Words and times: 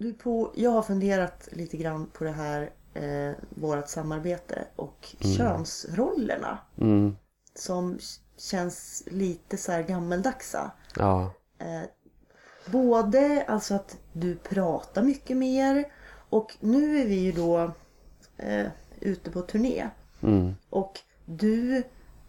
Du 0.00 0.12
på, 0.12 0.52
jag 0.54 0.70
har 0.70 0.82
funderat 0.82 1.48
lite 1.52 1.76
grann 1.76 2.06
på 2.12 2.24
det 2.24 2.30
här 2.30 2.70
eh, 2.94 3.32
vårt 3.48 3.88
samarbete 3.88 4.64
och 4.76 5.14
könsrollerna. 5.36 6.58
Mm. 6.78 7.16
Som 7.54 7.98
känns 8.36 9.02
lite 9.06 9.56
så 9.56 9.72
här 9.72 9.82
gammaldagsa. 9.82 10.70
Ja. 10.96 11.32
Eh, 11.58 11.82
både 12.66 13.44
alltså 13.48 13.74
att 13.74 13.96
du 14.12 14.36
pratar 14.36 15.02
mycket 15.02 15.36
mer 15.36 15.84
och 16.30 16.56
nu 16.60 17.00
är 17.00 17.06
vi 17.06 17.14
ju 17.14 17.32
då 17.32 17.72
eh, 18.36 18.66
ute 19.00 19.30
på 19.30 19.42
turné. 19.42 19.88
Mm. 20.22 20.54
Och 20.70 21.00
du 21.24 21.82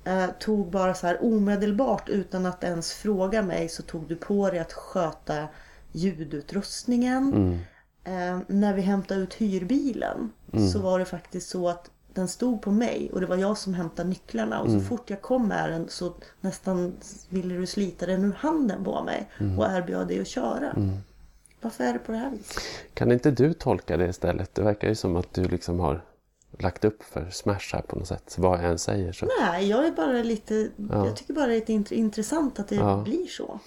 eh, 0.03 0.29
tog 0.39 0.71
bara 0.71 0.93
så 0.93 1.07
här 1.07 1.23
omedelbart 1.23 2.09
utan 2.09 2.45
att 2.45 2.63
ens 2.63 2.93
fråga 2.93 3.41
mig 3.41 3.69
så 3.69 3.83
tog 3.83 4.07
du 4.07 4.15
på 4.15 4.49
dig 4.49 4.59
att 4.59 4.73
sköta 4.73 5.47
ljudutrustningen. 5.91 7.33
Mm. 7.33 7.57
Eh, 8.03 8.39
när 8.47 8.73
vi 8.73 8.81
hämtade 8.81 9.21
ut 9.21 9.33
hyrbilen 9.33 10.31
så 10.73 10.79
var 10.79 10.99
det 10.99 11.05
faktiskt 11.05 11.49
så 11.49 11.69
att 11.69 11.89
den 12.13 12.27
stod 12.27 12.61
på 12.61 12.71
mig 12.71 13.09
och 13.13 13.21
det 13.21 13.27
var 13.27 13.35
jag 13.37 13.57
som 13.57 13.73
hämtade 13.73 14.09
nycklarna 14.09 14.59
och 14.61 14.71
så 14.71 14.79
fort 14.79 15.09
jag 15.09 15.21
kom 15.21 15.47
med 15.47 15.69
den 15.69 15.89
så 15.89 16.13
nästan 16.41 16.93
ville 17.29 17.55
du 17.55 17.65
slita 17.65 18.05
den 18.05 18.25
ur 18.25 18.33
handen 18.33 18.83
på 18.83 19.03
mig 19.03 19.29
och 19.57 19.65
erbjöd 19.65 20.07
dig 20.07 20.19
att 20.21 20.27
köra. 20.27 20.75
Varför 21.61 21.83
är 21.83 21.93
det 21.93 21.99
på 21.99 22.11
det 22.11 22.17
här 22.17 22.29
viset? 22.31 22.63
Kan 22.93 23.11
inte 23.11 23.31
du 23.31 23.53
tolka 23.53 23.97
det 23.97 24.07
istället? 24.07 24.55
Det 24.55 24.61
verkar 24.61 24.87
ju 24.87 24.95
som 24.95 25.15
att 25.15 25.33
du 25.33 25.43
liksom 25.43 25.79
har 25.79 26.03
lagt 26.59 26.85
upp 26.85 27.03
för 27.03 27.29
Smash 27.31 27.73
här 27.73 27.81
på 27.81 27.95
något 27.99 28.07
sätt. 28.07 28.35
Vad 28.37 28.59
jag 28.63 28.69
än 28.71 28.79
säger 28.79 29.11
så. 29.11 29.27
Nej, 29.41 29.69
jag 29.69 29.85
är 29.87 29.91
bara 29.91 30.23
lite... 30.23 30.69
Jag 30.89 31.15
tycker 31.15 31.33
bara 31.33 31.47
det 31.47 31.53
är 31.53 31.59
lite 31.59 31.73
int- 31.73 31.93
intressant 31.93 32.59
att 32.59 32.67
det 32.67 32.75
Ja. 32.75 33.01
blir 33.05 33.25
så. 33.27 33.59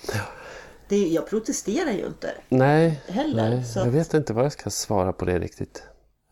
Det, 0.88 1.09
jag 1.09 1.27
protesterar 1.27 1.91
ju 1.91 2.06
inte. 2.06 2.34
Nej, 2.48 3.02
Heller, 3.09 3.51
nej 3.51 3.65
så 3.65 3.79
jag 3.79 3.87
vet 3.87 4.15
inte 4.15 4.33
vad 4.33 4.45
jag 4.45 4.52
ska 4.52 4.70
svara 4.70 5.12
på 5.12 5.24
det 5.24 5.38
riktigt. 5.38 5.83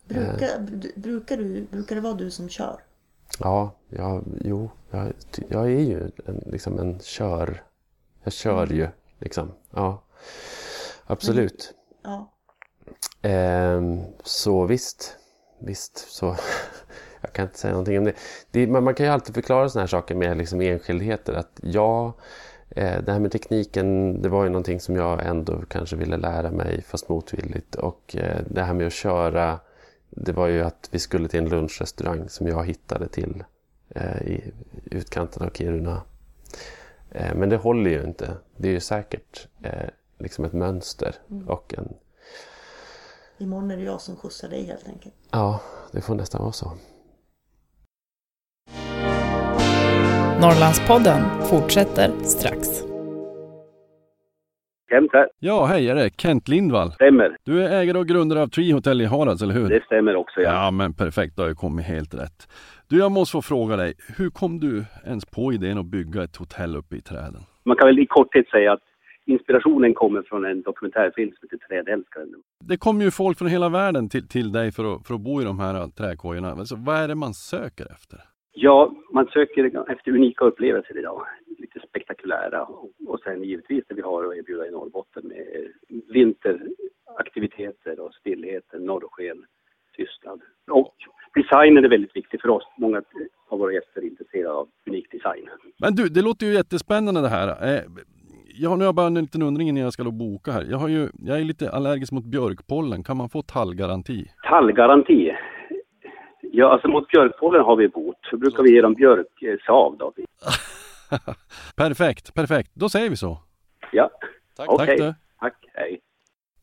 Brukar, 0.07 0.59
br- 0.59 0.99
brukar, 0.99 1.37
du, 1.37 1.67
brukar 1.71 1.95
det 1.95 2.01
vara 2.01 2.13
du 2.13 2.31
som 2.31 2.49
kör? 2.49 2.83
Ja, 3.39 3.75
ja 3.89 4.21
jo, 4.41 4.71
jag, 4.91 5.13
jag 5.49 5.65
är 5.65 5.79
ju 5.79 6.11
en, 6.25 6.43
liksom 6.45 6.79
en 6.79 6.99
kör... 6.99 7.63
Jag 8.23 8.33
kör 8.33 8.67
ju 8.67 8.87
liksom. 9.19 9.51
Ja, 9.71 10.03
absolut. 11.05 11.73
Ja. 12.03 12.33
Ehm, 13.21 14.01
så 14.23 14.65
visst, 14.65 15.17
visst 15.59 15.97
så. 15.97 16.35
jag 17.21 17.33
kan 17.33 17.45
inte 17.45 17.59
säga 17.59 17.71
någonting 17.71 17.97
om 17.97 18.03
det. 18.03 18.13
det 18.51 18.67
men 18.67 18.83
man 18.83 18.95
kan 18.95 19.05
ju 19.05 19.11
alltid 19.11 19.35
förklara 19.35 19.69
sådana 19.69 19.83
här 19.83 19.87
saker 19.87 20.15
med 20.15 20.37
liksom 20.37 20.61
enskildheter. 20.61 21.33
Att 21.33 21.59
ja, 21.63 22.07
eh, 22.07 22.13
det 22.75 23.11
här 23.11 23.19
med 23.19 23.31
tekniken, 23.31 24.21
det 24.21 24.29
var 24.29 24.43
ju 24.43 24.49
någonting 24.49 24.79
som 24.79 24.95
jag 24.95 25.25
ändå 25.25 25.61
kanske 25.67 25.95
ville 25.95 26.17
lära 26.17 26.51
mig 26.51 26.81
fast 26.81 27.09
motvilligt. 27.09 27.75
Och 27.75 28.15
eh, 28.15 28.41
det 28.49 28.63
här 28.63 28.73
med 28.73 28.87
att 28.87 28.93
köra, 28.93 29.59
det 30.09 30.31
var 30.31 30.47
ju 30.47 30.61
att 30.61 30.89
vi 30.91 30.99
skulle 30.99 31.27
till 31.27 31.39
en 31.39 31.49
lunchrestaurang 31.49 32.29
som 32.29 32.47
jag 32.47 32.65
hittade 32.65 33.07
till 33.07 33.43
eh, 33.89 34.21
i 34.21 34.51
utkanten 34.85 35.43
av 35.43 35.49
Kiruna. 35.49 36.01
Eh, 37.11 37.35
men 37.35 37.49
det 37.49 37.57
håller 37.57 37.89
ju 37.89 38.03
inte. 38.03 38.37
Det 38.57 38.67
är 38.67 38.71
ju 38.71 38.79
säkert 38.79 39.47
eh, 39.61 39.89
liksom 40.17 40.45
ett 40.45 40.53
mönster 40.53 41.15
och 41.47 41.73
en 41.77 41.93
Imorgon 43.37 43.71
är 43.71 43.77
det 43.77 43.83
jag 43.83 44.01
som 44.01 44.15
skjutsar 44.15 44.49
dig 44.49 44.65
helt 44.65 44.87
enkelt. 44.87 45.15
Ja, 45.31 45.59
det 45.91 46.01
får 46.01 46.15
nästan 46.15 46.41
vara 46.41 46.51
så. 46.51 46.71
Norrlandspodden 50.43 51.21
fortsätter 51.49 52.09
strax. 52.23 52.67
Kent 54.89 55.09
här. 55.13 55.27
Ja, 55.39 55.65
hej, 55.65 55.89
är 55.89 55.95
det 55.95 56.09
Kent 56.21 56.47
Lindvall? 56.47 56.91
Stämmer. 56.91 57.37
Du 57.43 57.63
är 57.63 57.81
ägare 57.81 57.97
och 57.97 58.07
grundare 58.07 58.41
av 58.41 58.47
Tree 58.47 58.73
Hotel 58.73 59.01
i 59.01 59.05
Harads, 59.05 59.41
eller 59.41 59.53
hur? 59.53 59.69
Det 59.69 59.83
stämmer 59.85 60.15
också 60.15 60.41
ja. 60.41 60.65
Ja, 60.65 60.71
men 60.71 60.93
perfekt, 60.93 61.35
då 61.35 61.41
har 61.43 61.47
jag 61.47 61.57
kommit 61.57 61.85
helt 61.85 62.13
rätt. 62.13 62.47
Du, 62.89 62.97
jag 62.97 63.11
måste 63.11 63.31
få 63.31 63.41
fråga 63.41 63.75
dig, 63.75 63.93
hur 64.17 64.29
kom 64.29 64.59
du 64.59 64.85
ens 65.05 65.25
på 65.25 65.53
idén 65.53 65.77
att 65.77 65.85
bygga 65.85 66.23
ett 66.23 66.35
hotell 66.35 66.75
uppe 66.75 66.95
i 66.95 67.01
träden? 67.01 67.41
Man 67.63 67.77
kan 67.77 67.87
väl 67.87 67.99
i 67.99 68.05
korthet 68.05 68.47
säga 68.49 68.73
att 68.73 68.83
inspirationen 69.25 69.93
kommer 69.93 70.21
från 70.21 70.45
en 70.45 70.61
dokumentärfilm 70.61 71.31
som 71.31 71.47
heter 71.51 71.67
Trädälskaren. 71.67 72.27
Det 72.59 72.77
kommer 72.77 73.03
ju 73.03 73.11
folk 73.11 73.37
från 73.37 73.47
hela 73.47 73.69
världen 73.69 74.09
till, 74.09 74.27
till 74.27 74.51
dig 74.51 74.71
för 74.71 74.95
att, 74.95 75.07
för 75.07 75.13
att 75.13 75.21
bo 75.21 75.41
i 75.41 75.45
de 75.45 75.59
här 75.59 75.87
trädkojorna. 75.87 76.51
Alltså, 76.51 76.75
vad 76.75 76.95
är 76.95 77.07
det 77.07 77.15
man 77.15 77.33
söker 77.33 77.85
efter? 77.91 78.19
Ja, 78.55 78.93
man 79.13 79.27
söker 79.27 79.91
efter 79.91 80.11
unika 80.11 80.45
upplevelser 80.45 80.97
idag. 80.97 81.21
Lite 81.57 81.79
spektakulära. 81.79 82.63
Och, 83.07 83.19
sen 83.23 83.43
givetvis 83.43 83.83
det 83.87 83.95
vi 83.95 84.01
har 84.01 84.25
att 84.25 84.35
erbjuda 84.35 84.67
i 84.67 84.71
Norrbotten 84.71 85.27
med 85.27 85.67
vinteraktiviteter 86.13 87.99
och 87.99 88.13
stillheter, 88.13 88.79
norrsken, 88.79 89.45
tystnad. 89.95 90.41
Och 90.71 90.95
designen 91.35 91.85
är 91.85 91.89
väldigt 91.89 92.15
viktig 92.15 92.41
för 92.41 92.49
oss. 92.49 92.63
Många 92.77 93.01
av 93.49 93.59
våra 93.59 93.73
gäster 93.73 94.01
är 94.01 94.05
intresserade 94.05 94.53
av 94.53 94.69
unik 94.87 95.11
design. 95.11 95.49
Men 95.79 95.95
du, 95.95 96.09
det 96.09 96.21
låter 96.21 96.45
ju 96.45 96.53
jättespännande 96.53 97.21
det 97.21 97.29
här. 97.29 97.47
Eh, 97.47 97.81
jag 98.55 98.69
har 98.69 98.77
nu 98.77 98.83
har 98.83 98.87
jag 98.87 98.95
bara 98.95 99.07
en 99.07 99.13
liten 99.13 99.41
undring 99.41 99.69
innan 99.69 99.83
jag 99.83 99.93
ska 99.93 100.03
boka 100.03 100.51
här. 100.51 100.65
Jag, 100.69 100.77
har 100.77 100.87
ju, 100.87 101.09
jag 101.19 101.39
är 101.39 101.43
lite 101.43 101.71
allergisk 101.71 102.11
mot 102.11 102.25
björkpollen. 102.25 103.03
Kan 103.03 103.17
man 103.17 103.29
få 103.29 103.41
tallgaranti? 103.41 104.25
Tallgaranti. 104.43 105.32
Ja, 106.55 106.71
alltså 106.73 106.87
mot 106.87 107.07
björkpollen 107.07 107.61
har 107.65 107.75
vi 107.75 107.87
bot. 107.87 108.15
Så 108.29 108.37
brukar 108.37 108.63
vi 108.63 108.73
ge 108.73 108.81
dem 108.81 108.93
björksav 108.93 109.97
då. 109.97 110.13
Perfekt, 111.75 112.33
perfekt. 112.33 112.71
Då 112.73 112.89
säger 112.89 113.09
vi 113.09 113.17
så. 113.17 113.37
Ja, 113.91 114.09
Tack, 114.57 114.69
Okej. 114.69 114.87
tack 114.87 114.97
du. 114.97 115.13
tack. 115.39 115.53
Hej. 115.73 115.99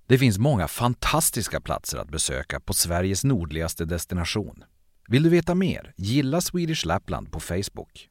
Det 0.07 0.19
finns 0.19 0.39
många 0.39 0.69
fantastiska 0.69 1.61
platser 1.61 1.99
att 1.99 2.09
besöka 2.09 2.61
på 2.61 2.73
Sveriges 2.73 3.25
nordligaste 3.25 3.85
destination. 3.85 4.65
Vill 5.09 5.23
du 5.23 5.31
veta 5.31 5.55
mer? 5.55 5.93
Gilla 5.97 6.41
Swedish 6.41 6.87
Lapland 6.87 7.33
på 7.33 7.41
Facebook. 7.41 8.09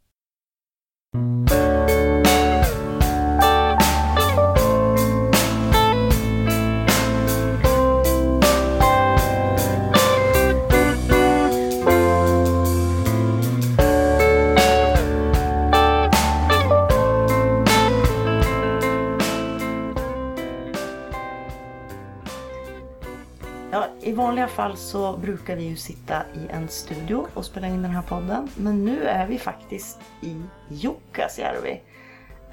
I 24.10 24.14
vanliga 24.14 24.48
fall 24.48 24.78
så 24.78 25.18
brukar 25.18 25.56
vi 25.56 25.64
ju 25.64 25.76
sitta 25.76 26.16
i 26.36 26.48
en 26.50 26.68
studio 26.68 27.26
och 27.34 27.46
spela 27.46 27.68
in 27.68 27.82
den 27.82 27.92
här 27.92 28.02
podden. 28.02 28.48
Men 28.58 28.86
nu 28.86 29.04
är 29.04 29.28
vi 29.28 29.38
faktiskt 29.38 30.00
i 30.22 30.36
Jukkasjärvi. 30.70 31.82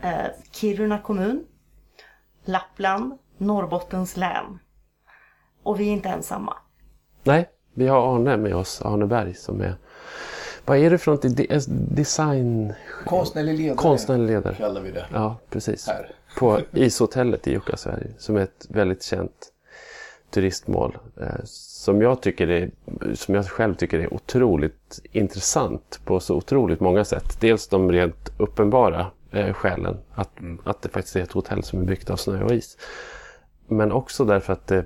Eh, 0.03 0.25
Kiruna 0.50 0.99
kommun, 0.99 1.44
Lappland, 2.44 3.19
Norrbottens 3.39 4.17
län. 4.17 4.59
Och 5.62 5.81
vi 5.81 5.89
är 5.89 5.93
inte 5.93 6.09
ensamma. 6.09 6.56
Nej, 7.22 7.49
vi 7.75 7.87
har 7.88 8.15
Arne 8.17 8.37
med 8.37 8.55
oss, 8.56 8.83
Arne 8.83 9.06
Berg 9.06 9.34
som 9.34 9.61
är... 9.61 9.77
Vad 10.65 10.78
är 10.78 10.91
det 10.91 10.99
för 10.99 11.11
något? 11.12 11.23
De- 11.23 11.61
Design... 11.94 12.73
Konstnärlig 13.06 13.59
ledare 13.59 13.77
Konstnärlig 13.77 14.27
ledare. 14.27 14.55
kallar 14.55 14.81
vi 14.81 14.91
det. 14.91 15.06
Ja, 15.12 15.37
precis. 15.50 15.87
Här. 15.87 16.11
På 16.38 16.61
ishotellet 16.73 17.47
i 17.49 17.50
Jukkasjärvi 17.50 18.15
som 18.19 18.37
är 18.37 18.41
ett 18.41 18.67
väldigt 18.69 19.03
känt 19.03 19.53
turistmål. 20.31 20.98
Eh, 21.20 21.44
som 21.44 22.03
jag 22.03 22.20
tycker 22.20 22.48
är, 22.48 22.70
som 23.14 23.34
jag 23.34 23.47
själv 23.47 23.75
tycker 23.75 23.98
är 23.98 24.14
otroligt 24.14 25.00
intressant 25.12 26.00
på 26.04 26.20
så 26.20 26.34
otroligt 26.34 26.81
många 26.81 27.04
sätt. 27.04 27.41
Dels 27.41 27.69
de 27.69 27.92
rent 27.92 28.32
uppenbara 28.38 29.06
eh, 29.31 29.53
skälen. 29.53 29.97
Att, 30.14 30.31
att 30.64 30.82
det 30.82 30.88
faktiskt 30.88 31.16
är 31.16 31.20
ett 31.20 31.32
hotell 31.32 31.62
som 31.62 31.81
är 31.81 31.84
byggt 31.84 32.10
av 32.10 32.16
snö 32.16 32.44
och 32.44 32.54
is. 32.54 32.76
Men 33.69 33.92
också 33.92 34.25
därför 34.25 34.53
att 34.53 34.66
det 34.66 34.84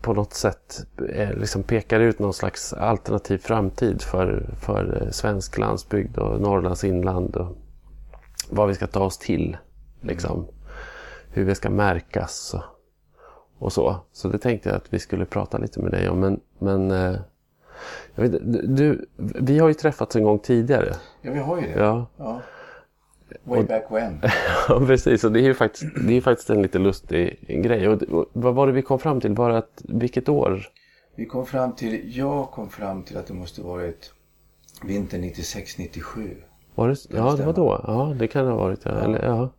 på 0.00 0.14
något 0.14 0.34
sätt 0.34 0.86
eh, 1.08 1.32
liksom 1.32 1.62
pekar 1.62 2.00
ut 2.00 2.18
någon 2.18 2.34
slags 2.34 2.72
alternativ 2.72 3.38
framtid 3.38 4.02
för, 4.02 4.50
för 4.60 5.02
eh, 5.02 5.10
svensk 5.10 5.58
landsbygd 5.58 6.18
och 6.18 6.40
Norrlands 6.40 6.84
inland. 6.84 7.36
Och 7.36 7.56
vad 8.50 8.68
vi 8.68 8.74
ska 8.74 8.86
ta 8.86 9.04
oss 9.04 9.18
till. 9.18 9.56
Liksom. 10.00 10.46
Hur 11.30 11.44
vi 11.44 11.54
ska 11.54 11.70
märkas 11.70 12.54
och, 12.54 12.62
och 13.58 13.72
så. 13.72 13.96
Så 14.12 14.28
det 14.28 14.38
tänkte 14.38 14.68
jag 14.68 14.76
att 14.76 14.94
vi 14.94 14.98
skulle 14.98 15.24
prata 15.24 15.58
lite 15.58 15.80
med 15.80 15.90
dig 15.90 16.08
om. 16.08 16.20
Men, 16.20 16.40
men 16.58 16.90
eh, 16.90 17.16
vet, 18.14 18.32
du, 18.76 19.06
vi 19.16 19.58
har 19.58 19.68
ju 19.68 19.74
träffats 19.74 20.16
en 20.16 20.24
gång 20.24 20.38
tidigare. 20.38 20.96
Ja, 21.22 21.32
vi 21.32 21.38
har 21.38 21.60
ju 21.60 21.66
det. 21.66 21.80
Ja, 21.80 22.06
Ja. 22.16 22.40
Way 23.44 23.62
back 23.62 23.86
when. 23.90 24.20
ja 24.68 24.80
precis. 24.86 25.24
Och 25.24 25.32
det 25.32 25.40
är 25.40 25.44
ju 25.44 25.54
faktiskt, 25.54 25.84
det 26.08 26.16
är 26.16 26.20
faktiskt 26.20 26.50
en 26.50 26.62
lite 26.62 26.78
lustig 26.78 27.44
grej. 27.62 27.88
Och, 27.88 28.02
och, 28.02 28.30
vad 28.32 28.54
var 28.54 28.66
det 28.66 28.72
vi 28.72 28.82
kom 28.82 28.98
fram 28.98 29.20
till? 29.20 29.34
Var 29.34 29.50
det 29.50 29.58
att, 29.58 29.82
vilket 29.84 30.28
år? 30.28 30.68
Vi 31.14 31.26
kom 31.26 31.46
fram 31.46 31.72
till, 31.72 32.16
jag 32.16 32.50
kom 32.50 32.68
fram 32.68 33.02
till 33.02 33.16
att 33.16 33.26
det 33.26 33.34
måste 33.34 33.62
varit 33.62 34.12
vintern 34.82 35.24
96-97. 35.24 36.36
Var 36.74 36.88
det, 36.88 36.96
ja, 37.10 37.34
det 37.36 37.46
var 37.46 37.52
då. 37.52 37.84
Ja, 37.86 38.14
det 38.18 38.28
kan 38.28 38.44
det 38.44 38.50
ha 38.50 38.58
varit. 38.58 38.80
Ja. 38.84 38.90
Eller, 38.90 39.24
ja. 39.24 39.50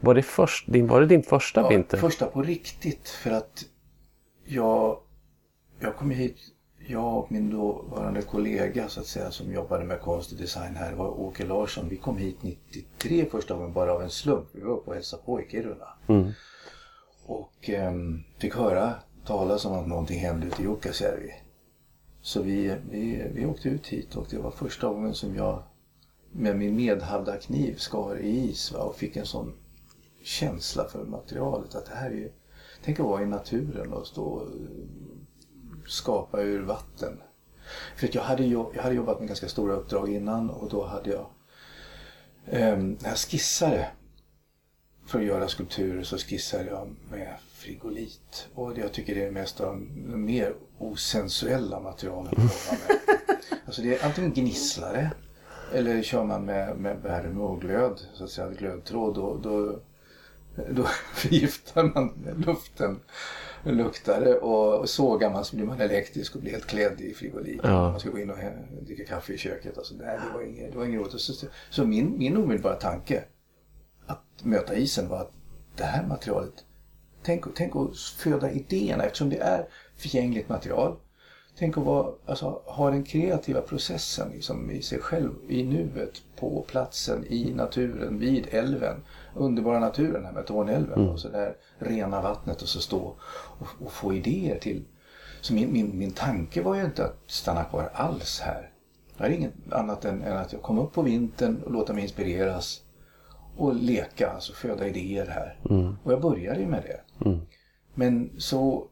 Var, 0.00 0.14
det 0.14 0.22
först, 0.22 0.72
din, 0.72 0.86
var 0.86 1.00
det 1.00 1.06
din 1.06 1.22
första 1.22 1.60
Ja, 1.60 1.68
vinter? 1.68 1.98
första 1.98 2.26
på 2.26 2.42
riktigt 2.42 3.08
för 3.08 3.30
att 3.30 3.64
jag, 4.44 4.98
jag 5.80 5.96
kom 5.96 6.10
hit, 6.10 6.36
jag 6.88 7.18
och 7.18 7.32
min 7.32 7.50
dåvarande 7.50 8.22
kollega 8.22 8.88
så 8.88 9.00
att 9.00 9.06
säga 9.06 9.30
som 9.30 9.52
jobbade 9.52 9.84
med 9.84 10.00
konst 10.00 10.32
och 10.32 10.38
design 10.38 10.76
här 10.76 10.92
var 10.92 11.20
Åke 11.20 11.46
Larsson. 11.46 11.88
Vi 11.88 11.96
kom 11.96 12.16
hit 12.16 12.36
93 12.40 13.26
första 13.30 13.54
gången 13.54 13.72
bara 13.72 13.92
av 13.92 14.02
en 14.02 14.10
slump. 14.10 14.48
Vi 14.52 14.60
var 14.60 14.72
uppe 14.72 14.90
och 14.90 14.94
hälsade 14.94 15.22
på 15.22 15.40
i 15.40 15.48
Kiruna. 15.50 15.88
Mm. 16.08 16.32
Och 17.26 17.68
ehm, 17.68 18.22
fick 18.38 18.56
höra 18.56 18.94
talas 19.26 19.64
om 19.64 19.72
att 19.72 19.86
någonting 19.86 20.18
hände 20.18 20.46
ute 20.46 20.62
i 20.62 20.64
Jukkasjärvi. 20.64 21.32
Så 22.20 22.42
vi, 22.42 22.76
vi, 22.90 23.30
vi 23.34 23.46
åkte 23.46 23.68
ut 23.68 23.86
hit 23.86 24.16
och 24.16 24.26
det 24.30 24.38
var 24.38 24.50
första 24.50 24.88
gången 24.88 25.14
som 25.14 25.36
jag 25.36 25.62
med 26.32 26.58
min 26.58 26.76
medhavda 26.76 27.36
kniv 27.36 27.76
skar 27.76 28.16
i 28.16 28.50
is 28.50 28.72
va, 28.72 28.78
och 28.78 28.96
fick 28.96 29.16
en 29.16 29.26
sån 29.26 29.54
känsla 30.22 30.88
för 30.88 31.04
materialet. 31.04 31.74
Att 31.74 31.86
det 31.86 31.94
här 31.94 32.10
är 32.10 32.32
tänk 32.84 33.00
att 33.00 33.06
vara 33.06 33.22
i 33.22 33.26
naturen 33.26 33.92
och 33.92 34.06
stå 34.06 34.24
och 34.24 34.48
skapa 35.86 36.42
ur 36.42 36.62
vatten. 36.62 37.22
För 37.96 38.06
att 38.06 38.14
jag, 38.14 38.22
hade 38.22 38.44
jag 38.44 38.72
hade 38.82 38.94
jobbat 38.94 39.18
med 39.18 39.28
ganska 39.28 39.48
stora 39.48 39.74
uppdrag 39.74 40.14
innan 40.14 40.50
och 40.50 40.70
då 40.70 40.86
hade 40.86 41.10
jag, 41.10 41.26
eh, 42.46 42.76
när 42.76 43.08
jag 43.08 43.18
skissade 43.18 43.88
för 45.06 45.18
att 45.18 45.24
göra 45.24 45.48
skulpturer 45.48 46.02
så 46.02 46.18
skissade 46.18 46.64
jag 46.64 46.94
med 47.10 47.36
frigolit. 47.52 48.48
Och 48.54 48.78
jag 48.78 48.92
tycker 48.92 49.14
det 49.14 49.24
är 49.24 49.30
mest 49.30 49.60
av 49.60 49.66
de 49.66 50.24
mer 50.24 50.54
osensuella 50.78 51.80
materialen 51.80 52.32
att 52.36 52.70
jobba 52.70 52.82
med. 52.88 52.98
Alltså 53.66 53.82
det 53.82 53.98
är 53.98 54.06
antingen 54.06 54.32
gnisslare 54.32 55.10
eller 55.74 56.02
kör 56.02 56.24
man 56.24 56.44
med, 56.44 56.76
med 56.76 56.96
värme 57.02 57.40
och 57.40 57.60
glöd, 57.60 58.00
så 58.14 58.24
att 58.24 58.30
säga, 58.30 58.50
glödtråd, 58.50 59.14
då, 59.14 59.38
då, 59.42 59.78
då 60.70 60.82
förgiftar 61.14 61.82
man 61.94 62.34
luften 62.46 63.00
luktar 63.64 64.20
det 64.20 64.34
och 64.34 64.88
sågar 64.88 65.30
man 65.30 65.44
så 65.44 65.56
blir 65.56 65.66
man 65.66 65.80
elektrisk 65.80 66.34
och 66.34 66.40
blir 66.40 66.52
helt 66.52 66.66
klädd 66.66 67.00
i 67.00 67.14
frigolit. 67.14 67.60
Ja. 67.62 67.90
Man 67.90 68.00
ska 68.00 68.10
gå 68.10 68.18
in 68.18 68.30
och 68.30 68.36
dricka 68.80 69.04
kaffe 69.04 69.32
i 69.32 69.38
köket. 69.38 69.78
Alltså, 69.78 69.94
nej, 69.94 70.18
det 70.26 70.38
var 70.38 70.42
inget, 70.42 70.72
det 70.72 70.78
var 70.78 70.84
inget 70.84 71.00
roligt. 71.00 71.20
Så, 71.20 71.46
så 71.70 71.84
min, 71.84 72.18
min 72.18 72.36
omedelbara 72.36 72.74
tanke 72.74 73.24
att 74.06 74.24
möta 74.42 74.74
isen 74.74 75.08
var 75.08 75.20
att 75.20 75.32
det 75.76 75.84
här 75.84 76.06
materialet, 76.06 76.64
tänk, 77.22 77.44
tänk 77.54 77.76
att 77.76 77.98
föda 77.98 78.50
idéerna 78.50 79.04
eftersom 79.04 79.30
det 79.30 79.38
är 79.38 79.68
förgängligt 79.96 80.48
material. 80.48 80.96
Tänk 81.58 81.78
att 81.78 81.84
vara, 81.84 82.12
alltså, 82.26 82.62
ha 82.66 82.90
den 82.90 83.04
kreativa 83.04 83.60
processen 83.60 84.28
liksom, 84.32 84.70
i 84.70 84.82
sig 84.82 84.98
själv, 84.98 85.30
i 85.48 85.62
nuet, 85.62 86.22
på 86.36 86.64
platsen, 86.68 87.26
i 87.28 87.54
naturen, 87.54 88.18
vid 88.18 88.46
älven. 88.50 89.02
Underbara 89.34 89.78
naturen 89.78 90.24
här 90.24 90.32
med 90.32 90.46
Tornälven 90.46 91.08
och 91.08 91.20
så 91.20 91.28
där 91.28 91.56
rena 91.78 92.22
vattnet 92.22 92.62
och 92.62 92.68
så 92.68 92.80
stå 92.80 93.14
och, 93.58 93.66
och 93.84 93.92
få 93.92 94.14
idéer 94.14 94.58
till. 94.58 94.84
Så 95.40 95.54
min, 95.54 95.72
min, 95.72 95.98
min 95.98 96.10
tanke 96.10 96.62
var 96.62 96.74
ju 96.74 96.84
inte 96.84 97.04
att 97.04 97.18
stanna 97.26 97.64
kvar 97.64 97.90
alls 97.94 98.40
här. 98.40 98.70
Det 99.18 99.24
är 99.24 99.30
inget 99.30 99.72
annat 99.72 100.04
än, 100.04 100.22
än 100.22 100.36
att 100.36 100.52
jag 100.52 100.62
kom 100.62 100.78
upp 100.78 100.92
på 100.92 101.02
vintern 101.02 101.62
och 101.64 101.72
låta 101.72 101.92
mig 101.92 102.02
inspireras 102.02 102.80
och 103.56 103.74
leka, 103.74 104.30
alltså 104.30 104.52
föda 104.52 104.86
idéer 104.86 105.26
här. 105.26 105.58
Och 106.04 106.12
jag 106.12 106.20
började 106.20 106.60
ju 106.60 106.66
med 106.66 106.82
det. 106.82 107.00
Men 107.94 108.30
så, 108.38 108.86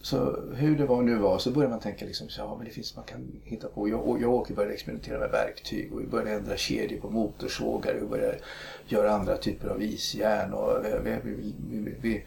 så 0.00 0.40
hur 0.54 0.78
det 0.78 0.86
var 0.86 1.02
nu 1.02 1.16
var 1.16 1.38
så 1.38 1.50
började 1.50 1.70
man 1.70 1.80
tänka 1.80 2.04
liksom, 2.04 2.28
så, 2.28 2.40
ja 2.40 2.56
men 2.56 2.66
det 2.66 2.72
finns 2.72 2.96
man 2.96 3.04
kan 3.04 3.40
hitta 3.44 3.68
på. 3.68 3.88
Jag, 3.88 4.08
och 4.08 4.20
jag 4.20 4.30
och 4.30 4.40
Åke 4.40 4.54
började 4.54 4.74
experimentera 4.74 5.18
med 5.18 5.30
verktyg 5.30 5.92
och 5.92 6.00
vi 6.00 6.06
började 6.06 6.32
ändra 6.32 6.56
kedjor 6.56 7.00
på 7.00 7.10
motorsågar 7.10 7.94
och 7.94 8.02
vi 8.02 8.06
började 8.06 8.38
göra 8.86 9.12
andra 9.12 9.36
typer 9.36 9.68
av 9.68 9.82
isjärn 9.82 10.52
och 10.52 10.84
vi, 10.84 11.16
vi, 11.24 11.32
vi, 11.34 11.54
vi, 11.68 11.94
vi, 12.00 12.24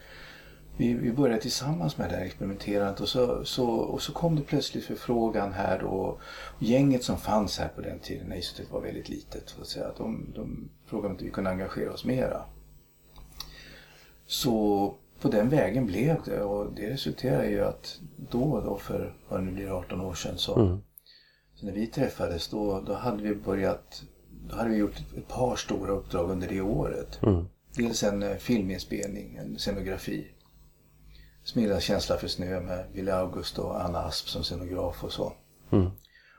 vi, 0.78 0.94
vi 0.94 1.12
började 1.12 1.42
tillsammans 1.42 1.98
med 1.98 2.10
det 2.10 2.16
här 2.16 2.26
experimenterandet 2.26 3.00
och 3.00 3.10
så, 3.10 3.46
så, 3.46 3.68
och 3.70 4.02
så 4.02 4.14
kom 4.14 4.36
det 4.36 4.42
plötsligt 4.42 4.86
förfrågan 4.86 5.54
här 5.54 5.80
då. 5.80 5.88
Och 5.88 6.22
gänget 6.60 7.04
som 7.04 7.18
fanns 7.18 7.60
här 7.60 7.68
på 7.68 7.82
den 7.82 8.00
tiden 8.00 8.28
när 8.28 8.36
Isotet 8.36 8.72
var 8.72 8.82
väldigt 8.82 9.10
litet, 9.10 9.50
så 9.50 9.62
att 9.62 9.68
säga, 9.68 9.88
att 9.88 9.98
de, 9.98 10.32
de 10.36 10.70
frågade 10.86 11.08
om 11.08 11.12
inte 11.12 11.26
vi 11.26 11.32
kunde 11.32 11.50
engagera 11.50 11.94
oss 11.94 12.06
mera. 12.06 12.42
Så 14.26 14.96
på 15.22 15.28
den 15.28 15.50
vägen 15.50 15.86
blev 15.86 16.18
det 16.26 16.42
och 16.42 16.74
det 16.74 16.90
resulterade 16.90 17.50
ju 17.50 17.64
att 17.66 18.00
då, 18.32 18.62
då 18.62 18.78
för 18.78 19.16
vad 19.30 19.44
nu 19.44 19.52
blir 19.52 19.78
18 19.78 20.02
år 20.02 20.14
sedan 20.14 20.38
så, 20.38 20.80
så 21.56 21.66
när 21.66 21.74
vi 21.74 21.88
träffades 21.88 22.48
då, 22.48 22.82
då 22.82 22.94
hade 22.94 23.24
vi 23.24 23.36
börjat, 23.36 24.04
då 24.50 24.56
hade 24.56 24.70
vi 24.70 24.78
gjort 24.78 24.96
ett 25.18 25.28
par 25.28 25.56
stora 25.56 25.92
uppdrag 25.92 26.30
under 26.30 26.48
det 26.48 26.62
året. 26.62 27.20
Dels 27.76 28.04
en 28.04 28.24
eh, 28.24 28.36
filminspelning, 28.36 29.36
en 29.36 29.58
scenografi. 29.58 30.28
Smilla 31.44 31.80
känsla 31.80 32.18
för 32.18 32.28
snö 32.28 32.62
med 32.62 32.86
Wille 32.94 33.14
August 33.16 33.60
och 33.60 33.86
Anna 33.86 34.00
Asp 34.00 34.28
som 34.28 34.44
scenograf 34.44 35.04
och 35.04 35.12
så. 35.12 35.34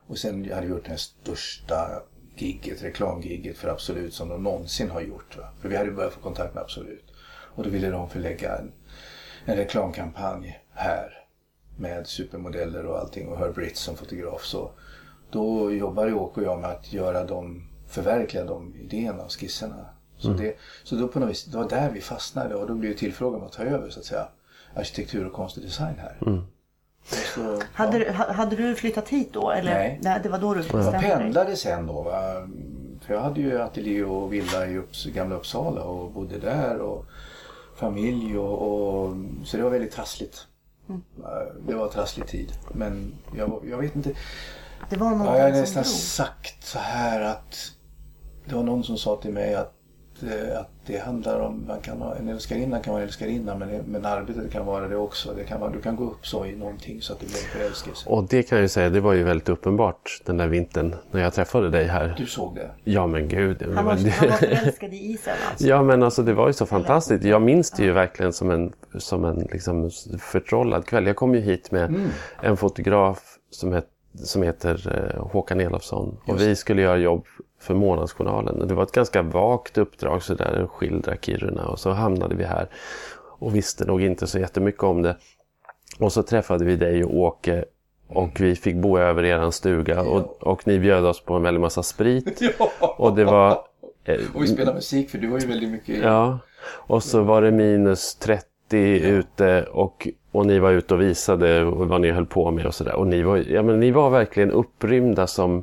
Och 0.07 0.19
sen 0.19 0.53
hade 0.53 0.67
vi 0.67 0.73
gjort 0.73 0.87
den 0.87 0.99
största 0.99 2.03
gigget, 2.37 2.83
reklamgigget 2.83 3.59
för 3.59 3.69
Absolut 3.69 4.15
som 4.15 4.29
de 4.29 4.43
någonsin 4.43 4.91
har 4.91 5.01
gjort. 5.01 5.37
Va? 5.37 5.49
För 5.61 5.69
vi 5.69 5.77
hade 5.77 5.91
börjat 5.91 6.13
få 6.13 6.21
kontakt 6.21 6.55
med 6.55 6.63
Absolut. 6.63 7.05
Och 7.55 7.65
då 7.65 7.71
ville 7.71 7.91
de 7.91 8.09
förlägga 8.11 8.57
en, 8.59 8.73
en 9.45 9.57
reklamkampanj 9.57 10.61
här 10.73 11.25
med 11.77 12.07
supermodeller 12.07 12.87
och 12.87 12.99
allting 12.99 13.29
och 13.29 13.39
Herb 13.39 13.59
Ritz 13.59 13.81
som 13.81 13.97
fotograf. 13.97 14.45
Så 14.45 14.71
då 15.31 15.73
jobbade 15.73 16.13
Åke 16.15 16.41
och 16.41 16.47
jag 16.47 16.61
med 16.61 16.71
att 16.71 16.93
göra 16.93 17.25
dem, 17.25 17.63
förverkliga 17.89 18.45
de 18.45 18.75
idéerna 18.81 19.23
och 19.23 19.33
skisserna. 19.41 19.87
Så, 20.19 20.29
det, 20.29 20.57
så 20.85 20.95
då 20.97 21.09
på 21.09 21.21
något 21.21 21.31
vis, 21.31 21.45
det 21.45 21.57
var 21.57 21.69
där 21.69 21.91
vi 21.91 22.01
fastnade 22.01 22.55
och 22.55 22.67
då 22.67 22.75
blev 22.75 22.95
om 23.37 23.43
att 23.45 23.53
ta 23.53 23.63
över 23.63 23.91
så 23.91 24.01
att 24.01 24.07
säga 24.07 24.29
arkitektur 24.75 25.27
och 25.27 25.33
konst 25.33 25.57
och 25.57 25.63
design 25.63 25.95
här. 25.99 26.17
Och 26.21 26.39
så, 27.35 27.63
Hade, 27.73 27.99
ja. 27.99 28.05
du- 28.05 28.11
ha- 28.13 28.33
hade 28.33 28.57
du 28.57 28.75
flyttat 28.75 29.09
hit 29.09 29.33
då? 29.33 29.51
Eller? 29.51 29.75
Nej. 29.75 30.21
det 30.23 30.29
var 30.29 30.39
då 30.39 30.55
du 30.55 30.61
Jag 30.61 30.73
bestämde 30.73 30.99
dig? 31.01 31.11
pendlade 31.17 31.57
sen 31.57 31.87
då. 31.87 32.03
Va? 32.03 32.49
För 33.01 33.15
jag 33.15 33.21
hade 33.21 33.41
ju 33.41 33.61
ateljé 33.63 34.05
och 34.05 34.33
villa 34.33 34.67
i 34.67 34.77
Upps, 34.79 35.05
gamla 35.07 35.37
Uppsala 35.37 35.83
och 35.83 36.11
bodde 36.11 36.39
där 36.39 36.79
och 36.79 37.05
familj 37.81 38.39
och, 38.39 38.63
och 38.63 39.17
så 39.45 39.57
det 39.57 39.63
var 39.63 39.71
väldigt 39.71 39.93
trassligt. 39.93 40.47
Mm. 40.89 41.03
Det 41.67 41.75
var 41.75 41.89
trasslig 41.89 42.27
tid. 42.27 42.53
Men 42.75 43.15
jag, 43.37 43.63
jag 43.71 43.79
vet 43.79 43.97
inte. 43.97 44.13
Det 44.91 44.97
var 44.97 45.11
Ja, 45.13 45.37
jag 45.39 45.45
har 45.45 45.51
nästan 45.51 45.83
drog. 45.83 45.93
sagt 45.95 46.65
så 46.67 46.79
här 46.79 47.21
att 47.21 47.57
det 48.45 48.55
var 48.55 48.63
någon 48.63 48.85
som 48.85 48.97
sa 48.99 49.17
till 49.17 49.33
mig 49.33 49.55
att, 49.55 49.67
eh, 49.67 49.80
att 50.61 50.71
det 50.87 50.99
handlar 50.99 51.41
om, 51.41 51.65
man 51.69 51.81
kan 51.81 51.99
ha, 52.03 52.15
en 52.17 52.29
älskarinna 52.29 52.81
kan 52.81 52.93
vara 52.93 53.03
en 53.03 53.09
älskarinna 53.09 53.55
men, 53.55 53.69
men 53.87 54.05
arbetet 54.07 54.53
kan 54.53 54.67
vara 54.67 54.89
det 54.89 54.97
också. 54.97 55.33
Det 55.37 55.45
kan 55.45 55.61
vara, 55.61 55.71
du 55.71 55.81
kan 55.81 55.97
gå 55.97 56.05
upp 56.05 56.27
så 56.27 56.47
i 56.47 56.57
någonting 56.57 57.03
så 57.03 57.13
att 57.13 57.21
det 57.21 57.27
blir 57.27 57.37
en 57.37 57.59
förälskelse. 57.59 58.09
Och 58.09 58.25
det 58.29 58.43
kan 58.43 58.59
jag 58.59 58.63
ju 58.63 58.69
säga, 58.69 58.91
det 58.91 59.01
var 59.01 59.13
ju 59.13 59.23
väldigt 59.23 59.49
uppenbart 59.49 60.23
den 60.27 60.37
där 60.37 60.47
vintern 60.49 60.95
när 61.11 61.21
jag 61.23 61.35
träffade 61.35 61.71
dig 61.71 61.87
här. 61.87 62.15
Du 62.19 62.27
såg 62.27 62.55
det? 62.55 62.71
Ja 62.85 63.07
men 63.07 63.29
gud. 63.29 63.63
Han 63.63 63.75
var, 63.75 63.83
var- 63.85 64.11
han 64.11 64.29
var 64.29 64.37
förälskad 64.37 64.93
i 64.95 64.97
isen 64.97 65.35
alltså. 65.51 65.67
Ja 65.67 65.83
men 65.83 66.03
alltså 66.03 66.23
det 66.23 66.33
var 66.33 66.47
ju 66.47 66.53
så 66.53 66.67
fantastiskt. 66.67 67.25
Jag 67.25 67.43
minns 67.43 67.71
det 67.71 67.83
ju 67.85 67.93
verkligen 67.93 68.33
som 68.33 68.51
en, 68.51 68.73
som 68.99 69.25
en 69.25 69.39
liksom 69.53 69.91
förtrollad 70.19 70.87
kväll. 70.87 71.07
Jag 71.07 71.17
kom 71.17 71.35
ju 71.35 71.41
hit 71.41 71.71
med 71.71 71.85
Mm. 71.89 72.09
en 72.43 72.57
fotograf 72.57 73.37
som, 73.51 73.73
het, 73.73 73.87
som 74.15 74.43
heter 74.43 74.93
eh, 75.17 75.23
Håkan 75.27 75.61
Elofsson. 75.61 76.17
Och 76.27 76.41
vi 76.41 76.57
skulle 76.57 76.83
göra 76.83 76.97
jobb 76.99 77.25
för 77.61 77.75
Månadsjournalen. 77.75 78.69
Det 78.69 78.75
var 78.75 78.83
ett 78.83 78.93
ganska 78.93 79.23
vagt 79.23 79.79
uppdrag 79.79 80.23
sådär 80.23 80.63
att 80.65 80.71
skildra 80.71 81.17
Kiruna. 81.17 81.67
Och 81.69 81.79
så 81.79 81.91
hamnade 81.91 82.35
vi 82.35 82.45
här 82.45 82.69
och 83.39 83.57
visste 83.57 83.85
nog 83.85 84.03
inte 84.03 84.27
så 84.27 84.39
jättemycket 84.39 84.83
om 84.83 85.03
det. 85.03 85.17
Och 85.99 86.13
så 86.13 86.23
träffade 86.23 86.65
vi 86.65 86.77
dig 86.77 87.05
och 87.05 87.15
Åke 87.19 87.65
och 88.09 88.41
vi 88.41 88.57
fick 88.57 88.77
bo 88.77 88.99
över 88.99 89.25
eran 89.25 89.53
stuga 89.53 90.01
och, 90.03 90.43
och 90.43 90.67
ni 90.67 90.79
bjöd 90.79 91.05
oss 91.07 91.21
på 91.25 91.35
en 91.35 91.43
väldig 91.43 91.61
massa 91.61 91.83
sprit. 91.83 92.41
Och 92.81 93.15
det 93.15 93.25
var... 93.25 93.51
eh, 94.05 94.21
Och 94.35 94.43
vi 94.43 94.47
spelade 94.47 94.75
musik 94.75 95.11
för 95.11 95.19
du 95.19 95.27
var 95.29 95.39
ju 95.41 95.47
väldigt 95.47 95.71
mycket 95.71 96.03
Ja, 96.03 96.39
och 96.63 97.03
så 97.03 97.23
var 97.23 97.43
det 97.43 97.51
minus 97.51 98.15
30 98.15 98.47
ute 99.09 99.63
och, 99.63 100.09
och 100.33 100.47
ni 100.47 100.59
var 100.59 100.71
ute 100.71 100.95
och 100.95 101.01
visade 101.01 101.65
vad 101.65 102.01
ni 102.01 102.11
höll 102.11 102.27
på 102.27 102.51
med 102.51 102.67
och 102.67 102.75
sådär. 102.75 102.95
Och 102.95 103.07
ni 103.07 103.23
var, 103.23 103.37
ja, 103.37 103.63
men 103.63 103.81
ni 103.81 103.91
var 103.91 104.11
verkligen 104.11 104.51
upprymda 104.51 105.27
som, 105.27 105.63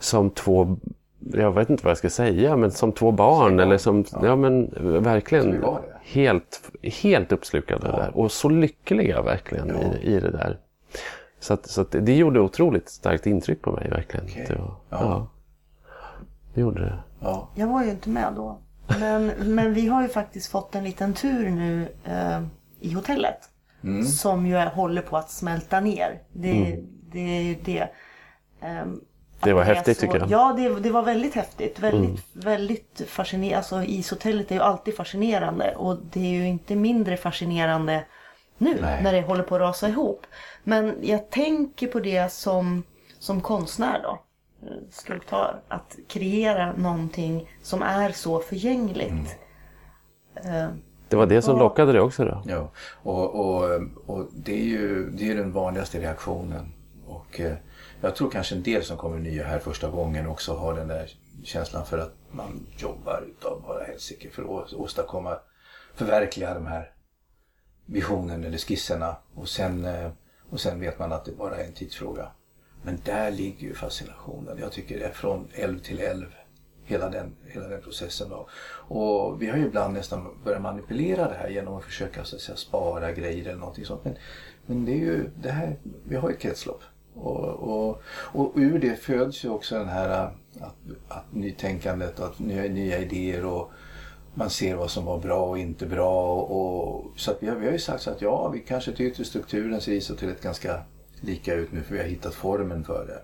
som 0.00 0.30
två, 0.30 0.76
jag 1.18 1.52
vet 1.52 1.70
inte 1.70 1.84
vad 1.84 1.90
jag 1.90 1.98
ska 1.98 2.10
säga, 2.10 2.56
men 2.56 2.70
som 2.70 2.92
två 2.92 3.12
barn. 3.12 3.60
Eller 3.60 3.78
som, 3.78 4.04
ja. 4.22 4.36
men 4.36 4.70
Så 4.76 4.82
vi 4.82 4.98
verkligen 4.98 5.64
helt, 6.02 6.70
helt 6.82 7.32
uppslukade 7.32 7.86
där. 7.86 8.10
Och 8.14 8.32
så 8.32 8.48
lyckliga 8.48 9.22
verkligen 9.22 9.70
i, 9.70 9.98
i 10.02 10.20
det 10.20 10.30
där. 10.30 10.58
Så, 11.40 11.54
att, 11.54 11.66
så 11.66 11.80
att 11.80 11.90
det, 11.90 12.00
det 12.00 12.16
gjorde 12.16 12.40
otroligt 12.40 12.88
starkt 12.88 13.26
intryck 13.26 13.62
på 13.62 13.72
mig 13.72 13.88
verkligen. 13.90 14.26
Okej. 14.26 14.44
Det, 14.48 14.54
var, 14.54 14.74
Ja. 14.90 14.98
ja. 15.00 15.28
det 16.54 16.60
gjorde 16.60 16.80
det. 16.80 16.98
Ja. 17.20 17.48
Jag 17.54 17.66
var 17.66 17.84
ju 17.84 17.90
inte 17.90 18.08
med 18.08 18.32
då. 18.36 18.58
Men, 19.00 19.26
men 19.26 19.74
vi 19.74 19.86
har 19.86 20.02
ju 20.02 20.08
faktiskt 20.08 20.50
fått 20.50 20.74
en 20.74 20.84
liten 20.84 21.14
tur 21.14 21.50
nu 21.50 21.88
eh, 22.04 22.40
i 22.80 22.92
hotellet. 22.92 23.38
Mm. 23.84 24.04
Som 24.04 24.46
ju 24.46 24.56
håller 24.56 25.02
på 25.02 25.16
att 25.16 25.30
smälta 25.30 25.80
ner. 25.80 26.22
Det, 26.32 26.80
det 27.12 27.20
är 27.20 27.42
ju 27.42 27.54
det. 27.64 27.88
Ehm, 28.60 29.00
Det 29.42 29.52
var 29.52 29.60
är 29.60 29.64
häftigt, 29.64 29.98
tycker 29.98 30.18
jag. 30.18 30.30
Ja, 30.30 30.54
det, 30.56 30.80
det 30.80 30.90
var 30.90 31.02
väldigt 31.02 31.34
häftigt. 31.34 31.78
Väldigt, 31.78 32.26
väldigt 32.32 33.02
fascinerande. 33.06 33.56
Alltså 33.56 33.82
ishotellet 33.82 34.50
är 34.50 34.54
ju 34.54 34.60
alltid 34.62 34.96
fascinerande. 34.96 35.74
Och 35.76 35.98
det 36.12 36.20
är 36.20 36.34
ju 36.34 36.46
inte 36.48 36.76
mindre 36.76 37.16
fascinerande 37.16 38.04
nu 38.58 38.78
Nej. 38.80 39.02
när 39.02 39.12
det 39.12 39.20
håller 39.22 39.42
på 39.42 39.54
att 39.54 39.60
rasa 39.60 39.88
ihop. 39.88 40.26
Men 40.64 40.96
jag 41.02 41.30
tänker 41.30 41.86
på 41.86 42.00
det 42.00 42.32
som, 42.32 42.82
som 43.18 43.40
konstnär 43.40 44.00
då. 44.02 44.22
Skulptör. 44.90 45.60
Att 45.68 45.96
kreera 46.08 46.72
någonting 46.72 47.48
som 47.62 47.82
är 47.82 48.12
så 48.12 48.40
förgängligt. 48.40 49.38
Eh, 50.44 50.68
Det 51.08 51.16
var 51.16 51.26
det 51.26 51.42
som 51.42 51.58
lockade 51.58 51.92
dig 51.92 52.00
också 52.00 52.24
då? 52.24 52.42
Ja, 52.46 52.70
och, 53.02 53.34
och, 53.34 53.80
och 54.06 54.26
det 54.32 54.52
är 54.52 54.64
ju 54.64 55.10
det 55.10 55.30
är 55.30 55.34
den 55.34 55.52
vanligaste 55.52 56.00
reaktionen. 56.00 56.72
Och 57.06 57.40
eh, 57.40 57.54
jag 58.00 58.16
tror 58.16 58.30
kanske 58.30 58.54
en 58.54 58.62
del 58.62 58.84
som 58.84 58.96
kommer 58.96 59.18
nya 59.18 59.44
här 59.44 59.58
första 59.58 59.90
gången 59.90 60.26
också 60.26 60.56
har 60.56 60.74
den 60.74 60.88
där 60.88 61.10
känslan 61.44 61.86
för 61.86 61.98
att 61.98 62.14
man 62.30 62.66
jobbar 62.78 63.24
utav 63.28 63.62
bara 63.66 63.84
helsike 63.84 64.30
för 64.30 64.42
att 64.42 64.72
åstadkomma, 64.72 65.38
förverkliga 65.94 66.54
de 66.54 66.66
här 66.66 66.92
visionen 67.86 68.44
eller 68.44 68.58
skisserna. 68.58 69.16
Och 69.34 69.48
sen, 69.48 69.84
eh, 69.84 70.10
och 70.50 70.60
sen 70.60 70.80
vet 70.80 70.98
man 70.98 71.12
att 71.12 71.24
det 71.24 71.32
bara 71.32 71.56
är 71.56 71.64
en 71.64 71.72
tidsfråga. 71.72 72.30
Men 72.82 73.00
där 73.04 73.30
ligger 73.30 73.68
ju 73.68 73.74
fascinationen. 73.74 74.58
Jag 74.60 74.72
tycker 74.72 74.98
det 74.98 75.04
är 75.04 75.12
från 75.12 75.48
älv 75.52 75.78
till 75.78 76.00
älv. 76.00 76.34
Hela 76.84 77.10
den, 77.10 77.36
hela 77.46 77.68
den 77.68 77.82
processen. 77.82 78.28
Då. 78.28 78.48
Och 78.88 79.42
vi 79.42 79.46
har 79.46 79.56
ju 79.56 79.66
ibland 79.66 79.94
nästan 79.94 80.26
börjat 80.44 80.62
manipulera 80.62 81.28
det 81.28 81.34
här 81.34 81.48
genom 81.48 81.74
att 81.74 81.84
försöka 81.84 82.24
så 82.24 82.36
att 82.36 82.42
säga, 82.42 82.56
spara 82.56 83.12
grejer 83.12 83.44
eller 83.44 83.58
någonting 83.58 83.84
sånt. 83.84 84.04
Men, 84.04 84.14
men 84.66 84.84
det 84.84 84.92
är 84.92 84.96
ju 84.96 85.30
det 85.42 85.50
här, 85.50 85.76
vi 86.04 86.16
har 86.16 86.28
ju 86.28 86.34
ett 86.34 86.40
kretslopp. 86.40 86.82
Och, 87.14 87.48
och, 87.48 88.02
och 88.08 88.52
ur 88.56 88.78
det 88.78 88.96
föds 88.96 89.44
ju 89.44 89.48
också 89.48 89.78
den 89.78 89.88
här 89.88 90.08
att, 90.08 90.34
att 91.08 91.34
nytänkandet 91.34 92.18
och 92.18 92.26
att 92.26 92.38
nya, 92.38 92.62
nya 92.62 92.98
idéer 92.98 93.44
och 93.44 93.70
man 94.34 94.50
ser 94.50 94.74
vad 94.74 94.90
som 94.90 95.04
var 95.04 95.18
bra 95.18 95.46
och 95.46 95.58
inte 95.58 95.86
bra. 95.86 96.34
Och, 96.34 96.50
och, 96.60 97.04
så 97.16 97.30
att 97.30 97.42
vi, 97.42 97.46
har, 97.46 97.56
vi 97.56 97.66
har 97.66 97.72
ju 97.72 97.78
sagt 97.78 98.02
så 98.02 98.10
att 98.10 98.22
ja, 98.22 98.48
vi 98.48 98.60
kanske 98.60 98.92
till 98.92 99.06
yttre 99.06 99.24
strukturen 99.24 99.80
ser 99.80 99.92
isotelet 99.92 100.42
ganska 100.42 100.82
lika 101.20 101.54
ut 101.54 101.72
nu 101.72 101.82
för 101.82 101.94
vi 101.94 102.00
har 102.00 102.08
hittat 102.08 102.34
formen 102.34 102.84
för 102.84 103.06
det. 103.06 103.22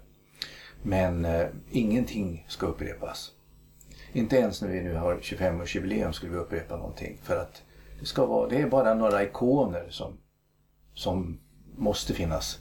Men 0.82 1.24
eh, 1.24 1.46
ingenting 1.70 2.44
ska 2.48 2.66
upprepas. 2.66 3.33
Inte 4.14 4.36
ens 4.36 4.62
när 4.62 4.68
vi 4.68 4.82
nu 4.82 4.94
har 4.94 5.14
25-årsjubileum 5.14 6.12
skulle 6.12 6.32
vi 6.32 6.38
upprepa 6.38 6.76
någonting. 6.76 7.18
För 7.22 7.36
att 7.36 7.62
det, 8.00 8.06
ska 8.06 8.26
vara, 8.26 8.48
det 8.48 8.56
är 8.56 8.68
bara 8.68 8.94
några 8.94 9.22
ikoner 9.22 9.86
som, 9.90 10.12
som 10.94 11.38
måste 11.76 12.14
finnas. 12.14 12.58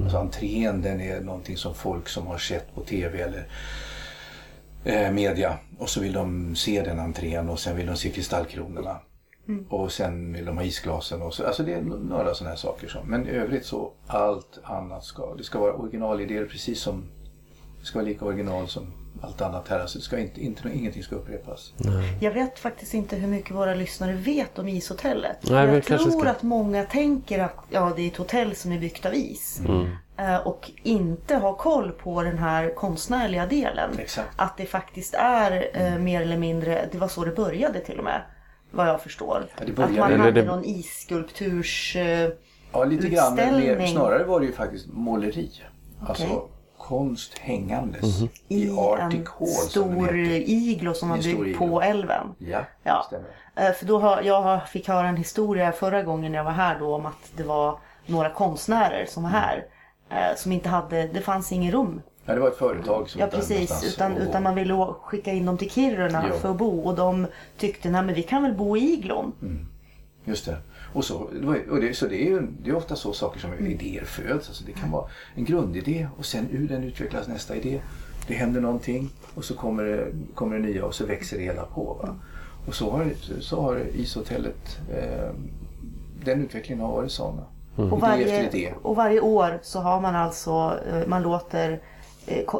Alltså 0.00 0.18
entrén 0.18 0.82
den 0.82 1.00
är 1.00 1.20
någonting 1.20 1.56
som 1.56 1.74
folk 1.74 2.08
som 2.08 2.26
har 2.26 2.38
sett 2.38 2.74
på 2.74 2.80
TV 2.80 3.22
eller 3.22 3.48
eh, 4.84 5.12
media 5.12 5.58
och 5.78 5.88
så 5.88 6.00
vill 6.00 6.12
de 6.12 6.56
se 6.56 6.82
den 6.82 6.98
entrén 6.98 7.48
och 7.48 7.60
sen 7.60 7.76
vill 7.76 7.86
de 7.86 7.96
se 7.96 8.10
kristallkronorna. 8.10 9.00
Och 9.68 9.92
sen 9.92 10.32
vill 10.32 10.44
de 10.44 10.56
ha 10.56 10.64
isglasen 10.64 11.22
och 11.22 11.34
så. 11.34 11.46
Alltså 11.46 11.62
det 11.62 11.74
är 11.74 11.80
några 11.82 12.34
sådana 12.34 12.50
här 12.50 12.56
saker. 12.56 12.88
Som, 12.88 13.06
men 13.06 13.28
i 13.28 13.30
övrigt 13.30 13.66
så 13.66 13.92
allt 14.06 14.58
annat 14.62 15.04
ska, 15.04 15.34
det 15.34 15.44
ska 15.44 15.58
vara 15.58 15.74
originalidéer 15.74 16.46
precis 16.46 16.80
som, 16.80 17.04
det 17.80 17.86
ska 17.86 17.98
vara 17.98 18.08
lika 18.08 18.24
original 18.24 18.68
som 18.68 18.92
allt 19.22 19.40
annat 19.40 19.68
här. 19.68 19.78
Alltså 19.80 19.98
det 19.98 20.04
ska 20.04 20.18
inte, 20.18 20.40
inte, 20.40 20.68
ingenting 20.74 21.02
ska 21.02 21.14
upprepas. 21.16 21.72
Jag 22.20 22.30
vet 22.32 22.58
faktiskt 22.58 22.94
inte 22.94 23.16
hur 23.16 23.28
mycket 23.28 23.50
våra 23.50 23.74
lyssnare 23.74 24.12
vet 24.12 24.58
om 24.58 24.68
ishotellet. 24.68 25.38
Nej, 25.50 25.66
jag 25.74 25.84
tror 25.84 25.98
ska- 26.20 26.30
att 26.30 26.42
många 26.42 26.84
tänker 26.84 27.38
att 27.38 27.56
ja, 27.70 27.92
det 27.96 28.02
är 28.02 28.06
ett 28.06 28.16
hotell 28.16 28.56
som 28.56 28.72
är 28.72 28.78
byggt 28.78 29.06
av 29.06 29.14
is. 29.14 29.60
Mm. 29.68 29.86
Eh, 30.18 30.46
Och 30.46 30.70
inte 30.82 31.34
har 31.36 31.54
koll 31.54 31.92
på 31.92 32.22
den 32.22 32.38
här 32.38 32.74
konstnärliga 32.74 33.46
delen. 33.46 33.90
Exakt. 33.98 34.28
Att 34.36 34.56
det 34.56 34.66
faktiskt 34.66 35.14
är 35.14 35.68
eh, 35.74 35.98
mer 35.98 36.20
eller 36.22 36.36
mindre, 36.38 36.88
det 36.92 36.98
var 36.98 37.08
så 37.08 37.24
det 37.24 37.30
började 37.36 37.80
till 37.80 37.98
och 37.98 38.04
med. 38.04 38.22
Vad 38.70 38.88
jag 38.88 39.02
förstår. 39.02 39.46
Ja, 39.58 39.64
det 39.66 39.72
att 39.82 39.90
man 39.96 40.06
Eller 40.12 40.18
hade 40.18 40.30
det- 40.40 40.46
någon 40.46 40.64
isskulpturs... 40.64 41.96
Eh, 41.96 42.30
Ja, 42.72 42.84
lite 42.84 43.08
grann. 43.08 43.34
Men 43.34 43.54
mer, 43.58 43.86
snarare 43.86 44.24
var 44.24 44.40
det 44.40 44.46
ju 44.46 44.52
faktiskt 44.52 44.86
måleri. 44.92 45.50
Okej. 46.02 46.08
Alltså 46.08 46.48
konst 46.86 47.38
hängandes 47.38 48.20
Mhm. 48.20 48.28
i 48.48 48.64
i 48.64 48.70
Arctic 48.78 49.20
en 49.20 49.26
Hall 49.38 49.48
som 49.48 49.88
den 49.94 50.04
stor 50.04 50.14
iglo 50.16 50.94
som 50.94 51.08
var 51.08 51.16
En 51.16 51.22
byggd 51.22 51.58
på 51.58 51.82
älven. 51.82 52.26
Ja, 52.38 52.60
Ja. 52.82 53.04
stämmer. 53.06 53.28
Eh, 53.70 53.72
För 53.72 53.86
då 53.86 53.98
har, 53.98 54.22
jag 54.22 54.68
fick 54.68 54.88
höra 54.88 55.08
en 55.08 55.16
historia 55.16 55.72
förra 55.72 56.02
gången 56.02 56.34
jag 56.34 56.44
var 56.44 56.52
här 56.52 56.78
då 56.78 56.94
om 56.94 57.06
att 57.06 57.32
det 57.36 57.42
var 57.42 57.78
några 58.06 58.30
konstnärer 58.30 59.06
som 59.08 59.22
var 59.22 59.30
här. 59.30 59.64
eh, 60.10 60.36
Som 60.36 60.52
inte 60.52 60.68
hade, 60.68 61.06
det 61.06 61.20
fanns 61.20 61.52
ingen 61.52 61.72
rum. 61.72 62.02
Ja, 62.24 62.34
det 62.34 62.40
var 62.40 62.48
ett 62.48 62.56
företag 62.58 63.10
som 63.10 63.20
Ja 63.20 63.26
precis, 63.26 63.94
utan, 63.94 64.16
utan 64.16 64.42
man 64.42 64.54
ville 64.54 64.74
skicka 65.02 65.32
in 65.32 65.46
dem 65.46 65.58
till 65.58 65.70
Kiruna 65.70 66.24
Jo. 66.30 66.34
för 66.38 66.50
att 66.50 66.56
bo. 66.56 66.80
Och 66.80 66.94
de 66.94 67.26
tyckte, 67.58 67.90
nej 67.90 68.02
men 68.02 68.14
vi 68.14 68.22
kan 68.22 68.42
väl 68.42 68.54
bo 68.54 68.76
i 68.76 68.92
iglon. 68.92 69.32
Mm. 69.42 69.66
Just 70.24 70.46
det. 70.46 70.56
Och 70.96 71.04
så, 71.04 71.30
och 71.70 71.80
det, 71.80 71.96
så 71.96 72.06
det 72.06 72.22
är 72.22 72.26
ju 72.26 72.46
det 72.62 72.70
är 72.70 72.76
ofta 72.76 72.96
så 72.96 73.12
saker 73.12 73.40
som 73.40 73.52
Mm. 73.52 73.66
idéer 73.66 74.04
föds. 74.04 74.48
Alltså 74.48 74.64
det 74.64 74.72
kan 74.72 74.90
vara 74.90 75.04
en 75.34 75.44
grundidé 75.44 76.08
och 76.18 76.24
sen 76.26 76.48
ur 76.50 76.68
den 76.68 76.84
utvecklas 76.84 77.28
nästa 77.28 77.56
idé. 77.56 77.80
Det 78.26 78.34
händer 78.34 78.60
någonting 78.60 79.10
och 79.34 79.44
så 79.44 79.54
kommer 79.54 79.84
det, 79.84 80.06
kommer 80.34 80.56
det 80.56 80.62
nya 80.62 80.84
och 80.84 80.94
så 80.94 81.06
växer 81.06 81.36
det 81.36 81.42
hela 81.42 81.62
på. 81.64 81.98
Va? 82.02 82.14
Och 82.66 82.74
så 82.74 82.90
har, 82.90 83.06
så 83.40 83.60
har 83.62 83.82
ishotellet, 83.94 84.78
eh, 84.92 85.30
den 86.24 86.44
utvecklingen 86.44 86.84
har 86.84 86.92
varit 86.92 87.12
sån. 87.12 87.40
Och, 87.76 87.82
Idé 87.82 87.96
varje, 88.00 88.74
och 88.82 88.96
varje 88.96 89.20
år 89.20 89.58
så 89.62 89.80
har 89.80 90.00
man 90.00 90.14
alltså, 90.16 90.78
eh, 90.90 91.06
man 91.06 91.22
låter 91.22 91.80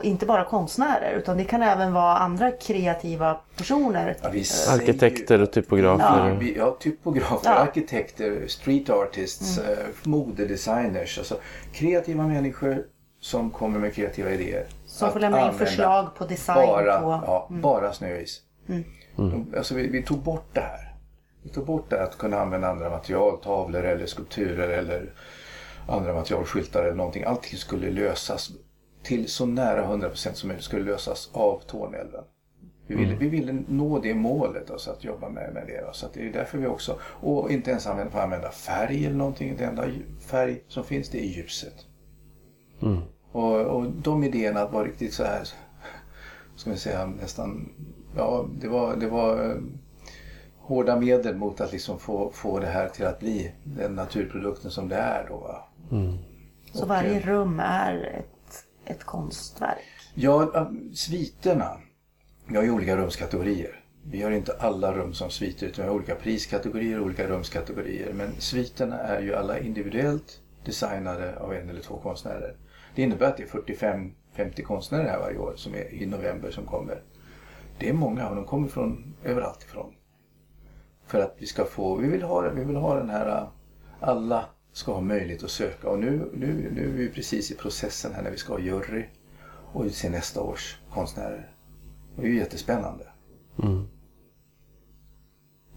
inte 0.03 0.27
bara 0.27 0.45
konstnärer 0.45 1.13
utan 1.19 1.37
det 1.37 1.45
kan 1.45 1.63
även 1.63 1.93
vara 1.93 2.17
andra 2.17 2.51
kreativa 2.51 3.41
personer. 3.57 4.17
Ja, 4.23 4.35
ju- 4.35 4.45
Arkitekter 4.71 5.43
och 5.43 5.53
typografer. 5.53 6.29
Ja, 6.29 6.35
vi, 6.41 6.57
ja 6.57 6.77
typografer, 6.81 7.51
Ja. 7.51 7.55
arkitekter, 7.57 8.47
street 8.49 8.91
artists, 8.91 9.59
Mm. 9.59 9.71
eh, 9.73 9.77
modedesigners. 10.03 11.19
Alltså 11.19 11.37
kreativa 11.73 12.27
människor 12.27 12.83
som 13.21 13.51
kommer 13.51 13.79
med 13.79 13.95
kreativa 13.95 14.31
idéer. 14.31 14.67
Som 14.87 15.13
får 15.13 15.21
lämna 15.21 15.47
in 15.53 15.59
förslag 15.59 16.15
på 16.15 16.25
design 16.25 16.67
Bara, 16.67 17.01
på... 17.01 17.21
ja, 17.27 17.47
bara 17.51 17.93
snöis. 17.93 18.41
Mm. 18.69 18.85
De- 19.17 19.55
Alltså 19.57 19.75
vi, 19.75 19.89
vi 19.89 20.03
tog 20.03 20.19
bort 20.19 20.49
det 20.53 20.61
här. 20.61 20.93
Vi 21.43 21.49
tog 21.51 21.67
bort 21.67 21.91
det 21.91 21.97
här 21.97 22.05
att 22.05 22.19
kunna 22.19 22.41
använda 22.41 22.69
andra 22.69 22.91
material, 22.91 23.39
tavlor 23.39 23.85
eller 23.85 24.07
skulpturer 24.07 24.69
eller 24.69 25.13
andra 25.89 26.13
material, 26.15 26.45
skyltar 26.45 26.83
eller 26.85 26.95
någonting. 26.95 27.25
Allting 27.25 27.59
skulle 27.59 27.91
lösas 27.91 28.51
till 29.07 29.29
så 29.29 29.47
nära 29.47 29.87
100% 29.97 30.33
som 30.33 30.49
möjligt 30.49 30.65
skulle 30.65 30.85
lösas 30.85 31.31
av 31.33 31.61
Tornälven. 31.67 32.25
Vi 32.87 32.95
ville, 32.95 33.15
vi 33.15 33.29
ville 33.29 33.65
nå 33.69 33.99
det 33.99 34.15
målet, 34.15 34.71
alltså 34.71 34.91
att 34.91 35.05
jobba 35.05 35.29
med, 35.29 35.55
med 35.55 35.67
det. 35.67 35.89
Så 35.93 36.07
att 36.07 36.13
det 36.13 36.29
är 36.29 36.33
därför 36.33 36.59
vi 36.59 36.67
också, 36.67 36.99
och 37.03 37.51
inte 37.51 37.71
ens 37.71 37.87
använda, 37.87 38.13
få 38.13 38.19
använda 38.19 38.51
färg 38.51 39.07
eller 39.07 39.17
någonting. 39.17 39.57
Det 39.59 39.65
enda 39.65 39.85
färg 40.21 40.63
som 40.69 40.85
finns 40.85 41.09
det 41.09 41.19
är 41.19 41.27
ljuset. 41.27 41.87
Och, 43.33 43.61
och 43.61 43.91
de 43.91 44.25
idéerna 44.25 44.67
var 44.67 44.85
riktigt 44.85 45.13
så 45.13 45.25
här, 45.25 45.49
ska 46.57 46.71
vi 46.71 46.77
säga 46.77 47.07
nästan, 47.07 47.73
ja 48.17 48.49
det 48.61 48.69
var, 48.69 48.97
det 48.97 49.07
var 49.07 49.51
eh, 49.51 49.57
hårda 50.59 51.01
medel 51.01 51.37
mot 51.37 51.61
att 51.61 51.73
liksom 51.73 51.99
få, 51.99 52.31
få 52.35 52.59
det 52.59 52.67
här 52.67 52.89
till 52.89 53.07
att 53.07 53.21
bli 53.21 53.53
den 53.65 53.95
naturprodukten 53.95 54.71
som 54.71 54.89
det 54.89 54.97
är 54.97 55.27
då. 55.29 55.37
Va? 55.37 55.69
Så 56.73 56.83
Och, 56.83 56.89
varje 56.89 57.17
eh, 57.17 57.27
rum 57.27 57.61
är 57.61 58.19
ett, 58.19 58.36
ett 58.87 59.05
konstverk. 59.05 59.85
Ja, 60.15 60.71
sviterna. 60.95 61.81
Vi 62.47 62.57
har 62.57 62.63
ju 62.63 62.71
olika 62.71 62.97
rumskategorier. 62.97 63.85
Vi 64.05 64.23
har 64.23 64.31
inte 64.31 64.57
alla 64.59 64.93
rum 64.93 65.15
som 65.15 65.31
sviter 65.31 65.67
utan 65.67 65.85
vi 65.85 65.89
har 65.89 65.97
olika 65.97 66.15
priskategorier 66.15 66.99
och 66.99 67.07
olika 67.07 67.29
rumskategorier. 67.29 68.13
Men 68.13 68.33
sviterna 68.39 68.99
är 68.99 69.23
ju 69.23 69.35
alla 69.35 69.59
individuellt 69.59 70.41
designade 70.65 71.37
av 71.37 71.55
en 71.55 71.71
eller 71.71 71.81
två 71.81 71.99
konstnärer. 71.99 72.57
Det 72.95 73.03
innebär 73.03 73.27
att 73.27 73.37
det 73.37 73.43
är 73.43 74.13
45-50 74.37 74.63
konstnärer 74.63 75.09
här 75.09 75.19
varje 75.19 75.39
år 75.39 75.55
som 75.57 75.75
är 75.75 75.95
i 75.95 76.07
november 76.07 76.51
som 76.51 76.67
kommer. 76.67 77.03
Det 77.79 77.89
är 77.89 77.93
många 77.93 78.29
och 78.29 78.37
de 78.37 78.45
kommer 78.45 78.69
från 78.69 79.15
överallt 79.25 79.63
ifrån. 79.63 79.95
För 81.07 81.21
att 81.21 81.37
vi 81.39 81.47
ska 81.47 81.65
få, 81.65 81.97
vi 81.97 82.09
vill 82.09 82.23
ha, 82.23 82.51
vi 82.51 82.65
vill 82.65 82.77
ha 82.77 82.95
den 82.95 83.11
här, 83.11 83.49
alla 84.01 84.45
ska 84.77 84.93
ha 84.93 85.01
möjlighet 85.01 85.45
att 85.45 85.51
söka. 85.51 85.89
Och 85.89 85.99
nu, 85.99 86.31
nu, 86.35 86.71
nu 86.75 86.85
är 86.85 86.93
vi 86.93 87.09
precis 87.09 87.51
i 87.51 87.55
processen 87.55 88.15
här 88.15 88.23
när 88.23 88.31
vi 88.31 88.37
ska 88.37 88.53
ha 88.53 88.61
jury 88.61 89.05
och 89.73 89.85
utse 89.85 90.11
nästa 90.11 90.41
års 90.43 90.79
konstnärer. 90.91 91.51
Och 92.17 92.23
det 92.23 92.29
är 92.29 92.31
ju 92.33 92.39
jättespännande. 92.39 93.05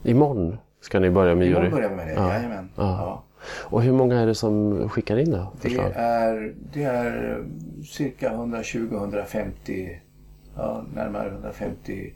Imorgon 0.03 0.57
ska 0.81 0.99
ni 0.99 1.09
börja 1.09 1.35
med 1.35 1.47
Imorgon 1.47 1.63
jury. 1.65 1.75
börjar 1.75 1.89
vi 1.89 1.95
med 1.95 2.07
det, 2.07 2.13
Ja. 2.13 2.33
jajamän. 2.33 2.69
Ja. 2.75 2.83
Ja. 2.83 3.23
Och 3.69 3.81
hur 3.81 3.91
många 3.93 4.19
är 4.19 4.25
det 4.27 4.35
som 4.35 4.89
skickar 4.89 5.17
in 5.17 5.31
då? 5.31 5.53
Det 5.61 5.77
är, 5.95 6.53
det 6.73 6.83
är 6.83 7.43
cirka 7.85 8.31
120-150, 8.33 9.97
ja, 10.55 10.85
närmare 10.95 11.29
150 11.29 12.13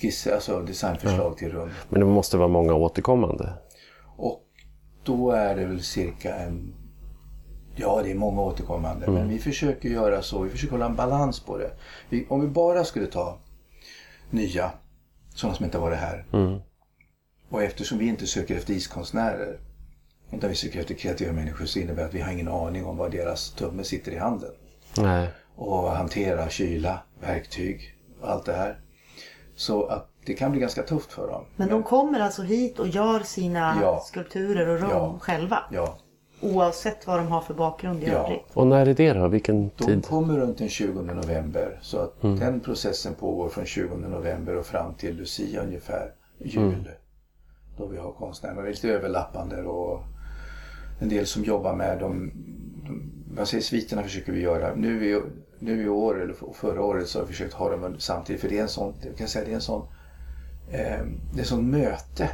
skisser, 0.00 0.34
alltså 0.34 0.60
designförslag 0.60 1.36
till 1.36 1.52
rum. 1.52 1.68
Men 1.88 2.00
det 2.00 2.06
måste 2.06 2.36
vara 2.36 2.48
många 2.48 2.74
återkommande. 2.74 3.52
Då 5.04 5.30
är 5.30 5.56
det 5.56 5.64
väl 5.64 5.82
cirka 5.82 6.34
en... 6.34 6.74
Ja, 7.76 8.00
det 8.02 8.10
är 8.10 8.14
många 8.14 8.42
återkommande. 8.42 9.10
Men 9.10 9.28
vi 9.28 9.38
försöker 9.38 9.88
göra 9.88 10.22
så. 10.22 10.42
Vi 10.42 10.50
försöker 10.50 10.72
hålla 10.72 10.86
en 10.86 10.96
balans 10.96 11.40
på 11.40 11.58
det. 11.58 11.70
Vi, 12.08 12.26
om 12.28 12.40
vi 12.40 12.46
bara 12.46 12.84
skulle 12.84 13.06
ta 13.06 13.38
nya, 14.30 14.70
sådana 15.34 15.56
som 15.56 15.64
inte 15.64 15.78
har 15.78 15.86
varit 15.86 15.98
här. 15.98 16.24
Mm. 16.32 16.60
Och 17.48 17.62
eftersom 17.62 17.98
vi 17.98 18.08
inte 18.08 18.26
söker 18.26 18.56
efter 18.56 18.74
iskonstnärer 18.74 19.58
när 20.30 20.48
vi 20.48 20.54
söker 20.54 20.80
efter 20.80 20.94
kreativa 20.94 21.32
människor 21.32 21.66
så 21.66 21.78
innebär 21.78 22.02
det 22.02 22.08
att 22.08 22.14
vi 22.14 22.20
har 22.20 22.32
ingen 22.32 22.48
aning 22.48 22.86
om 22.86 22.96
var 22.96 23.10
deras 23.10 23.50
tumme 23.50 23.84
sitter 23.84 24.12
i 24.12 24.18
handen. 24.18 24.50
Nej. 24.96 25.28
Och 25.54 25.90
hantera 25.90 26.48
kyla, 26.48 27.02
verktyg 27.20 27.94
allt 28.22 28.46
det 28.46 28.52
här. 28.52 28.80
Så 29.56 29.86
att 29.86 30.09
det 30.26 30.34
kan 30.34 30.50
bli 30.50 30.60
ganska 30.60 30.82
tufft 30.82 31.12
för 31.12 31.26
dem. 31.28 31.44
Men 31.56 31.68
de 31.68 31.82
kommer 31.82 32.20
alltså 32.20 32.42
hit 32.42 32.78
och 32.78 32.88
gör 32.88 33.20
sina 33.20 33.78
Ja. 33.82 34.00
skulpturer 34.04 34.68
och 34.68 34.80
rum 34.80 34.90
Ja. 34.90 35.16
själva? 35.20 35.58
Ja, 35.72 35.98
Oavsett 36.42 37.06
vad 37.06 37.18
de 37.18 37.26
har 37.28 37.40
för 37.40 37.54
bakgrund 37.54 38.02
i 38.02 38.06
Ja. 38.06 38.12
övrigt? 38.12 38.44
Och 38.54 38.66
när 38.66 38.86
är 38.86 38.94
det 38.94 39.12
då? 39.12 39.28
Vilken 39.28 39.70
de 39.76 39.84
tid? 39.86 40.06
kommer 40.06 40.38
runt 40.38 40.58
den 40.58 40.68
20 40.68 41.02
november. 41.02 41.78
Så 41.82 41.98
att 41.98 42.20
den 42.22 42.60
processen 42.60 43.14
pågår 43.14 43.48
från 43.48 43.64
20 43.66 43.96
november 43.96 44.56
och 44.56 44.66
fram 44.66 44.94
till 44.94 45.16
Lucia 45.16 45.62
ungefär, 45.62 46.12
jul. 46.38 46.88
Då 47.78 47.86
vi 47.86 47.96
har 47.98 48.12
konstnärer. 48.12 48.54
Det 48.62 48.68
är 48.68 48.72
lite 48.72 48.88
överlappande 48.88 49.62
och 49.62 50.00
en 51.00 51.08
del 51.08 51.26
som 51.26 51.44
jobbar 51.44 51.74
med 51.74 51.98
dem. 51.98 52.30
de- 52.86 53.12
Vad 53.36 53.48
säger 53.48 53.62
sviterna 53.62 54.02
försöker 54.02 54.32
vi 54.32 54.40
göra. 54.40 54.74
Nu 54.74 55.10
i, 55.10 55.22
nu 55.58 55.82
i 55.84 55.88
år, 55.88 56.22
eller 56.22 56.34
förra 56.54 56.82
året, 56.82 57.08
så 57.08 57.18
har 57.18 57.26
vi 57.26 57.32
försökt 57.32 57.54
ha 57.54 57.70
dem 57.70 57.94
samtidigt. 57.98 58.40
För 58.42 58.48
det 58.48 58.58
är 58.58 58.62
en 58.62 58.68
sån, 58.68 58.94
jag 59.06 59.16
kan 59.16 59.28
säga, 59.28 59.44
det 59.44 59.50
är 59.50 59.54
en 59.54 59.60
sån, 59.60 59.82
eh, 60.70 60.98
det 61.34 61.40
är 61.40 61.44
sån 61.44 61.70
möte 61.70 62.30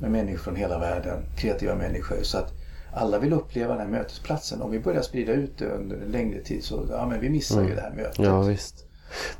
med 0.00 0.10
människor 0.10 0.38
från 0.38 0.56
hela 0.56 0.78
världen, 0.78 1.22
kreativa 1.36 1.74
människor. 1.74 2.22
Så 2.22 2.38
att 2.38 2.52
alla 2.92 3.18
vill 3.18 3.32
uppleva 3.32 3.72
den 3.74 3.82
här 3.82 3.98
mötesplatsen. 3.98 4.62
Om 4.62 4.70
vi 4.70 4.80
börjar 4.80 5.02
sprida 5.02 5.32
ut 5.32 5.58
det 5.58 5.66
under 5.66 5.96
en 5.96 6.12
längre 6.12 6.40
tid 6.40 6.64
så 6.64 6.86
ja, 6.90 7.06
men 7.06 7.20
vi 7.20 7.30
missar 7.30 7.62
ju 7.62 7.74
det 7.74 7.80
här 7.80 7.92
mötet. 7.96 8.18
Ja, 8.18 8.42
visst. 8.42 8.86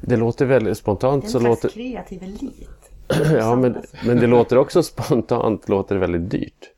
Det 0.00 0.16
låter 0.16 0.46
väldigt 0.46 0.70
Det 0.70 0.74
spontant 0.74 1.24
är 1.24 1.28
så 1.28 1.38
en 1.38 1.44
slags 1.44 1.62
låter... 1.62 1.68
kreativ 1.74 2.22
elit. 2.22 2.68
Ja, 3.32 3.56
men, 3.56 3.82
men 4.06 4.16
det 4.16 4.26
låter 4.26 4.58
också 4.58 4.82
spontant 4.82 5.68
låter 5.68 5.94
det 5.94 6.00
väldigt 6.00 6.30
dyrt. 6.30 6.70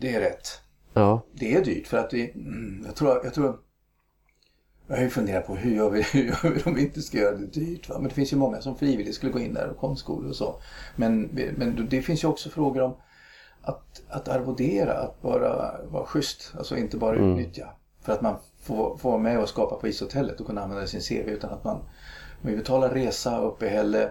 Det 0.00 0.14
är 0.14 0.20
rätt. 0.20 0.48
Ja, 0.92 1.24
Det 1.32 1.54
är 1.54 1.64
dyrt 1.64 1.86
för 1.86 1.96
att 1.96 2.12
vi, 2.12 2.30
mm, 2.30 2.82
jag 2.86 2.94
tror, 2.96 3.20
jag 3.24 3.34
tror 3.34 3.58
jag 4.88 4.96
har 4.96 5.02
ju 5.02 5.10
funderat 5.10 5.46
på 5.46 5.56
hur 5.56 5.74
gör 5.74 5.90
vi, 5.90 6.02
hur 6.12 6.24
gör 6.24 6.50
vi 6.54 6.62
om 6.62 6.74
vi 6.74 6.82
inte 6.82 7.02
ska 7.02 7.18
göra 7.18 7.36
det 7.36 7.46
dyrt. 7.46 7.88
Va? 7.88 7.94
Men 7.98 8.08
det 8.08 8.14
finns 8.14 8.32
ju 8.32 8.36
många 8.36 8.60
som 8.60 8.76
frivilligt 8.76 9.14
skulle 9.14 9.32
gå 9.32 9.38
in 9.38 9.54
där 9.54 9.68
och 9.68 9.78
konstskolor 9.78 10.28
och 10.28 10.36
så. 10.36 10.54
Men, 10.96 11.22
men 11.56 11.86
det 11.90 12.02
finns 12.02 12.24
ju 12.24 12.28
också 12.28 12.50
frågor 12.50 12.82
om 12.82 12.96
att, 13.62 14.02
att 14.08 14.28
arvodera, 14.28 14.92
att 14.92 15.22
bara 15.22 15.74
vara 15.90 16.06
schysst, 16.06 16.52
alltså 16.58 16.76
inte 16.76 16.96
bara 16.96 17.16
utnyttja. 17.16 17.68
För 18.00 18.12
att 18.12 18.20
man 18.20 18.36
får, 18.60 18.96
får 18.96 19.10
vara 19.10 19.22
med 19.22 19.40
och 19.40 19.48
skapa 19.48 19.76
på 19.76 19.88
ishotellet 19.88 20.40
och 20.40 20.46
kunna 20.46 20.62
använda 20.62 20.86
sin 20.86 21.00
CV 21.00 21.28
utan 21.30 21.50
att 21.50 21.64
man, 21.64 21.80
vi 22.42 22.56
betalar 22.56 22.90
resa, 22.90 23.40
uppehälle, 23.40 24.10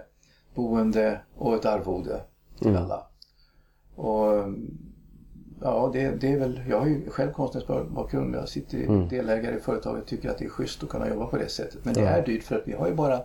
boende 0.56 1.22
och 1.36 1.56
ett 1.56 1.66
arvode 1.66 2.22
till 2.60 2.76
alla. 2.76 3.08
Och 3.96 4.44
Ja, 5.62 5.90
det, 5.94 6.10
det 6.22 6.32
är 6.32 6.38
väl, 6.40 6.62
jag 6.70 6.80
har 6.80 6.88
ju 6.88 7.10
själv 7.10 7.32
konstnärsbakgrund. 7.32 8.36
Jag 8.36 8.50
sitter 8.50 8.78
i 8.78 9.08
delägare 9.10 9.56
i 9.56 9.60
företaget 9.60 10.02
och 10.04 10.08
tycker 10.10 10.30
att 10.30 10.38
det 10.38 10.46
är 10.46 10.50
schysst 10.50 10.84
att 10.84 10.90
kunna 10.90 11.10
jobba 11.10 11.26
på 11.26 11.38
det 11.38 11.50
sättet. 11.50 11.80
Men 11.86 11.94
det 11.94 12.02
är 12.02 12.26
dyrt 12.26 12.44
för 12.44 12.56
att 12.56 12.62
vi 12.66 12.74
har 12.74 12.88
ju 12.88 12.94
bara 12.94 13.20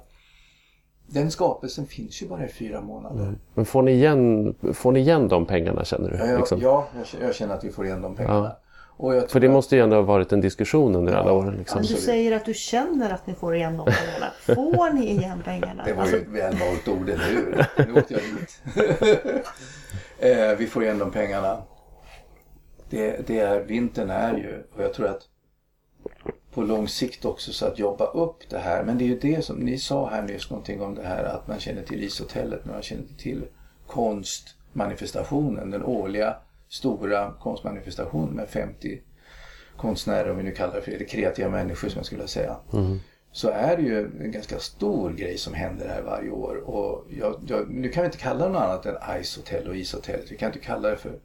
den 1.07 1.31
skapelsen 1.31 1.87
finns 1.87 2.23
ju 2.23 2.29
bara 2.29 2.45
i 2.45 2.49
fyra 2.49 2.81
månader. 2.81 3.35
men 3.55 3.65
får 3.65 3.83
ni 3.83 3.93
igen, 3.93 4.55
får 4.73 4.93
ni 4.93 5.01
igen 5.01 5.29
de 5.29 5.47
pengarna 5.47 5.85
känner 5.85 6.11
du? 6.11 6.17
Ja, 6.17 6.27
jag, 6.27 6.39
Liksom? 6.39 6.61
ja 6.61 6.87
jag, 6.99 7.07
känner- 7.07 7.25
jag 7.27 7.35
känner 7.35 7.55
att 7.55 7.65
vi 7.65 7.71
får 7.71 7.87
igen 7.87 8.03
de 8.03 8.15
pengarna. 8.17 8.57
Och 8.97 9.15
jag 9.15 9.31
För 9.31 9.41
det 9.41 9.47
att- 9.47 9.53
måste 9.53 9.77
ju 9.77 9.83
ändå 9.83 9.97
ha 9.97 10.03
varit 10.03 10.33
en 10.33 10.41
diskussion 10.41 10.95
under 10.97 11.13
alla 11.15 11.33
åren. 11.33 11.55
Liksom. 11.59 11.79
Men 11.81 11.87
du 11.89 11.95
säger 11.95 12.37
att 12.37 12.45
du 12.45 12.55
känner 12.55 13.11
att 13.15 13.27
ni 13.27 13.35
får 13.35 13.55
igen 13.57 13.77
de 13.77 13.85
pengarna. 13.87 14.33
Får 14.41 14.93
ni 14.93 15.11
igen 15.11 15.43
pengarna? 15.45 15.83
Det 15.85 15.93
var 15.93 16.03
Alltså, 16.03 16.17
ju 16.17 16.23
ett 16.23 16.29
välvalt 16.29 16.89
ord, 16.89 17.09
eller 17.09 17.25
hur? 17.25 17.67
Nu 17.87 18.01
åkte 18.01 18.15
jag 18.15 18.23
dit. 18.23 18.63
eh, 20.19 20.59
vi 20.59 20.67
får 20.67 20.83
igen 20.85 20.99
de 20.99 21.11
pengarna. 21.11 21.63
Det, 22.93 23.27
det 23.27 23.39
är, 23.39 23.61
vintern 23.61 24.11
är 24.11 24.37
ju, 24.37 24.63
och 24.75 24.83
jag 24.83 24.95
tror 24.95 25.07
att 25.07 25.29
på 26.55 26.63
lång 26.63 26.89
sikt 26.89 27.25
också 27.25 27.53
så 27.53 27.67
att 27.67 27.79
jobba 27.79 28.05
upp 28.05 28.51
det 28.51 28.59
här. 28.59 28.85
Men 28.85 28.99
det 28.99 29.05
är 29.05 29.07
ju 29.07 29.19
det 29.19 29.45
som 29.45 29.57
ni 29.57 29.79
sa 29.79 30.11
här 30.11 30.23
nyss 30.23 30.51
någonting 30.51 30.83
om 30.83 30.95
det 30.95 31.03
här 31.03 31.25
att 31.25 31.49
man 31.49 31.61
känner 31.61 31.83
till 31.83 32.03
ishotellet 32.03 32.61
men 32.65 32.75
man 32.75 32.83
känner 32.83 33.03
inte 33.03 33.23
till 33.23 33.45
konstmanifestationen, 33.87 35.71
den 35.71 35.83
årliga 35.83 36.37
stora 36.69 37.33
konstmanifestationen 37.41 38.35
med 38.35 38.49
50 38.49 39.01
konstnärer 39.77 40.31
om 40.31 40.37
vi 40.37 40.43
nu 40.43 40.53
kallar 40.53 40.75
det 40.75 40.83
för 40.83 40.93
eller 40.93 41.05
kreativa 41.05 41.51
människor 41.51 41.89
som 41.89 41.99
jag 41.99 42.07
skulle 42.07 42.27
säga 42.27 42.57
så 43.33 43.49
är 43.49 43.77
det 43.77 43.83
ju 43.83 44.11
en 44.21 44.33
ganska 44.33 44.59
stor 44.59 45.13
grej 45.13 45.39
som 45.39 45.55
händer 45.55 45.89
här 45.89 46.03
varje 46.03 46.31
år. 46.31 46.57
Och 46.57 47.07
jag, 47.11 47.37
jag, 47.47 47.71
nu 47.71 47.89
kan 47.89 48.03
vi 48.03 48.07
inte 48.07 48.19
kalla 48.19 48.47
det 48.47 48.53
något 48.53 48.63
annat 48.63 48.87
än 48.87 49.23
Ice 49.25 49.37
Hotel 49.37 49.69
och 49.69 49.77
Ishotellet. 49.77 50.33
Vi 50.33 50.37
kan 50.37 50.49
inte 50.49 50.59
kalla 50.59 50.89
det 50.89 50.97
för 50.97 51.19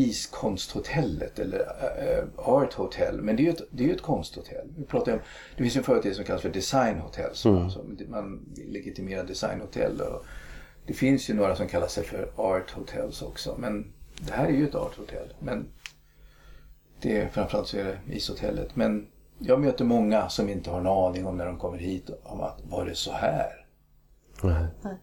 Iskonsthotellet 0.00 1.38
eller 1.38 1.58
äh, 1.58 2.24
Art 2.36 2.74
Hotel. 2.74 3.20
Men 3.22 3.36
det 3.36 3.42
är 3.42 3.44
ju 3.44 3.50
ett, 3.50 3.62
det 3.70 3.84
är 3.84 3.88
ju 3.88 3.94
ett 3.94 4.02
konsthotell. 4.02 4.68
Vi 4.76 4.84
pratar 4.84 5.12
om, 5.12 5.18
det 5.56 5.62
finns 5.62 5.76
ju 5.76 5.78
en 5.78 5.84
företeelse 5.84 6.16
som 6.16 6.24
kallas 6.24 6.42
för 6.42 6.50
Design 6.50 6.98
Hotel. 6.98 7.30
Som 7.32 7.56
alltså, 7.56 7.84
man 8.08 8.54
legitimerar 8.66 9.24
designhotell. 9.24 10.00
Och 10.00 10.24
det 10.86 10.92
finns 10.92 11.30
ju 11.30 11.34
några 11.34 11.56
som 11.56 11.68
kallar 11.68 11.86
sig 11.86 12.04
för 12.04 12.32
Art 12.36 12.70
Hotels 12.70 13.22
också. 13.22 13.56
Men 13.58 13.92
det 14.20 14.32
här 14.32 14.46
är 14.46 14.52
ju 14.52 14.68
ett 14.68 14.74
Art 14.74 14.96
Hotel. 14.96 15.32
Men 15.38 15.68
det 17.00 17.20
är, 17.20 17.28
framförallt 17.28 17.68
så 17.68 17.76
är 17.76 17.84
det 17.84 18.14
ishotellet. 18.14 18.76
Men 18.76 19.06
jag 19.38 19.60
möter 19.60 19.84
många 19.84 20.28
som 20.28 20.48
inte 20.48 20.70
har 20.70 20.80
en 20.80 20.86
aning 20.86 21.26
om 21.26 21.36
när 21.36 21.46
de 21.46 21.58
kommer 21.58 21.78
hit 21.78 22.10
om 22.22 22.40
att 22.40 22.60
var 22.64 22.86
det 22.86 22.94
så 22.94 23.12
här? 23.12 23.66
Nej. 24.82 24.94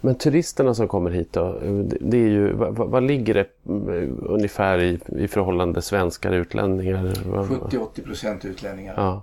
Men 0.00 0.14
turisterna 0.14 0.74
som 0.74 0.88
kommer 0.88 1.10
hit 1.10 1.32
då, 1.32 1.58
det 2.00 2.16
är 2.16 2.28
ju, 2.28 2.52
vad, 2.52 2.76
vad 2.76 3.02
ligger 3.02 3.34
det 3.34 3.46
mm, 3.68 4.18
ungefär 4.26 4.78
i, 4.78 5.00
i 5.08 5.28
förhållande 5.28 5.82
svenskar 5.82 6.32
utlänningar? 6.32 7.12
Vad- 7.26 7.46
70-80 7.48 8.04
procent 8.04 8.44
utlänningar. 8.44 8.94
Ja. 8.96 9.22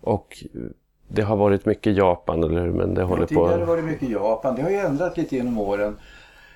Och 0.00 0.44
det 1.08 1.22
har 1.22 1.36
varit 1.36 1.66
mycket 1.66 1.96
Japan, 1.96 2.44
eller 2.44 2.60
hur? 2.60 2.72
Men 2.72 2.94
det 2.94 3.02
håller 3.02 3.26
Tidigare 3.26 3.58
på... 3.58 3.64
var 3.64 3.76
det 3.76 3.82
mycket 3.82 4.08
Japan. 4.08 4.56
Det 4.56 4.62
har 4.62 4.70
ju 4.70 4.76
ändrat 4.76 5.16
lite 5.16 5.36
genom 5.36 5.58
åren. 5.58 5.96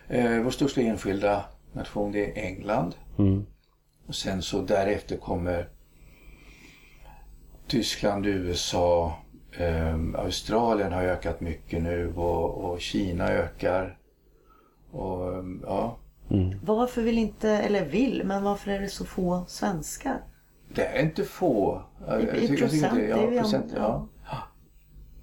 Eh, 0.08 0.40
vår 0.42 0.50
största 0.50 0.80
enskilda 0.80 1.44
nation 1.72 2.12
det 2.12 2.24
är 2.24 2.44
England. 2.46 2.94
Mm. 3.18 3.46
Och 4.06 4.14
sen 4.14 4.42
så 4.42 4.60
därefter 4.60 5.16
kommer 5.16 5.68
Tyskland, 7.66 8.26
USA, 8.26 9.18
eh, 9.56 9.98
Australien 10.14 10.92
har 10.92 11.02
ökat 11.02 11.40
mycket 11.40 11.82
nu 11.82 12.12
och, 12.16 12.54
och 12.54 12.80
Kina 12.80 13.28
ökar. 13.32 13.98
Och 14.90 15.32
eh, 15.34 15.44
ja, 15.62 15.96
varför 16.62 17.02
vill 17.02 17.18
inte, 17.18 17.50
eller 17.50 17.84
vill, 17.86 18.22
men 18.24 18.42
varför 18.42 18.70
är 18.70 18.80
det 18.80 18.88
så 18.88 19.04
få 19.04 19.44
svenskar? 19.48 20.20
Det 20.74 20.84
är 20.86 21.02
inte 21.02 21.24
få. 21.24 21.82
Jag 22.08 22.22
I- 22.22 22.24
i 22.24 22.26
tycker- 22.26 22.40
jag 22.40 22.48
tycker 22.50 22.66
procent, 22.68 22.94
det 22.94 23.04
är 23.04 23.08
ja, 23.08 23.30
ju 23.32 23.38
procent, 23.40 23.64
ändå- 23.64 23.76
ja. 23.80 24.08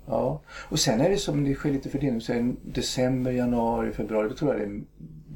ja. 0.08 0.42
Och 0.70 0.80
sen 0.80 1.02
är 1.02 1.10
det 1.10 1.18
som 1.18 1.44
det 1.44 1.56
sker 1.56 1.72
lite 1.72 1.90
fördelning. 1.90 2.22
Så 2.22 2.34
är 2.34 2.54
december, 2.64 3.32
januari, 3.32 3.92
februari. 3.92 4.30
Då 4.30 4.36
tror 4.36 4.52
jag 4.52 4.62
det 4.62 4.76
är 4.76 4.82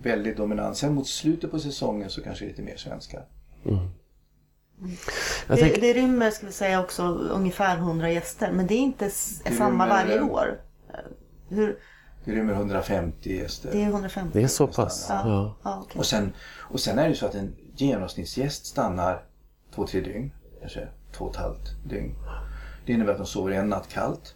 väldigt 0.02 0.38
dominant. 0.38 0.78
Sen 0.78 0.94
mot 0.94 1.08
slutet 1.08 1.52
på 1.52 1.60
säsongen 1.60 2.10
så 2.10 2.22
kanske 2.24 2.46
det 2.46 2.48
är 2.48 2.50
lite 2.50 2.62
mer 2.62 2.78
svenskar. 2.78 3.26
Jag 5.48 5.58
Det, 5.58 5.62
tänker, 5.62 5.82
det 5.82 5.94
rymmer, 5.94 6.32
ska 6.32 6.46
vi 6.46 6.52
säga, 6.52 6.82
också 6.82 7.04
ungefär 7.14 7.78
100 7.78 8.12
gäster. 8.12 8.52
Men 8.52 8.68
det 8.68 8.74
är 8.74 8.80
inte 8.80 9.06
Det 9.06 9.12
samma 9.12 9.86
rymmer- 9.86 9.90
varje 9.90 10.22
år. 10.22 10.62
Hur, 11.50 11.80
Det 12.26 12.32
rymmer 12.32 12.54
150 12.54 13.38
gäster. 13.38 13.70
det 13.72 13.84
är 13.84 13.88
150? 13.88 14.30
det 14.40 14.44
är 14.44 14.48
så 14.48 14.68
pass? 14.68 15.06
Ja, 15.10 15.22
Ja. 15.26 15.56
ja, 15.64 15.80
okej. 15.86 16.00
Och, 16.00 16.06
sen, 16.06 16.34
och 16.60 16.80
sen 16.80 17.00
är 17.00 17.10
det 17.10 17.16
så 17.16 17.26
att 17.26 17.36
en 17.36 17.56
genomsnittsgäst 17.76 18.66
stannar 18.66 19.24
två, 19.76 19.88
tre 19.88 20.02
dygn. 20.02 20.32
Kanske 20.60 20.88
två 21.18 21.26
och 21.26 21.32
ett 21.32 21.38
halvt 21.42 21.70
dygn. 21.90 22.16
Det 22.86 22.94
innebär 22.94 23.12
att 23.12 23.18
de 23.18 23.26
sover 23.28 23.52
en 23.52 23.70
natt 23.70 23.88
kallt. 23.90 24.36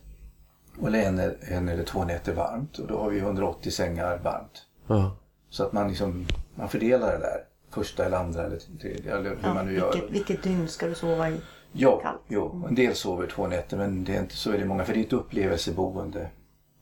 Eller 0.87 0.99
en, 0.99 1.19
en 1.41 1.69
eller 1.69 1.83
två 1.83 2.03
nätter 2.05 2.33
varmt. 2.33 2.77
Och 2.77 2.87
då 2.87 2.97
har 2.99 3.09
vi 3.09 3.19
180 3.19 3.71
sängar 3.71 4.17
varmt. 4.17 4.65
Ja. 4.87 5.17
Så 5.49 5.63
att 5.63 5.73
man 5.73 5.87
liksom 5.87 6.25
man 6.55 6.69
fördelar 6.69 7.11
det 7.11 7.17
där. 7.19 7.43
Första 7.73 8.05
eller 8.05 8.17
andra 8.17 8.43
eller 8.45 8.59
tredje 8.81 9.11
eller 9.17 9.29
hur 9.29 9.37
Ja, 9.43 9.53
man 9.53 9.65
nu 9.65 9.73
gör. 9.77 9.91
vilket, 9.93 10.11
vilket 10.11 10.43
dygn 10.43 10.67
ska 10.67 10.87
du 10.87 10.95
sova 10.95 11.29
i? 11.29 11.37
Ja, 11.71 11.99
kallt? 11.99 12.21
jo. 12.27 12.65
En 12.69 12.75
del 12.75 12.95
sover 12.95 13.27
två 13.27 13.47
nätter 13.47 13.77
men 13.77 14.03
det 14.03 14.15
är 14.15 14.19
inte 14.19 14.35
så 14.35 14.51
är 14.51 14.57
det 14.57 14.65
många. 14.65 14.85
För 14.85 14.93
det 14.93 14.99
är 14.99 15.03
ett 15.03 15.13
upplevelseboende. 15.13 16.29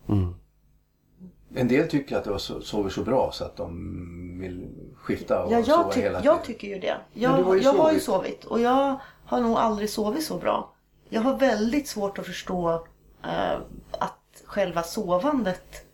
Mm. 0.09 0.33
En 1.55 1.67
del 1.67 1.87
tycker 1.89 2.17
att 2.17 2.23
de 2.23 2.37
so- 2.37 2.61
sover 2.61 2.89
så 2.89 3.03
bra 3.03 3.31
så 3.33 3.43
att 3.45 3.55
de 3.57 4.39
vill 4.41 4.67
skifta 4.95 5.43
och 5.43 5.51
Ja, 5.53 5.63
sova 5.63 5.83
jag, 5.83 5.93
ty- 5.93 6.01
hela 6.01 6.23
jag 6.23 6.43
tiden. 6.43 6.45
tycker 6.45 6.67
ju 6.67 6.79
det. 6.79 6.97
Jag, 7.13 7.29
har 7.29 7.55
ju 7.55 7.61
jag 7.61 7.73
har 7.73 7.91
ju 7.91 7.99
sovit. 7.99 8.25
sovit 8.27 8.45
och 8.45 8.59
jag 8.61 8.99
har 9.25 9.39
nog 9.41 9.57
aldrig 9.57 9.89
sovit 9.89 10.23
så 10.23 10.37
bra. 10.37 10.73
Jag 11.09 11.21
har 11.21 11.37
väldigt 11.37 11.87
svårt 11.87 12.19
att 12.19 12.25
förstå 12.25 12.85
eh, 13.23 13.59
att 13.91 14.43
själva 14.45 14.83
sovandet 14.83 15.85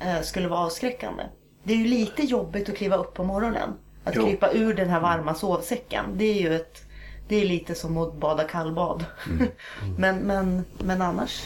eh, 0.00 0.20
skulle 0.20 0.48
vara 0.48 0.60
avskräckande. 0.60 1.22
Det 1.62 1.72
är 1.72 1.76
ju 1.76 1.84
lite 1.86 2.22
jobbigt 2.22 2.68
att 2.68 2.76
kliva 2.76 2.96
upp 2.96 3.14
på 3.14 3.24
morgonen. 3.24 3.70
Att 4.04 4.14
Jo. 4.16 4.24
krypa 4.24 4.52
ur 4.52 4.74
den 4.74 4.88
här 4.88 5.00
varma 5.00 5.34
sovsäcken. 5.34 6.04
Det 6.14 6.24
är 6.24 6.42
ju 6.42 6.54
ett, 6.56 6.82
det 7.28 7.36
är 7.36 7.44
lite 7.44 7.74
som 7.74 7.98
att 7.98 8.14
bada 8.14 8.44
kallbad. 8.44 9.04
Mm. 9.30 9.48
men, 9.98 10.16
men, 10.18 10.64
men 10.78 11.02
annars. 11.02 11.42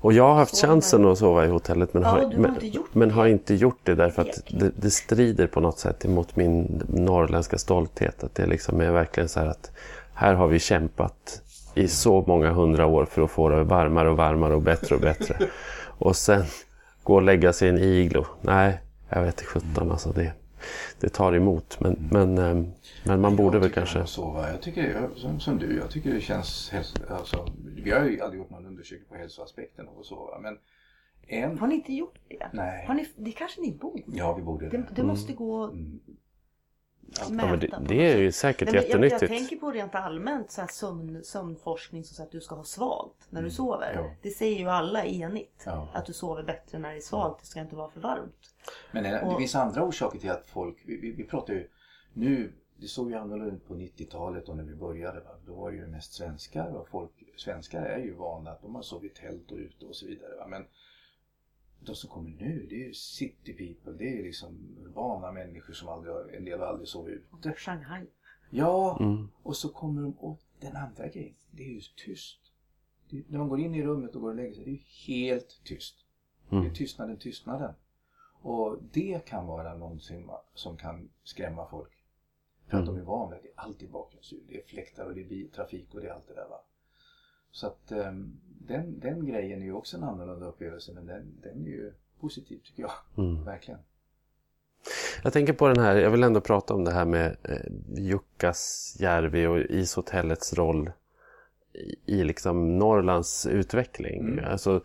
Och 0.00 0.12
jag 0.12 0.24
har 0.28 0.34
haft 0.34 0.60
chansen 0.60 1.06
att 1.06 1.18
sova 1.18 1.44
i 1.44 1.48
hotellet 1.48 1.94
men, 1.94 2.02
Ja, 2.02 2.08
har, 2.08 2.22
har 2.22 2.32
men, 2.32 2.54
inte 2.54 2.66
gjort 2.66 2.94
men 2.94 3.08
det. 3.08 3.14
har 3.14 3.26
inte 3.26 3.54
gjort 3.54 3.78
det 3.82 3.94
därför 3.94 4.22
att 4.22 4.42
det, 4.48 4.70
det 4.76 4.90
strider 4.90 5.46
på 5.46 5.60
något 5.60 5.78
sätt 5.78 6.04
emot 6.04 6.36
min 6.36 6.82
norrländska 6.88 7.58
stolthet. 7.58 8.24
Att 8.24 8.34
det 8.34 8.46
liksom 8.46 8.80
är 8.80 8.90
verkligen 8.90 9.28
så 9.28 9.40
här 9.40 9.46
att 9.46 9.70
här 10.14 10.34
har 10.34 10.48
vi 10.48 10.58
kämpat 10.58 11.42
i 11.74 11.88
så 11.88 12.24
många 12.26 12.52
hundra 12.52 12.86
år 12.86 13.04
för 13.04 13.22
att 13.22 13.30
få 13.30 13.48
det 13.48 13.64
varmare 13.64 14.10
och 14.10 14.16
varmare 14.16 14.54
och 14.54 14.62
bättre 14.62 14.94
och 14.94 15.00
bättre. 15.00 15.36
och 15.98 16.16
sen 16.16 16.44
gå 17.02 17.14
och 17.14 17.22
lägga 17.22 17.52
sig 17.52 17.68
i 17.68 17.70
en 17.70 17.78
iglo. 17.78 18.26
Nej, 18.40 18.80
jag 19.08 19.22
vet 19.22 19.34
inte 19.34 19.44
sjutton 19.44 19.90
alltså. 19.90 20.12
Det, 20.12 20.32
det 21.00 21.08
tar 21.08 21.32
emot. 21.32 21.80
Men, 21.80 22.08
men, 22.12 22.38
ehm, 22.38 22.66
men 23.04 23.20
man 23.20 23.36
borde 23.36 23.56
Jag 23.56 23.62
väl 23.62 23.72
kanske... 23.72 23.98
att 23.98 24.08
Sova. 24.08 24.50
Jag 24.50 24.62
tycker, 24.62 24.90
jag, 25.00 25.10
som, 25.16 25.40
som 25.40 25.58
du, 25.58 25.76
jag 25.76 25.90
tycker 25.90 26.14
det 26.14 26.20
känns... 26.20 26.72
Alltså, 27.08 27.46
vi 27.76 27.90
har 27.90 28.04
ju 28.04 28.20
aldrig 28.20 28.40
gjort 28.40 28.50
någon 28.50 28.66
undersökning 28.66 29.08
på 29.08 29.14
hälsoaspekten 29.14 29.88
av 29.88 29.98
att 29.98 30.06
sova. 30.06 30.38
Men 30.38 30.58
en... 31.28 31.58
Har 31.58 31.66
ni 31.66 31.74
inte 31.74 31.92
gjort 31.92 32.18
det? 32.28 32.46
Nej. 32.52 32.86
Har 32.86 32.94
ni, 32.94 33.06
det 33.16 33.32
kanske 33.32 33.60
ni 33.60 33.72
borde? 33.72 34.02
Ja, 34.06 34.34
vi 34.34 34.42
borde 34.42 34.68
Det, 34.68 34.76
det. 34.76 34.86
det 34.94 35.02
måste 35.02 35.32
gå 35.32 35.74
att 37.12 37.28
Mm. 37.30 37.38
Ja, 37.38 37.46
mäta 37.56 37.76
men 37.78 37.84
det, 37.88 37.94
det 37.94 38.12
är 38.12 38.16
ju 38.18 38.32
säkert 38.32 38.66
Nej, 38.72 38.74
men 38.74 38.90
jag, 38.90 39.00
jag 39.00 39.04
jättenyttigt. 39.10 39.40
tänker 39.40 39.56
på 39.56 39.70
rent 39.70 39.94
allmänt 39.94 40.50
så 40.50 40.60
här 40.60 40.68
sömn, 40.68 41.24
sömnforskning 41.24 42.04
som 42.04 42.14
säger 42.14 42.26
att 42.26 42.32
du 42.32 42.40
ska 42.40 42.54
ha 42.54 42.64
svalt 42.64 43.26
när 43.30 43.42
du 43.42 43.50
sover. 43.50 43.92
Ja. 43.94 44.14
Det 44.22 44.30
säger 44.30 44.58
ju 44.58 44.68
alla 44.68 45.04
enigt. 45.04 45.62
Ja. 45.66 45.88
Att 45.94 46.06
du 46.06 46.12
sover 46.12 46.42
bättre 46.42 46.78
när 46.78 46.90
det 46.90 46.96
är 46.96 47.00
svalt. 47.00 47.38
Det 47.40 47.46
ska 47.46 47.60
inte 47.60 47.76
vara 47.76 47.90
för 47.90 48.00
varmt. 48.00 48.54
Men 48.92 49.02
det 49.04 49.22
Och- 49.22 49.38
finns 49.38 49.54
andra 49.54 49.82
orsaker 49.84 50.18
till 50.18 50.30
att 50.30 50.46
folk, 50.46 50.76
vi, 50.86 50.96
vi, 51.00 51.12
vi 51.12 51.24
pratar 51.24 51.54
ju 51.54 51.68
nu, 52.12 52.52
det 52.76 52.86
såg 52.86 53.10
ju 53.10 53.16
annorlunda 53.16 53.54
ut 53.56 53.68
på 53.68 53.74
90-talet 53.74 54.48
och 54.48 54.56
när 54.56 54.64
vi 54.64 54.74
började. 54.74 55.20
Va? 55.20 55.30
Då 55.46 55.54
var 55.54 55.70
det 55.70 55.76
ju 55.76 55.86
mest 55.86 56.12
svenskar 56.14 56.66
och 56.76 56.88
folk, 56.88 57.10
svenskar 57.36 57.82
är 57.82 57.98
ju 57.98 58.14
vana 58.14 58.50
att 58.50 58.62
de 58.62 58.74
har 58.74 58.82
sovit 58.82 59.14
tält 59.14 59.50
och 59.52 59.58
ute 59.58 59.86
och 59.86 59.96
så 59.96 60.06
vidare. 60.06 60.36
Va? 60.38 60.46
Men 60.46 60.64
de 61.86 61.94
som 61.96 62.10
kommer 62.10 62.30
nu, 62.30 62.66
det 62.70 62.74
är 62.74 62.86
ju 62.86 62.94
city 62.94 63.52
people, 63.52 63.92
det 64.04 64.18
är 64.18 64.22
liksom 64.22 64.76
urbana 64.84 65.32
människor 65.32 65.74
som 65.74 65.88
aldrig 65.88 66.14
en 66.34 66.44
del 66.44 66.62
aldrig 66.62 66.88
sovit 66.88 67.22
ute. 67.38 67.52
Shanghai. 67.56 68.06
Ja, 68.50 68.96
Mm. 69.00 69.28
och 69.42 69.56
så 69.56 69.68
kommer 69.68 70.02
de, 70.02 70.12
och 70.18 70.40
den 70.60 70.76
andra 70.76 71.08
grejen, 71.08 71.34
det 71.50 71.62
är 71.62 71.68
ju 71.74 71.80
tyst. 71.96 72.38
Det, 73.10 73.22
när 73.28 73.38
de 73.38 73.48
går 73.48 73.60
in 73.60 73.74
i 73.74 73.82
rummet 73.82 74.14
och 74.14 74.20
går 74.20 74.28
och 74.30 74.36
lägger 74.36 74.54
sig, 74.54 74.64
det 74.64 74.70
är 74.70 74.72
ju 74.72 75.14
helt 75.16 75.60
tyst. 75.64 75.94
Det 76.50 76.56
är 76.56 76.60
Mm. 76.60 76.74
tystnaden, 76.74 77.16
tystnaden. 77.16 77.74
Och 78.42 78.78
det 78.92 79.24
kan 79.26 79.46
vara 79.46 79.74
någonting 79.74 80.28
som 80.54 80.76
kan 80.76 81.08
skrämma 81.24 81.68
folk. 81.68 81.92
För 82.66 82.76
att 82.78 82.82
Mm. 82.82 82.94
de 82.94 83.00
är 83.00 83.04
vana 83.04 83.30
vid 83.30 83.36
att 83.36 83.42
det 83.42 83.48
är 83.48 83.60
alltid 83.64 83.90
bakgrundsljud. 83.90 84.42
Det 84.48 84.62
är 84.62 84.66
fläktar 84.66 85.04
och 85.06 85.14
det 85.14 85.20
är 85.20 85.28
biltrafik 85.28 85.94
och 85.94 86.00
det 86.00 86.06
är 86.08 86.12
allt 86.12 86.28
det 86.28 86.34
där 86.34 86.48
va. 86.48 86.60
Så 87.56 87.66
att 87.66 87.92
ehm, 87.92 88.36
den, 88.66 89.00
den 89.00 89.26
grejen 89.26 89.62
är 89.62 89.66
ju 89.66 89.72
också 89.72 89.96
en 89.96 90.02
annorlunda 90.04 90.46
upplevelse 90.46 90.92
men 90.94 91.06
den, 91.06 91.34
den 91.42 91.66
är 91.66 91.68
ju 91.68 91.92
positiv 92.20 92.60
tycker 92.64 92.82
jag. 92.82 93.24
Mm. 93.24 93.44
Verkligen. 93.44 93.80
Jag 95.22 95.32
tänker 95.32 95.52
på 95.52 95.68
den 95.68 95.84
här, 95.84 95.96
jag 95.96 96.10
vill 96.10 96.22
ändå 96.22 96.40
prata 96.40 96.74
om 96.74 96.84
det 96.84 96.92
här 96.92 97.04
med 97.04 97.36
eh, 97.42 97.56
Jukkasjärvi 97.96 99.46
och 99.46 99.58
ishotellets 99.58 100.54
roll 100.54 100.90
i, 101.72 101.96
i 102.06 102.24
liksom 102.24 102.78
Norrlands 102.78 103.46
utveckling. 103.46 104.20
Mm. 104.20 104.44
Alltså, 104.44 104.82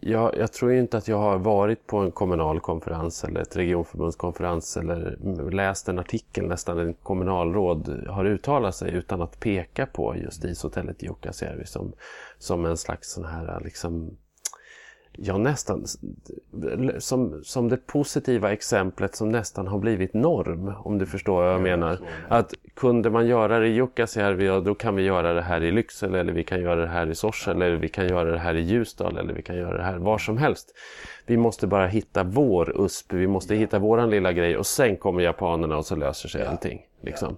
jag, 0.00 0.36
jag 0.36 0.52
tror 0.52 0.72
inte 0.72 0.96
att 0.96 1.08
jag 1.08 1.18
har 1.18 1.38
varit 1.38 1.86
på 1.86 1.98
en 1.98 2.10
kommunal 2.10 2.60
konferens 2.60 3.24
eller 3.24 3.40
ett 3.40 3.56
regionförbundskonferens 3.56 4.76
eller 4.76 5.18
läst 5.50 5.88
en 5.88 5.98
artikel 5.98 6.46
nästan 6.46 6.78
en 6.78 6.94
kommunalråd 6.94 8.06
har 8.08 8.24
uttalat 8.24 8.74
sig 8.74 8.92
utan 8.94 9.22
att 9.22 9.40
peka 9.40 9.86
på 9.86 10.16
just 10.16 10.44
ishotellet 10.44 11.02
i 11.02 11.06
Jukkasjärvi 11.06 11.66
som, 11.66 11.92
som 12.38 12.64
en 12.64 12.76
slags 12.76 13.12
sån 13.12 13.24
här 13.24 13.60
liksom 13.64 14.16
Ja, 15.20 15.38
nästan 15.38 15.84
som, 16.98 17.40
som 17.44 17.68
det 17.68 17.76
positiva 17.76 18.52
exemplet 18.52 19.14
som 19.14 19.28
nästan 19.28 19.66
har 19.66 19.78
blivit 19.78 20.14
norm, 20.14 20.72
om 20.84 20.98
du 20.98 21.06
förstår 21.06 21.34
vad 21.34 21.46
jag 21.46 21.58
Ja, 21.58 21.62
menar. 21.62 21.98
Att 22.28 22.54
kunde 22.78 23.10
man 23.10 23.26
göra 23.26 23.58
det 23.58 23.66
i 23.66 23.72
Jukkasjärvi, 23.72 24.46
ja, 24.46 24.60
då 24.60 24.74
kan 24.74 24.96
vi 24.96 25.02
göra 25.02 25.32
det 25.32 25.42
här 25.42 25.62
i 25.62 25.70
Lycksele, 25.70 26.20
eller 26.20 26.32
vi 26.32 26.44
kan 26.44 26.60
göra 26.60 26.80
det 26.80 26.86
här 26.86 27.10
i 27.10 27.14
Sorsele, 27.14 27.66
eller 27.66 27.76
vi 27.76 27.88
kan 27.88 28.08
göra 28.08 28.30
det 28.30 28.38
här 28.38 28.54
i 28.54 28.60
Ljusdal, 28.60 29.18
eller 29.18 29.34
vi 29.34 29.42
kan 29.42 29.56
göra 29.56 29.76
det 29.76 29.82
här 29.82 29.98
var 29.98 30.18
som 30.18 30.38
helst. 30.38 30.74
Vi 31.26 31.36
måste 31.36 31.66
bara 31.66 31.86
hitta 31.86 32.24
vår 32.24 32.84
USP, 32.84 33.12
vi 33.12 33.26
måste 33.26 33.54
hitta 33.54 33.78
våran 33.78 34.10
lilla 34.10 34.32
grej 34.32 34.56
och 34.56 34.66
sen 34.66 34.96
kommer 34.96 35.20
japanerna 35.20 35.76
och 35.76 35.86
så 35.86 35.96
löser 35.96 36.28
sig 36.28 36.46
allting. 36.46 36.86
Liksom. 37.00 37.36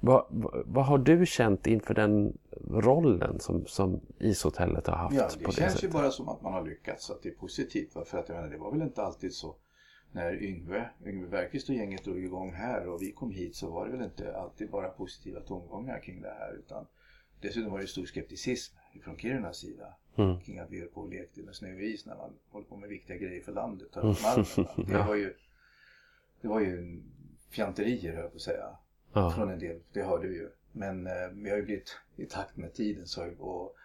Vad, 0.00 0.24
vad, 0.28 0.62
vad 0.66 0.84
har 0.84 0.98
du 0.98 1.26
känt 1.26 1.66
inför 1.66 1.94
den 1.94 2.38
rollen 2.70 3.40
som, 3.40 3.66
som 3.66 4.00
ishotellet 4.18 4.86
har 4.86 4.96
haft 4.96 5.16
Ja, 5.16 5.22
på 5.22 5.38
det 5.38 5.46
det 5.46 5.52
känns 5.52 5.74
ju 5.74 5.78
sättet? 5.78 5.92
bara 5.92 6.10
som 6.10 6.28
att 6.28 6.42
man 6.42 6.52
har 6.52 6.64
lyckats, 6.64 7.10
att 7.10 7.22
det 7.22 7.28
är 7.28 7.34
positivt. 7.34 7.92
För 7.92 8.18
att 8.18 8.28
jag 8.28 8.36
menar, 8.36 8.48
det 8.48 8.58
var 8.58 8.72
väl 8.72 8.82
inte 8.82 9.02
alltid 9.02 9.34
så. 9.34 9.54
När 10.12 10.42
Yngve, 10.42 10.90
Yngve 11.06 11.28
Bergqvist 11.28 11.68
och 11.68 11.74
gänget 11.74 12.04
drog 12.04 12.24
igång 12.24 12.52
här 12.52 12.86
och 12.88 13.02
vi 13.02 13.12
kom 13.12 13.30
hit 13.30 13.56
så 13.56 13.70
var 13.70 13.86
det 13.86 13.92
väl 13.92 14.04
inte 14.04 14.36
alltid 14.36 14.70
bara 14.70 14.88
positiva 14.88 15.40
tongångar 15.40 16.00
kring 16.00 16.22
det 16.22 16.34
här. 16.38 16.52
Utan 16.54 16.86
dessutom 17.40 17.72
var 17.72 17.80
det 17.80 17.86
stor 17.86 18.06
skepticism 18.06 18.76
från 19.02 19.16
Kirunas 19.18 19.58
sida. 19.58 19.94
Mm. 20.16 20.40
Kring 20.40 20.58
att 20.58 20.70
vi 20.70 20.80
höll 20.80 20.88
på 20.88 21.00
och 21.00 21.10
lekte 21.10 21.42
med 21.42 21.54
snö 21.54 21.74
och 21.74 21.80
is 21.80 22.06
när 22.06 22.16
man 22.16 22.30
håller 22.50 22.66
på 22.66 22.76
med 22.76 22.88
viktiga 22.88 23.16
grejer 23.16 23.42
för 23.42 23.52
landet. 23.52 23.90
Tar 23.92 24.10
upp 24.10 24.22
malmen? 24.22 24.46
Det 24.86 24.98
var 25.08 25.14
ju, 25.14 25.34
det 26.40 26.48
var 26.48 26.60
ju 26.60 27.02
fjanterier 27.50 28.12
höll 28.12 28.22
jag 28.22 28.30
på 28.30 28.36
att 28.36 28.42
säga 28.42 28.76
Ja. 29.12 29.30
från 29.30 29.50
en 29.50 29.58
del, 29.58 29.80
det 29.92 30.02
hörde 30.02 30.28
vi 30.28 30.34
ju. 30.34 30.48
Men 30.72 31.06
eh, 31.06 31.28
vi 31.32 31.50
har 31.50 31.56
ju 31.56 31.62
blivit 31.62 31.96
i 32.16 32.26
takt 32.26 32.56
med 32.56 32.74
tiden 32.74 33.06
så 33.06 33.30
och, 33.38 33.76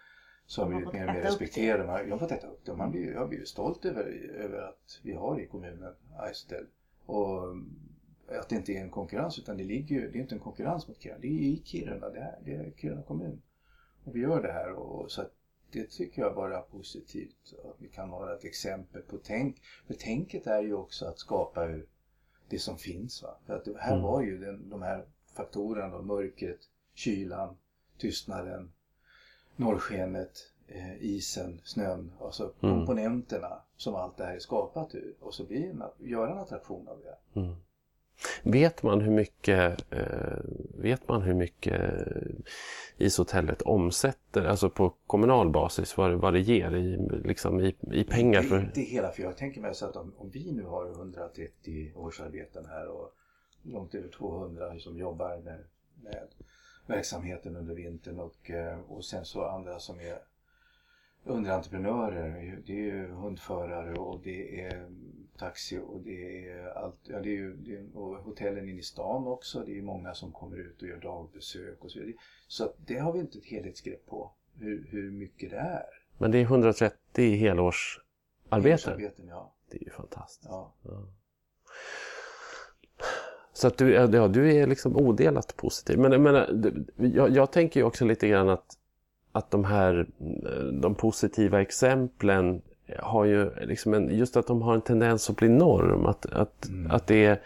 så 0.46 0.62
har 0.62 0.70
vi 0.70 0.74
Man 0.74 0.82
blivit 0.82 0.94
mer 0.94 1.08
och 1.08 1.14
mer 1.14 1.22
respekterade. 1.22 1.88
Man, 1.88 2.08
jag 2.08 2.12
har 2.12 2.20
fått 2.20 2.32
äta 2.32 2.48
upp 2.48 2.66
det 2.66 2.72
och 2.72 2.78
man 2.78 2.92
blir, 2.92 3.12
jag 3.12 3.30
blir 3.30 3.40
ju 3.40 3.46
stolt 3.46 3.86
över, 3.86 4.04
över 4.36 4.62
att 4.62 5.00
vi 5.04 5.14
har 5.14 5.40
i 5.40 5.48
kommunen 5.48 5.94
Aistel. 6.18 6.66
Och 7.06 7.44
mm, 7.44 7.80
att 8.28 8.50
det 8.50 8.56
inte 8.56 8.72
är 8.74 8.82
en 8.82 8.90
konkurrens 8.90 9.40
utan 9.40 9.58
det 9.58 9.64
ligger 9.64 9.96
ju, 9.96 10.12
det 10.12 10.18
är 10.18 10.22
inte 10.22 10.36
en 10.36 10.40
konkurrens 10.42 10.88
mot 10.88 11.02
Kiruna. 11.02 11.20
Det 11.22 11.28
är 11.28 11.42
i 11.42 11.62
Kiruna, 11.66 12.10
det 12.10 12.20
är, 12.20 12.40
det 12.46 12.54
är 12.54 12.72
Kiruna 12.78 13.02
kommun. 13.02 13.42
Och 14.04 14.16
vi 14.16 14.20
gör 14.20 14.42
det 14.42 14.52
här 14.52 14.72
och 14.72 15.12
så 15.12 15.22
att 15.22 15.32
det 15.72 15.90
tycker 15.92 16.22
jag 16.22 16.36
bara 16.36 16.58
är 16.58 16.62
positivt. 16.62 17.54
Att 17.64 17.76
vi 17.82 17.88
kan 17.88 18.10
vara 18.10 18.34
ett 18.36 18.46
exempel 18.46 19.02
på 19.02 19.18
tänk. 19.18 19.62
För 19.88 19.94
tänket 19.94 20.48
är 20.48 20.62
ju 20.62 20.74
också 20.74 21.06
att 21.06 21.20
skapa 21.20 21.66
ur 21.66 21.88
det 22.50 22.60
som 22.60 22.78
finns. 22.78 23.24
Va? 23.24 23.38
För 23.46 23.56
att 23.56 23.66
det 23.66 23.78
här 23.80 23.92
Mm. 23.92 24.04
var 24.04 24.22
ju 24.22 24.38
den, 24.40 24.70
de 24.70 24.82
här 24.82 25.06
faktorerna, 25.34 25.98
då, 25.98 26.02
mörkret, 26.02 26.60
kylan, 26.94 27.58
tystnaden, 27.98 28.72
norrskenet, 29.56 30.32
eh, 30.68 31.04
isen, 31.04 31.62
snön, 31.64 32.12
alltså 32.22 32.44
Mm. 32.62 32.76
komponenterna 32.76 33.60
som 33.78 33.96
allt 33.96 34.18
det 34.18 34.26
här 34.26 34.36
är 34.36 34.40
skapat 34.40 34.96
ur. 34.96 35.14
Och 35.20 35.34
så 35.34 35.44
blir 35.46 35.70
en, 35.70 35.84
göra 36.00 36.32
en 36.32 36.38
attraktion 36.38 36.88
av 36.88 36.98
det. 37.04 37.40
Mm. 37.40 37.56
Vet 38.44 38.84
man 38.84 39.02
hur 39.02 39.12
mycket, 39.12 39.86
eh, 39.94 40.38
vet 40.78 41.08
man 41.08 41.22
hur 41.22 41.34
mycket 41.34 41.82
ishotellet 42.98 43.62
omsätter, 43.62 44.46
alltså 44.46 44.70
på 44.70 44.94
kommunal 45.08 45.50
basis, 45.50 45.98
vad, 45.98 46.10
det- 46.12 46.16
vad 46.16 46.34
det 46.34 46.40
ger 46.40 46.76
i, 46.76 46.98
liksom 47.24 47.60
i, 47.62 47.76
i 47.92 48.04
pengar? 48.04 48.42
Det 48.42 48.48
är 48.48 48.50
För, 48.50 48.60
inte 48.60 48.82
hela, 48.82 49.12
för 49.12 49.24
jag 49.24 49.38
tänker 49.38 49.62
mig 49.62 49.76
så 49.76 49.86
att 49.86 49.96
om, 49.96 50.14
om 50.18 50.30
vi 50.30 50.52
nu 50.52 50.64
har 50.64 50.86
130 50.92 51.92
årsarbeten 51.96 52.66
här 52.66 52.88
och 52.88 53.14
långt 53.64 53.96
över 53.96 54.10
200 54.10 54.80
som 54.80 54.98
jobbar 54.98 55.38
med, 55.38 55.60
med 56.04 56.28
verksamheten 56.88 57.56
under 57.56 57.76
vintern 57.76 58.20
och, 58.20 58.52
eh, 58.52 58.80
och 58.80 59.06
sen 59.06 59.26
så 59.26 59.46
andra 59.46 59.80
som 59.80 60.00
är 60.00 60.18
underentreprenörer. 61.24 62.62
Det 62.66 62.74
är 62.74 62.78
ju 62.78 63.08
hundförare 63.08 63.94
och 63.94 64.22
det 64.24 64.62
är 64.62 64.90
taxi 65.38 65.80
och 65.88 66.02
det 66.02 66.48
är 66.50 66.68
allt. 66.68 67.00
Ja, 67.04 67.20
det 67.20 67.30
är 67.30 67.38
ju 67.38 67.56
det 67.56 67.76
är, 67.76 67.98
och 67.98 68.18
hotellen 68.18 68.70
inne 68.70 68.80
i 68.80 68.84
stan 68.84 69.28
också. 69.28 69.64
Det 69.66 69.78
är 69.78 69.82
många 69.82 70.14
som 70.14 70.32
kommer 70.32 70.58
ut 70.58 70.82
och 70.82 70.88
gör 70.88 70.98
dagbesök 70.98 71.84
och 71.84 71.92
så 71.92 72.00
vidare. 72.00 72.16
Så 72.48 72.74
det 72.86 72.98
har 72.98 73.14
vi 73.14 73.20
inte 73.20 73.38
ett 73.38 73.46
helhetsgrepp 73.46 74.06
på 74.06 74.32
hur, 74.60 74.88
hur 74.90 75.12
mycket 75.12 75.50
det 75.50 75.58
är. 75.58 75.86
men 76.18 76.32
det 76.32 76.38
är 76.38 76.44
130 76.44 77.36
helårsarbeten. 77.36 78.74
Årsarbeten, 78.74 79.28
ja. 79.28 79.56
Det 79.70 79.78
är 79.78 79.84
ju 79.84 79.90
fantastiskt. 79.90 80.50
ja. 80.50 80.74
Så 83.58 83.68
att 83.68 83.78
du, 83.78 83.92
ja, 83.92 84.28
du 84.28 84.54
är 84.54 84.68
liksom 84.68 84.96
odelat 84.96 85.58
positiv. 85.58 86.00
Men 86.00 86.34
du- 86.62 86.86
jag, 86.98 87.30
jag 87.30 87.52
tänker 87.52 87.80
ju 87.80 87.86
också 87.86 88.06
lite 88.06 88.28
grann 88.28 88.50
att, 88.50 88.66
att 89.32 89.52
de 89.52 89.66
här 89.66 90.08
eh, 90.20 90.64
de 90.82 90.96
positiva 90.96 91.62
exemplen 91.62 92.62
har 93.00 93.26
ju 93.26 93.50
liksom 93.66 93.94
en, 93.94 94.18
just 94.18 94.38
att 94.38 94.48
de 94.48 94.62
har 94.62 94.74
en 94.76 94.82
tendens 94.82 95.30
att 95.30 95.36
bli 95.36 95.50
norm. 95.50 96.06
Att, 96.06 96.26
att, 96.26 96.68
Mm. 96.68 96.92
att 96.92 97.08
det, 97.08 97.26
är- 97.26 97.42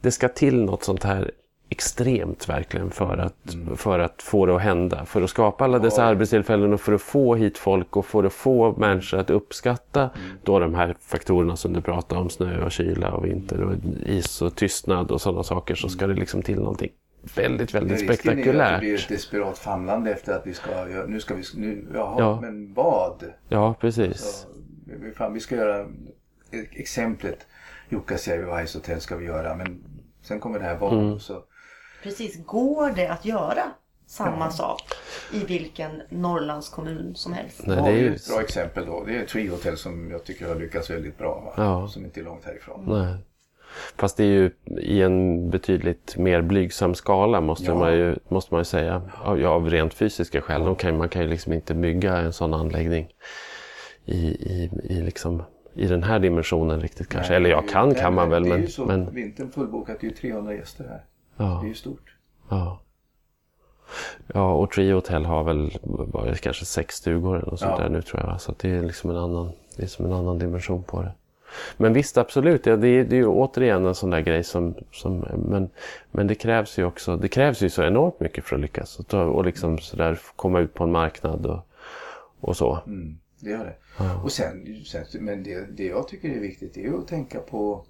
det 0.00 0.10
ska 0.10 0.28
till 0.28 0.64
något 0.64 0.84
sånt 0.84 1.04
här 1.04 1.30
extremt 1.72 2.48
verkligen 2.48 2.90
för 2.90 3.18
att, 3.18 3.56
för 3.76 3.98
att 3.98 4.22
få 4.22 4.46
det 4.46 4.54
att 4.56 4.62
hända. 4.62 5.04
För 5.04 5.22
att 5.22 5.30
skapa 5.30 5.64
alla 5.64 5.78
dessa 5.78 6.02
Ja. 6.02 6.06
arbetstillfällen 6.08 6.72
och 6.72 6.80
för 6.80 6.92
att 6.92 7.02
få 7.02 7.34
hit 7.34 7.58
folk 7.58 7.96
och 7.96 8.06
för 8.06 8.24
att 8.24 8.32
få 8.32 8.72
människor 8.78 9.18
att 9.18 9.30
uppskatta 9.30 10.10
då 10.44 10.58
de 10.58 10.74
här 10.74 10.96
faktorerna 11.00 11.56
som 11.56 11.72
du 11.72 11.80
pratar 11.80 12.16
om, 12.16 12.30
snö 12.30 12.64
och 12.64 12.72
kyla 12.72 13.12
och 13.12 13.24
vinter 13.26 13.62
och 13.62 13.74
is 14.06 14.42
och 14.42 14.56
tystnad 14.56 15.10
och 15.10 15.20
sådana 15.20 15.42
saker 15.42 15.74
så 15.74 15.88
ska 15.88 16.06
det 16.06 16.14
liksom 16.14 16.42
till 16.42 16.58
någonting 16.58 16.90
väldigt, 17.34 17.74
väldigt 17.74 18.00
Risken 18.00 18.08
är 18.08 18.12
att 18.12 18.22
det 18.22 18.32
blir 18.32 18.94
ett 18.94 19.00
spektakulärt. 19.00 19.08
desperat 19.08 19.58
famlande 19.58 20.10
efter 20.12 20.32
att 20.32 20.46
vi 20.46 20.54
ska 20.54 20.70
nu 21.08 21.20
ska 21.20 21.34
vi, 21.34 21.42
nu, 21.56 21.86
jaha, 21.94 22.14
Ja. 22.18 22.38
men 22.40 22.74
vad? 22.74 23.24
Ja, 23.48 23.74
precis. 23.80 24.20
Så, 24.20 24.48
fan, 25.16 25.32
vi 25.32 25.40
ska 25.40 25.56
göra 25.56 25.86
exemplet 26.70 27.46
Jukkasjärvi 27.88 28.66
Ice 28.66 28.74
Hotel 28.74 29.00
ska 29.00 29.16
vi 29.16 29.24
göra 29.26 29.56
men 29.56 29.82
sen 30.22 30.40
kommer 30.40 30.58
det 30.58 30.64
här 30.64 30.76
vad 30.78 30.92
Mm. 30.92 31.20
så 31.20 31.42
Precis, 32.02 32.46
går 32.46 32.90
det 32.90 33.06
att 33.08 33.24
göra 33.24 33.62
samma 34.06 34.50
sak 34.50 34.82
i 35.32 35.44
vilken 35.44 36.02
Norrlandskommun 36.08 37.14
som 37.14 37.32
helst? 37.32 37.60
Nej, 37.66 37.76
det 37.76 37.88
är 37.90 37.96
ju... 37.96 38.14
ett 38.14 38.28
bra 38.28 38.40
exempel 38.40 38.86
då. 38.86 39.04
Det 39.04 39.16
är 39.16 39.24
Tree 39.26 39.50
Hotel 39.50 39.76
som 39.76 40.10
jag 40.10 40.24
tycker 40.24 40.48
har 40.48 40.54
lyckats 40.54 40.90
väldigt 40.90 41.18
bra. 41.18 41.40
Va? 41.40 41.64
Ja. 41.64 41.88
Som 41.88 42.04
inte 42.04 42.20
är 42.20 42.24
långt 42.24 42.44
härifrån. 42.44 42.84
Nej. 42.88 43.14
Fast 43.96 44.16
det 44.16 44.24
är 44.24 44.26
ju 44.26 44.50
i 44.80 45.02
en 45.02 45.50
betydligt 45.50 46.16
mer 46.16 46.42
blygsam 46.42 46.94
skala 46.94 47.40
måste, 47.40 47.64
Ja. 47.64 47.74
man, 47.74 47.92
ju, 47.92 48.16
måste 48.28 48.54
man 48.54 48.60
ju 48.60 48.64
säga. 48.64 49.02
Av, 49.24 49.40
ja, 49.40 49.48
av 49.48 49.70
rent 49.70 49.94
fysiska 49.94 50.40
skäl. 50.40 50.64
De 50.64 50.76
kan, 50.76 50.96
man 50.96 51.08
kan 51.08 51.22
ju 51.22 51.28
liksom 51.28 51.52
inte 51.52 51.74
bygga 51.74 52.16
en 52.16 52.32
sån 52.32 52.54
anläggning 52.54 53.08
i, 54.04 54.16
i, 54.26 54.70
i, 54.84 55.02
liksom, 55.02 55.42
i 55.74 55.86
den 55.86 56.02
här 56.02 56.18
dimensionen 56.18 56.80
riktigt 56.80 57.08
kanske. 57.08 57.30
Nej, 57.32 57.36
Eller 57.36 57.50
ja, 57.50 57.62
kan 57.62 57.94
kan 57.94 58.14
man 58.14 58.30
väl. 58.30 58.42
Det 58.42 58.48
är 58.48 58.52
Men, 58.52 58.60
ju 58.60 58.66
så, 58.68 58.84
men 58.84 59.14
vintern 59.14 59.50
fullbokat, 59.50 59.96
det 60.00 60.06
är 60.06 60.10
ju 60.10 60.16
300 60.16 60.54
gäster 60.54 60.84
här. 60.88 61.04
Det 61.40 61.46
ja, 61.46 61.62
är 61.62 61.68
ju 61.68 61.74
stort. 61.74 62.14
ja. 62.48 62.80
ja, 64.34 64.52
och 64.52 64.70
Trio 64.70 64.94
Hotel 64.94 65.24
har 65.24 65.44
väl 65.44 65.78
bara 66.12 66.34
kanske 66.34 66.64
sex 66.64 66.94
stugor 66.94 67.36
eller 67.36 67.46
något 67.50 67.60
sånt 67.60 67.74
Ja. 67.78 67.82
där 67.82 67.88
nu 67.88 68.02
tror 68.02 68.22
jag. 68.22 68.40
Så 68.40 68.54
det 68.60 68.70
är 68.70 68.82
liksom 68.82 69.10
en 69.10 69.16
annan, 69.16 69.52
det 69.76 69.82
är 69.82 69.86
som 69.86 70.06
en 70.06 70.12
annan 70.12 70.38
dimension 70.38 70.82
på 70.82 71.02
det. 71.02 71.12
Men 71.76 71.92
visst, 71.92 72.18
absolut. 72.18 72.66
Ja, 72.66 72.76
det, 72.76 72.88
är, 72.88 73.04
det 73.04 73.16
är 73.16 73.20
ju 73.20 73.26
återigen 73.26 73.86
en 73.86 73.94
sån 73.94 74.10
där 74.10 74.20
grej 74.20 74.44
som... 74.44 74.74
som 74.92 75.18
men, 75.48 75.70
men 76.10 76.26
det 76.26 76.34
krävs 76.34 76.78
ju 76.78 76.84
också... 76.84 77.16
Det 77.16 77.28
krävs 77.28 77.62
ju 77.62 77.70
så 77.70 77.82
enormt 77.82 78.20
mycket 78.20 78.44
för 78.44 78.56
att 78.56 78.62
lyckas. 78.62 78.98
Och, 78.98 79.14
och 79.14 79.44
liksom 79.44 79.78
sådär 79.78 80.18
komma 80.36 80.60
ut 80.60 80.74
på 80.74 80.84
en 80.84 80.92
marknad 80.92 81.46
och, 81.46 81.66
och 82.40 82.56
så. 82.56 82.78
Mm, 82.86 83.18
det 83.40 83.50
gör 83.50 83.64
det. 83.64 83.74
Ja. 83.98 84.22
Och 84.22 84.32
sen, 84.32 84.84
sen 84.86 85.04
men 85.24 85.42
det, 85.42 85.76
det 85.76 85.86
jag 85.86 86.08
tycker 86.08 86.28
är 86.28 86.40
viktigt 86.40 86.76
är 86.76 86.98
att 86.98 87.08
tänka 87.08 87.40
på 87.40 87.84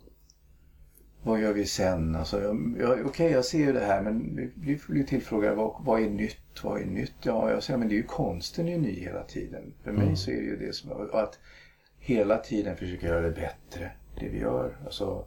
vad 1.22 1.40
gör 1.40 1.52
vi 1.52 1.66
sen? 1.66 2.16
Alltså, 2.16 2.42
jag, 2.42 2.76
jag, 2.78 3.06
Okej, 3.06 3.30
jag 3.32 3.44
ser 3.44 3.58
ju 3.58 3.72
det 3.72 3.84
här 3.84 4.02
men 4.02 4.36
vi, 4.54 4.80
blir 4.88 5.04
tillfrågade 5.04 5.54
vad, 5.54 5.84
vad 5.84 6.00
är 6.02 6.10
nytt? 6.10 6.64
Vad 6.64 6.80
är 6.80 6.86
nytt? 6.86 7.14
Ja, 7.22 7.50
jag 7.50 7.62
säger 7.62 7.78
men 7.78 7.88
det 7.88 7.94
är 7.94 7.96
ju 7.96 8.02
konsten 8.02 8.68
är 8.68 8.72
ju 8.72 8.78
ny 8.78 9.00
hela 9.00 9.22
tiden. 9.22 9.72
För 9.84 9.92
mig 9.92 10.16
så 10.16 10.30
är 10.30 10.36
det 10.36 10.42
ju 10.42 10.56
det 10.56 10.72
som 10.72 10.90
och 10.90 11.22
att 11.22 11.38
hela 11.98 12.38
tiden 12.38 12.76
försöka 12.76 13.06
göra 13.06 13.20
det 13.20 13.30
bättre, 13.30 13.90
det 14.20 14.28
vi 14.28 14.38
gör. 14.38 14.76
Alltså, 14.84 15.24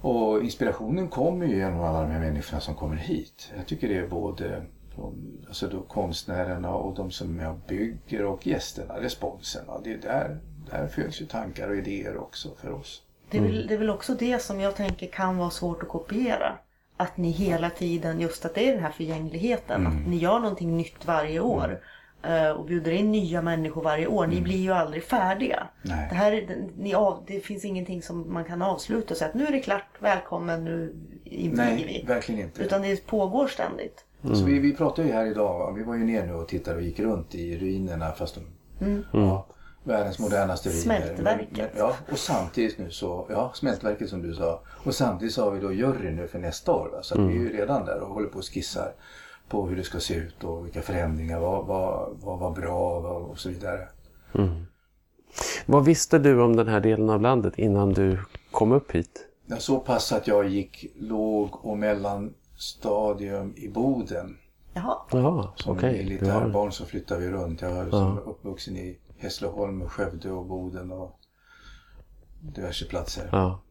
och 0.00 0.44
inspirationen 0.44 1.08
kommer 1.08 1.46
ju 1.46 1.56
genom 1.56 1.80
alla 1.80 2.02
de 2.02 2.10
här 2.10 2.20
människorna 2.20 2.60
som 2.60 2.74
kommer 2.74 2.96
hit. 2.96 3.52
Jag 3.56 3.66
tycker 3.66 3.88
det 3.88 3.98
är 3.98 4.08
både 4.08 4.62
de, 4.96 5.38
alltså 5.46 5.68
då 5.68 5.82
konstnärerna 5.82 6.74
och 6.74 6.94
de 6.94 7.10
som 7.10 7.38
jag 7.38 7.56
bygger 7.68 8.24
och 8.24 8.46
gästerna, 8.46 9.00
responsen. 9.00 9.64
Det 9.84 9.92
är 9.92 9.98
där, 9.98 10.40
där 10.70 10.86
föds 10.86 11.20
ju 11.20 11.26
tankar 11.26 11.68
och 11.68 11.76
idéer 11.76 12.16
också 12.16 12.48
för 12.56 12.70
oss. 12.70 13.02
Det 13.32 13.38
är, 13.38 13.42
väl, 13.42 13.66
det 13.66 13.74
är 13.74 13.78
väl 13.78 13.90
också 13.90 14.14
det 14.14 14.42
som 14.42 14.60
jag 14.60 14.76
tänker 14.76 15.06
kan 15.06 15.36
vara 15.36 15.50
svårt 15.50 15.82
att 15.82 15.88
kopiera. 15.88 16.52
Att 16.96 17.16
ni 17.16 17.30
hela 17.30 17.70
tiden, 17.70 18.20
just 18.20 18.44
att 18.44 18.54
det 18.54 18.68
är 18.68 18.72
den 18.72 18.82
här 18.82 18.90
förgängligheten, 18.90 19.86
att 19.86 20.06
ni 20.08 20.16
gör 20.16 20.38
någonting 20.38 20.76
nytt 20.76 21.06
varje 21.06 21.40
år. 21.40 21.80
eh, 22.22 22.48
Och 22.50 22.64
bjuder 22.64 22.92
in 22.92 23.12
nya 23.12 23.42
människor 23.42 23.82
varje 23.82 24.06
år. 24.06 24.26
Ni 24.26 24.40
blir 24.40 24.56
ju 24.58 24.72
aldrig 24.72 25.04
färdiga. 25.04 25.66
Nej. 25.82 26.06
Det, 26.10 26.14
här, 26.14 26.32
är- 26.32 26.64
ni 26.78 26.94
av, 26.94 27.24
det 27.26 27.40
finns 27.40 27.64
ingenting 27.64 28.02
som 28.02 28.32
man 28.32 28.44
kan 28.44 28.62
avsluta 28.62 29.14
och 29.14 29.18
säga 29.18 29.28
att 29.28 29.34
nu 29.34 29.46
är 29.46 29.52
det 29.52 29.60
klart, 29.60 29.84
välkommen, 29.98 30.64
nu 30.64 30.94
inviger 31.24 31.56
Nej, 31.64 31.84
vi. 32.04 32.04
verkligen 32.08 32.40
inte. 32.40 32.62
Utan 32.62 32.82
det 32.82 33.06
pågår 33.06 33.46
ständigt. 33.46 34.04
Så 34.34 34.44
vi, 34.44 34.58
vi 34.58 34.76
pratade 34.76 35.08
ju 35.08 35.14
här 35.14 35.26
idag, 35.26 35.74
vi 35.76 35.82
var 35.82 35.94
ju 35.94 36.04
ner 36.04 36.26
nu 36.26 36.32
och 36.34 36.48
tittade 36.48 36.76
och 36.76 36.82
gick 36.82 37.00
runt 37.00 37.34
i 37.34 37.58
ruinerna 37.58 38.12
fast 38.12 38.34
de, 38.34 38.40
Mm. 38.84 39.04
ja, 39.12 39.46
världens 39.84 40.18
modernaste 40.18 40.68
ruiner. 40.68 40.82
Smältverket. 40.82 41.48
Men, 41.56 41.66
men, 41.66 41.68
ja, 41.76 41.96
och 42.12 42.18
samtidigt 42.18 42.78
nu 42.78 42.90
så, 42.90 43.26
ja 43.30 43.52
smältverket 43.54 44.08
som 44.08 44.22
du 44.22 44.34
sa. 44.34 44.60
Och 44.84 44.94
samtidigt 44.94 45.34
så 45.34 45.44
har 45.44 45.50
vi 45.50 45.60
då 45.60 45.72
juryn 45.72 46.16
nu 46.16 46.28
för 46.28 46.38
nästa 46.38 46.72
år. 46.72 46.88
Va? 46.92 47.02
Så 47.02 47.14
att 47.14 47.20
vi 47.20 47.36
är 47.36 47.40
ju 47.40 47.56
redan 47.56 47.86
där 47.86 48.00
och 48.00 48.14
håller 48.14 48.28
på 48.28 48.38
och 48.38 48.44
skissar 48.44 48.92
på 49.48 49.66
hur 49.66 49.76
det 49.76 49.84
ska 49.84 50.00
se 50.00 50.14
ut 50.14 50.44
och 50.44 50.66
vilka 50.66 50.82
förändringar, 50.82 51.40
vad 51.40 51.66
vad, 51.66 52.16
vad 52.20 52.38
var 52.38 52.50
bra 52.50 53.00
vad, 53.00 53.22
och 53.22 53.38
så 53.38 53.48
vidare. 53.48 53.88
Vad 55.66 55.84
visste 55.84 56.18
du 56.18 56.42
om 56.42 56.56
den 56.56 56.68
här 56.68 56.80
delen 56.80 57.10
av 57.10 57.20
landet 57.20 57.58
innan 57.58 57.92
du 57.92 58.18
kom 58.50 58.72
upp 58.72 58.92
hit? 58.92 59.26
Ja, 59.46 59.56
Så 59.56 59.78
pass 59.78 60.12
att 60.12 60.26
jag 60.26 60.48
gick 60.48 60.86
låg 60.96 61.64
och 61.66 61.78
mellanstadium 61.78 63.54
i 63.56 63.68
Boden. 63.68 64.38
Jaha. 64.74 64.96
Jaha, 65.10 65.48
Som 65.56 65.76
militärbarn 65.76 66.54
har... 66.54 66.70
så 66.70 66.84
flyttade 66.84 67.20
vi 67.20 67.28
runt. 67.28 67.62
Jag 67.62 67.70
var 67.70 67.90
som 67.90 68.18
uppvuxen 68.18 68.76
i 68.76 68.98
Hässleholm, 69.22 69.88
Skövde 69.88 70.30
och 70.30 70.46
Boden 70.46 70.90
och 70.92 71.18
diverse 72.40 72.84
platser. 72.84 73.28
Ja. 73.32 73.62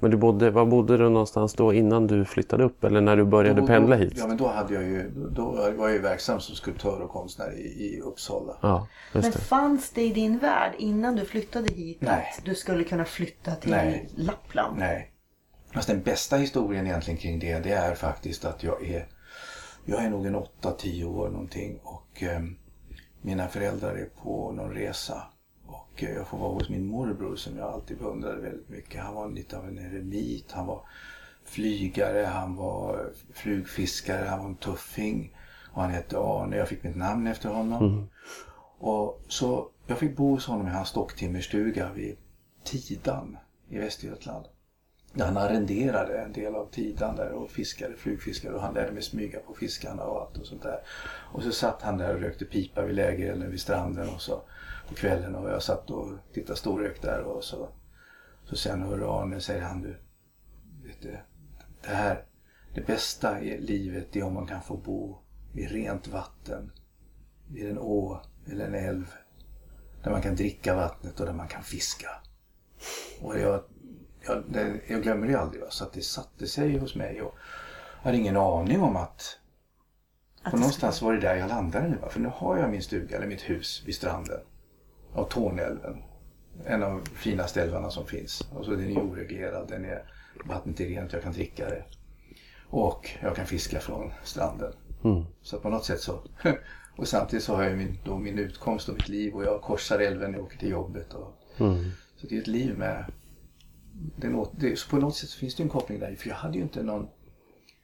Men 0.00 0.10
du 0.10 0.16
bodde, 0.16 0.50
var 0.50 0.66
bodde 0.66 0.96
du 0.96 1.08
någonstans 1.08 1.54
då 1.54 1.72
innan 1.72 2.06
du 2.06 2.24
flyttade 2.24 2.64
upp? 2.64 2.84
Eller 2.84 3.00
när 3.00 3.16
du 3.16 3.24
började 3.24 3.60
Då- 3.60 3.66
pendla 3.66 3.96
hit? 3.96 4.12
Ja, 4.16 4.26
men 4.26 4.36
då, 4.36 4.48
hade 4.48 4.74
jag 4.74 4.82
ju, 4.82 5.10
då 5.30 5.50
var 5.52 5.88
jag 5.88 5.92
ju 5.92 5.98
verksam 5.98 6.40
som 6.40 6.54
skulptör 6.54 7.00
och 7.00 7.10
konstnär 7.10 7.52
i, 7.58 7.96
i 7.96 8.00
Uppsala. 8.00 8.56
Ja, 8.62 8.88
just 9.14 9.24
Men 9.24 9.32
fanns 9.32 9.90
det 9.90 10.02
i 10.02 10.12
din 10.12 10.38
värld 10.38 10.72
innan 10.78 11.16
du 11.16 11.24
flyttade 11.24 11.74
hit 11.74 11.98
Nej. 12.00 12.34
att 12.38 12.44
du 12.44 12.54
skulle 12.54 12.84
kunna 12.84 13.04
flytta 13.04 13.54
till 13.54 13.70
Nej. 13.70 14.08
Lappland? 14.16 14.78
Nej. 14.78 15.12
Fast 15.74 15.88
den 15.88 16.02
bästa 16.02 16.36
historien 16.36 16.86
egentligen 16.86 17.18
kring 17.20 17.38
det, 17.38 17.58
det 17.58 17.72
är 17.72 17.94
faktiskt 17.94 18.44
att 18.44 18.62
jag 18.62 18.86
är, 18.86 19.06
jag 19.84 20.04
är 20.04 20.10
nog 20.10 20.26
en 20.26 20.36
8-10 20.36 21.04
år 21.04 21.28
någonting 21.28 21.78
och 21.82 22.22
eh, 22.22 22.40
mina 23.22 23.48
föräldrar 23.48 23.94
är 23.94 24.08
på 24.22 24.52
någon 24.52 24.74
resa. 24.74 25.22
Och 25.66 26.02
eh, 26.02 26.10
jag 26.10 26.26
får 26.26 26.38
vara 26.38 26.52
hos 26.52 26.68
min 26.68 26.86
morbror 26.86 27.36
som 27.36 27.56
jag 27.56 27.72
alltid 27.72 27.98
beundrade 27.98 28.40
väldigt 28.40 28.68
mycket. 28.68 29.02
Han 29.02 29.14
var 29.14 29.28
lite 29.28 29.58
av 29.58 29.68
en 29.68 29.78
eremit, 29.78 30.52
han 30.52 30.66
var 30.66 30.80
flygare, 31.44 32.24
han 32.24 32.56
var 32.56 33.10
flugfiskare, 33.32 34.26
han 34.28 34.38
var 34.38 34.46
en 34.46 34.56
tuffing. 34.56 35.36
Och 35.72 35.82
han 35.82 35.90
hette 35.90 36.18
Arne, 36.18 36.56
jag 36.56 36.68
fick 36.68 36.82
mitt 36.82 36.96
namn 36.96 37.26
efter 37.26 37.48
honom. 37.48 38.08
Och 38.78 39.20
så 39.28 39.68
jag 39.86 39.98
fick 39.98 40.16
bo 40.16 40.30
hos 40.30 40.46
honom 40.46 40.66
i 40.66 40.70
hans 40.70 40.88
stocktimmerstuga 40.88 41.92
vid 41.92 42.16
Tidan 42.64 43.38
i 43.68 43.78
Västergötland. 43.78 44.44
Han 45.18 45.36
arrenderade 45.36 46.18
en 46.18 46.32
del 46.32 46.54
av 46.54 46.70
Tidan 46.70 47.16
där 47.16 47.32
och 47.32 47.50
fiskade, 47.50 47.96
flugfiskade 47.96 48.54
och 48.54 48.62
han 48.62 48.74
lärde 48.74 48.92
mig 48.92 49.02
smyga 49.02 49.38
på 49.40 49.54
fiskarna 49.54 50.04
och 50.04 50.22
allt 50.22 50.38
och 50.38 50.46
sånt 50.46 50.62
där. 50.62 50.80
Och 51.32 51.42
så 51.42 51.52
satt 51.52 51.82
han 51.82 51.98
där 51.98 52.14
och 52.14 52.20
rökte 52.20 52.44
pipa 52.44 52.84
vid 52.84 52.96
lägerelden 52.96 53.50
vid 53.50 53.60
stranden 53.60 54.08
och 54.08 54.20
så 54.20 54.42
på 54.88 54.94
kvällen 54.94 55.34
och 55.34 55.50
jag 55.50 55.62
satt 55.62 55.90
och 55.90 56.08
tittade 56.32 56.58
storrök 56.58 57.02
där 57.02 57.20
och 57.20 57.44
så. 57.44 57.68
Så 58.44 58.56
sen 58.56 58.82
hör 58.82 59.22
Arne, 59.22 59.40
säger 59.40 59.62
han 59.62 59.82
du, 59.82 59.96
vet 60.84 61.02
du, 61.02 61.16
det 61.82 61.88
här, 61.94 62.24
det 62.74 62.86
bästa 62.86 63.40
i 63.40 63.60
livet 63.60 64.16
är 64.16 64.22
om 64.22 64.34
man 64.34 64.46
kan 64.46 64.62
få 64.62 64.76
bo 64.76 65.18
vid 65.52 65.70
rent 65.70 66.08
vatten, 66.08 66.72
vid 67.48 67.70
en 67.70 67.78
å 67.78 68.22
eller 68.46 68.66
en 68.66 68.74
älv 68.74 69.14
där 70.02 70.10
man 70.10 70.22
kan 70.22 70.36
dricka 70.36 70.74
vattnet 70.74 71.20
och 71.20 71.26
där 71.26 71.32
man 71.32 71.48
kan 71.48 71.62
fiska. 71.62 72.08
Och 73.20 73.38
jag, 73.38 73.62
jag, 74.26 74.42
det, 74.48 74.80
jag 74.88 75.02
glömmer 75.02 75.26
det 75.26 75.34
aldrig. 75.40 75.62
va, 75.62 75.70
Så 75.70 75.84
att 75.84 75.92
det 75.92 76.02
satte 76.02 76.46
sig 76.46 76.78
hos 76.78 76.94
mig. 76.94 77.22
Och 77.22 77.34
jag 78.02 78.04
hade 78.04 78.16
ingen 78.16 78.36
aning 78.36 78.80
om 78.82 78.96
att... 78.96 79.38
Att 80.42 80.50
För 80.50 80.56
det 80.56 80.60
någonstans 80.60 81.02
var 81.02 81.12
det 81.12 81.20
där 81.20 81.36
jag 81.36 81.48
landade 81.48 81.88
nu. 81.88 81.96
va, 81.96 82.08
För 82.08 82.20
nu 82.20 82.30
har 82.34 82.56
jag 82.58 82.70
min 82.70 82.82
stuga, 82.82 83.16
eller 83.16 83.26
mitt 83.26 83.50
hus, 83.50 83.82
vid 83.86 83.94
stranden. 83.94 84.40
Av 85.14 85.24
Tornälven. 85.24 86.02
En 86.66 86.82
av 86.82 86.90
de 86.90 87.06
finaste 87.10 87.62
älvarna 87.62 87.90
som 87.90 88.06
finns. 88.06 88.40
Och 88.52 88.64
så 88.64 88.70
den 88.70 88.90
är 88.96 88.98
oreglerad. 89.02 89.68
Den 89.68 89.84
är, 89.84 90.02
vattnet 90.44 90.80
är 90.80 90.84
rent, 90.86 91.12
jag 91.12 91.22
kan 91.22 91.32
dricka 91.32 91.68
det. 91.68 91.84
Och 92.68 93.10
jag 93.22 93.36
kan 93.36 93.46
fiska 93.46 93.80
från 93.80 94.12
stranden. 94.22 94.72
Mm. 95.04 95.24
Så 95.42 95.60
på 95.60 95.68
något 95.68 95.84
sätt 95.84 96.00
så... 96.00 96.22
Och 96.96 97.08
samtidigt 97.08 97.44
så 97.44 97.56
har 97.56 97.62
jag 97.64 97.78
min, 97.78 97.98
då 98.04 98.18
min 98.18 98.38
utkomst 98.38 98.88
och 98.88 98.94
mitt 98.94 99.08
liv 99.08 99.34
och 99.34 99.44
jag 99.44 99.62
korsar 99.62 99.98
älven 99.98 100.30
när 100.30 100.38
jag 100.38 100.46
åker 100.46 100.58
till 100.58 100.70
jobbet. 100.70 101.14
Och, 101.14 101.38
Mm. 101.58 101.90
så 102.16 102.26
det 102.26 102.36
är 102.36 102.40
ett 102.40 102.46
liv 102.46 102.78
med... 102.78 103.04
Det, 104.16 104.28
något- 104.28 104.52
det, 104.60 104.78
så 104.78 104.88
på 104.90 104.96
något 104.96 105.16
sätt 105.16 105.30
finns 105.30 105.54
det 105.54 105.62
en 105.62 105.68
koppling 105.68 105.98
där. 106.00 106.14
För 106.14 106.28
jag 106.28 106.36
hade 106.36 106.56
ju 106.56 106.62
inte 106.62 106.82
någon 106.82 107.08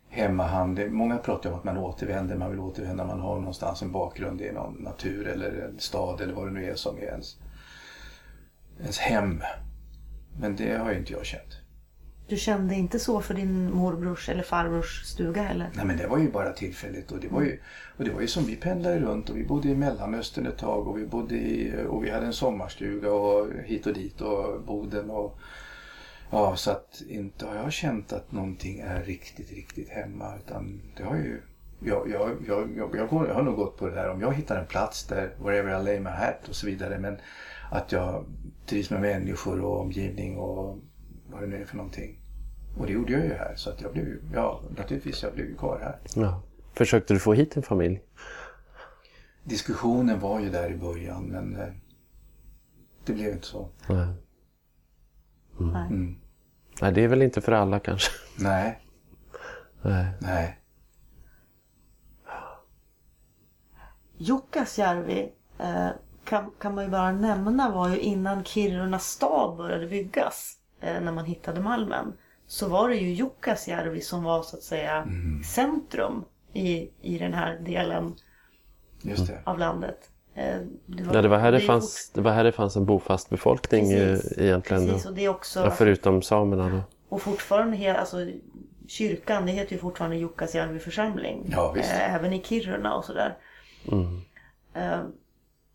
hemmahand. 0.08 0.76
Det- 0.76 0.90
Många 0.90 1.18
pratar 1.18 1.50
om 1.50 1.56
att 1.58 1.64
man 1.64 1.78
återvänder, 1.78 2.36
man 2.36 2.50
vill 2.50 2.60
återvända, 2.60 3.06
man 3.06 3.20
har 3.20 3.36
någonstans 3.38 3.82
en 3.82 3.92
bakgrund 3.92 4.40
i 4.40 4.52
någon 4.52 4.74
natur 4.74 5.26
eller 5.26 5.50
en 5.70 5.78
stad 5.78 6.20
eller 6.20 6.34
vad 6.34 6.46
det 6.46 6.52
nu 6.52 6.64
är 6.70 6.74
som 6.74 6.96
är 6.96 7.02
ens, 7.02 7.36
ens 8.80 8.98
hem. 8.98 9.42
Men 10.40 10.56
det 10.56 10.76
har 10.76 10.92
ju 10.92 10.98
inte 10.98 11.12
jag 11.12 11.26
känt. 11.26 11.58
Du 12.28 12.36
kände 12.36 12.74
inte 12.74 12.98
så 12.98 13.20
för 13.20 13.34
din 13.34 13.72
morbrors 13.72 14.28
eller 14.28 14.42
farbrors 14.42 15.02
stuga 15.04 15.42
heller? 15.42 15.70
Nej 15.74 15.84
men 15.86 15.96
det 15.96 16.06
var 16.06 16.18
ju 16.18 16.30
bara 16.30 16.52
tillfälligt 16.52 17.12
och 17.12 17.18
det 17.20 17.28
var 17.28 17.42
ju, 17.42 17.60
och 17.96 18.04
det 18.04 18.10
var 18.10 18.20
ju 18.20 18.26
som 18.26 18.44
vi 18.44 18.56
pendlade 18.56 19.00
runt 19.00 19.30
och 19.30 19.36
vi 19.36 19.44
bodde 19.44 19.68
i 19.68 19.74
Mellanöstern 19.74 20.46
ett 20.46 20.58
tag 20.58 20.88
och 20.88 20.98
vi 20.98 21.06
bodde 21.06 21.34
i, 21.34 21.84
och 21.88 22.04
vi 22.04 22.10
hade 22.10 22.26
en 22.26 22.32
sommarstuga 22.32 23.12
och 23.12 23.46
hit 23.64 23.86
och 23.86 23.94
dit 23.94 24.20
och 24.20 24.62
Boden 24.62 25.10
och 25.10 25.38
Ja, 26.30 26.56
så 26.56 26.70
att 26.70 27.02
inte 27.08 27.46
har 27.46 27.54
jag 27.54 27.72
känt 27.72 28.12
att 28.12 28.32
någonting 28.32 28.80
är 28.80 29.02
riktigt, 29.02 29.50
riktigt 29.50 29.88
hemma. 29.88 30.36
Utan 30.36 30.80
det 30.96 31.02
har 31.02 31.16
ju... 31.16 31.42
Jag, 31.80 32.10
jag, 32.10 32.36
jag, 32.46 32.76
jag, 32.76 32.96
jag, 32.96 33.08
går, 33.08 33.28
jag 33.28 33.34
har 33.34 33.42
nog 33.42 33.56
gått 33.56 33.76
på 33.76 33.88
det 33.88 33.94
där 33.94 34.10
om 34.10 34.20
jag 34.20 34.34
hittar 34.34 34.60
en 34.60 34.66
plats 34.66 35.06
där, 35.06 35.34
wherever 35.42 35.80
I 35.80 35.84
lay 35.84 36.00
my 36.00 36.10
hat 36.10 36.48
och 36.48 36.54
så 36.54 36.66
vidare. 36.66 36.98
Men 36.98 37.16
att 37.70 37.92
jag 37.92 38.24
trivs 38.66 38.90
med 38.90 39.00
människor 39.00 39.60
och 39.60 39.80
omgivning 39.80 40.38
och 40.38 40.78
vad 41.30 41.42
det 41.42 41.46
nu 41.46 41.62
är 41.62 41.64
för 41.64 41.76
någonting. 41.76 42.18
Och 42.78 42.86
det 42.86 42.92
gjorde 42.92 43.12
jag 43.12 43.24
ju 43.24 43.32
här. 43.32 43.54
Så 43.56 43.70
att 43.70 43.80
jag 43.80 43.92
blev 43.92 44.06
ja 44.34 44.62
naturligtvis, 44.76 45.22
jag 45.22 45.34
blev 45.34 45.56
kvar 45.56 45.78
här. 45.82 46.22
Ja. 46.22 46.42
Försökte 46.74 47.14
du 47.14 47.20
få 47.20 47.32
hit 47.32 47.56
en 47.56 47.62
familj? 47.62 48.00
Diskussionen 49.44 50.20
var 50.20 50.40
ju 50.40 50.50
där 50.50 50.70
i 50.70 50.76
början 50.76 51.24
men 51.24 51.56
eh, 51.56 51.68
det 53.04 53.12
blev 53.12 53.32
inte 53.32 53.46
så. 53.46 53.68
Nej. 53.88 54.06
Nej. 55.58 55.86
Mm. 55.86 56.16
Nej, 56.80 56.92
det 56.92 57.04
är 57.04 57.08
väl 57.08 57.22
inte 57.22 57.40
för 57.40 57.52
alla 57.52 57.80
kanske. 57.80 58.10
Nej, 58.38 58.78
Nej. 59.82 60.06
nej. 60.20 60.58
Jukkasjärvi 64.16 65.32
eh, 65.58 65.88
kan, 66.24 66.50
kan 66.58 66.74
man 66.74 66.84
ju 66.84 66.90
bara 66.90 67.12
nämna 67.12 67.70
var 67.70 67.88
ju 67.88 67.98
innan 67.98 68.44
Kiruna 68.44 68.98
stad 68.98 69.56
började 69.56 69.86
byggas. 69.86 70.54
Eh, 70.80 71.00
när 71.00 71.12
man 71.12 71.24
hittade 71.24 71.60
malmen. 71.60 72.12
Så 72.46 72.68
var 72.68 72.88
det 72.88 72.96
ju 72.96 73.12
Jukkasjärvi 73.12 74.00
som 74.00 74.22
var 74.22 74.42
så 74.42 74.56
att 74.56 74.62
säga 74.62 75.08
centrum 75.54 76.24
i, 76.52 76.90
i 77.00 77.18
den 77.18 77.34
här 77.34 77.58
delen 77.58 78.14
Just 79.02 79.26
det. 79.26 79.40
av 79.44 79.58
landet. 79.58 80.10
Eh, 80.38 80.60
det 80.86 81.02
Ja, 81.12 81.22
det, 81.22 81.28
var 81.28 81.38
här 81.38 81.52
det, 81.52 81.60
fanns, 81.60 82.10
det 82.14 82.20
var 82.20 82.32
här 82.32 82.44
det 82.44 82.52
fanns 82.52 82.76
en 82.76 82.84
bofast 82.84 83.30
befolkning 83.30 83.90
Precis. 83.90 84.38
eh, 84.38 84.44
egentligen. 84.44 84.86
Precis, 84.86 85.06
och 85.06 85.14
det 85.14 85.24
är 85.24 85.28
också... 85.28 85.60
Ja, 85.60 85.70
förutom 85.70 86.22
samerna 86.22 86.68
då. 86.68 86.80
Och 87.08 87.22
fortfarande, 87.22 87.96
alltså 87.96 88.26
kyrkan, 88.86 89.46
det 89.46 89.52
heter 89.52 89.72
ju 89.72 89.78
fortfarande 89.78 90.16
Jukkasjärvi 90.16 90.78
församling. 90.78 91.46
Ja, 91.50 91.72
visst. 91.72 91.92
Eh, 91.92 92.14
även 92.14 92.32
i 92.32 92.42
Kiruna 92.42 92.94
och 92.94 93.04
sådär. 93.04 93.36
Mm. 93.92 94.20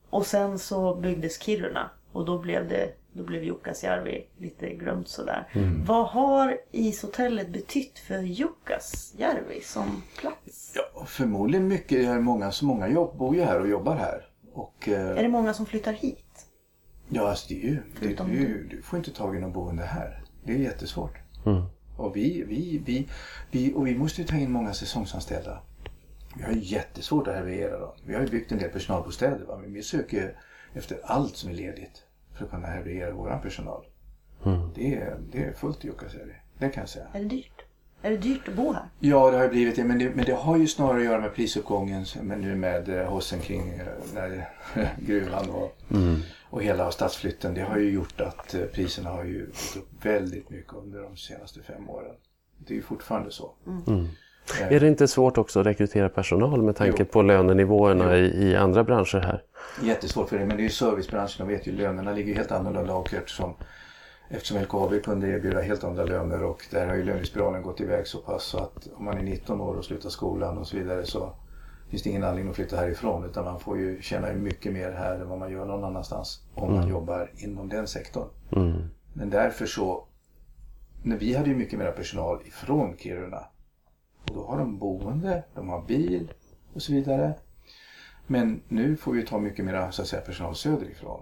Och 0.09 0.25
sen 0.25 0.59
så 0.59 0.95
byggdes 0.95 1.41
Kiruna 1.41 1.89
och 2.11 2.25
då 2.25 2.39
blev 2.39 2.69
det 2.69 2.93
då 3.13 3.23
blev 3.23 3.43
Jukkasjärvi 3.43 4.25
lite 4.37 4.69
glömt 4.69 5.07
sådär. 5.07 5.47
Mm. 5.51 5.85
Vad 5.85 6.07
har 6.07 6.57
ishotellet 6.71 7.49
betytt 7.49 7.99
för 7.99 8.19
Jukkasjärvi 8.19 9.61
som 9.63 10.03
plats? 10.19 10.73
Ja, 10.75 11.05
förmodligen 11.05 11.67
mycket. 11.67 11.97
Det 11.97 12.05
är 12.05 12.19
många, 12.19 12.51
så 12.51 12.65
många 12.65 12.87
jobb, 12.87 13.17
bor 13.17 13.35
ju 13.35 13.43
här 13.43 13.59
och 13.59 13.67
jobbar 13.67 13.95
här. 13.95 14.25
Och 14.53 14.89
eh, 14.89 15.09
Är 15.09 15.23
det 15.23 15.29
många 15.29 15.53
som 15.53 15.65
flyttar 15.65 15.93
hit? 15.93 16.47
ja, 17.09 17.29
alltså 17.29 17.45
det 17.49 17.63
är 17.63 17.67
ju, 17.67 17.83
det, 17.99 18.23
du, 18.23 18.67
du 18.67 18.81
får 18.81 18.97
inte 18.97 19.11
tag 19.11 19.35
i 19.35 19.39
någon 19.39 19.53
boende 19.53 19.83
här. 19.83 20.23
Det 20.43 20.53
är 20.53 20.57
jättesvårt. 20.57 21.17
Mm. 21.45 21.63
Och 21.97 22.15
vi, 22.15 22.43
vi, 22.47 22.81
vi, 22.85 23.07
vi, 23.51 23.73
och 23.73 23.87
vi 23.87 23.95
måste 23.95 24.21
ju 24.21 24.27
ta 24.27 24.35
in 24.35 24.51
många 24.51 24.73
säsongsanställda. 24.73 25.61
Vi 26.37 26.43
har 26.43 26.51
ju 26.51 26.59
jättesvårt 26.59 27.27
att 27.27 27.35
härbärgera 27.35 27.79
dem. 27.79 27.91
Vi 28.05 28.13
har 28.13 28.21
ju 28.21 28.27
byggt 28.27 28.51
en 28.51 28.57
del 28.57 28.69
personalbostäder 28.69 29.45
va? 29.45 29.57
men 29.57 29.73
vi 29.73 29.83
söker 29.83 30.39
efter 30.73 30.99
allt 31.03 31.35
som 31.35 31.49
är 31.49 31.53
ledigt 31.53 32.03
för 32.37 32.45
att 32.45 32.51
kunna 32.51 32.67
härbärgera 32.67 33.13
vår 33.13 33.39
personal. 33.43 33.85
Mm. 34.45 34.69
Det, 34.75 34.95
är, 34.95 35.19
det 35.31 35.43
är 35.43 35.53
fullt 35.53 35.85
i 35.85 35.87
Jukkasjärvi. 35.87 36.33
Det 36.57 36.69
kan 36.69 36.81
jag 36.81 36.89
säga. 36.89 37.07
Är 37.13 37.19
det 37.19 37.25
dyrt? 37.27 37.52
Är 38.05 38.11
det 38.11 38.17
dyrt 38.17 38.47
att 38.47 38.53
bo 38.53 38.73
här? 38.73 38.83
Ja, 38.99 39.31
det 39.31 39.37
har 39.37 39.43
ju 39.43 39.49
blivit 39.49 39.75
det. 39.75 39.83
Men 39.83 39.99
det, 39.99 40.15
men 40.15 40.25
det 40.25 40.33
har 40.33 40.57
ju 40.57 40.67
snarare 40.67 40.97
att 40.99 41.05
göra 41.05 41.21
med 41.21 41.33
prisuppgången 41.35 42.05
men 42.21 42.41
nu 42.41 42.55
med 42.55 42.89
eh, 42.89 43.05
hossen 43.05 43.39
kring 43.39 43.69
eh, 43.69 43.85
när, 44.13 44.49
gruvan 44.99 45.49
och, 45.49 45.77
och 46.49 46.63
hela 46.63 46.91
stadsflytten. 46.91 47.53
Det 47.53 47.61
har 47.61 47.77
ju 47.77 47.91
gjort 47.91 48.21
att 48.21 48.53
eh, 48.53 48.61
priserna 48.61 49.09
har 49.09 49.23
ju 49.23 49.45
gått 49.45 49.77
upp 49.77 50.05
väldigt 50.05 50.49
mycket 50.49 50.73
under 50.73 51.01
de 51.01 51.17
senaste 51.17 51.61
fem 51.61 51.89
åren. 51.89 52.15
Det 52.57 52.73
är 52.73 52.75
ju 52.75 52.81
fortfarande 52.81 53.31
så. 53.31 53.51
Eh, 53.87 54.67
Är 54.73 54.79
det 54.79 54.87
inte 54.87 55.07
svårt 55.07 55.37
också 55.37 55.59
att 55.59 55.65
rekrytera 55.65 56.09
personal 56.09 56.61
med 56.61 56.75
tanke 56.75 56.95
Jo. 56.99 57.05
på 57.05 57.21
lönenivåerna 57.21 58.17
i, 58.17 58.43
i 58.49 58.55
andra 58.55 58.83
branscher 58.83 59.19
här? 59.19 59.43
Jättesvårt 59.83 60.29
för 60.29 60.39
det, 60.39 60.45
men 60.45 60.57
det 60.57 60.61
är 60.61 60.65
ju 60.65 60.69
servicebranschen 60.69 61.45
och 61.45 61.51
vet 61.51 61.67
ju 61.67 61.71
lönerna 61.71 62.11
ligger 62.11 62.35
helt 62.35 62.51
annorlunda 62.51 62.93
och 62.93 63.13
eftersom, 63.13 63.53
eftersom 64.33 64.61
LKAB 64.61 65.03
kunde 65.03 65.27
erbjuda 65.27 65.61
helt 65.61 65.83
andra 65.83 66.03
löner 66.03 66.43
och 66.43 66.65
där 66.71 66.87
har 66.87 66.95
ju 66.95 67.03
lönespiralen 67.03 67.61
gått 67.61 67.81
iväg 67.81 68.07
så 68.07 68.17
pass 68.17 68.43
så 68.43 68.57
att 68.57 68.87
om 68.95 69.05
man 69.05 69.17
är 69.17 69.23
19 69.23 69.61
år 69.61 69.75
och 69.75 69.85
slutar 69.85 70.09
skolan 70.09 70.57
och 70.57 70.67
så 70.67 70.77
vidare 70.77 71.05
så 71.05 71.35
finns 71.89 72.03
det 72.03 72.09
ingen 72.09 72.23
anledning 72.23 72.49
att 72.49 72.55
flytta 72.55 72.75
härifrån 72.75 73.25
utan 73.25 73.45
man 73.45 73.59
får 73.59 73.77
ju 73.77 74.01
tjäna 74.01 74.33
mycket 74.33 74.73
mer 74.73 74.91
här 74.91 75.19
än 75.19 75.29
vad 75.29 75.39
man 75.39 75.51
gör 75.51 75.65
någon 75.65 75.83
annanstans 75.83 76.41
om 76.55 76.73
man 76.73 76.89
jobbar 76.89 77.31
inom 77.37 77.69
den 77.69 77.87
sektorn. 77.87 78.27
Mm. 78.51 78.81
Men 79.13 79.29
därför 79.29 79.65
så, 79.65 80.07
när 81.03 81.17
vi 81.17 81.35
hade 81.35 81.49
ju 81.49 81.55
mycket 81.55 81.79
mer 81.79 81.91
personal 81.91 82.41
ifrån 82.45 82.97
Kiruna 82.97 83.45
och 84.23 84.35
då 84.35 84.45
har 84.45 84.57
de 84.57 84.79
boende, 84.79 85.43
de 85.55 85.69
har 85.69 85.81
bil 85.81 86.33
och 86.73 86.81
så 86.81 86.93
vidare. 86.93 87.33
Men 88.27 88.61
nu 88.67 88.97
får 88.97 89.11
vi 89.13 89.25
ta 89.25 89.39
mycket 89.39 89.65
mer 89.65 89.91
så 89.91 90.01
att 90.01 90.07
säga, 90.07 90.21
personal 90.21 90.55
söderifrån. 90.55 91.21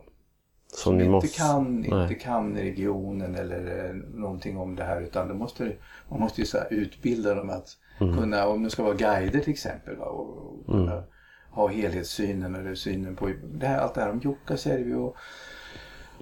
Som 0.73 0.97
ni 0.97 1.03
inte, 1.03 1.11
måste... 1.11 1.37
kan, 1.37 1.81
Nej. 1.81 2.01
inte 2.01 2.15
kan 2.15 2.55
regionen 2.57 3.35
eller 3.35 3.85
eh, 3.85 3.95
någonting 4.19 4.57
om 4.57 4.75
det 4.75 4.83
här 4.83 5.01
utan 5.01 5.37
måste, 5.37 5.71
man 6.09 6.19
måste 6.19 6.41
ju 6.41 6.47
så 6.47 6.57
här 6.57 6.67
utbilda 6.73 7.35
dem 7.35 7.49
att 7.49 7.77
Mm. 8.01 8.17
kunna, 8.17 8.47
om 8.47 8.63
det 8.63 8.69
ska 8.69 8.83
vara 8.83 8.93
guider 8.93 9.39
till 9.39 9.53
exempel 9.53 9.95
va, 9.95 10.05
och, 10.05 10.59
och 10.59 10.65
kunna 10.65 11.03
ha 11.51 11.67
helhetssynen 11.67 12.55
eller 12.55 12.75
synen 12.75 13.15
på 13.15 13.29
det 13.53 13.67
här, 13.67 13.79
allt 13.79 13.93
det 13.93 14.01
här 14.01 14.09
om 14.09 14.19
Jukkasjärvi 14.23 14.93
och, 14.93 15.15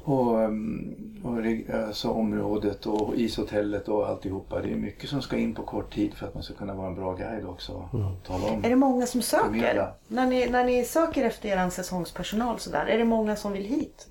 och, 0.03 0.35
um, 0.35 1.21
och 1.23 1.37
alltså 1.87 2.09
området 2.09 2.85
och 2.85 3.15
ishotellet 3.15 3.87
och 3.87 4.07
alltihopa. 4.07 4.61
Det 4.61 4.71
är 4.71 4.75
mycket 4.75 5.09
som 5.09 5.21
ska 5.21 5.37
in 5.37 5.55
på 5.55 5.63
kort 5.63 5.93
tid 5.93 6.13
för 6.13 6.27
att 6.27 6.33
man 6.33 6.43
ska 6.43 6.53
kunna 6.53 6.73
vara 6.73 6.87
en 6.87 6.95
bra 6.95 7.15
guide 7.15 7.45
också. 7.45 7.89
Tala 8.27 8.45
om. 8.45 8.63
Är 8.63 8.69
det 8.69 8.75
många 8.75 9.05
som 9.05 9.21
söker? 9.21 9.93
När 10.07 10.25
ni, 10.25 10.49
när 10.49 10.65
ni 10.65 10.83
söker 10.83 11.25
efter 11.25 11.49
er 11.49 11.69
säsongspersonal 11.69 12.59
sådär, 12.59 12.85
är 12.85 12.97
det 12.97 13.05
många 13.05 13.35
som 13.35 13.51
vill 13.51 13.65
hit? 13.65 14.07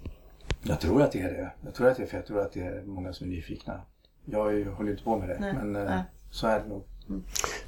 Jag 0.68 0.80
tror 0.80 1.02
att 1.02 1.12
det 1.12 1.20
är 1.20 1.28
det. 1.28 1.50
Jag 1.64 1.74
tror 1.74 1.88
att 1.88 1.96
det 1.96 2.02
är 2.02 2.06
för 2.06 2.16
jag 2.16 2.26
tror 2.26 2.40
att 2.40 2.52
det 2.52 2.60
är 2.60 2.82
många 2.86 3.12
som 3.12 3.26
är 3.26 3.30
nyfikna. 3.30 3.80
Jag 4.24 4.64
håller 4.64 4.90
inte 4.90 5.02
på 5.02 5.18
med 5.18 5.28
det 5.28 5.36
Nej, 5.40 5.52
men 5.52 5.76
eh, 5.76 5.84
nej. 5.84 6.02
så 6.30 6.46
är 6.46 6.60
det 6.60 6.68
nog. 6.68 6.82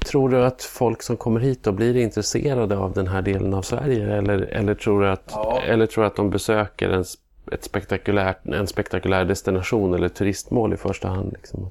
Tror 0.07 0.29
du 0.29 0.45
att 0.45 0.63
folk 0.63 1.03
som 1.03 1.17
kommer 1.17 1.41
hit 1.41 1.63
då 1.63 1.73
blir 1.73 1.97
intresserade 1.97 2.77
av 2.77 2.93
den 2.93 3.07
här 3.07 3.23
delen 3.23 3.55
av 3.55 3.63
Sverige? 3.63 4.17
Eller, 4.17 4.39
eller, 4.39 4.75
tror, 4.75 5.03
du 5.03 5.09
att, 5.09 5.25
Ja. 5.27 5.63
eller 5.63 5.87
tror 5.87 6.05
du 6.05 6.07
att 6.07 6.17
de 6.17 6.31
besöker 6.31 6.89
en, 6.91 7.05
ett 7.53 7.65
spektakulärt, 7.65 8.47
en 8.47 8.67
spektakulär 8.67 9.25
destination 9.25 9.95
eller 9.95 10.09
turistmål 10.09 10.73
i 10.75 10.77
första 10.77 11.09
hand? 11.09 11.33
Liksom? 11.33 11.71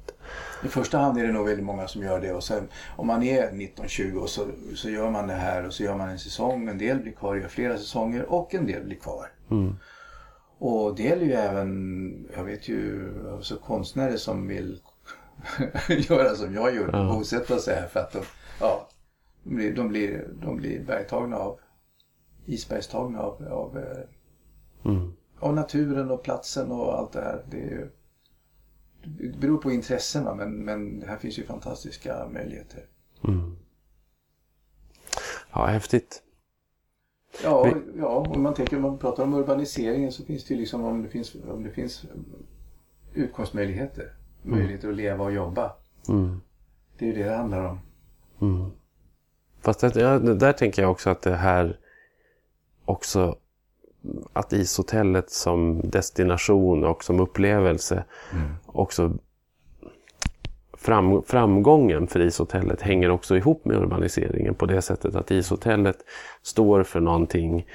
I 0.64 0.68
första 0.68 0.98
hand 0.98 1.18
är 1.18 1.26
det 1.26 1.32
nog 1.32 1.46
väldigt 1.46 1.66
många 1.66 1.88
som 1.88 2.02
gör 2.02 2.20
det 2.20 2.32
och 2.32 2.44
sen 2.44 2.68
om 2.96 3.06
man 3.06 3.22
är 3.22 3.50
19-20 3.50 4.14
och 4.16 4.28
så, 4.28 4.46
så 4.74 4.90
gör 4.90 5.10
man 5.10 5.26
det 5.28 5.34
här 5.34 5.66
och 5.66 5.72
så 5.72 5.82
gör 5.82 5.96
man 5.96 6.08
en 6.08 6.18
säsong. 6.18 6.68
En 6.68 6.78
del 6.78 6.98
blir 6.98 7.12
kvar, 7.12 7.36
gör 7.36 7.48
flera 7.48 7.76
säsonger 7.78 8.32
och 8.32 8.54
en 8.54 8.66
del 8.66 8.84
blir 8.84 8.96
kvar. 8.96 9.26
Mm. 9.50 9.76
Och 10.62 10.96
det 10.96 11.02
gäller 11.02 11.24
ju 11.24 11.32
även, 11.32 12.28
jag 12.36 12.44
vet 12.44 12.68
ju 12.68 13.08
alltså 13.32 13.56
konstnärer 13.56 14.16
som 14.16 14.46
vill 14.48 14.80
göra 15.88 16.34
som 16.34 16.54
jag 16.54 16.74
gjorde, 16.76 16.98
Ja. 16.98 17.12
bosätta 17.18 17.58
sig 17.58 17.74
här 17.74 17.86
för 17.88 18.00
att 18.00 18.12
de, 18.12 18.22
ja, 18.60 18.88
de 19.42 19.54
blir, 19.54 19.74
de 19.74 19.88
blir, 19.88 20.28
de 20.42 20.56
blir 20.56 20.84
bergtagna 20.84 21.36
av, 21.36 21.60
isbergstagna 22.46 23.20
av, 23.20 23.48
av, 23.48 23.78
eh, 23.78 24.04
Mm. 24.84 25.12
av 25.38 25.54
naturen 25.54 26.10
och 26.10 26.22
platsen 26.22 26.70
och 26.70 26.98
allt 26.98 27.12
det 27.12 27.20
här. 27.20 27.44
Det, 27.50 27.56
ju, 27.56 27.90
det 29.02 29.38
beror 29.40 29.58
på 29.58 29.70
intressen 29.72 30.24
va? 30.24 30.34
men, 30.34 30.64
men 30.64 31.02
här 31.06 31.16
finns 31.16 31.38
ju 31.38 31.44
fantastiska 31.44 32.28
möjligheter. 32.32 32.84
Mm. 33.24 33.56
Ja, 35.52 35.66
häftigt. 35.66 36.22
Ja, 37.44 37.64
Vi- 37.64 38.00
ja 38.00 38.08
om 38.08 38.42
man 38.42 38.54
tänker 38.54 38.76
om 38.76 38.82
man 38.82 38.98
pratar 38.98 39.22
om 39.22 39.34
urbaniseringen 39.34 40.12
så 40.12 40.24
finns 40.24 40.44
det 40.44 40.54
ju 40.54 40.60
liksom 40.60 40.84
om 40.84 41.02
det 41.02 41.08
finns, 41.08 41.36
om 41.50 41.62
det 41.62 41.70
finns 41.70 42.04
utkomstmöjligheter. 43.14 44.12
Möjligheter 44.42 44.88
att 44.88 44.94
leva 44.94 45.24
och 45.24 45.32
jobba. 45.32 45.72
Mm. 46.08 46.40
Det 46.98 47.04
är 47.04 47.08
ju 47.08 47.14
det 47.22 47.28
det 47.28 47.36
handlar 47.36 47.64
om. 47.64 47.78
Mm. 48.40 48.70
Fast 49.60 49.80
det, 49.80 49.96
ja, 50.00 50.18
där 50.18 50.52
tänker 50.52 50.82
jag 50.82 50.90
också 50.90 51.10
att 51.10 51.22
det 51.22 51.36
här 51.36 51.78
också 52.84 53.36
att 54.32 54.52
ishotellet 54.52 55.30
som 55.30 55.80
destination 55.90 56.84
och 56.84 57.04
som 57.04 57.20
upplevelse 57.20 58.04
också 58.66 59.18
fram, 60.80 61.22
framgången 61.22 62.06
för 62.06 62.20
ishotellet 62.20 62.82
hänger 62.82 63.10
också 63.10 63.36
ihop 63.36 63.64
med 63.64 63.76
urbaniseringen 63.76 64.54
på 64.54 64.66
det 64.66 64.82
sättet 64.82 65.14
att 65.14 65.30
ishotellet 65.30 65.96
står 66.42 66.82
för 66.82 67.00
någonting 67.00 67.66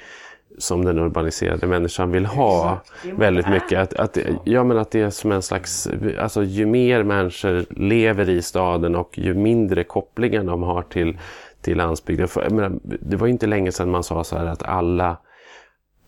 som 0.58 0.84
den 0.84 0.98
urbaniserade 0.98 1.66
människan 1.66 2.10
vill 2.10 2.26
ha 2.26 2.78
väldigt 3.16 3.48
mycket. 3.48 3.78
Att, 3.78 3.94
att, 3.94 4.18
ja, 4.44 4.64
men 4.64 4.78
att 4.78 4.90
det 4.90 5.00
är 5.00 5.10
som 5.10 5.32
en 5.32 5.42
slags, 5.42 5.88
alltså 6.18 6.42
ju 6.42 6.66
mer 6.66 7.02
människor 7.02 7.64
lever 7.70 8.28
i 8.28 8.42
staden 8.42 8.96
och 8.96 9.18
ju 9.18 9.34
mindre 9.34 9.84
kopplingar 9.84 10.44
de 10.44 10.62
har 10.62 10.82
till, 10.82 11.18
till 11.60 11.76
landsbygden. 11.76 12.28
För, 12.28 12.50
menar, 12.50 12.72
det 12.82 13.16
var 13.16 13.26
ju 13.26 13.32
inte 13.32 13.46
länge 13.46 13.72
sedan 13.72 13.90
man 13.90 14.02
sa 14.02 14.24
så 14.24 14.38
här 14.38 14.46
att 14.46 14.62
alla 14.62 15.16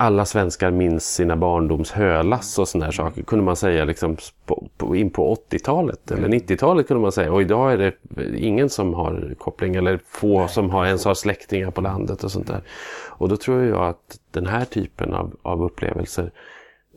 alla 0.00 0.24
svenskar 0.24 0.70
minns 0.70 1.14
sina 1.14 1.36
barndoms 1.36 1.90
hölass 1.90 2.58
och 2.58 2.68
sådana 2.68 2.84
här 2.84 2.92
saker. 2.92 3.22
Kunde 3.22 3.44
man 3.44 3.56
säga 3.56 3.84
liksom 3.84 4.16
på, 4.46 4.68
på, 4.76 4.96
in 4.96 5.10
på 5.10 5.34
80-talet 5.50 6.10
eller 6.10 6.28
90-talet 6.28 6.88
kunde 6.88 7.02
man 7.02 7.12
säga. 7.12 7.32
Och 7.32 7.42
idag 7.42 7.72
är 7.72 7.78
det 7.78 7.94
ingen 8.36 8.68
som 8.68 8.94
har 8.94 9.34
koppling 9.38 9.74
eller 9.74 10.00
få 10.08 10.48
som 10.48 10.70
har, 10.70 10.86
ens 10.86 11.04
har 11.04 11.14
släktingar 11.14 11.70
på 11.70 11.80
landet 11.80 12.24
och 12.24 12.30
sånt 12.30 12.46
där. 12.46 12.62
Och 13.08 13.28
då 13.28 13.36
tror 13.36 13.64
jag 13.64 13.88
att 13.88 14.18
den 14.30 14.46
här 14.46 14.64
typen 14.64 15.14
av, 15.14 15.36
av 15.42 15.62
upplevelser 15.62 16.30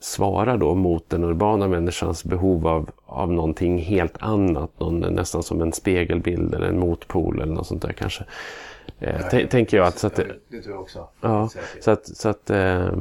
svarar 0.01 0.57
då 0.57 0.75
mot 0.75 1.09
den 1.09 1.23
urbana 1.23 1.67
människans 1.67 2.23
behov 2.23 2.67
av, 2.67 2.89
av 3.05 3.31
någonting 3.31 3.77
helt 3.77 4.15
annat. 4.19 4.79
Någon, 4.79 4.99
nästan 4.99 5.43
som 5.43 5.61
en 5.61 5.73
spegelbild 5.73 6.55
eller 6.55 6.67
en 6.67 6.79
motpol 6.79 7.41
eller 7.41 7.53
något 7.53 7.67
sånt 7.67 7.81
där 7.81 7.93
kanske. 7.93 8.23
Eh, 8.99 9.29
t- 9.29 9.47
tänker 9.47 9.77
jag 9.77 9.87
att... 9.87 9.97
Så 9.97 10.07
att 10.07 10.15
det, 10.15 10.27
det 10.49 10.61
tror 10.61 10.73
jag 10.75 10.81
också. 10.81 11.07
Ja, 11.21 11.49
Säkert. 11.49 11.83
så 11.83 11.91
att, 11.91 12.05
så 12.07 12.29
att 12.29 12.49
eh, 12.49 12.91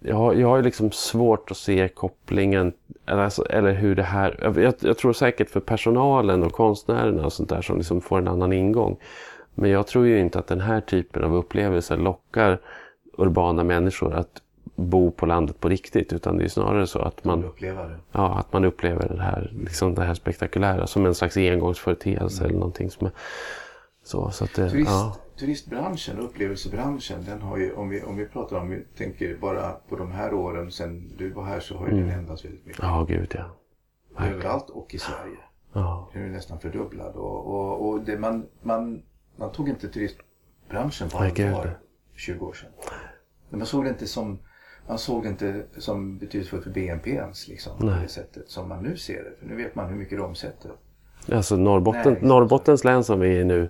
jag, 0.00 0.16
har- 0.16 0.34
jag 0.34 0.48
har 0.48 0.56
ju 0.56 0.62
liksom 0.62 0.90
svårt 0.92 1.50
att 1.50 1.56
se 1.56 1.88
kopplingen 1.88 2.72
eller, 3.06 3.22
alltså, 3.22 3.44
eller 3.50 3.72
hur 3.72 3.94
det 3.96 4.02
här... 4.02 4.38
Jag, 4.62 4.74
jag 4.80 4.98
tror 4.98 5.12
säkert 5.12 5.50
för 5.50 5.60
personalen 5.60 6.42
och 6.42 6.52
konstnärerna 6.52 7.24
och 7.24 7.32
sånt 7.32 7.48
där 7.48 7.62
som 7.62 7.76
liksom 7.78 8.00
får 8.00 8.18
en 8.18 8.28
annan 8.28 8.52
ingång. 8.52 8.96
Men 9.54 9.70
jag 9.70 9.86
tror 9.86 10.06
ju 10.06 10.18
inte 10.20 10.38
att 10.38 10.46
den 10.46 10.60
här 10.60 10.80
typen 10.80 11.24
av 11.24 11.34
upplevelser 11.34 11.96
lockar 11.96 12.58
urbana 13.18 13.64
människor 13.64 14.14
att 14.14 14.42
bo 14.74 15.10
på 15.10 15.26
landet 15.26 15.60
på 15.60 15.68
riktigt 15.68 16.12
utan 16.12 16.36
det 16.38 16.44
är 16.44 16.48
snarare 16.48 16.86
så 16.86 16.98
att 16.98 17.24
man, 17.24 17.44
uppleva 17.44 17.82
det. 17.84 17.96
ja, 18.12 18.38
att 18.38 18.52
man 18.52 18.64
upplever 18.64 19.08
det 19.16 19.22
här, 19.22 19.52
liksom 19.62 19.94
det 19.94 20.02
här 20.04 20.14
spektakulära 20.14 20.86
som 20.86 21.06
en 21.06 21.14
slags 21.14 21.36
engångsföreteelse 21.36 22.44
eller 22.44 22.54
någonting 22.54 22.90
som 22.90 23.06
är 23.06 23.12
så. 24.08 24.30
så 24.30 24.44
att 24.44 24.54
Turist, 24.54 24.90
ja. 24.90 25.16
Turistbranschen, 25.38 26.18
upplevelsebranschen, 26.18 27.24
den 27.24 27.42
har 27.42 27.56
ju, 27.56 27.72
om 27.72 27.88
vi, 27.88 28.02
om 28.02 28.16
vi 28.16 28.26
pratar 28.26 28.56
om, 28.56 28.70
vi 28.70 28.84
tänker 28.96 29.36
bara 29.36 29.72
på 29.72 29.96
de 29.96 30.12
här 30.12 30.34
åren 30.34 30.70
sen 30.70 31.16
du 31.16 31.30
var 31.30 31.44
här 31.44 31.60
så 31.60 31.76
har 31.76 31.88
ju 31.88 32.00
den 32.00 32.10
ändrats 32.10 32.44
väldigt 32.44 32.66
mycket. 32.66 32.82
ja, 32.82 33.06
gud 33.08 33.34
ja. 33.34 34.24
Överallt 34.26 34.70
och 34.70 34.94
i 34.94 34.98
Sverige. 34.98 35.38
ja. 35.72 36.10
Den 36.12 36.22
är 36.22 36.28
nästan 36.28 36.60
fördubblad 36.60 37.14
och, 37.16 37.46
och, 37.46 37.88
och 37.88 38.00
det 38.00 38.18
man, 38.18 38.46
man, 38.62 39.02
man 39.36 39.52
tog 39.52 39.68
inte 39.68 39.88
turistbranschen 39.88 41.08
på 41.08 41.18
allvar 41.18 41.78
för 42.12 42.20
20 42.20 42.46
år 42.46 42.52
sedan. 42.52 42.70
Men 43.50 43.58
man 43.58 43.66
såg 43.66 43.84
det 43.84 43.90
inte 43.90 44.06
som 44.06 44.38
man 44.88 44.98
såg 44.98 45.22
det 45.22 45.28
inte 45.28 45.64
som 45.78 46.18
betydelsefullt 46.18 46.64
för 46.64 46.70
BNP 46.70 47.10
ens 47.10 47.48
liksom, 47.48 47.78
på 47.78 47.86
det 47.86 48.08
sättet 48.08 48.50
som 48.50 48.68
man 48.68 48.82
nu 48.82 48.96
ser 48.96 49.24
det. 49.24 49.36
För 49.38 49.46
nu 49.46 49.56
vet 49.56 49.74
man 49.74 49.88
hur 49.88 49.96
mycket 49.96 50.18
det 50.18 50.24
omsätter. 50.24 50.72
Alltså 51.32 51.56
Norrbotten, 51.56 52.12
Nej. 52.12 52.22
Norrbottens 52.22 52.84
län 52.84 53.04
som 53.04 53.20
vi 53.20 53.36
är 53.36 53.40
i 53.40 53.44
nu 53.44 53.68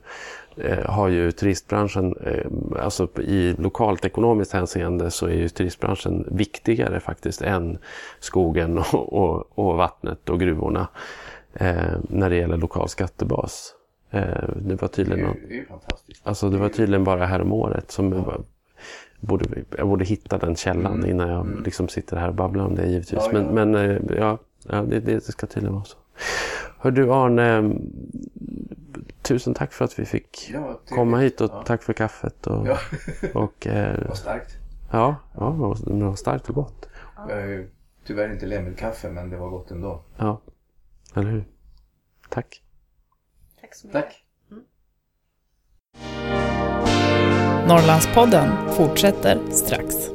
eh, 0.56 0.84
har 0.90 1.08
ju 1.08 1.32
turistbranschen, 1.32 2.16
eh, 2.16 2.84
alltså 2.84 3.08
i 3.20 3.54
lokalt 3.58 4.04
ekonomiskt 4.04 4.52
hänseende 4.52 5.10
så 5.10 5.26
är 5.26 5.32
ju 5.34 5.48
turistbranschen 5.48 6.24
viktigare 6.30 7.00
faktiskt 7.00 7.42
än 7.42 7.78
skogen 8.20 8.78
och, 8.78 9.12
och, 9.12 9.58
och 9.58 9.76
vattnet 9.76 10.28
och 10.28 10.40
gruvorna 10.40 10.88
eh, 11.54 11.76
när 12.08 12.30
det 12.30 12.36
gäller 12.36 12.56
lokal 12.56 12.88
skattebas. 12.88 13.74
Eh, 14.10 14.20
det 14.56 14.74
var 14.74 14.76
Det 14.76 14.82
är, 14.84 14.88
tydligen 14.88 15.26
någon, 15.26 15.36
ju- 15.36 15.46
det 15.48 15.58
är 15.58 15.64
fantastiskt. 15.64 16.26
Alltså 16.26 16.50
det 16.50 16.58
var 16.58 16.68
tydligen 16.68 17.04
bara 17.04 17.26
här 17.26 17.40
om 17.42 17.52
året 17.52 17.90
som 17.90 18.12
jag 18.12 18.20
var- 18.22 18.40
borde, 19.20 19.44
jag 19.78 19.88
borde 19.88 20.04
hitta 20.04 20.38
den 20.38 20.56
källan 20.56 21.06
innan 21.06 21.28
jag 21.28 21.46
liksom 21.64 21.88
sitter 21.88 22.16
här 22.16 22.28
och 22.28 22.34
babblar 22.34 22.64
om 22.64 22.74
det 22.74 22.86
givetvis. 22.86 23.26
Mm. 23.28 23.42
Ja, 23.42 23.48
ja. 23.48 23.54
Men, 23.54 23.72
men 23.72 23.90
eh, 23.90 24.16
ja, 24.18 24.38
ja 24.68 24.82
det, 24.82 25.00
det 25.00 25.20
ska 25.24 25.46
tydligen 25.46 25.74
vara 25.74 25.84
så. 25.84 25.96
Hör 26.80 26.90
du 26.90 27.12
Arne, 27.12 27.74
tusen 29.22 29.54
tack 29.54 29.72
för 29.72 29.84
att 29.84 29.98
vi 29.98 30.04
fick 30.04 30.50
Ja, 30.54 30.80
komma 30.88 31.18
hit 31.18 31.40
och 31.40 31.50
Ja. 31.52 31.62
tack 31.66 31.82
för 31.82 31.92
kaffet. 31.92 32.46
Och, 32.46 32.66
Ja, 32.66 32.78
och, 33.34 33.66
eh, 33.66 34.04
vad 34.08 34.16
starkt. 34.18 34.56
ja, 34.92 35.16
ja, 35.34 35.50
det 35.50 35.56
var, 35.58 35.98
det 35.98 36.04
var 36.04 36.14
starkt 36.14 36.48
och 36.48 36.54
gott. 36.54 36.88
Jag 37.28 37.34
har 37.36 37.42
ju 37.46 37.70
tyvärr 38.06 38.32
inte 38.32 38.46
lämmelkaffe 38.46 39.10
men 39.10 39.30
det 39.30 39.36
var 39.36 39.48
gott 39.50 39.70
ändå. 39.70 40.02
Ja, 40.16 40.40
eller 41.14 41.30
hur? 41.30 41.44
Tack. 42.28 42.62
Tack 43.60 43.74
så 43.74 43.86
mycket. 43.86 44.02
Tack. 44.02 44.24
Norrlandspodden 47.68 48.70
fortsätter 48.72 49.50
strax. 49.50 50.10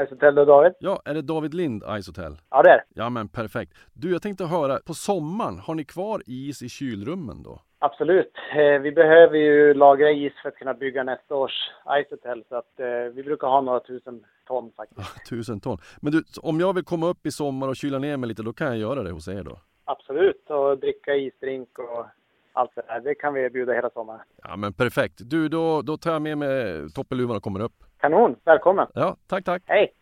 Isotel 0.00 0.38
och 0.38 0.46
David? 0.46 0.72
Ja, 0.80 1.02
är 1.04 1.14
det 1.14 1.22
David 1.22 1.54
Lind, 1.54 1.82
Ice 1.82 2.06
Hotel? 2.06 2.36
Ja, 2.50 2.62
det 2.62 2.70
är. 2.70 2.84
Ja 2.94 3.10
men 3.10 3.28
perfekt. 3.28 3.72
Du, 3.92 4.12
jag 4.12 4.22
tänkte 4.22 4.44
höra, 4.44 4.78
på 4.86 4.94
sommaren, 4.94 5.58
har 5.58 5.74
ni 5.74 5.84
kvar 5.84 6.22
is 6.26 6.62
i 6.62 6.68
kylrummen 6.68 7.42
då? 7.42 7.60
Absolut. 7.78 8.32
Eh, 8.52 8.80
vi 8.80 8.92
behöver 8.92 9.36
ju 9.36 9.74
lagra 9.74 10.10
is 10.10 10.32
för 10.42 10.48
att 10.48 10.54
kunna 10.54 10.74
bygga 10.74 11.02
nästa 11.02 11.34
års 11.34 11.70
Isotel. 12.00 12.44
Så 12.48 12.56
att 12.56 12.80
eh, 12.80 12.86
vi 13.14 13.22
brukar 13.22 13.48
ha 13.48 13.60
några 13.60 13.80
tusen 13.80 14.24
ton 14.46 14.72
faktiskt. 14.76 15.26
Tusen 15.28 15.60
ton. 15.60 15.78
Men 16.00 16.12
du, 16.12 16.22
om 16.42 16.60
jag 16.60 16.74
vill 16.74 16.84
komma 16.84 17.06
upp 17.08 17.26
i 17.26 17.30
sommar 17.30 17.68
och 17.68 17.76
kyla 17.76 17.98
ner 17.98 18.16
mig 18.16 18.28
lite, 18.28 18.42
då 18.42 18.52
kan 18.52 18.66
jag 18.66 18.76
göra 18.76 19.02
det 19.02 19.10
hos 19.10 19.28
er 19.28 19.42
då? 19.42 19.58
Absolut. 19.84 20.50
Och 20.50 20.78
dricka 20.78 21.14
isdrink 21.14 21.78
och 21.78 22.06
allt 22.52 22.74
det 22.74 22.82
där. 22.86 23.00
Det 23.00 23.14
kan 23.14 23.34
vi 23.34 23.40
erbjuda 23.40 23.72
hela 23.72 23.90
sommaren. 23.90 24.20
Ja 24.42 24.56
men 24.56 24.72
perfekt. 24.72 25.14
Du, 25.24 25.48
då, 25.48 25.82
då 25.82 25.96
tar 25.96 26.12
jag 26.12 26.22
med 26.22 26.38
mig 26.38 26.90
toppeluvan 26.92 27.36
och 27.36 27.42
kommer 27.42 27.60
upp. 27.60 27.84
Kanon. 28.00 28.36
Välkommen. 28.44 28.86
Ja, 28.94 29.16
tack 29.26 29.44
tack. 29.44 29.62
Hej! 29.66 29.92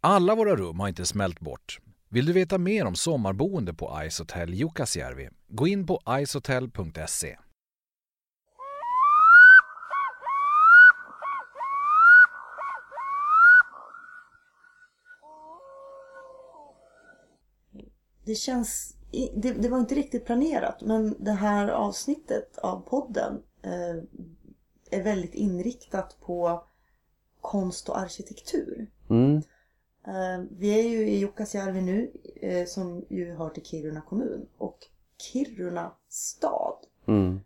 Alla 0.00 0.34
våra 0.34 0.56
rum 0.56 0.80
har 0.80 0.88
inte 0.88 1.06
smält 1.06 1.40
bort. 1.40 1.78
Vill 2.10 2.26
du 2.26 2.32
veta 2.32 2.58
mer 2.58 2.86
om 2.86 2.94
sommarboende 2.94 3.74
på 3.74 4.00
Ice 4.10 4.18
Hotel 4.18 4.54
Jukkasjärvi? 4.54 5.28
Gå 5.48 5.68
in 5.68 5.86
på 5.86 6.00
icehotel.se. 6.08 7.36
Det 18.26 18.34
känns... 18.34 18.96
Det, 19.36 19.52
det 19.52 19.68
var 19.68 19.78
inte 19.78 19.94
riktigt 19.94 20.26
planerat 20.26 20.82
men 20.82 21.16
det 21.24 21.32
här 21.32 21.68
avsnittet 21.68 22.58
av 22.58 22.80
podden 22.80 23.42
eh, 23.62 24.98
är 24.98 25.02
väldigt 25.02 25.34
inriktat 25.34 26.16
på 26.20 26.64
konst 27.44 27.88
och 27.88 27.98
arkitektur. 27.98 28.90
Mm. 29.10 29.36
Eh, 30.06 30.44
vi 30.50 30.78
är 30.78 30.88
ju 30.88 31.08
i 31.08 31.18
Jukkasjärvi 31.18 31.80
nu 31.80 32.12
eh, 32.36 32.66
som 32.66 33.04
ju 33.08 33.34
hör 33.34 33.50
till 33.50 33.64
Kiruna 33.64 34.00
kommun 34.00 34.46
och 34.58 34.78
Kiruna 35.18 35.92
stad. 36.08 36.76
Mm. 37.06 37.40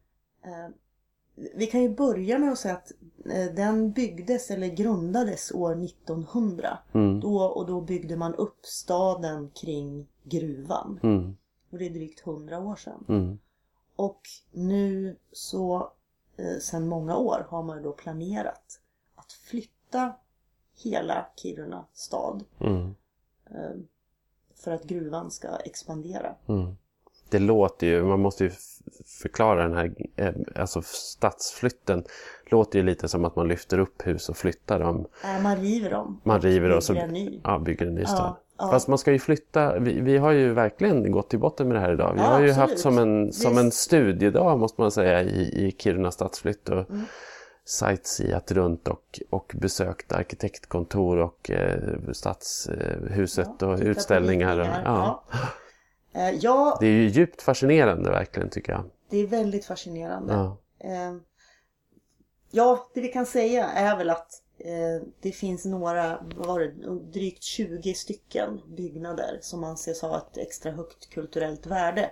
Eh, 0.44 0.74
vi 1.54 1.66
kan 1.66 1.82
ju 1.82 1.94
börja 1.94 2.38
med 2.38 2.52
att 2.52 2.58
säga 2.58 2.74
att 2.74 2.92
den 3.56 3.92
byggdes 3.92 4.50
eller 4.50 4.66
grundades 4.66 5.52
år 5.52 5.84
1900. 5.84 6.78
Mm. 6.92 7.20
Då, 7.20 7.42
och 7.42 7.66
då 7.66 7.80
byggde 7.80 8.16
man 8.16 8.34
upp 8.34 8.66
staden 8.66 9.50
kring 9.50 10.06
gruvan. 10.22 11.00
Mm. 11.02 11.36
Och 11.70 11.78
det 11.78 11.86
är 11.86 11.90
drygt 11.90 12.26
100 12.26 12.58
år 12.58 12.76
sedan. 12.76 13.04
Mm. 13.08 13.38
Och 13.96 14.20
nu 14.52 15.16
så 15.32 15.92
eh, 16.36 16.58
sedan 16.60 16.88
många 16.88 17.16
år 17.16 17.46
har 17.48 17.62
man 17.62 17.82
då 17.82 17.92
planerat 17.92 18.80
att 19.14 19.32
flytta 19.32 19.77
hela 20.84 21.26
Kiruna 21.36 21.84
stad 21.94 22.44
Mm. 22.60 22.94
eh, 23.50 23.76
för 24.64 24.70
att 24.70 24.84
gruvan 24.84 25.30
ska 25.30 25.48
expandera. 25.56 26.34
Mm. 26.48 26.76
Det 27.30 27.38
låter 27.38 27.86
ju, 27.86 28.04
man 28.04 28.20
måste 28.20 28.44
ju 28.44 28.50
förklara 29.22 29.62
den 29.68 29.76
här, 29.76 29.94
eh, 30.16 30.32
alltså 30.56 30.82
stadsflytten 30.84 32.04
låter 32.50 32.78
ju 32.78 32.84
lite 32.84 33.08
som 33.08 33.24
att 33.24 33.36
man 33.36 33.48
lyfter 33.48 33.78
upp 33.78 34.06
hus 34.06 34.28
och 34.28 34.36
flyttar 34.36 34.78
dem. 34.78 35.06
Äh, 35.24 35.42
man 35.42 35.56
river 35.56 35.90
dem. 35.90 36.20
Man 36.24 36.40
river 36.40 36.76
och 36.76 36.82
så 36.82 36.92
bygger 36.92 37.04
en 37.06 37.12
ny. 37.12 37.40
ja, 37.44 37.58
bygger 37.58 37.86
en 37.86 37.94
ny 37.94 38.00
Ja, 38.00 38.06
stad. 38.06 38.36
ja. 38.58 38.70
Fast 38.70 38.88
man 38.88 38.98
ska 38.98 39.12
ju 39.12 39.18
flytta, 39.18 39.78
vi, 39.78 40.00
vi 40.00 40.16
har 40.16 40.30
ju 40.32 40.52
verkligen 40.52 41.12
gått 41.12 41.30
till 41.30 41.38
botten 41.38 41.68
med 41.68 41.76
det 41.76 41.80
här 41.80 41.92
idag. 41.92 42.14
Vi 42.14 42.20
Ja, 42.20 42.26
har 42.26 42.40
ju 42.40 42.48
absolut. 42.50 42.70
haft 42.70 42.78
som 42.82 42.98
en, 42.98 43.32
som 43.32 43.58
en 43.58 43.70
studiedag 43.70 44.58
måste 44.58 44.80
man 44.80 44.90
säga 44.90 45.22
i, 45.22 45.66
i 45.66 45.74
Kiruna 45.78 46.10
stadsflytt 46.10 46.68
och 46.68 46.90
Mm. 46.90 47.04
Sightseeat 47.68 48.52
runt 48.52 48.88
och, 48.88 49.20
och 49.30 49.52
besökt 49.56 50.12
arkitektkontor 50.12 51.18
och 51.18 51.50
eh, 51.50 52.12
stadshuset 52.12 53.48
Ja, 53.60 53.66
och 53.66 53.78
utställningar. 53.78 54.58
Och, 54.58 54.66
ja. 54.66 54.80
ja. 54.84 55.24
Eh, 56.20 56.30
ja, 56.40 56.76
Det 56.80 56.86
är 56.86 56.90
ju 56.90 57.08
djupt 57.08 57.42
fascinerande 57.42 58.10
verkligen 58.10 58.50
tycker 58.50 58.72
jag. 58.72 58.84
det 59.10 59.18
är 59.18 59.26
väldigt 59.26 59.64
fascinerande. 59.64 60.32
Ja. 60.32 60.56
Eh, 60.78 61.16
Ja, 62.50 62.90
det 62.94 63.00
vi 63.00 63.08
kan 63.08 63.26
säga 63.26 63.68
är 63.68 63.96
väl 63.96 64.10
att 64.10 64.42
eh, 64.58 65.08
det 65.20 65.32
finns 65.32 65.64
några, 65.64 66.18
var 66.36 66.60
det, 66.60 66.72
drygt 67.12 67.42
20 67.42 67.94
stycken 67.94 68.60
byggnader 68.76 69.38
som 69.40 69.64
anses 69.64 70.02
ha 70.02 70.16
ett 70.16 70.38
extra 70.38 70.72
högt 70.72 71.10
kulturellt 71.10 71.66
värde 71.66 72.10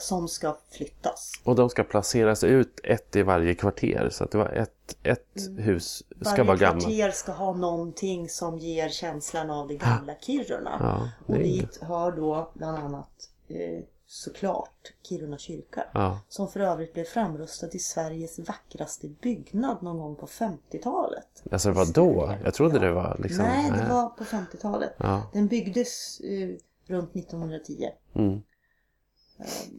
som 0.00 0.28
ska 0.28 0.56
flyttas. 0.70 1.32
Och 1.44 1.54
de 1.56 1.70
ska 1.70 1.84
placeras 1.84 2.44
ut 2.44 2.80
ett 2.84 3.16
i 3.16 3.22
varje 3.22 3.54
kvarter 3.54 4.08
så 4.12 4.24
att 4.24 4.30
det 4.30 4.38
var 4.38 4.48
ett, 4.48 4.96
ett 5.02 5.36
hus 5.58 6.02
ska 6.20 6.28
Mm. 6.28 6.36
Varje 6.36 6.42
vara 6.44 6.56
gammalt. 6.56 6.84
kvarter 6.84 7.10
ska 7.10 7.32
ha 7.32 7.52
någonting 7.52 8.28
som 8.28 8.58
ger 8.58 8.88
känslan 8.88 9.50
av 9.50 9.68
det 9.68 9.74
gamla 9.76 10.14
Kiruna. 10.20 10.76
Ja, 10.80 11.10
Och 11.34 11.38
dit 11.38 11.78
hör 11.82 12.12
då 12.12 12.50
bland 12.54 12.78
annat 12.78 13.30
eh, 13.48 13.84
såklart 14.06 14.92
Kiruna 15.08 15.38
kyrka. 15.38 15.84
Ja. 15.94 16.20
Som 16.28 16.48
för 16.48 16.60
övrigt 16.60 16.92
blev 16.94 17.04
framröstad 17.04 17.66
till 17.66 17.84
Sveriges 17.84 18.38
vackraste 18.38 19.08
byggnad 19.08 19.82
någon 19.82 19.98
gång 19.98 20.16
på 20.16 20.26
50-talet. 20.26 21.42
Alltså 21.52 21.68
det 21.68 21.74
var 21.74 21.86
då? 21.94 22.34
Jag 22.44 22.54
trodde 22.54 22.78
det 22.78 22.92
var 22.92 23.16
liksom... 23.22 23.44
Nej, 23.44 23.70
det 23.70 23.88
var 23.88 24.08
på 24.08 24.24
50-talet. 24.24 24.92
Ja. 24.96 25.22
Den 25.32 25.46
byggdes 25.46 26.20
eh, 26.20 26.48
runt 26.86 27.16
1910. 27.16 27.88
Mm. 28.14 28.42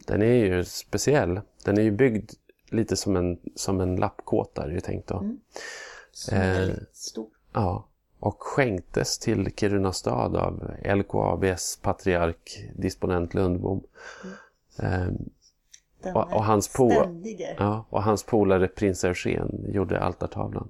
Den 0.07 0.21
är 0.21 0.33
ju 0.33 0.63
speciell. 0.63 1.41
Den 1.65 1.77
är 1.77 1.81
ju 1.81 1.91
byggd 1.91 2.31
lite 2.69 2.95
som 2.95 3.15
en, 3.15 3.39
som 3.55 3.81
en 3.81 3.95
lappkåta 3.95 4.63
är 4.63 4.67
det 4.67 4.73
ju 4.73 4.79
tänkt 4.79 5.07
då. 5.07 5.17
Mm. 5.17 5.39
Som 6.11 6.37
är 6.37 6.69
Eh, 6.69 6.75
stor. 6.93 7.27
Ja. 7.53 7.85
Och 8.19 8.43
skänktes 8.43 9.19
till 9.19 9.51
Kiruna 9.55 9.93
stad 9.93 10.35
av 10.35 10.71
LKABs 10.95 11.79
patriark 11.81 12.69
disponent 12.75 13.33
Lundbom. 13.33 13.83
Eh, 14.79 15.07
Den 16.01 16.15
och- 16.15 16.33
och 16.33 16.45
hans 16.45 16.67
po-. 16.75 17.21
Ja, 17.59 17.85
och 17.89 18.03
hans 18.03 18.23
polare 18.23 18.67
prins 18.67 19.03
Eugen 19.03 19.65
gjorde 19.67 19.99
altartavlan. 19.99 20.69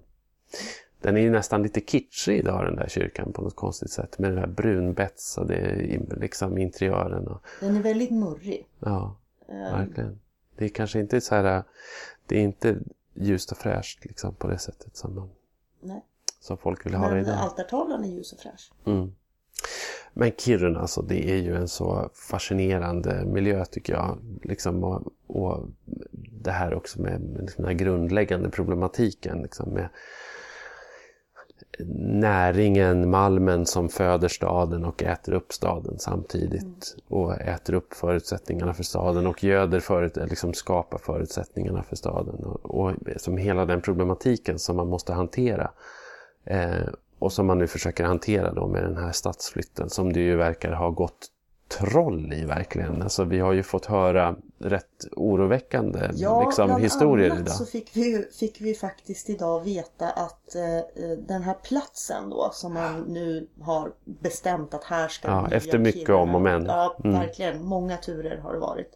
Den 1.02 1.18
är 1.18 1.22
ju 1.22 1.30
nästan 1.32 1.64
lite 1.64 1.82
kitschig 1.82 2.38
idag 2.38 2.66
den 2.66 2.76
där 2.76 2.88
kyrkan 2.88 3.34
på 3.34 3.42
något 3.42 3.56
konstigt 3.56 3.92
sätt. 3.92 4.20
Med 4.20 4.32
den 4.32 4.40
där 4.42 4.48
brunbetsade 4.48 5.76
liksom 6.22 6.58
interiören. 6.58 7.28
Och, 7.28 7.42
Den 7.60 7.76
är 7.78 7.82
väldigt 7.82 8.12
murrig. 8.12 8.66
ja, 8.80 9.16
Eh, 9.52 9.56
verkligen. 9.78 10.20
Det 10.58 10.66
är 10.66 10.70
kanske 10.70 11.00
inte 11.00 11.22
så 11.22 11.36
här... 11.36 11.64
Det 12.26 12.38
är 12.38 12.42
inte 12.42 12.78
ljust 13.14 13.52
och 13.52 13.58
fräscht 13.58 14.06
liksom 14.06 14.36
på 14.36 14.48
det 14.48 14.58
sättet 14.58 14.98
som, 14.98 15.16
man, 15.16 15.30
nej. 15.82 16.02
som 16.40 16.58
folk 16.58 16.86
vill 16.86 16.94
ha 16.94 17.08
det 17.08 17.16
Men 17.16 17.24
idag. 17.24 17.38
altartavlan 17.38 18.04
är 18.04 18.08
ljus 18.10 18.34
och 18.34 18.40
fräsch. 18.40 18.72
Mm. 18.86 19.12
Men 20.14 20.32
Kiruna, 20.38 20.80
alltså, 20.80 21.02
det 21.02 21.30
är 21.32 21.36
ju 21.36 21.56
en 21.56 21.68
så 21.68 22.10
fascinerande 22.14 23.26
miljö 23.26 23.66
tycker 23.66 23.94
jag. 23.94 24.18
Liksom, 24.44 24.84
och, 24.84 25.04
och 25.28 25.68
det 26.42 26.52
här 26.52 26.74
också 26.74 27.02
med, 27.02 27.22
med 27.22 27.52
den 27.58 27.66
här 27.66 27.74
grundläggande 27.74 28.50
problematiken 28.50 29.42
liksom, 29.42 29.70
med 29.70 29.90
näringen, 32.04 33.10
malmen 33.10 33.66
som 33.66 33.90
föder 33.90 34.28
staden 34.28 34.86
och 34.86 35.04
äter 35.04 35.34
upp 35.34 35.54
staden 35.54 36.00
samtidigt. 36.00 36.96
Och 37.08 37.42
äter 37.42 37.74
upp 37.74 37.94
förutsättningarna 37.94 38.74
för 38.74 38.84
staden 38.84 39.28
och 39.28 39.44
göder 39.44 39.80
förut, 39.80 40.18
liksom 40.30 40.54
skapar 40.54 40.98
förutsättningarna 40.98 41.84
för 41.84 41.96
staden. 41.96 42.36
Och, 42.36 42.80
och 42.80 42.96
som 43.18 43.38
hela 43.38 43.66
den 43.66 43.82
problematiken 43.82 44.60
som 44.60 44.76
man 44.76 44.88
måste 44.88 45.14
hantera. 45.14 45.72
Eh, 46.46 46.88
och 47.20 47.34
som 47.34 47.48
man 47.48 47.58
nu 47.58 47.68
försöker 47.68 48.04
hantera 48.04 48.54
då 48.54 48.68
med 48.68 48.84
den 48.84 48.98
här 48.98 49.12
stadsflytten 49.12 49.90
som 49.90 50.14
det 50.14 50.20
ju 50.20 50.36
verkar 50.36 50.72
ha 50.72 50.90
gått 50.90 51.28
troll 51.70 52.34
i 52.34 52.46
verkligen. 52.46 53.02
Alltså 53.02 53.24
vi 53.24 53.40
har 53.40 53.54
ju 53.54 53.64
fått 53.64 53.86
höra 53.86 54.36
rätt 54.60 55.06
oroväckande 55.12 56.00
liksom, 56.08 56.66
bland 56.68 56.84
historier 56.84 57.36
idag. 57.36 57.50
så 57.52 57.66
fick 57.66 57.96
vi, 57.96 58.28
fick 58.40 58.62
vi 58.62 58.74
faktiskt 58.76 59.30
idag 59.30 59.64
veta 59.64 60.10
att 60.10 60.56
eh, 60.56 61.10
den 61.28 61.44
här 61.44 61.54
platsen 61.54 62.30
då 62.30 62.50
som 62.54 62.74
man 62.74 63.02
nu 63.02 63.48
har 63.62 63.92
bestämt 64.06 64.74
att 64.74 64.84
här 64.84 65.08
ska 65.08 65.28
Ja, 65.28 65.48
efter 65.52 65.78
mycket 65.80 66.08
Kiruna- 66.08 66.22
om 66.22 66.36
och 66.36 66.42
men. 66.42 66.66
Ja, 66.66 66.96
Mm. 67.04 67.20
verkligen. 67.20 67.66
Många 67.66 67.98
turer 67.98 68.38
har 68.38 68.54
det 68.54 68.60
varit. 68.60 68.96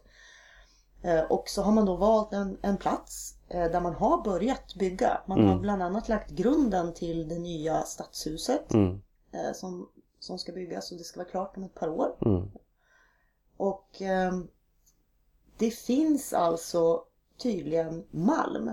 Eh, 1.02 1.20
och 1.20 1.48
så 1.48 1.62
har 1.62 1.72
man 1.72 1.86
då 1.86 1.96
valt 1.96 2.32
en, 2.32 2.58
en 2.62 2.76
plats 2.76 3.34
eh, 3.48 3.64
där 3.70 3.80
man 3.80 3.94
har 3.94 4.22
börjat 4.24 4.74
bygga. 4.78 5.20
Man 5.26 5.38
har 5.38 5.46
Mm. 5.50 5.60
bland 5.62 5.82
annat 5.82 6.08
lagt 6.08 6.30
grunden 6.30 6.94
till 6.94 7.28
det 7.28 7.38
nya 7.38 7.82
stadshuset 7.82 8.74
Mm, 8.74 9.00
eh, 9.32 9.52
som, 9.54 9.88
som 10.18 10.38
ska 10.38 10.52
byggas 10.52 10.92
och 10.92 10.98
det 10.98 11.04
ska 11.04 11.20
vara 11.20 11.28
klart 11.28 11.56
om 11.56 11.64
ett 11.64 11.74
par 11.74 11.88
år. 11.88 12.08
Och 13.56 14.02
ehm, 14.02 14.48
det 15.58 15.70
finns 15.70 16.32
alltså 16.32 17.02
tydligen 17.42 18.04
malm 18.10 18.70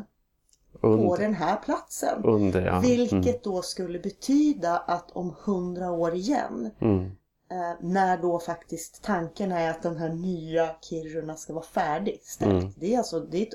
på 0.82 0.88
under, 0.88 1.18
den 1.18 1.34
här 1.34 1.58
platsen. 1.58 2.24
under, 2.26 2.62
ja. 2.66 2.80
Vilket 2.80 3.12
Mm, 3.26 3.40
då 3.44 3.62
skulle 3.62 4.00
betyda 4.00 4.78
att 4.78 5.12
om 5.12 5.36
hundra 5.44 5.92
år 5.92 6.14
igen, 6.16 6.72
mm, 6.80 7.06
eh, 7.52 7.74
när 7.80 8.18
då 8.22 8.40
faktiskt 8.40 9.04
tanken 9.04 9.52
är 9.52 9.70
att 9.70 9.82
den 9.84 9.98
här 9.98 10.10
nya 10.10 10.76
Kiruna 10.82 11.36
ska 11.36 11.54
vara 11.54 11.66
färdigställt. 11.66 12.52
Mm. 12.64 12.74
Det 12.78 12.94
är 12.94 12.98
alltså 12.98 13.20
det 13.20 13.38
är 13.38 13.42
ett 13.48 13.54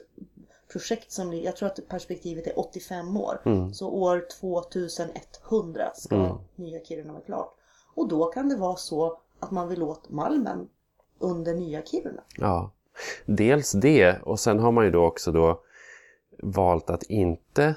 projekt 0.72 1.12
som, 1.12 1.32
jag 1.32 1.56
tror 1.56 1.68
att 1.68 1.88
perspektivet 1.88 2.46
är 2.46 2.58
85 2.58 3.16
år. 3.16 3.42
mm, 3.44 3.74
Så 3.74 3.90
år 3.90 4.26
2100 4.40 5.92
ska 5.94 6.14
Mm. 6.14 6.36
nya 6.56 6.80
Kiruna 6.84 7.12
vara 7.12 7.22
klart. 7.22 7.54
Och 7.94 8.08
då 8.08 8.24
kan 8.26 8.48
det 8.48 8.56
vara 8.56 8.76
så 8.76 9.18
att 9.40 9.50
man 9.50 9.68
vill 9.68 9.82
åt 9.82 10.08
malmen 10.10 10.68
under 11.18 11.54
nya 11.54 11.82
Kiruna. 11.82 12.22
ja. 12.38 12.70
Dels 13.26 13.72
det 13.72 14.18
och 14.22 14.40
sen 14.40 14.58
har 14.58 14.72
man 14.72 14.84
ju 14.84 14.90
då 14.90 15.04
också 15.04 15.32
då 15.32 15.60
valt 16.38 16.90
att 16.90 17.02
inte 17.02 17.74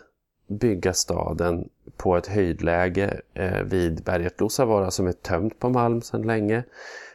bygga 0.48 0.94
staden 0.94 1.70
på 1.98 2.18
ett 2.18 2.28
höjdläge 2.28 3.22
eh, 3.34 3.62
vid 3.64 4.04
berget 4.04 4.40
Luossavaara 4.40 4.92
som 4.92 5.08
är 5.08 5.12
tömt 5.12 5.60
på 5.60 5.70
malm 5.70 6.02
sedan 6.02 6.22
länge 6.22 6.64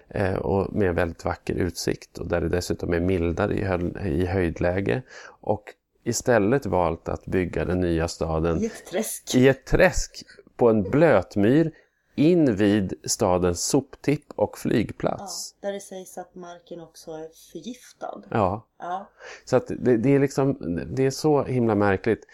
eh, 0.08 0.34
och 0.34 0.72
med 0.74 0.88
en 0.88 0.94
väldigt 0.94 1.24
vacker 1.24 1.54
utsikt 1.54 2.18
och 2.18 2.28
där 2.28 2.40
det 2.40 2.48
dessutom 2.48 2.92
är 2.92 3.00
mildare 3.00 3.54
i, 3.54 4.08
i 4.08 4.26
höjdläge 4.26 5.02
och 5.40 5.74
istället 6.04 6.66
valt 6.66 7.08
att 7.08 7.26
bygga 7.26 7.64
den 7.64 7.80
nya 7.80 8.08
staden 8.08 8.62
I 8.62 8.66
ett 8.66 8.86
träsk. 8.90 9.34
i 9.34 9.48
ett 9.48 9.64
träsk 9.64 10.24
på 10.56 10.68
en 10.70 10.82
blötmyr 10.82 11.72
in 12.14 12.56
vid 12.56 12.94
stadens 13.04 13.64
soptipp 13.64 14.24
och 14.36 14.50
Ja, 14.54 14.58
flygplats. 14.58 15.54
där 15.60 15.72
det 15.72 15.80
sägs 15.80 16.18
att 16.18 16.34
marken 16.34 16.80
också 16.80 17.10
är 17.10 17.28
förgiftad. 17.52 18.22
Ja, 18.30 18.66
Ja, 18.78 19.08
så 19.44 19.56
att 19.56 19.66
det, 19.66 19.96
det 19.96 20.14
är 20.14 20.18
liksom 20.18 20.56
det 20.92 21.06
är 21.06 21.10
så 21.10 21.42
himla 21.44 21.74
märkligt. 21.74 22.26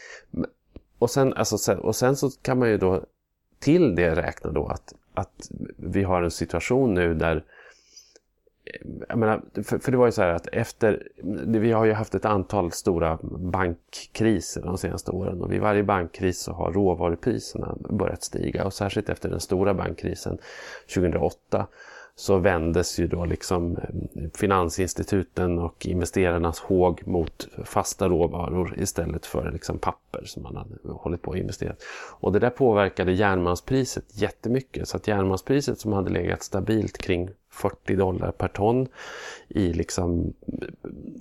Och 0.99 1.11
sen, 1.11 1.35
alltså, 1.35 1.75
och 1.77 1.97
sen 1.97 2.17
så 2.17 2.31
kan 2.31 2.59
man 2.59 2.69
ju 2.69 2.77
då 2.79 3.05
till 3.59 3.95
det 3.95 4.15
räkna 4.17 4.51
då 4.51 4.67
att, 4.67 4.95
att 5.15 5.51
vi 5.77 6.03
har 6.03 6.23
en 6.23 6.31
situation 6.31 6.95
nu 6.95 7.15
där 7.15 7.45
jag 9.09 9.19
menar, 9.19 9.43
för, 9.55 9.79
för 9.79 9.93
det 9.93 9.99
var 9.99 10.07
ju 10.07 10.13
så 10.13 10.23
här 10.23 10.35
att 10.35 10.47
efter, 10.53 11.09
vi 11.47 11.73
har 11.73 11.85
ju 11.85 11.93
haft 11.93 12.15
ett 12.15 12.25
antal 12.25 12.73
stora 12.73 13.19
bankkriser 13.23 14.63
de 14.63 14.79
senaste 14.79 15.11
åren 15.11 15.43
och 15.43 15.53
vid 15.53 15.61
varje 15.61 15.83
bankkris 15.83 16.41
så 16.41 16.53
har 16.53 16.73
råvarupriserna 16.73 17.77
börjat 17.91 18.23
stiga 18.23 18.65
och 18.65 18.73
särskilt 18.73 19.09
efter 19.09 19.29
den 19.29 19.41
stora 19.41 19.75
bankkrisen 19.75 20.39
2008 20.95 21.67
så 22.21 22.39
vändes 22.39 22.99
ju 22.99 23.07
då 23.07 23.25
liksom 23.25 23.77
eh, 23.77 24.31
finansinstituten 24.35 25.59
och 25.59 25.87
investerarnas 25.87 26.61
håg 26.61 27.03
mot 27.07 27.49
fasta 27.65 28.09
råvaror 28.09 28.75
istället 28.79 29.27
för 29.27 29.53
liksom 29.53 29.79
papper 29.79 30.25
som 30.25 30.43
man 30.43 30.57
hade 30.57 30.75
hållit 30.85 31.23
på 31.23 31.33
att 31.33 31.39
investera. 31.39 31.75
Och 32.11 32.33
det 32.33 32.39
där 32.39 32.51
påverkade 32.51 33.13
järnmalmspriset 33.13 34.05
jättemycket 34.13 34.89
så 34.89 34.97
att 34.97 35.09
järnmalmspriset 35.09 35.81
som 35.81 35.93
hade 35.93 36.11
legat 36.11 36.43
stabilt 36.43 36.99
kring 36.99 37.31
40 37.51 37.97
dollar 37.97 38.33
per 38.33 38.49
ton 38.49 38.89
i 39.49 39.73
liksom 39.73 40.33
eh, 40.47 40.69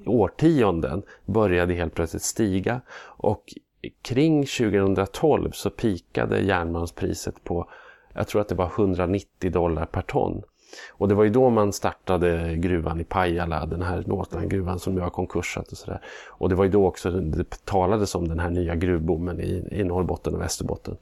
årtionden 0.06 1.04
började 1.26 1.74
helt 1.74 1.96
plötsligt 1.96 2.24
stiga 2.24 2.82
och 3.02 3.54
kring 4.02 4.46
2012 4.46 5.52
så 5.52 5.70
pikade 5.70 6.40
järnmalmspriset 6.40 7.44
på 7.44 7.70
jag 8.14 8.28
tror 8.28 8.42
att 8.42 8.48
det 8.48 8.56
var 8.56 8.72
190 8.78 9.52
dollar 9.52 9.86
per 9.86 10.02
ton. 10.02 10.44
Och 10.90 11.08
det 11.08 11.16
var 11.16 11.24
ju 11.24 11.30
då 11.30 11.50
man 11.50 11.74
startade 11.74 12.56
gruvan 12.56 13.00
i 13.00 13.04
Pajala, 13.04 13.66
den 13.66 13.82
här 13.82 14.46
gruvan 14.46 14.80
som 14.80 14.96
nu 14.96 15.02
har 15.02 15.10
konkursat 15.10 15.72
och 15.72 15.78
sådär. 15.78 16.02
Och 16.28 16.50
det 16.50 16.56
var 16.56 16.64
ju 16.64 16.72
då 16.72 16.88
också 16.88 17.12
det 17.12 17.66
talades 17.66 18.16
om 18.16 18.28
den 18.28 18.40
här 18.40 18.50
nya 18.50 18.76
gruvboomen 18.76 19.40
i, 19.40 19.68
i 19.72 19.84
Norrbotten 19.84 20.36
och 20.36 20.42
Västerbotten. 20.42 20.98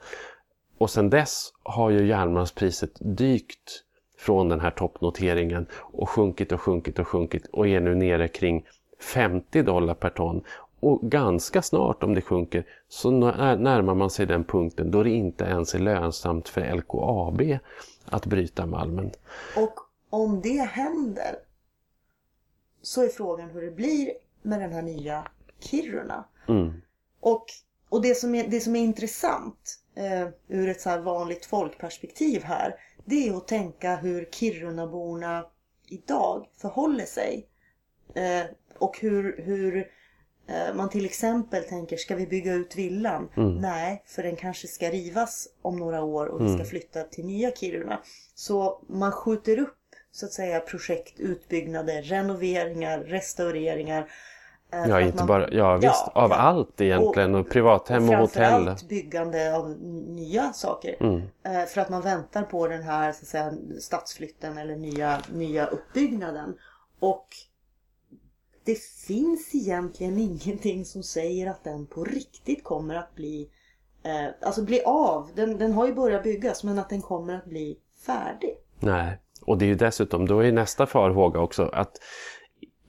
Och 0.78 0.90
sen 0.90 1.10
dess 1.10 1.54
har 1.64 1.90
ju 1.90 2.08
järnmalmspriset 2.08 2.92
dykt 3.00 3.84
från 4.18 4.50
den 4.50 4.60
här 4.60 4.72
toppnoteringen 4.72 5.66
och 5.74 6.10
sjunkit 6.10 6.52
och 6.52 6.62
sjunkit 6.62 7.00
och 7.00 7.08
sjunkit 7.08 7.46
och 7.46 7.68
är 7.68 7.80
nu 7.80 7.96
nere 7.96 8.28
kring 8.28 8.66
50 9.00 9.62
dollar 9.62 9.94
per 9.94 10.10
ton. 10.10 10.42
Och 10.80 11.02
ganska 11.02 11.62
snart 11.62 12.04
om 12.04 12.14
det 12.14 12.22
sjunker 12.22 12.64
så 12.90 13.12
närmar 13.12 13.96
man 13.96 14.10
sig 14.10 14.26
den 14.26 14.44
punkten 14.44 14.92
då 14.92 15.04
det 15.04 15.10
inte 15.10 15.44
ens 15.44 15.76
är 15.76 15.80
lönsamt 15.80 16.50
för 16.50 16.76
LKAB 16.76 17.42
att 18.12 18.26
bryta 18.26 18.66
malmen. 18.66 19.12
och 19.56 19.80
om 20.10 20.42
det 20.42 20.62
händer 20.62 21.36
så 22.82 23.04
är 23.04 23.10
frågan 23.10 23.50
hur 23.50 23.62
det 23.62 23.72
blir 23.72 24.12
med 24.42 24.60
den 24.60 24.72
här 24.72 24.82
nya 24.82 25.28
Kiruna. 25.60 26.26
Mm. 26.48 26.82
Och, 27.20 27.46
och 27.90 28.02
det, 28.02 28.16
som 28.16 28.36
är, 28.36 28.48
det 28.48 28.60
som 28.60 28.76
är 28.76 28.80
intressant 28.80 29.80
eh, 29.96 30.28
ur 30.48 30.70
ett 30.70 30.82
så 30.82 30.90
här 30.90 31.00
vanligt 31.00 31.46
folkperspektiv 31.46 32.44
här 32.44 32.76
det 33.10 33.28
är 33.28 33.38
att 33.38 33.48
tänka 33.48 33.96
hur 33.96 34.26
Kirunaborna 34.32 35.46
idag 35.88 36.48
förhåller 36.58 37.06
sig. 37.06 37.48
Eh, 38.16 38.46
och 38.78 39.00
hur, 39.00 39.42
hur 39.42 39.88
man 40.76 40.90
till 40.90 41.06
exempel 41.06 41.64
tänker, 41.64 41.98
ska 41.98 42.16
vi 42.16 42.28
bygga 42.28 42.54
ut 42.54 42.76
villan? 42.76 43.30
Nej, 43.62 44.04
för 44.06 44.24
den 44.24 44.36
kanske 44.36 44.68
ska 44.68 44.90
rivas 44.90 45.48
om 45.62 45.76
några 45.80 46.04
år 46.04 46.26
och 46.26 46.46
vi 46.46 46.54
ska 46.56 46.66
flytta 46.66 47.04
till 47.04 47.26
nya 47.26 47.52
Kiruna. 47.52 48.00
Så 48.36 48.82
man 48.88 49.12
skjuter 49.12 49.60
upp 49.60 49.74
så 50.12 50.26
att 50.26 50.32
säga 50.32 50.60
projekt, 50.60 51.20
utbyggnader, 51.20 52.02
renoveringar, 52.02 53.00
restaureringar. 53.00 54.12
eh, 54.74 54.86
Ja, 54.90 55.02
inte 55.02 55.18
man- 55.18 55.28
bara, 55.28 55.52
ja 55.52 55.78
visst, 55.78 56.08
av 56.14 56.30
ja. 56.30 56.36
allt 56.36 56.82
egentligen 56.82 57.36
och 57.36 57.50
privathem 57.50 58.10
och 58.10 58.16
hotell. 58.16 58.44
framförallt 58.52 58.88
byggande 58.90 59.56
av 59.58 59.70
nya 60.08 60.54
saker. 60.54 60.96
Mm. 61.00 61.22
Eh, 61.44 61.66
För 61.66 61.82
att 61.82 61.90
man 61.90 62.02
väntar 62.02 62.44
på 62.44 62.68
den 62.68 62.84
här 62.84 63.12
så 63.12 63.22
att 63.22 63.28
säga, 63.28 63.54
stadsflytten 63.80 64.58
eller 64.58 64.76
nya, 64.76 65.22
nya 65.34 65.66
uppbyggnaden. 65.68 66.56
Och 67.00 67.28
det 68.68 68.78
finns 69.08 69.56
egentligen 69.56 70.18
ingenting 70.18 70.86
som 70.86 71.04
säger 71.04 71.50
att 71.50 71.64
den 71.64 71.88
på 71.88 72.04
riktigt 72.04 72.64
kommer 72.64 72.96
att 72.96 73.16
bli 73.16 73.50
eh, 74.04 74.48
alltså 74.48 74.64
bli 74.64 74.82
av. 74.86 75.30
Den, 75.36 75.58
den 75.58 75.74
har 75.74 75.88
ju 75.88 75.94
börjat 75.94 76.24
byggas 76.24 76.64
men 76.64 76.80
att 76.80 76.90
den 76.90 77.02
kommer 77.02 77.34
att 77.34 77.46
bli 77.46 77.78
färdig. 78.06 78.58
Nej, 78.80 79.18
och 79.42 79.58
det 79.58 79.66
är 79.66 79.68
ju 79.68 79.76
dessutom, 79.76 80.28
då 80.28 80.40
är 80.40 80.52
nästa 80.52 80.86
farhåga 80.86 81.40
också 81.40 81.64
att 81.74 81.98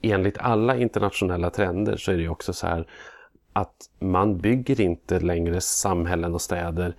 enligt 0.03 0.39
alla 0.39 0.77
internationella 0.77 1.51
trender 1.51 1.97
så 1.97 2.13
är 2.13 2.17
det 2.17 2.23
ju 2.23 2.29
också 2.29 2.53
så 2.53 2.67
här 2.67 2.89
att 3.53 3.91
man 3.99 4.39
bygger 4.39 4.81
inte 4.81 5.21
längre 5.21 5.61
samhällen 5.61 6.35
och 6.35 6.43
städer 6.43 6.97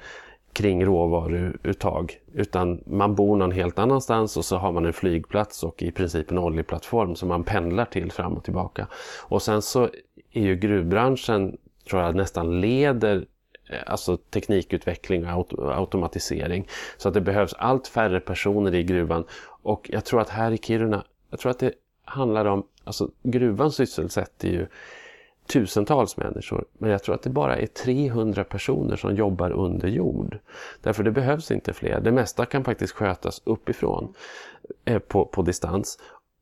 kring 0.54 0.86
råvaruuttag 0.86 2.20
utan 2.34 2.84
man 2.86 3.16
bor 3.16 3.38
någon 3.38 3.52
helt 3.52 3.80
annanstans 3.80 4.38
och 4.38 4.46
så 4.46 4.58
har 4.58 4.72
man 4.72 4.86
en 4.86 4.94
flygplats 4.94 5.64
och 5.64 5.84
i 5.84 5.92
princip 5.92 6.32
en 6.32 6.38
oljeplattform 6.38 7.16
som 7.16 7.30
man 7.30 7.44
pendlar 7.44 7.86
till 7.86 8.12
fram 8.12 8.34
och 8.34 8.44
tillbaka. 8.44 8.88
Och 9.24 9.42
sen 9.42 9.62
så 9.62 9.90
är 10.32 10.42
ju 10.42 10.56
gruvbranschen, 10.56 11.58
tror 11.90 12.02
jag, 12.02 12.16
nästan 12.16 12.62
leder 12.62 13.26
eh, 13.70 13.80
alltså 13.86 14.18
teknikutveckling 14.18 15.26
och 15.26 15.32
aut 15.32 15.54
automatisering. 15.60 16.68
Så 16.98 17.08
att 17.08 17.14
det 17.14 17.22
behövs 17.22 17.54
allt 17.54 17.88
färre 17.88 18.20
personer 18.20 18.76
i 18.76 18.84
gruvan. 18.84 19.24
Och 19.62 19.90
jag 19.94 20.06
tror 20.06 20.22
att 20.22 20.30
här 20.30 20.52
i 20.52 20.58
Kiruna, 20.58 21.04
jag 21.30 21.40
tror 21.40 21.52
att 21.52 21.60
det 21.60 21.74
handlar 22.06 22.46
om, 22.46 22.64
alltså 22.84 23.10
gruvan 23.24 23.72
sysselsätter 23.72 24.48
ju 24.48 24.68
tusentals 25.50 26.18
människor. 26.18 26.66
Men 26.78 26.90
jag 26.90 27.04
tror 27.04 27.16
att 27.16 27.22
det 27.22 27.30
bara 27.30 27.58
är 27.58 27.68
300 27.68 28.44
personer 28.44 28.96
som 28.96 29.16
jobbar 29.16 29.52
under 29.52 29.88
jord. 29.88 30.40
Därför 30.82 31.04
det 31.04 31.12
behövs 31.12 31.52
inte 31.52 31.74
fler. 31.74 32.00
Det 32.00 32.12
mesta 32.12 32.46
kan 32.46 32.64
faktiskt 32.64 32.94
skötas 32.94 33.42
uppifrån 33.44 34.14
eh, 34.86 35.00
på, 35.00 35.26
på 35.26 35.42
distans. 35.42 36.00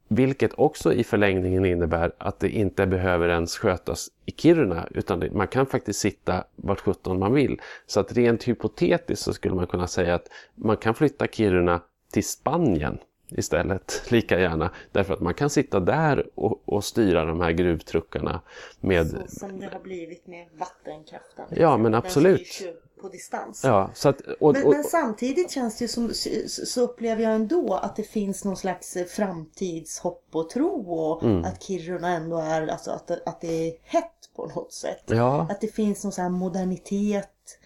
Vilket 0.08 0.52
också 0.54 0.94
i 0.94 1.04
förlängningen 1.04 1.66
innebär 1.66 2.12
att 2.18 2.40
det 2.40 2.50
inte 2.50 2.88
behöver 2.88 3.30
ens 3.30 3.58
skötas 3.58 4.10
i 4.26 4.32
Kiruna 4.32 4.88
utan 4.92 5.20
det, 5.20 5.32
man 5.32 5.48
kan 5.48 5.66
faktiskt 5.66 6.00
sitta 6.00 6.44
vart 6.56 6.80
17 6.80 7.20
man 7.20 7.34
vill. 7.34 7.62
Så 7.86 8.00
att 8.00 8.14
rent 8.14 8.48
hypotetiskt 8.48 9.24
så 9.26 9.34
skulle 9.34 9.56
man 9.56 9.68
kunna 9.68 9.88
säga 9.88 10.16
att 10.16 10.30
man 10.56 10.78
kan 10.78 10.94
flytta 10.94 11.28
Kiruna 11.28 11.82
till 12.12 12.28
Spanien 12.28 12.98
istället 13.30 14.02
lika 14.12 14.40
gärna. 14.40 14.72
Därför 14.92 15.14
att 15.14 15.20
man 15.20 15.34
kan 15.34 15.50
sitta 15.50 15.80
där 15.80 16.30
och, 16.36 16.62
och 16.66 16.84
styra 16.84 17.26
de 17.26 17.42
här 17.42 17.52
gruvtruckarna 17.52 18.42
med... 18.80 19.08
Så 19.30 19.40
som 19.40 19.60
det 19.60 19.70
har 19.74 19.80
blivit 19.80 20.28
med 20.28 20.48
vattenkraften. 20.58 21.46
Ja, 21.50 21.78
men 21.78 21.94
absolut. 21.94 22.62
på 23.02 23.10
distans. 23.10 23.62
Ja, 23.64 23.90
så 23.94 24.10
att, 24.10 24.22
och, 24.22 24.54
Men, 24.54 24.64
och, 24.66 24.74
men 24.74 24.84
samtidigt 24.84 25.52
känns 25.52 25.78
det 25.78 25.88
som, 25.88 26.12
så 26.48 26.82
upplever 26.82 27.24
jag 27.24 27.34
ändå 27.36 27.74
att 27.74 27.96
det 27.96 28.04
finns 28.04 28.46
någon 28.46 28.58
slags 28.58 28.96
eh, 28.96 29.06
framtidshopp 29.06 30.26
och 30.32 30.50
tro 30.50 30.94
och 30.94 31.24
Mm. 31.24 31.44
att 31.46 31.64
Kiruna 31.64 32.10
ändå 32.10 32.38
är, 32.38 32.68
alltså 32.68 32.92
att, 32.92 33.12
att 33.12 33.42
det 33.42 33.68
är 33.68 33.74
hett 33.84 34.30
på 34.36 34.46
något 34.46 34.74
sätt. 34.74 35.04
ja, 35.06 35.48
Att 35.50 35.62
det 35.62 35.68
finns 35.68 36.04
någon 36.04 36.12
sån 36.12 36.22
här 36.24 36.30
modernitet. 36.32 37.60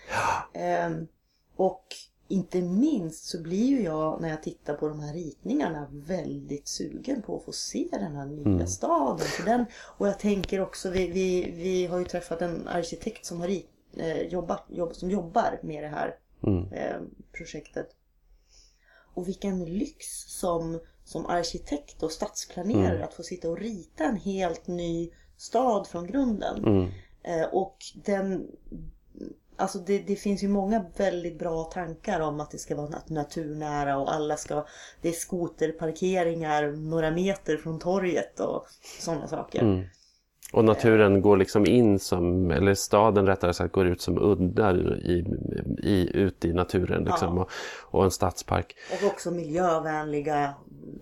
Ehm, 0.54 1.08
och 1.56 1.86
inte 2.32 2.62
minst 2.62 3.24
så 3.26 3.42
blir 3.42 3.68
ju 3.68 3.82
jag 3.84 4.22
när 4.22 4.30
jag 4.30 4.44
tittar 4.44 4.74
på 4.74 4.88
de 4.88 5.00
här 5.00 5.14
ritningarna 5.14 5.88
väldigt 5.92 6.68
sugen 6.68 7.22
på 7.22 7.38
att 7.38 7.44
få 7.46 7.52
se 7.52 7.88
den 7.92 8.16
här 8.16 8.26
nya 8.26 8.46
Mm. 8.46 8.68
staden. 8.68 9.28
För 9.28 9.46
den, 9.46 9.66
och 9.98 10.08
jag 10.08 10.20
tänker 10.20 10.62
också, 10.62 10.90
vi, 10.90 11.08
vi, 11.08 11.52
vi 11.52 11.86
har 11.86 12.00
ju 12.00 12.06
träffat 12.06 12.42
en 12.42 12.68
arkitekt 12.68 13.26
som 13.26 13.40
har 13.42 13.48
rit, 13.48 13.70
eh, 13.98 14.22
jobbat, 14.22 14.64
jobb, 14.70 14.96
som 14.96 15.10
jobbar 15.12 15.60
med 15.64 15.84
det 15.84 15.88
här 15.88 16.16
mm, 16.44 16.74
eh, 16.74 17.02
projektet. 17.38 17.88
Och 19.14 19.28
vilken 19.28 19.66
lyx 19.66 20.06
som, 20.28 20.80
som 21.04 21.26
arkitekt 21.26 22.04
och 22.04 22.12
stadsplanerare 22.12 22.96
Mm. 22.96 23.04
att 23.04 23.14
få 23.14 23.24
sitta 23.24 23.50
och 23.50 23.58
rita 23.60 24.04
en 24.04 24.18
helt 24.18 24.68
ny 24.68 25.12
stad 25.38 25.88
från 25.88 26.08
grunden. 26.08 26.66
mm, 26.66 26.90
Eh, 27.24 27.44
och 27.54 27.78
den, 28.06 28.48
alltså 29.62 29.80
det, 29.80 29.98
det 30.00 30.16
finns 30.16 30.44
ju 30.44 30.48
många 30.48 30.86
väldigt 30.98 31.40
bra 31.40 31.64
tankar 31.64 32.20
om 32.20 32.40
att 32.40 32.52
det 32.52 32.58
ska 32.58 32.76
vara 32.76 32.88
nat- 32.88 33.14
naturnära 33.14 33.98
och 33.98 34.14
alla 34.14 34.38
ska, 34.38 34.66
det 35.02 35.10
är 35.10 35.14
skoterparkeringar 35.14 36.72
några 36.72 37.12
meter 37.12 37.58
från 37.58 37.80
torget 37.80 38.40
och 38.40 38.66
sådana 39.00 39.28
saker. 39.28 39.62
mm. 39.62 39.84
Och 40.54 40.66
naturen 40.66 41.22
går 41.22 41.38
liksom 41.38 41.66
in 41.66 42.00
som, 42.00 42.52
eller 42.52 42.74
staden 42.74 43.26
rättare 43.26 43.54
sagt 43.54 43.74
går 43.74 43.88
ut 43.88 44.02
som 44.02 44.18
uddar 44.18 44.98
i, 45.06 45.26
i, 45.84 46.10
ut 46.14 46.46
i 46.46 46.54
naturen 46.54 47.04
liksom. 47.04 47.38
Ja. 47.38 47.44
Och, 47.44 47.50
och 48.00 48.04
en 48.04 48.12
stadspark. 48.12 48.76
Och 49.02 49.08
också 49.08 49.32
miljövänliga 49.32 50.54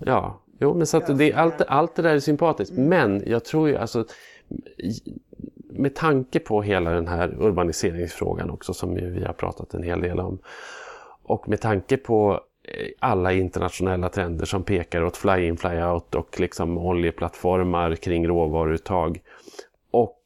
Ja, 0.05 0.41
jo 0.59 0.73
men 0.73 0.87
så 0.87 0.97
att 0.97 1.17
det, 1.17 1.33
allt, 1.33 1.61
allt 1.61 1.95
det 1.95 2.01
där 2.01 2.15
är 2.15 2.19
sympatiskt. 2.19 2.77
Men 2.77 3.23
jag 3.25 3.45
tror 3.45 3.69
ju 3.69 3.77
alltså 3.77 4.05
med 5.79 5.95
tanke 5.95 6.39
på 6.39 6.61
hela 6.61 6.91
den 6.91 7.07
här 7.07 7.35
urbaniseringsfrågan 7.39 8.49
också 8.49 8.73
som 8.73 8.97
ju 8.97 9.09
vi 9.09 9.25
har 9.25 9.33
pratat 9.33 9.73
en 9.73 9.83
hel 9.83 10.01
del 10.01 10.19
om. 10.19 10.39
Och 11.23 11.49
med 11.49 11.61
tanke 11.61 11.97
på 11.97 12.41
eh, 12.63 12.87
alla 12.99 13.33
internationella 13.33 14.09
trender 14.09 14.45
som 14.45 14.63
pekar 14.63 15.03
åt 15.03 15.17
fly-in, 15.17 15.57
fly-out 15.57 16.15
och 16.15 16.39
liksom 16.39 16.77
oljeplattformar 16.77 17.95
kring 17.95 18.27
råvaruuttag. 18.27 19.19
Och 19.91 20.17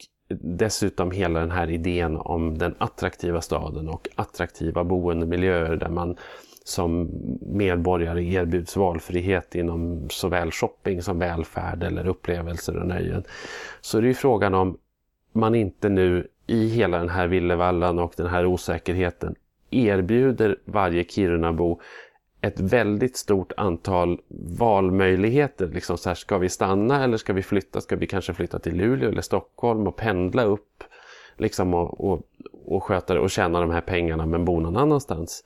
dessutom 0.41 1.11
hela 1.11 1.39
den 1.39 1.51
här 1.51 1.69
idén 1.69 2.17
om 2.17 2.57
den 2.57 2.75
attraktiva 2.77 3.41
staden 3.41 3.89
och 3.89 4.09
attraktiva 4.15 4.83
boendemiljöer 4.83 5.75
där 5.75 5.89
man 5.89 6.17
som 6.63 7.09
medborgare 7.41 8.23
erbjuds 8.23 8.75
valfrihet 8.75 9.55
inom 9.55 10.09
såväl 10.09 10.51
shopping 10.51 11.01
som 11.01 11.19
välfärd 11.19 11.83
eller 11.83 12.07
upplevelser 12.07 12.77
och 12.77 12.87
nöjen. 12.87 13.23
Så 13.81 13.99
det 13.99 14.05
är 14.05 14.07
ju 14.07 14.13
frågan 14.13 14.53
om 14.53 14.77
man 15.33 15.55
inte 15.55 15.89
nu 15.89 16.27
i 16.47 16.67
hela 16.67 16.97
den 16.97 17.09
här 17.09 17.27
villevallan 17.27 17.99
och 17.99 18.13
den 18.17 18.27
här 18.27 18.45
osäkerheten 18.45 19.35
erbjuder 19.71 20.57
varje 20.65 21.03
Kirunabo 21.03 21.79
ett 22.41 22.59
väldigt 22.59 23.17
stort 23.17 23.51
antal 23.57 24.21
valmöjligheter. 24.59 25.67
Liksom 25.67 25.97
så 25.97 26.09
här, 26.09 26.15
ska 26.15 26.37
vi 26.37 26.49
stanna 26.49 27.03
eller 27.03 27.17
ska 27.17 27.33
vi 27.33 27.43
flytta? 27.43 27.81
Ska 27.81 27.95
vi 27.95 28.07
kanske 28.07 28.33
flytta 28.33 28.59
till 28.59 28.75
Luleå 28.75 29.09
eller 29.09 29.21
Stockholm 29.21 29.87
och 29.87 29.95
pendla 29.95 30.43
upp 30.43 30.83
liksom 31.37 31.73
och, 31.73 32.11
och, 32.11 32.21
och 32.65 32.83
sköta 32.83 33.13
det 33.13 33.19
och 33.19 33.31
tjäna 33.31 33.61
de 33.61 33.71
här 33.71 33.81
pengarna 33.81 34.25
men 34.25 34.45
bo 34.45 34.59
någon 34.59 34.77
annanstans? 34.77 35.43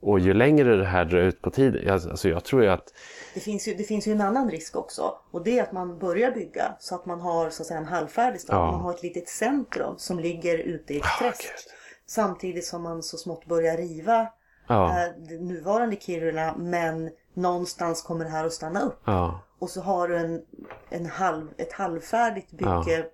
Och 0.00 0.20
ju 0.20 0.34
längre 0.34 0.76
det 0.76 0.84
här 0.84 1.04
drar 1.04 1.20
ut 1.20 1.42
på 1.42 1.50
tiden, 1.50 1.92
alltså, 1.92 2.10
alltså 2.10 2.28
jag 2.28 2.44
tror 2.44 2.62
ju 2.62 2.68
att 2.68 2.92
det 3.34 3.40
finns, 3.40 3.68
ju, 3.68 3.74
det 3.74 3.84
finns 3.84 4.06
ju 4.08 4.12
en 4.12 4.20
annan 4.20 4.50
risk 4.50 4.76
också 4.76 5.14
och 5.30 5.44
det 5.44 5.58
är 5.58 5.62
att 5.62 5.72
man 5.72 5.98
börjar 5.98 6.30
bygga 6.30 6.76
så 6.80 6.94
att 6.94 7.06
man 7.06 7.20
har 7.20 7.50
så 7.50 7.62
att 7.62 7.66
säga 7.66 7.78
en 7.80 7.86
halvfärdig 7.86 8.40
stad. 8.40 8.56
Ja. 8.56 8.70
Man 8.72 8.80
har 8.80 8.90
ett 8.94 9.02
litet 9.02 9.28
centrum 9.28 9.94
som 9.98 10.18
ligger 10.18 10.58
ute 10.58 10.94
i 10.94 10.96
ett 10.96 11.04
träsk. 11.18 11.42
Gud. 11.42 11.72
Samtidigt 12.06 12.64
som 12.66 12.82
man 12.82 13.02
så 13.02 13.16
smått 13.16 13.46
börjar 13.46 13.76
riva 13.76 14.28
ja, 14.68 14.90
eh, 14.90 15.40
nuvarande 15.40 15.96
Kiruna 15.96 16.54
men 16.56 17.10
någonstans 17.34 18.02
kommer 18.02 18.24
det 18.24 18.30
här 18.30 18.44
att 18.44 18.52
stanna 18.52 18.80
upp. 18.80 19.00
ja, 19.04 19.40
Och 19.58 19.70
så 19.70 19.80
har 19.80 20.08
du 20.08 20.16
en, 20.16 20.42
en 20.90 21.06
halv, 21.06 21.48
ett 21.56 21.72
halvfärdigt 21.72 22.50
bygge 22.50 23.06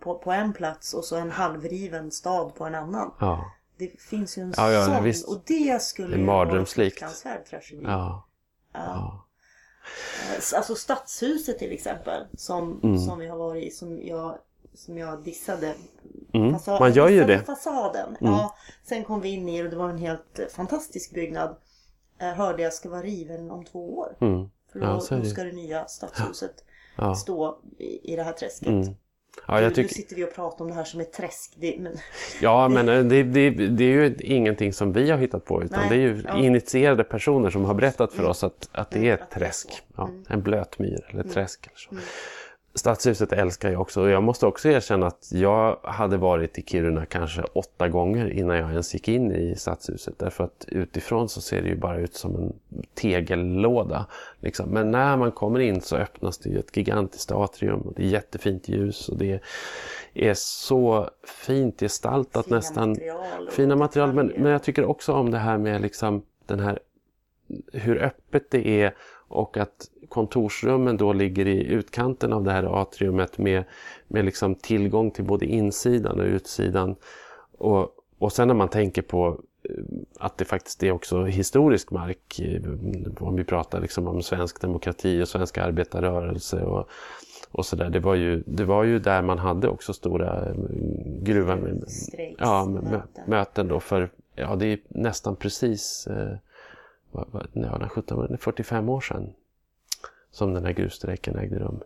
på, 0.00 0.18
på 0.18 0.32
en 0.32 0.52
plats 0.52 0.94
och 0.94 1.04
så 1.04 1.16
en 1.16 1.30
halvriven 1.30 2.10
stad 2.10 2.54
på 2.54 2.64
en 2.64 2.74
annan. 2.74 3.10
Det 3.78 4.00
finns 4.00 4.38
ju 4.38 4.42
en 4.42 4.54
Ja, 4.56 4.84
sån 4.84 5.34
och 5.34 5.42
det 5.46 5.82
skulle 5.82 6.08
Det 6.08 6.14
är 6.14 6.20
ju 6.20 6.26
vara 6.26 6.58
en 6.58 6.66
fruktansvärd 6.66 7.44
tragedi. 7.44 7.82
ja, 8.72 9.23
Alltså 10.56 10.74
stadshuset 10.74 11.58
till 11.58 11.72
exempel 11.72 12.22
som, 12.36 12.80
Mm. 12.82 12.98
som 12.98 13.18
vi 13.18 13.26
har 13.26 13.36
varit 13.38 13.64
i 13.64 13.70
som 13.70 14.00
jag, 14.06 14.38
som 14.74 14.98
jag 14.98 15.22
dissade. 15.24 15.74
Mm. 16.32 16.52
Fasa- 16.54 16.80
Man 16.80 16.92
gör 16.92 17.08
ju 17.08 17.24
det. 17.24 17.34
Mm. 17.34 17.44
fasaden. 17.46 18.16
Ja, 18.20 18.54
sen 18.84 19.04
kom 19.04 19.20
vi 19.20 19.28
in 19.28 19.48
i 19.48 19.58
det 19.58 19.64
och 19.64 19.70
det 19.70 19.76
var 19.76 19.88
en 19.90 19.98
helt 19.98 20.38
eh, 20.38 20.46
fantastisk 20.46 21.14
byggnad. 21.14 21.56
Eh, 22.18 22.28
hörde 22.28 22.62
jag 22.62 22.72
ska 22.72 22.88
vara 22.88 23.02
riven 23.02 23.50
om 23.50 23.64
två 23.64 23.98
år. 23.98 24.16
Mm. 24.20 24.48
För 24.72 24.80
då, 24.80 24.86
Ja, 24.86 25.16
då 25.16 25.24
ska 25.24 25.44
det 25.44 25.52
nya 25.52 25.86
stadshuset 25.86 26.64
Ja. 26.96 27.14
stå 27.14 27.58
i, 27.78 28.12
i 28.12 28.16
det 28.16 28.22
här 28.22 28.32
träsket. 28.32 28.68
Mm. 29.38 29.44
Ja, 29.48 29.54
nu, 29.56 29.62
jag 29.62 29.70
nu 29.70 29.74
tycker, 29.74 29.94
sitter 29.94 30.16
vi 30.16 30.24
och 30.24 30.34
pratar 30.34 30.64
om 30.64 30.68
det 30.70 30.76
här 30.76 30.84
som 30.84 31.00
ett 31.00 31.12
träsk. 31.12 31.52
Det, 31.56 31.76
men, 31.80 31.96
ja, 32.40 32.68
men 32.74 32.88
eh, 32.88 33.04
det, 33.04 33.22
det, 33.22 33.50
det 33.50 33.84
är 33.84 33.88
ju 33.88 34.16
ingenting 34.20 34.72
som 34.72 34.92
vi 34.92 35.10
har 35.10 35.18
hittat 35.18 35.44
på 35.44 35.62
utan 35.62 35.78
Nej, 35.80 35.88
det 35.88 35.94
är 35.94 35.98
ju 35.98 36.22
ja. 36.26 36.36
initierade 36.38 37.04
personer 37.04 37.50
som 37.50 37.64
har 37.64 37.74
berättat 37.74 38.12
för 38.12 38.24
oss 38.24 38.44
att, 38.44 38.68
att 38.72 38.90
det 38.90 38.98
är 38.98 39.02
Mm, 39.02 39.14
ett 39.14 39.34
är 39.36 39.38
träsk. 39.40 39.68
så. 39.70 39.76
Ja, 39.96 40.08
Mm. 40.08 40.24
en 40.28 40.42
blöt 40.42 40.78
myr 40.78 41.06
eller 41.10 41.24
ett 41.24 41.32
träsk. 41.32 41.66
Eller 41.66 41.76
så. 41.78 42.06
Stadshuset 42.76 43.32
älskar 43.32 43.70
jag 43.70 43.80
också 43.80 44.02
och 44.02 44.10
jag 44.10 44.22
måste 44.22 44.46
också 44.46 44.68
erkänna 44.68 45.06
att 45.06 45.28
jag 45.32 45.78
hade 45.82 46.16
varit 46.16 46.58
i 46.58 46.62
Kiruna 46.62 47.06
kanske 47.06 47.42
åtta 47.42 47.88
gånger 47.88 48.30
innan 48.30 48.56
jag 48.56 48.70
ens 48.70 48.94
gick 48.94 49.08
in 49.08 49.32
i 49.32 49.54
Stadshuset. 49.56 50.18
Därför 50.18 50.44
att 50.44 50.64
utifrån 50.68 51.28
så 51.28 51.40
ser 51.40 51.62
det 51.62 51.68
ju 51.68 51.76
bara 51.76 51.98
ut 51.98 52.14
som 52.14 52.36
en 52.36 52.52
tegellåda. 52.94 54.06
Liksom. 54.40 54.68
Men 54.70 54.90
när 54.90 55.16
man 55.16 55.32
kommer 55.32 55.60
in 55.60 55.80
så 55.80 55.96
öppnas 55.96 56.38
det 56.38 56.50
ju 56.50 56.58
ett 56.58 56.76
gigantiskt 56.76 57.32
atrium 57.32 57.80
och 57.80 57.92
det 57.96 58.02
är 58.02 58.08
jättefint 58.08 58.68
ljus 58.68 59.08
och 59.08 59.18
det 59.18 59.40
är 60.14 60.34
så 60.36 61.10
fint 61.46 61.80
gestaltat 61.80 62.44
Fina 62.44 62.56
nästan. 62.56 62.90
material 62.90 63.48
Fina 63.50 63.76
material. 63.76 64.12
Men, 64.12 64.26
men 64.26 64.52
jag 64.52 64.62
tycker 64.62 64.84
också 64.84 65.12
om 65.12 65.30
det 65.30 65.38
här 65.38 65.58
med 65.58 65.80
liksom 65.80 66.22
den 66.46 66.60
här 66.60 66.78
hur 67.72 68.02
öppet 68.02 68.50
det 68.50 68.68
är 68.68 68.94
och 69.34 69.56
att 69.56 69.90
kontorsrummen 70.08 70.96
då 70.96 71.12
ligger 71.12 71.46
i 71.46 71.64
utkanten 71.64 72.32
av 72.32 72.44
det 72.44 72.52
här 72.52 72.82
atriumet 72.82 73.38
med, 73.38 73.64
med 74.08 74.24
liksom 74.24 74.54
tillgång 74.54 75.10
till 75.10 75.24
både 75.24 75.46
insidan 75.46 76.20
och 76.20 76.26
utsidan. 76.26 76.96
Och, 77.58 77.88
och 78.18 78.32
sen 78.32 78.48
när 78.48 78.54
man 78.54 78.68
tänker 78.68 79.02
på 79.02 79.40
eh, 79.62 79.84
att 80.18 80.38
det 80.38 80.44
faktiskt 80.44 80.82
är 80.82 80.92
också 80.92 81.24
historisk 81.24 81.90
mark, 81.90 82.40
eh, 82.40 82.62
om 83.20 83.36
vi 83.36 83.44
pratar 83.44 83.80
liksom 83.80 84.08
om 84.08 84.22
svensk 84.22 84.60
demokrati 84.60 85.22
och 85.22 85.28
svensk 85.28 85.58
arbetarrörelse 85.58 86.62
och, 86.64 86.88
och 87.50 87.66
sådär. 87.66 87.90
Det, 87.90 88.00
var 88.00 88.14
ju, 88.14 88.42
det 88.46 88.64
var 88.64 88.84
ju 88.84 88.98
där 88.98 89.22
man 89.22 89.38
hade 89.38 89.68
också 89.68 89.92
stora 89.92 90.48
eh, 90.48 90.54
gruvan 91.22 91.84
ja, 92.38 92.80
möten 93.26 93.68
då 93.68 93.80
för, 93.80 94.10
ja 94.34 94.56
det 94.56 94.66
är 94.66 94.78
nästan 94.88 95.36
precis 95.36 96.06
eh, 96.06 96.36
vad, 97.14 97.28
vad, 97.30 97.48
ja, 97.52 97.78
den 97.78 97.88
17, 97.88 98.38
45 98.38 98.88
år 98.88 99.00
sedan 99.00 99.32
som 100.30 100.54
den 100.54 100.64
här 100.64 100.72
gruvstrejken 100.72 101.38
ägde 101.38 101.58
rum. 101.58 101.80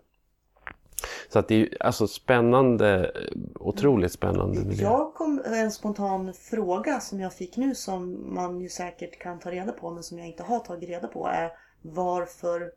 Så 1.28 1.38
att 1.38 1.48
det 1.48 1.54
är 1.54 1.82
alltså 1.82 2.06
spännande, 2.06 3.12
otroligt 3.54 4.12
spännande 4.12 4.64
miljö. 4.64 4.82
Jag 4.82 5.14
kom 5.14 5.42
en 5.44 5.70
spontan 5.70 6.34
fråga 6.34 7.00
som 7.00 7.20
jag 7.20 7.32
fick 7.32 7.56
nu 7.56 7.74
som 7.74 8.34
man 8.34 8.60
ju 8.60 8.68
säkert 8.68 9.18
kan 9.18 9.38
ta 9.38 9.50
reda 9.50 9.72
på 9.72 9.90
men 9.90 10.02
som 10.02 10.18
jag 10.18 10.26
inte 10.26 10.42
har 10.42 10.58
tagit 10.58 10.88
reda 10.88 11.08
på 11.08 11.26
är 11.26 11.50
varför 11.82 12.72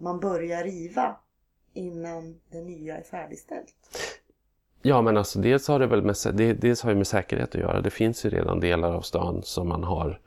man 0.00 0.20
börjar 0.20 0.64
riva 0.64 1.16
innan 1.72 2.40
det 2.50 2.60
nya 2.60 2.96
är 2.96 3.02
färdigställt. 3.02 3.74
Ja 4.82 5.02
men 5.02 5.16
alltså 5.16 5.38
dels 5.38 5.68
har 5.68 5.78
det 5.78 5.86
väl 5.86 6.02
med, 6.02 6.16
dels 6.60 6.82
har 6.82 6.90
det 6.90 6.96
med 6.96 7.06
säkerhet 7.06 7.54
att 7.54 7.60
göra. 7.60 7.80
Det 7.80 7.90
finns 7.90 8.26
ju 8.26 8.30
redan 8.30 8.60
delar 8.60 8.92
av 8.92 9.00
stan 9.00 9.42
som 9.42 9.68
man 9.68 9.84
har 9.84 10.20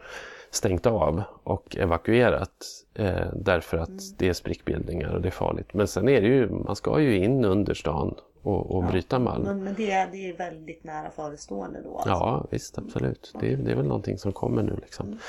stängt 0.52 0.86
av 0.86 1.24
och 1.44 1.78
evakuerat 1.78 2.66
eh, 2.94 3.28
därför 3.36 3.78
att 3.78 4.18
det 4.18 4.30
är 4.30 4.34
sprickbildningar 4.34 5.14
och 5.14 5.22
det 5.22 5.28
är 5.30 5.32
farligt. 5.32 5.74
Men 5.74 5.88
sen 5.88 6.10
är 6.10 6.22
det 6.22 6.28
ju, 6.28 6.50
man 6.50 6.76
ska 6.76 7.00
ju 7.00 7.16
in 7.18 7.46
under 7.46 7.74
stan 7.74 8.16
och, 8.42 8.72
och 8.76 8.84
bryta 8.84 9.20
malm. 9.20 9.44
Men, 9.44 9.64
men 9.64 9.74
det, 9.78 9.92
är, 9.92 10.08
det 10.12 10.30
är 10.30 10.38
väldigt 10.38 10.84
nära 10.84 11.10
förestående 11.10 11.82
då. 11.84 11.94
Alltså. 11.96 12.10
Ja, 12.10 12.46
visst 12.52 12.78
absolut. 12.78 13.34
Det, 13.40 13.54
är- 13.54 13.58
det 13.58 13.72
är 13.72 13.76
väl 13.76 13.86
någonting 13.88 14.18
som 14.18 14.32
kommer 14.32 14.64
nu. 14.64 14.76
Liksom. 14.82 15.20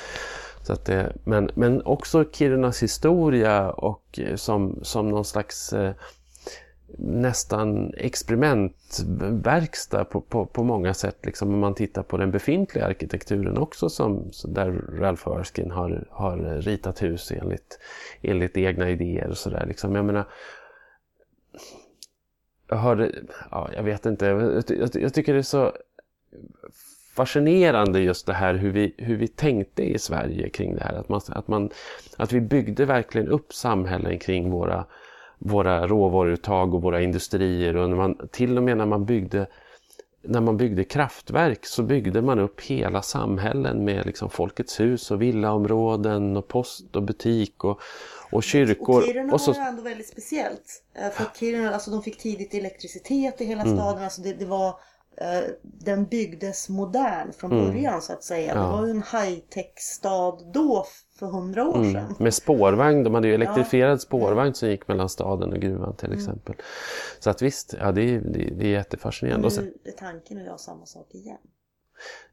Så 0.63 0.73
att 0.73 0.85
det, 0.85 1.13
men, 1.23 1.49
men 1.55 1.81
också 1.85 2.25
Kirunas 2.31 2.83
historia 2.83 3.71
och 3.71 4.19
eh, 4.19 4.35
som, 4.35 4.79
som 4.81 5.09
någon 5.09 5.25
slags 5.25 5.73
eh, 5.73 5.93
nästan 7.01 7.93
experimentverkstad 7.93 10.05
på, 10.05 10.21
på, 10.21 10.45
på 10.45 10.63
många 10.63 10.93
sätt. 10.93 11.25
Liksom, 11.25 11.53
om 11.53 11.59
man 11.59 11.75
tittar 11.75 12.03
på 12.03 12.17
den 12.17 12.31
befintliga 12.31 12.85
arkitekturen 12.85 13.57
också 13.57 13.89
som, 13.89 14.31
där 14.45 14.71
Ralph 14.71 15.27
Erskine 15.27 15.71
har, 15.71 16.07
har 16.09 16.61
ritat 16.61 17.01
hus 17.01 17.31
enligt, 17.31 17.79
enligt 18.21 18.57
egna 18.57 18.89
idéer. 18.89 19.29
Och 19.29 19.37
så 19.37 19.49
där, 19.49 19.65
liksom. 19.65 19.95
Jag 19.95 20.05
menar, 20.05 20.27
jag 22.67 22.77
hörde, 22.77 23.11
ja, 23.51 23.69
jag 23.75 23.83
vet 23.83 24.05
inte, 24.05 24.25
jag, 24.25 24.63
jag, 24.67 24.89
jag 24.93 25.13
tycker 25.13 25.33
det 25.33 25.39
är 25.39 25.43
så 25.43 25.73
fascinerande 27.15 27.99
just 27.99 28.25
det 28.25 28.33
här 28.33 28.53
hur 28.53 28.71
vi, 28.71 28.95
hur 28.97 29.17
vi 29.17 29.27
tänkte 29.27 29.83
i 29.83 29.99
Sverige 29.99 30.49
kring 30.49 30.75
det 30.75 30.83
här. 30.83 30.93
Att, 30.93 31.09
man, 31.09 31.21
att, 31.27 31.47
man, 31.47 31.69
att 32.17 32.31
vi 32.31 32.41
byggde 32.41 32.85
verkligen 32.85 33.27
upp 33.27 33.53
samhällen 33.53 34.19
kring 34.19 34.51
våra, 34.51 34.85
våra 35.39 35.87
råvaruuttag 35.87 36.73
och 36.73 36.81
våra 36.81 37.01
industrier. 37.01 37.75
Och 37.75 37.89
när 37.89 37.97
man, 37.97 38.27
till 38.31 38.57
och 38.57 38.63
med 38.63 38.77
när 38.77 38.85
man 38.85 39.05
byggde 39.05 39.47
när 40.21 40.41
man 40.41 40.57
byggde 40.57 40.83
kraftverk 40.83 41.65
så 41.65 41.83
byggde 41.83 42.21
man 42.21 42.39
upp 42.39 42.61
hela 42.61 43.01
samhällen 43.01 43.85
med 43.85 44.05
liksom 44.05 44.29
Folkets 44.29 44.79
hus 44.79 45.11
och 45.11 45.21
villaområden 45.21 46.37
och 46.37 46.47
post 46.47 46.95
och 46.95 47.03
butik 47.03 47.63
och, 47.63 47.81
och 48.31 48.43
kyrkor. 48.43 48.97
Och 48.97 49.05
Kiruna 49.07 49.33
och 49.33 49.41
så, 49.41 49.53
var 49.53 49.59
ändå 49.67 49.81
väldigt 49.81 50.07
speciellt. 50.07 50.83
Eh, 50.93 51.09
För 51.09 51.25
Kiruna, 51.39 51.73
alltså 51.73 51.91
de 51.91 52.03
fick 52.03 52.17
tidigt 52.17 52.53
elektricitet 52.53 53.41
i 53.41 53.45
hela 53.45 53.61
Mm. 53.61 53.77
staden. 53.77 54.03
Alltså 54.03 54.21
det, 54.21 54.33
det 54.33 54.45
var, 54.45 54.75
den 55.63 56.05
byggdes 56.05 56.69
modern 56.69 57.31
från 57.33 57.51
Mm. 57.51 57.65
början 57.65 58.01
så 58.01 58.13
att 58.13 58.23
säga. 58.23 58.53
Ja. 58.55 58.61
Det 58.61 58.67
var 58.71 58.85
ju 58.85 58.91
en 58.91 59.03
high-tech 59.03 59.73
stad 59.77 60.51
då 60.53 60.85
för 61.19 61.25
hundra 61.27 61.67
år 61.67 61.75
Mm, 61.75 61.93
sedan. 61.93 62.15
med 62.19 62.33
spårvagn, 62.33 63.03
de 63.03 63.13
hade 63.13 63.27
ju 63.27 63.33
elektrifierad 63.33 64.01
spårvagn 64.01 64.53
som 64.53 64.69
gick 64.69 64.87
mellan 64.87 65.09
staden 65.09 65.53
och 65.53 65.59
gruvan 65.59 65.95
till 65.95 66.13
exempel. 66.13 66.55
Så 67.19 67.29
att 67.29 67.41
visst, 67.41 67.73
ja, 67.79 67.91
det, 67.91 68.01
är, 68.15 68.19
det, 68.21 68.39
det 68.57 68.65
är 68.65 68.69
jättefascinerande. 68.71 69.45
Och 69.45 69.53
sen, 69.53 69.63
Nu 69.65 69.91
är 69.91 69.97
tanken 69.97 70.37
att 70.37 70.43
göra 70.45 70.57
samma 70.57 70.85
sak 70.85 71.07
igen. 71.11 71.37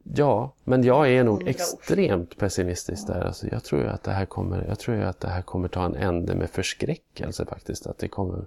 ja, 0.03 0.55
men 0.65 0.83
jag 0.85 1.11
är 1.13 1.25
nog 1.25 1.49
extremt 1.49 2.37
pessimistisk 2.39 3.07
där. 3.07 3.21
Alltså, 3.21 3.47
jag 3.47 3.65
tror 3.65 3.83
ju 3.83 3.89
att 3.89 4.03
det 4.03 4.11
här 4.13 4.27
kommer, 4.27 4.65
jag 4.69 4.79
tror 4.79 5.01
att 5.01 5.21
det 5.21 5.29
här 5.29 5.43
kommer 5.43 5.69
ta 5.69 5.85
en 5.85 5.95
ände 5.97 6.35
med 6.35 6.51
förskräckelse 6.51 7.47
faktiskt. 7.47 7.87
Att 7.87 7.99
det 7.99 8.09
kommer, 8.09 8.45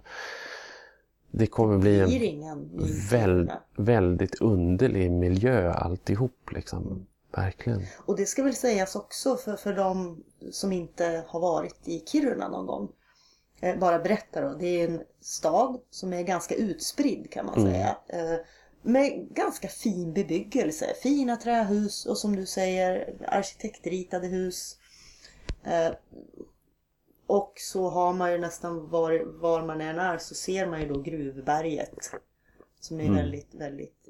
det 1.32 1.48
kommer 1.48 1.78
bli 1.78 2.00
en 2.00 2.70
väl, 3.12 3.52
väldigt 3.78 4.42
underlig 4.42 5.12
miljö 5.12 5.74
alltihop 5.74 6.52
liksom. 6.52 7.06
Verkligen. 7.36 7.82
Och 7.98 8.16
det 8.18 8.26
ska 8.26 8.44
väl 8.44 8.56
sägas 8.56 8.96
också 8.96 9.36
för, 9.36 9.56
för 9.56 9.74
de 9.74 10.24
som 10.52 10.72
inte 10.72 11.24
har 11.28 11.40
varit 11.40 11.88
i 11.88 12.04
Kiruna 12.06 12.48
någon 12.48 12.66
gång. 12.66 12.90
Eh, 13.62 13.80
bara 13.80 14.00
berätta 14.00 14.42
då. 14.42 14.58
Det 14.60 14.82
är 14.82 14.88
en 14.88 15.02
stad 15.22 15.80
som 15.90 16.14
är 16.14 16.24
ganska 16.24 16.56
utspridd 16.56 17.32
kan 17.32 17.46
man 17.46 17.60
Mm. 17.60 17.72
säga. 17.72 17.98
Eh, 18.08 18.40
med 18.82 19.28
ganska 19.32 19.68
fin 19.68 20.14
bebyggelse. 20.14 20.86
Fina 21.04 21.36
trähus 21.36 22.06
och 22.06 22.18
som 22.18 22.36
du 22.36 22.46
säger 22.46 23.14
arkitektritade 23.28 24.28
hus. 24.28 24.78
Eh, 25.64 25.94
och 27.30 27.54
så 27.56 27.90
har 27.90 28.14
man 28.14 28.32
ju 28.32 28.38
nästan 28.38 28.90
var, 28.90 29.40
var 29.40 29.66
man 29.66 29.82
än 29.82 30.00
är 30.00 30.18
så 30.18 30.36
ser 30.36 30.66
man 30.66 30.82
ju 30.82 30.88
då 30.88 31.02
Gruvberget. 31.02 32.12
Som 32.80 33.00
är 33.00 33.04
Mm. 33.04 33.16
väldigt, 33.16 33.56
väldigt 33.56 34.10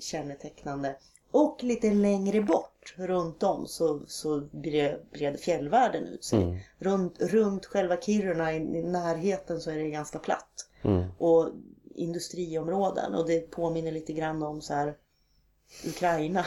kännetecknande. 0.00 0.96
Och 1.30 1.64
lite 1.64 1.90
längre 1.90 2.40
bort 2.42 2.94
runt 2.96 3.42
om 3.42 3.66
så, 3.66 4.00
så 4.06 4.40
bred, 4.40 5.40
fjällvärlden 5.40 6.04
ut 6.06 6.24
sig. 6.24 6.42
Mm. 6.42 6.56
Runt, 6.78 7.20
runt 7.20 7.66
själva 7.66 7.96
Kiruna 7.96 8.52
i, 8.52 8.56
i 8.56 8.82
närheten 8.82 9.60
så 9.60 9.70
är 9.70 9.76
det 9.76 9.90
ganska 9.90 10.18
platt. 10.18 10.68
Mm. 10.82 11.04
Och 11.18 11.48
industriområden 11.94 13.14
och 13.14 13.26
det 13.26 13.50
påminner 13.50 13.92
lite 13.92 14.12
grann 14.12 14.42
om 14.42 14.62
så 14.62 14.74
här 14.74 14.94
Ukraina. 15.86 16.44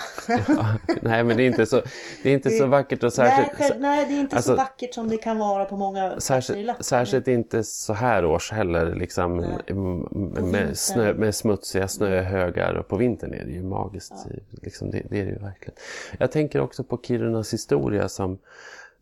Nej 1.01 1.23
men 1.23 1.37
det 1.37 1.43
är 1.43 1.47
inte 1.47 1.65
så, 1.65 1.81
det 2.23 2.29
är 2.29 2.33
inte 2.33 2.49
så 2.49 2.67
vackert 2.67 3.03
och 3.03 3.13
nej, 3.17 3.29
särskilt, 3.29 3.57
själv, 3.57 3.81
nej, 3.81 4.05
det 4.05 4.13
är 4.13 4.19
inte 4.19 4.35
alltså- 4.35 4.51
så 4.51 4.57
vackert 4.57 4.93
som 4.93 5.09
det 5.09 5.17
kan 5.17 5.37
vara 5.37 5.65
på 5.65 5.77
många 5.77 6.19
Särskilt, 6.19 6.85
särskilt 6.85 7.27
inte 7.27 7.63
så 7.63 7.93
här 7.93 8.25
års 8.25 8.51
heller 8.51 8.95
liksom 8.95 9.37
Nej. 9.37 10.43
med, 10.43 10.77
snö, 10.77 11.13
med 11.13 11.35
smutsiga 11.35 11.87
snöhögar 11.87 12.73
och 12.73 12.87
på 12.87 12.95
vintern 12.95 13.33
är 13.33 13.45
det 13.45 13.51
ju 13.51 13.63
magiskt. 13.63 14.13
Liksom, 14.49 14.91
det, 14.91 15.01
det 15.09 15.19
är 15.19 15.25
det 15.25 15.31
ju 15.31 15.39
verkligen. 15.39 15.75
Jag 16.17 16.31
tänker 16.31 16.59
också 16.61 16.83
på 16.83 16.99
Kirunas 17.03 17.53
historia 17.53 18.09
som, 18.09 18.37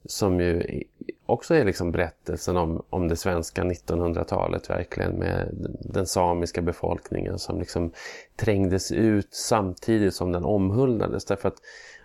som 0.06 0.40
ju 0.40 0.84
också 1.28 1.54
är 1.54 1.66
liksom 1.66 1.92
berättelsen 1.92 2.58
om, 2.58 2.86
om 2.90 3.08
det 3.08 3.16
svenska 3.16 3.64
1900-talet 3.64 4.70
verkligen 4.70 5.12
med 5.12 5.50
den 5.82 6.06
samiska 6.06 6.62
befolkningen 6.62 7.40
som 7.40 7.60
liksom 7.60 7.92
trängdes 8.36 8.92
ut 8.92 9.34
samtidigt 9.34 10.14
som 10.14 10.32
den 10.32 10.46
omhuldades. 10.46 11.26
Därför 11.26 11.48
att 11.48 11.58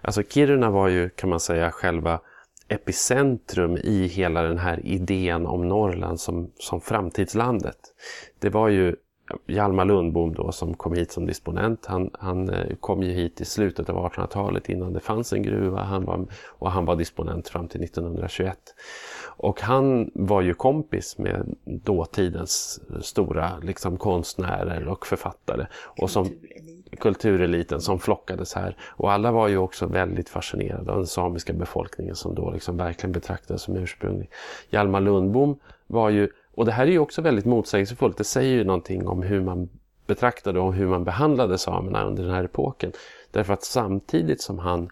alltså 0.02 0.22
Kiruna 0.22 0.70
var 0.70 0.88
ju 0.88 1.08
kan 1.08 1.30
man 1.30 1.40
säga 1.40 1.70
själva 1.70 2.20
epicentrum 2.68 3.76
i 3.76 4.06
hela 4.06 4.42
den 4.42 4.58
här 4.58 4.86
idén 4.86 5.46
om 5.46 5.68
Norrland 5.68 6.20
som, 6.20 6.50
som 6.56 6.80
framtidslandet. 6.80 7.78
Det 8.38 8.50
var 8.50 8.68
ju 8.68 8.96
Hjalmar 9.46 9.84
Lundbom 9.84 10.34
då 10.34 10.52
som 10.52 10.74
kom 10.74 10.92
hit 10.92 11.12
som 11.12 11.26
disponent. 11.26 11.86
Han, 11.86 12.10
han 12.12 12.50
eh, 12.50 12.76
kom 12.80 13.02
ju 13.02 13.12
hit 13.12 13.40
i 13.40 13.44
slutet 13.44 13.88
av 13.88 14.10
1800-talet 14.10 14.68
innan 14.68 14.92
det 14.92 15.00
fanns 15.00 15.32
en 15.32 15.42
gruva 15.42 15.82
han 15.82 16.04
var, 16.04 16.26
och 16.46 16.70
han 16.70 16.84
var 16.84 16.96
disponent 16.96 17.48
fram 17.48 17.68
till 17.68 17.84
1921. 17.84 18.58
Och 19.36 19.60
han 19.60 20.10
var 20.14 20.42
ju 20.42 20.54
kompis 20.54 21.18
med 21.18 21.54
dåtidens 21.64 22.80
stora 23.00 23.58
liksom, 23.62 23.96
konstnärer 23.96 24.88
och 24.88 25.06
författare. 25.06 25.66
Och 26.00 26.10
som, 26.10 26.24
Kultureliten. 26.24 26.96
kultureliten 26.98 27.80
som 27.80 27.98
flockades 27.98 28.54
här. 28.54 28.76
Och 28.82 29.12
alla 29.12 29.32
var 29.32 29.48
ju 29.48 29.56
också 29.56 29.86
väldigt 29.86 30.28
fascinerade 30.28 30.92
av 30.92 30.96
den 30.96 31.06
samiska 31.06 31.52
befolkningen 31.52 32.16
som 32.16 32.34
då 32.34 32.50
liksom 32.50 32.76
verkligen 32.76 33.12
betraktades 33.12 33.62
som 33.62 33.76
ursprunglig. 33.76 34.30
Hjalmar 34.70 35.00
Lundbom 35.00 35.58
var 35.86 36.10
ju 36.10 36.28
och 36.54 36.64
det 36.64 36.72
här 36.72 36.86
är 36.86 36.90
ju 36.90 36.98
också 36.98 37.22
väldigt 37.22 37.44
motsägelsefullt. 37.44 38.16
Det 38.16 38.24
säger 38.24 38.54
ju 38.54 38.64
någonting 38.64 39.08
om 39.08 39.22
hur 39.22 39.40
man 39.40 39.68
betraktade 40.06 40.60
och 40.60 40.74
hur 40.74 40.86
man 40.86 41.04
behandlade 41.04 41.58
samerna 41.58 42.04
under 42.04 42.22
den 42.22 42.34
här 42.34 42.44
epoken. 42.44 42.92
Därför 43.30 43.52
att 43.52 43.64
samtidigt 43.64 44.42
som 44.42 44.58
han 44.58 44.90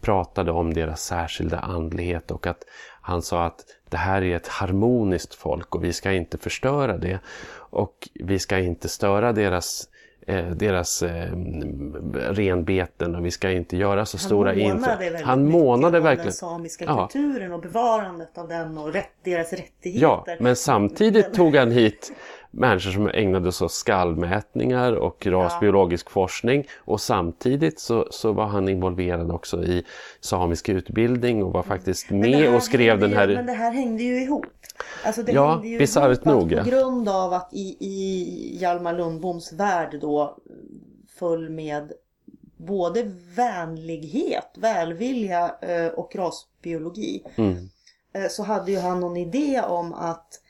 pratade 0.00 0.52
om 0.52 0.74
deras 0.74 1.02
särskilda 1.02 1.58
andlighet 1.58 2.30
och 2.30 2.46
att 2.46 2.64
han 3.00 3.22
sa 3.22 3.44
att 3.44 3.64
det 3.88 3.96
här 3.96 4.22
är 4.22 4.36
ett 4.36 4.48
harmoniskt 4.48 5.34
folk 5.34 5.74
och 5.74 5.84
vi 5.84 5.92
ska 5.92 6.12
inte 6.12 6.38
förstöra 6.38 6.98
det. 6.98 7.20
Och 7.54 8.08
vi 8.14 8.38
ska 8.38 8.58
inte 8.58 8.88
störa 8.88 9.32
deras 9.32 9.88
deras 10.54 11.02
eh, 11.02 11.32
renbeten 12.14 13.14
och 13.16 13.26
vi 13.26 13.30
ska 13.30 13.50
inte 13.50 13.76
göra 13.76 14.06
så 14.06 14.16
Han 14.16 14.20
stora 14.24 14.50
väldigt 14.50 15.22
Han 15.22 15.48
månade 15.50 16.00
verkligen. 16.00 16.24
den 16.24 16.32
samiska 16.32 16.84
Ja. 16.84 17.08
kulturen 17.12 17.52
och 17.52 17.60
bevarandet 17.60 18.38
av 18.38 18.48
den 18.48 18.78
och 18.78 18.92
rätt, 18.92 19.10
deras 19.24 19.52
rättigheter. 19.52 20.02
Ja, 20.06 20.26
men 20.40 20.56
samtidigt 20.56 21.34
tog 21.34 21.56
han 21.56 21.70
hit 21.70 22.12
människor 22.58 22.90
som 22.90 23.08
ägnade 23.14 23.52
sig 23.52 23.64
åt 23.64 23.72
skallmätningar 23.72 24.92
och 24.92 25.26
rasbiologisk 25.26 26.10
forskning 26.10 26.64
och 26.78 27.00
samtidigt 27.00 27.80
så, 27.80 28.06
så 28.10 28.32
var 28.32 28.46
han 28.46 28.68
involverad 28.68 29.30
också 29.30 29.64
i 29.64 29.84
samisk 30.20 30.68
utbildning 30.68 31.42
och 31.44 31.52
var 31.52 31.62
faktiskt 31.62 32.10
Men 32.10 32.20
det 32.20 32.28
med 32.30 32.38
här 32.38 32.56
och 32.56 32.62
skrev 32.62 32.98
den 33.00 33.12
hängde 33.12 33.24
ju- 33.24 33.36
här... 33.36 33.36
Men 33.36 33.46
det 33.46 33.52
här 33.52 33.72
hängde 33.72 34.02
ju 34.02 34.22
ihop. 34.22 34.46
Alltså 35.04 35.22
det 35.22 35.32
Ja, 35.32 35.50
hängde 35.52 35.68
ju 35.68 35.78
bisarrt 35.78 36.06
ihop 36.16 36.24
nog, 36.24 36.52
ja. 36.52 36.64
På 36.64 36.70
grund 36.70 37.08
av 37.08 37.32
att 37.32 37.48
i, 37.52 37.76
i 37.80 38.56
Hjalmar 38.60 38.92
Lundboms 38.92 39.52
värld 39.52 39.98
då 40.00 40.36
föll 41.18 41.50
med 41.50 41.92
både 42.56 43.02
vänlighet, 43.36 44.48
välvilja 44.56 45.54
eh, 45.60 45.86
och 45.86 46.16
rasbiologi. 46.16 47.22
Mm, 47.36 47.68
eh, 48.14 48.28
Så 48.30 48.42
hade 48.42 48.72
ju 48.72 48.78
han 48.78 49.00
någon 49.00 49.16
idé 49.16 49.62
om 49.68 49.94
att 49.94 50.40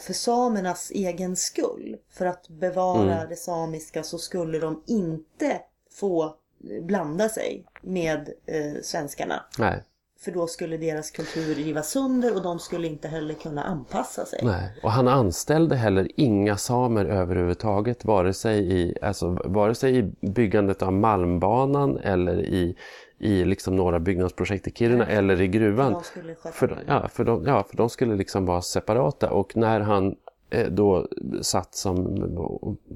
för 0.00 0.12
samernas 0.12 0.90
egen 0.94 1.36
skull, 1.36 1.96
för 2.10 2.26
att 2.26 2.48
bevara 2.48 3.14
Mm. 3.14 3.28
det 3.28 3.36
samiska 3.36 4.02
så 4.02 4.18
skulle 4.18 4.58
de 4.58 4.82
inte 4.86 5.60
få 5.92 6.24
eh, 6.24 6.84
blanda 6.84 7.28
sig 7.28 7.64
med 7.82 8.28
eh, 8.46 8.80
svenskarna. 8.82 9.44
nej, 9.58 9.82
För 10.20 10.32
då 10.32 10.46
skulle 10.46 10.76
deras 10.76 11.10
kultur 11.10 11.54
rivas 11.54 11.90
sönder 11.90 12.34
och 12.36 12.42
de 12.42 12.58
skulle 12.58 12.86
inte 12.88 13.08
heller 13.08 13.34
kunna 13.34 13.62
anpassa 13.64 14.24
sig. 14.24 14.40
nej. 14.42 14.80
Och 14.82 14.90
han 14.92 15.08
anställde 15.08 15.76
heller 15.76 16.08
inga 16.16 16.56
samer 16.56 17.04
överhuvudtaget 17.04 18.04
vare 18.04 18.32
sig 18.32 18.72
i, 18.80 18.98
alltså, 19.02 19.38
vare 19.44 19.74
sig 19.74 19.98
i 19.98 20.02
byggandet 20.26 20.82
av 20.82 20.92
Malmbanan 20.92 21.98
eller 21.98 22.40
i, 22.40 22.76
i 23.24 23.44
liksom 23.44 23.76
några 23.76 24.00
byggnadsprojekt 24.00 24.66
i 24.66 24.70
Kiruna 24.70 25.04
Nej. 25.04 25.16
eller 25.16 25.40
i 25.40 25.48
gruvan. 25.48 25.92
De 25.92 26.52
För, 26.52 26.84
ja, 26.86 27.08
för 27.08 27.24
de, 27.24 27.44
ja, 27.46 27.64
för 27.70 27.76
de 27.76 27.90
skulle 27.90 28.16
liksom 28.16 28.46
vara 28.46 28.62
separata 28.62 29.30
och 29.30 29.56
när 29.56 29.80
han 29.80 30.16
eh, 30.50 30.66
då 30.66 31.08
satt 31.42 31.74
som 31.74 32.06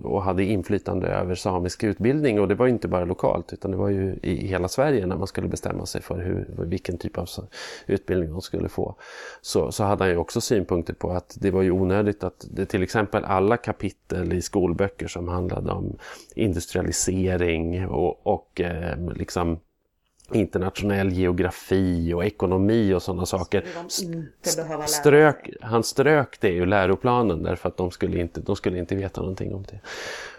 och, 0.05 0.22
hade 0.22 0.45
inflytande 0.45 1.09
över 1.09 1.35
samisk 1.35 1.85
utbildning 1.85 2.41
och 2.41 2.49
det 2.49 2.55
var 2.55 2.66
inte 2.66 2.89
bara 2.89 3.05
lokalt 3.05 3.53
utan 3.53 3.70
det 3.70 3.76
var 3.76 3.89
ju 3.89 4.18
i 4.22 4.47
hela 4.47 4.68
Sverige 4.68 5.07
när 5.07 5.16
man 5.16 5.26
skulle 5.26 5.49
bestämma 5.49 5.87
sig 5.87 6.03
för 6.03 6.18
hur, 6.18 6.64
vilken 6.64 6.99
typ 6.99 7.18
av 7.18 7.29
utbildning 7.87 8.31
de 8.31 8.41
skulle 8.41 8.68
få. 8.68 8.95
Så, 9.41 9.72
så 9.72 9.85
hade 9.85 10.05
han 10.05 10.11
ju 10.11 10.16
också 10.16 10.41
synpunkter 10.41 10.95
på 10.95 11.11
att 11.11 11.37
det 11.41 11.51
var 11.51 11.62
ju 11.62 11.70
onödigt 11.70 12.24
att 12.24 12.47
det, 12.51 12.66
till 12.66 12.83
exempel 12.83 13.24
alla 13.24 13.57
kapitel 13.57 14.33
i 14.33 14.43
skolböcker 14.43 15.09
som 15.09 15.29
handlade 15.29 15.70
om 15.70 15.97
industrialisering 16.35 17.89
och, 17.89 18.26
och 18.26 18.61
eh, 18.61 19.12
liksom 19.14 19.59
internationell 20.33 21.12
geografi 21.12 22.12
och 22.14 22.24
ekonomi 22.24 22.95
och 22.95 23.03
sådana 23.03 23.26
saker. 23.26 23.64
strök, 24.87 25.51
han 25.61 25.85
strök 25.85 26.41
det 26.41 26.49
ur 26.49 26.66
läroplanen 26.66 27.43
därför 27.43 27.68
att 27.68 27.76
de 27.76 27.91
skulle 27.91 28.20
inte, 28.20 28.41
de 28.41 28.57
skulle 28.57 28.79
inte 28.79 28.95
veta 28.95 29.20
någonting 29.20 29.55
om 29.55 29.64
det. 29.70 29.81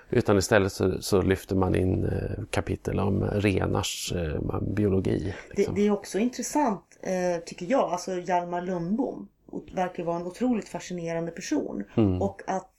Utan 0.09 0.37
istället 0.37 0.71
så, 0.73 1.01
så 1.01 1.21
lyfter 1.21 1.55
man 1.55 1.75
in 1.75 2.05
eh, 2.05 2.43
kapitel 2.49 2.99
om 2.99 3.23
renars 3.23 4.13
eh, 4.15 4.61
biologi. 4.61 5.35
Det, 5.49 5.57
Liksom. 5.57 5.75
det 5.75 5.87
är 5.87 5.91
också 5.91 6.19
intressant, 6.19 6.99
eh, 7.01 7.43
tycker 7.45 7.65
jag, 7.65 7.91
alltså 7.91 8.19
Hjalmar 8.19 8.61
Lundbom 8.61 9.27
verkar 9.71 10.03
vara 10.03 10.15
en 10.15 10.27
otroligt 10.27 10.69
fascinerande 10.69 11.31
person. 11.31 11.83
Mm. 11.95 12.21
Och 12.21 12.41
att, 12.47 12.71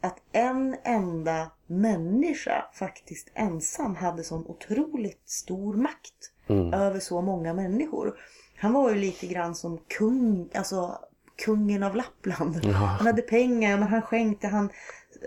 att 0.00 0.18
en 0.32 0.76
enda 0.84 1.50
människa 1.66 2.64
faktiskt 2.72 3.30
ensam 3.34 3.96
hade 3.96 4.24
sån 4.24 4.46
otroligt 4.46 5.22
stor 5.28 5.74
makt 5.74 6.32
Mm. 6.48 6.74
över 6.74 7.00
så 7.00 7.20
många 7.20 7.54
människor. 7.54 8.14
Han 8.56 8.72
var 8.72 8.90
ju 8.90 8.96
lite 8.96 9.26
grann 9.26 9.54
som 9.54 9.78
kung, 9.98 10.48
alltså 10.54 10.98
kungen 11.44 11.82
av 11.82 11.96
Lappland. 11.96 12.60
Ja. 12.62 12.72
Han 12.72 13.06
hade 13.06 13.22
pengar, 13.22 13.78
men 13.78 13.88
han 13.88 14.02
skänkte, 14.02 14.46
han, 14.46 14.70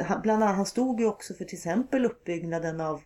han, 0.05 0.21
bland 0.21 0.43
annat, 0.43 0.55
han 0.55 0.65
stod 0.65 0.99
ju 0.99 1.05
också 1.07 1.33
för 1.33 1.45
till 1.45 1.57
exempel 1.57 2.05
uppbyggnaden 2.05 2.81
av, 2.81 3.01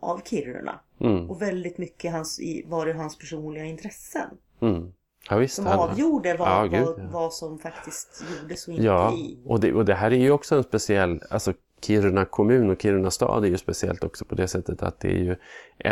av 0.00 0.20
Kiruna. 0.24 0.80
Mm. 1.00 1.30
Och 1.30 1.42
väldigt 1.42 1.78
mycket 1.78 2.12
hans, 2.12 2.40
i- 2.40 2.64
var 2.68 2.86
det 2.86 2.92
hans 2.92 3.18
personliga 3.18 3.64
intressen. 3.64 4.28
Mm. 4.60 4.92
Ja, 5.30 5.36
visst, 5.36 5.54
Som 5.54 5.66
han- 5.66 5.78
avgjorde 5.78 6.34
vad, 6.36 6.48
Ja, 6.48 6.64
gud, 6.64 6.86
vad, 6.86 7.10
vad 7.12 7.32
som 7.32 7.58
faktiskt 7.58 8.24
gjordes 8.42 8.68
och 8.68 8.72
inte 8.74 8.84
Ja, 8.86 9.12
i. 9.14 9.38
och 9.46 9.60
det, 9.60 9.72
och 9.72 9.84
det 9.84 9.94
här 9.94 10.10
är 10.10 10.16
ju 10.16 10.30
också 10.30 10.56
en 10.56 10.62
speciell, 10.64 11.22
alltså 11.30 11.52
Kiruna 11.82 12.24
kommun 12.24 12.70
och 12.70 12.82
Kiruna 12.82 13.10
stad 13.10 13.44
är 13.44 13.48
ju 13.48 13.58
speciellt 13.58 14.04
också 14.04 14.24
på 14.24 14.34
det 14.34 14.48
sättet 14.48 14.82
att 14.82 15.00
det 15.00 15.08
är 15.08 15.18
ju 15.18 15.36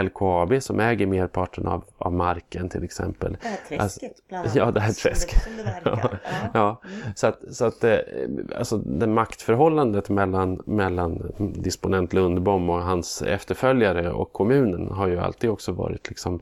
LKAB 0.03 0.62
som 0.62 0.80
äger 0.80 1.07
merparten 1.07 1.66
av, 1.66 1.85
av 1.99 2.12
marken 2.12 2.68
till 2.68 2.85
exempel. 2.85 3.37
Det 3.43 3.49
här 3.49 3.57
träsket 3.57 3.80
Alltså, 3.80 4.01
bland 4.28 4.45
annat. 4.45 4.57
ja, 4.57 4.70
det 4.70 4.80
här 4.80 4.93
som 4.93 5.11
träsket. 5.11 5.43
Som 5.43 5.57
det 5.57 5.62
verkar. 5.62 6.20
Ja. 6.22 6.51
Ja, 6.55 6.80
så 7.14 7.26
att, 7.26 7.39
så 7.51 7.64
att 7.64 7.85
eh, 7.85 7.97
alltså 8.59 8.76
det 8.78 9.07
maktförhållandet 9.07 10.09
mellan, 10.09 10.62
mellan 10.66 11.32
disponent 11.55 12.12
Lundbom 12.12 12.70
och 12.70 12.82
hans 12.82 13.22
efterföljare 13.22 14.12
och 14.12 14.32
kommunen 14.32 14.91
har 14.91 15.09
ju 15.09 15.18
alltid 15.18 15.51
också 15.51 15.72
varit 15.72 16.09
liksom 16.09 16.41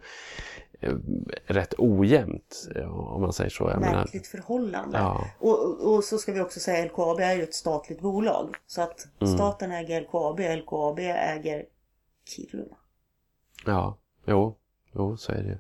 rätt 1.47 1.75
ojämnt 1.79 2.69
eh, 2.77 2.99
om 2.99 3.23
man 3.23 3.33
säger 3.33 3.51
så. 3.51 3.65
Jag 3.71 3.81
menar, 3.81 3.95
Märkligt 3.95 4.27
förhållande. 4.27 4.99
Ja. 4.99 5.25
Och, 5.39 5.65
och, 5.65 5.95
och 5.95 6.05
så 6.05 6.19
ska 6.19 6.33
vi 6.33 6.41
också 6.41 6.61
säga 6.61 6.85
LKAB 6.85 7.21
är 7.21 7.35
ju 7.35 7.43
ett 7.43 7.55
statligt 7.55 8.01
bolag. 8.01 8.57
Så 8.67 8.83
att 8.83 9.09
Mm. 9.21 9.35
staten 9.35 9.73
äger 9.73 10.01
LKAB, 10.01 10.41
LKAB 10.41 10.99
äger 10.99 11.65
Kiruna. 12.25 12.77
Ja, 13.67 13.97
jo, 14.27 14.57
jo 14.93 15.17
så 15.17 15.33
är 15.33 15.37
det 15.37 15.49
ju. 15.49 15.59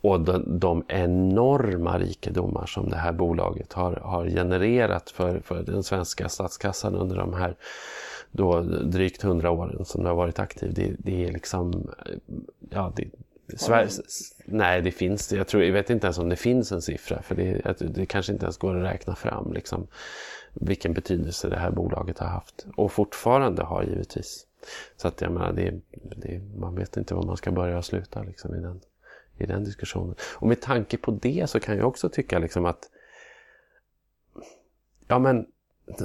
Och 0.00 0.20
de, 0.20 0.58
de 0.58 0.84
enorma 0.88 1.98
rikedomar 1.98 2.66
som 2.66 2.88
det 2.88 2.96
här 2.96 3.12
bolaget 3.12 3.72
har, 3.72 3.92
har 3.92 4.26
genererat 4.26 5.10
för, 5.10 5.40
för 5.40 5.62
den 5.62 5.82
svenska 5.82 6.28
statskassan 6.28 6.94
under 6.94 7.16
de 7.16 7.34
här 7.34 7.56
då 8.30 8.60
drygt 8.62 9.22
hundra 9.22 9.50
åren 9.50 9.84
som 9.84 10.02
det 10.02 10.08
har 10.08 10.16
varit 10.16 10.38
aktiv. 10.38 10.74
Det, 10.74 10.94
det 10.98 11.24
är 11.24 11.32
liksom, 11.32 11.72
eh, 12.06 12.36
ja, 12.70 12.92
det, 12.96 13.04
Sverige, 13.56 13.88
nej, 14.44 14.82
det 14.82 14.90
finns 14.90 15.32
jag 15.32 15.48
tror, 15.48 15.62
jag 15.62 15.72
vet 15.72 15.90
inte 15.90 16.06
ens 16.06 16.18
om 16.18 16.28
det 16.28 16.36
finns 16.36 16.72
en 16.72 16.82
siffra 16.82 17.22
för 17.22 17.34
det, 17.34 17.78
det 17.94 18.06
kanske 18.06 18.32
inte 18.32 18.44
ens 18.44 18.56
går 18.56 18.76
att 18.76 18.92
räkna 18.92 19.16
fram 19.16 19.52
liksom, 19.52 19.86
vilken 20.54 20.92
betydelse 20.92 21.48
det 21.48 21.56
här 21.56 21.70
bolaget 21.70 22.18
har 22.18 22.26
haft 22.26 22.66
och 22.76 22.92
fortfarande 22.92 23.62
har 23.62 23.82
givetvis. 23.82 24.46
Så 24.96 25.08
att 25.08 25.20
jag 25.20 25.32
menar, 25.32 25.52
det, 25.52 25.74
det, 26.16 26.40
man 26.56 26.74
vet 26.74 26.96
inte 26.96 27.14
var 27.14 27.22
man 27.22 27.36
ska 27.36 27.50
börja 27.50 27.78
och 27.78 27.84
sluta 27.84 28.22
liksom, 28.22 28.54
i, 28.54 28.60
den, 28.60 28.80
i 29.38 29.46
den 29.46 29.64
diskussionen. 29.64 30.14
Och 30.34 30.46
med 30.46 30.60
tanke 30.60 30.96
på 30.96 31.10
det 31.10 31.50
så 31.50 31.60
kan 31.60 31.76
jag 31.76 31.88
också 31.88 32.08
tycka 32.08 32.38
liksom 32.38 32.66
att 32.66 32.90
ja 35.08 35.18
men 35.18 35.46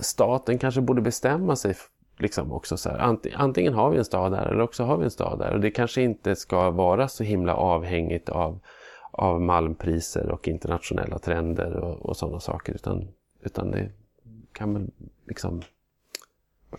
staten 0.02 0.58
kanske 0.58 0.82
borde 0.82 1.02
bestämma 1.02 1.56
sig 1.56 1.76
liksom 2.18 2.52
också 2.52 2.78
så 2.78 2.90
här. 2.90 2.98
Ant- 3.00 3.34
Antingen 3.36 3.74
har 3.74 3.90
vi 3.90 3.98
en 3.98 4.06
stad 4.06 4.32
där 4.32 4.46
eller 4.46 4.62
också 4.62 4.84
har 4.84 4.98
vi 4.98 5.04
en 5.04 5.12
stad 5.12 5.40
där. 5.40 5.54
Och 5.54 5.60
det 5.60 5.72
kanske 5.72 6.02
inte 6.02 6.36
ska 6.36 6.70
vara 6.72 7.08
så 7.08 7.24
himla 7.24 7.56
avhängigt 7.56 8.30
av, 8.30 8.60
av 9.12 9.42
malmpriser 9.42 10.30
och 10.32 10.48
internationella 10.48 11.20
trender 11.20 11.76
och, 11.76 12.06
och 12.06 12.18
sådana 12.18 12.40
saker. 12.40 12.74
Utan, 12.74 13.08
utan 13.42 13.72
det 13.72 13.92
kan 14.54 14.74
väl 14.74 14.90
liksom 15.28 15.62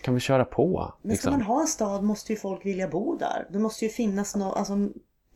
kan 0.03 0.15
vi 0.15 0.21
köra 0.21 0.45
på? 0.45 0.93
Men 1.03 1.17
ska 1.17 1.31
Liksom. 1.31 1.33
man 1.33 1.43
ha 1.43 1.61
en 1.61 1.67
stad 1.67 2.03
måste 2.05 2.33
ju 2.33 2.39
folk 2.39 2.67
vilja 2.67 2.89
bo 2.89 3.17
där. 3.17 3.47
Det 3.51 3.59
måste 3.59 3.85
ju 3.85 3.91
finnas 3.91 4.37
någon, 4.37 4.55
alltså, 4.55 4.73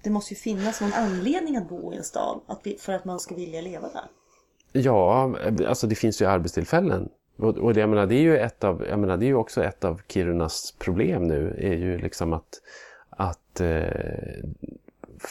det 0.03 0.11
måste 0.11 0.35
ju 0.35 0.39
finnas 0.41 0.81
någon 0.81 0.93
anledning 0.93 1.57
att 1.57 1.69
bo 1.69 1.93
i 1.93 1.97
en 1.97 2.05
stad. 2.05 2.41
Att 2.47 2.61
vi, 2.65 2.77
för 2.79 2.93
att 2.93 3.05
man 3.05 3.21
ska 3.21 3.35
vilja 3.35 3.61
leva 3.61 3.89
där. 3.89 4.05
Ja, 4.73 5.35
alltså 5.69 5.87
det 5.87 5.95
finns 5.95 6.23
ju 6.23 6.27
arbetstillfällen. 6.27 7.09
Och, 7.39 7.59
och 7.59 7.75
det, 7.75 7.81
jag 7.81 7.89
menar, 7.89 8.07
det 8.07 8.15
är 8.15 8.23
ju 8.23 8.39
ett 8.39 8.65
av, 8.65 8.87
jag 8.89 8.99
menar, 8.99 9.17
det 9.17 9.25
är 9.25 9.29
ju 9.29 9.35
också 9.35 9.65
ett 9.65 9.85
av 9.85 10.01
Kirunas 10.09 10.75
problem 10.79 11.23
nu. 11.23 11.57
är 11.59 11.75
ju 11.75 11.99
liksom 11.99 12.33
att, 12.33 12.63
att 13.11 13.61
eh, 13.61 14.45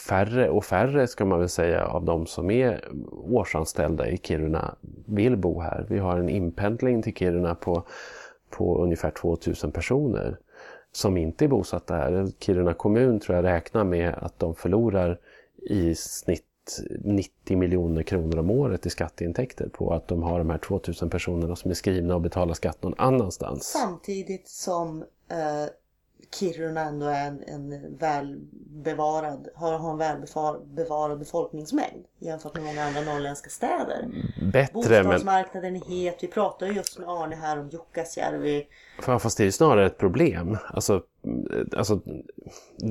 färre 0.08 0.48
och 0.48 0.64
färre 0.64 1.06
ska 1.06 1.24
man 1.24 1.38
väl 1.38 1.48
säga 1.48 1.86
av 1.86 2.04
de 2.04 2.26
som 2.26 2.50
är 2.50 2.84
årsanställda 3.10 4.08
i 4.08 4.18
Kiruna 4.18 4.74
vill 5.06 5.36
bo 5.36 5.60
här. 5.60 5.86
Vi 5.88 5.98
har 5.98 6.18
en 6.18 6.28
inpendling 6.28 7.02
till 7.02 7.14
Kiruna 7.14 7.54
på, 7.54 7.82
på 8.50 8.82
ungefär 8.82 9.10
2000 9.10 9.72
personer 9.72 10.36
som 10.92 11.16
inte 11.16 11.44
är 11.44 11.48
bosatta 11.48 11.94
här. 11.96 12.26
Kiruna 12.38 12.74
kommun 12.74 13.20
tror 13.20 13.36
jag 13.36 13.44
räknar 13.44 13.84
med 13.84 14.14
att 14.14 14.38
de 14.38 14.54
förlorar 14.54 15.18
i 15.56 15.94
snitt 15.94 16.44
90 17.04 17.56
miljoner 17.56 18.02
kronor 18.02 18.38
om 18.38 18.50
året 18.50 18.86
i 18.86 18.90
skatteintäkter 18.90 19.68
på 19.68 19.94
att 19.94 20.08
de 20.08 20.22
har 20.22 20.38
de 20.38 20.50
här 20.50 20.58
2000 20.58 21.10
personerna 21.10 21.56
som 21.56 21.70
är 21.70 21.74
skrivna 21.74 22.14
och 22.14 22.20
betalar 22.20 22.54
skatt 22.54 22.82
någon 22.82 22.94
annanstans. 22.98 23.64
Samtidigt 23.64 24.48
som 24.48 25.02
eh, 25.30 25.68
Kiruna 26.34 26.80
ändå 26.80 27.06
är 27.06 27.26
en, 27.26 27.42
en 27.46 27.96
välbevarad, 27.98 29.48
har, 29.54 29.78
har 29.78 29.90
en 29.90 29.98
välbevarad 29.98 31.18
befolkningsmängd 31.18 32.04
jämfört 32.18 32.54
med 32.54 32.64
många 32.64 32.84
andra 32.84 33.00
norrländska 33.00 33.50
städer. 33.50 34.08
Bättre 34.52 34.72
men... 34.72 35.04
Bostadsmarknaden 35.04 35.76
är 35.76 35.80
het. 35.80 36.18
Vi 36.20 36.28
pratade 36.28 36.72
just 36.72 36.98
med 36.98 37.08
Arne 37.08 37.36
här 37.36 37.60
om 37.60 37.68
Jukkasjärvi. 37.68 38.66
Fast 39.00 39.36
det 39.36 39.42
är 39.42 39.44
ju 39.44 39.52
snarare 39.52 39.86
ett 39.86 39.98
problem. 39.98 40.56
Alltså, 40.70 41.02
alltså, 41.76 42.00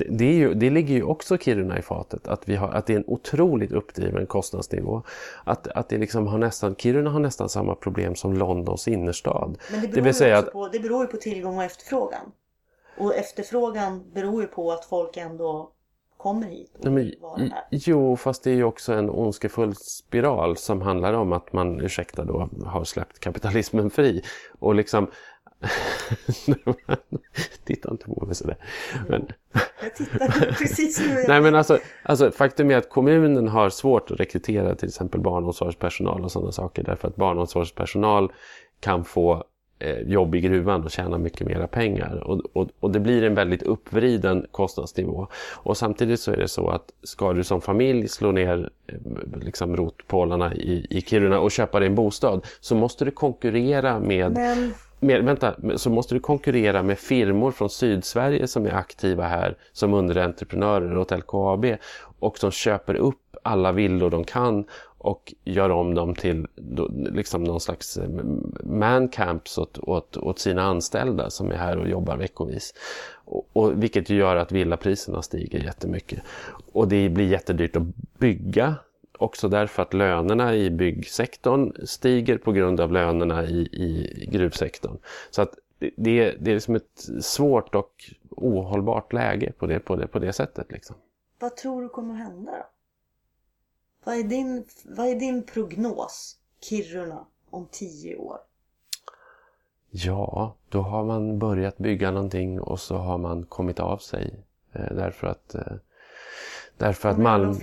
det, 0.10 0.26
är 0.26 0.34
ju, 0.34 0.54
det 0.54 0.70
ligger 0.70 0.96
ju 0.96 1.04
också 1.04 1.38
Kiruna 1.38 1.80
i 1.80 1.82
fatet. 1.82 2.28
Att, 2.28 2.50
vi 2.50 2.56
har, 2.56 2.70
att 2.70 2.86
det 2.86 2.94
är 2.94 2.98
en 2.98 3.08
otroligt 3.08 3.72
uppdriven 3.72 4.26
kostnadsnivå. 4.26 5.02
Att, 5.44 5.68
att 5.68 5.90
det 5.90 5.98
liksom 5.98 6.28
har 6.28 6.38
nästan, 6.38 6.76
Kiruna 6.76 7.10
har 7.10 7.20
nästan 7.20 7.50
samma 7.50 7.76
problem 7.76 8.16
som 8.16 8.34
Londons 8.34 8.88
innerstad. 8.88 9.58
Men 9.72 9.82
det 9.82 9.88
beror, 9.88 10.26
det 10.26 10.38
att, 10.38 10.52
på, 10.52 10.68
det 10.68 10.80
beror 10.80 11.04
ju 11.04 11.12
på 11.12 11.18
tillgång 11.18 11.58
och 11.58 11.64
efterfrågan. 11.64 12.32
Och 12.98 13.16
efterfrågan 13.16 14.12
beror 14.14 14.42
ju 14.42 14.48
på 14.48 14.72
att 14.72 14.86
folk 14.86 15.18
ändå 15.18 15.72
kommer 16.18 16.48
hit 16.48 16.76
och 16.86 16.92
men, 16.92 17.14
vara 17.22 17.38
här. 17.38 17.64
Jo, 17.72 18.18
fast 18.18 18.44
det 18.44 18.52
är 18.52 18.56
ju 18.56 18.64
också 18.64 18.94
en 18.94 19.10
ondskefull 19.10 19.76
spiral 19.76 20.58
som 20.58 20.82
handlar 20.82 21.14
om 21.14 21.34
att 21.34 21.54
man, 21.54 21.82
ursäkta 21.82 22.24
då, 22.24 22.50
har 22.66 22.84
släppt 22.84 23.20
kapitalismen 23.20 23.90
fri. 23.90 24.24
Och 24.60 24.76
liksom... 24.76 25.08
Titta 27.64 27.92
inte 27.92 28.06
på 28.06 28.26
mig 28.26 28.36
sådär. 28.36 28.58
Men... 29.08 29.28
Jag 29.82 29.96
tittar 29.96 30.56
precis 30.60 31.00
nu. 31.00 31.26
Nej 31.28 31.42
men 31.42 31.56
alltså, 31.56 31.80
alltså, 32.04 32.32
faktum 32.32 32.72
är 32.72 32.78
att 32.78 32.90
kommunen 32.90 33.48
har 33.48 33.70
svårt 33.70 34.12
att 34.12 34.20
rekrytera 34.20 34.76
till 34.76 34.88
exempel 34.88 35.22
barnomsorgspersonal 35.22 36.24
och 36.24 36.32
sådana 36.32 36.52
saker 36.52 36.84
därför 36.84 37.08
att 37.08 37.16
barnomsorgspersonal 37.16 38.32
kan 38.80 39.06
få 39.06 39.44
jobb 40.06 40.36
i 40.36 40.42
gruvan 40.42 40.84
och 40.84 40.92
tjäna 40.92 41.18
mycket 41.18 41.48
mera 41.48 41.68
pengar. 41.68 42.24
Och, 42.24 42.42
och, 42.54 42.70
och, 42.80 42.92
det 42.92 43.00
blir 43.00 43.24
en 43.24 43.36
väldigt 43.36 43.64
uppvriden 43.64 44.46
kostnadsnivå. 44.52 45.28
Och 45.54 45.78
samtidigt 45.78 46.20
så 46.20 46.32
är 46.32 46.38
det 46.38 46.48
så 46.48 46.70
att 46.70 46.92
ska 47.04 47.34
du 47.34 47.44
som 47.44 47.62
familj 47.62 48.08
slå 48.08 48.32
ner 48.32 48.70
eh, 48.88 48.96
liksom 49.42 49.76
rotpålarna 49.76 50.56
i, 50.56 50.88
i 50.90 51.02
Kiruna 51.02 51.40
och 51.40 51.52
köpa 51.52 51.80
dig 51.80 51.88
en 51.88 51.96
bostad 51.96 52.46
så 52.60 52.76
måste 52.76 53.06
du 53.06 53.12
konkurrera 53.12 54.00
med 54.00 54.32
Men... 54.32 54.74
Med, 55.00 55.24
vänta, 55.24 55.56
så 55.76 55.90
måste 55.90 56.16
du 56.16 56.20
konkurrera 56.20 56.84
med 56.84 57.00
firmor 57.00 57.52
från 57.52 57.70
Sydsverige 57.70 58.48
som 58.48 58.66
är 58.66 58.74
aktiva 58.74 59.24
här 59.24 59.58
som 59.74 59.94
underentreprenörer 59.94 60.98
åt 60.98 61.12
LKAB 61.12 61.66
och 62.20 62.38
som 62.38 62.52
köper 62.52 62.96
upp 62.96 63.28
alla 63.44 63.72
villor 63.72 64.10
de 64.10 64.24
kan 64.24 64.66
och 64.98 65.34
gör 65.44 65.70
om 65.70 65.96
dem 65.96 66.16
till 66.16 66.48
liksom 67.12 67.44
någon 67.44 67.62
slags 67.62 67.98
eh, 67.98 68.10
mancamps 68.64 69.58
åt, 69.58 69.78
åt, 69.78 70.18
åt 70.18 70.40
sina 70.40 70.64
anställda 70.64 71.30
som 71.30 71.52
är 71.52 71.56
här 71.56 71.78
och 71.78 71.90
jobbar 71.90 72.18
veckovis. 72.18 72.74
Och, 73.26 73.48
och, 73.54 73.84
vilket 73.84 74.10
gör 74.10 74.36
att 74.36 74.52
villapriserna 74.52 75.22
stiger 75.22 75.60
jättemycket. 75.60 76.20
Och 76.74 76.88
det 76.88 77.10
blir 77.10 77.28
jättedyrt 77.28 77.76
att 77.76 77.84
bygga 78.20 78.76
också 79.18 79.50
därför 79.50 79.82
att 79.82 79.94
lönerna 79.94 80.56
i 80.56 80.70
byggsektorn 80.70 81.74
stiger 81.86 82.38
på 82.38 82.52
grund 82.52 82.80
av 82.80 82.92
lönerna 82.92 83.46
i, 83.46 83.60
i 83.60 84.26
gruvsektorn. 84.32 84.98
Så 85.30 85.42
att 85.42 85.54
det, 85.96 86.20
är, 86.20 86.38
det 86.40 86.52
är 86.52 86.56
liksom 86.56 86.76
ett 86.76 87.10
svårt 87.22 87.76
och 87.76 87.94
ohållbart 88.30 89.14
läge 89.14 89.52
på 89.58 89.68
det, 89.68 89.80
på 89.80 89.96
det, 89.96 90.08
på 90.08 90.20
det 90.20 90.34
sättet. 90.34 90.72
Liksom. 90.72 90.96
Vad 91.40 91.56
tror 91.56 91.82
du 91.82 91.90
kommer 91.90 92.14
att 92.14 92.20
hända 92.20 92.52
då? 92.52 92.77
Vad 94.08 94.16
är 94.16 94.24
din, 94.24 94.66
vad 94.86 95.08
är 95.08 95.16
din 95.16 95.44
prognos, 95.44 96.38
Kiruna, 96.62 97.26
om 97.50 97.68
tio 97.72 98.16
år? 98.16 98.38
Ja, 99.90 100.56
då 100.70 100.82
har 100.82 101.06
man 101.06 101.40
börjat 101.40 101.78
bygga 101.78 102.12
någonting 102.12 102.62
och 102.62 102.80
så 102.80 102.96
har 102.96 103.18
man 103.18 103.46
kommit 103.46 103.80
av 103.80 103.98
sig. 103.98 104.44
Eh, 104.74 104.96
därför 104.96 105.28
att 105.28 105.56
eh, 105.56 105.62
Därför 106.78 107.10
att, 107.10 107.18
Malm, 107.18 107.56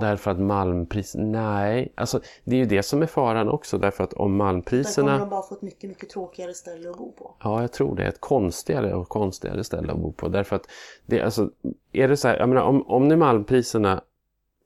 därför 0.00 0.30
att 0.30 0.38
malmpris... 0.40 1.14
Nej, 1.18 1.92
alltså 1.94 2.20
det 2.44 2.56
är 2.56 2.60
ju 2.60 2.66
det 2.66 2.82
som 2.82 3.02
är 3.02 3.06
faran 3.06 3.48
också. 3.48 3.78
Därför 3.78 4.04
att 4.04 4.12
om 4.12 4.36
malmpriserna... 4.36 5.12
Där 5.12 5.18
kommer 5.18 5.26
de 5.26 5.30
bara 5.30 5.42
få 5.42 5.54
ett 5.54 5.62
mycket, 5.62 5.90
mycket 5.90 6.10
tråkigare 6.10 6.54
ställe 6.54 6.90
att 6.90 6.98
bo 6.98 7.12
på. 7.12 7.34
Ja, 7.42 7.60
jag 7.60 7.72
tror 7.72 7.96
det. 7.96 8.06
Ett 8.06 8.20
konstigare 8.20 8.94
och 8.94 9.08
konstigare 9.08 9.64
ställe 9.64 9.92
att 9.92 9.98
bo 9.98 10.12
på. 10.12 10.28
Därför 10.28 10.56
att 10.56 10.66
det, 11.06 11.22
alltså, 11.22 11.50
är 11.92 12.08
det 12.08 12.16
så 12.16 12.28
här, 12.28 12.38
jag 12.38 12.48
menar, 12.48 12.62
om, 12.62 12.82
om 12.82 13.08
nu 13.08 13.16
malmpriserna 13.16 14.02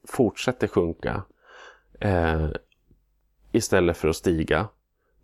fortsätter 0.09 0.67
sjunka 0.67 1.23
eh, 2.01 2.49
istället 3.53 3.97
för 3.97 4.09
att 4.09 4.17
stiga, 4.17 4.69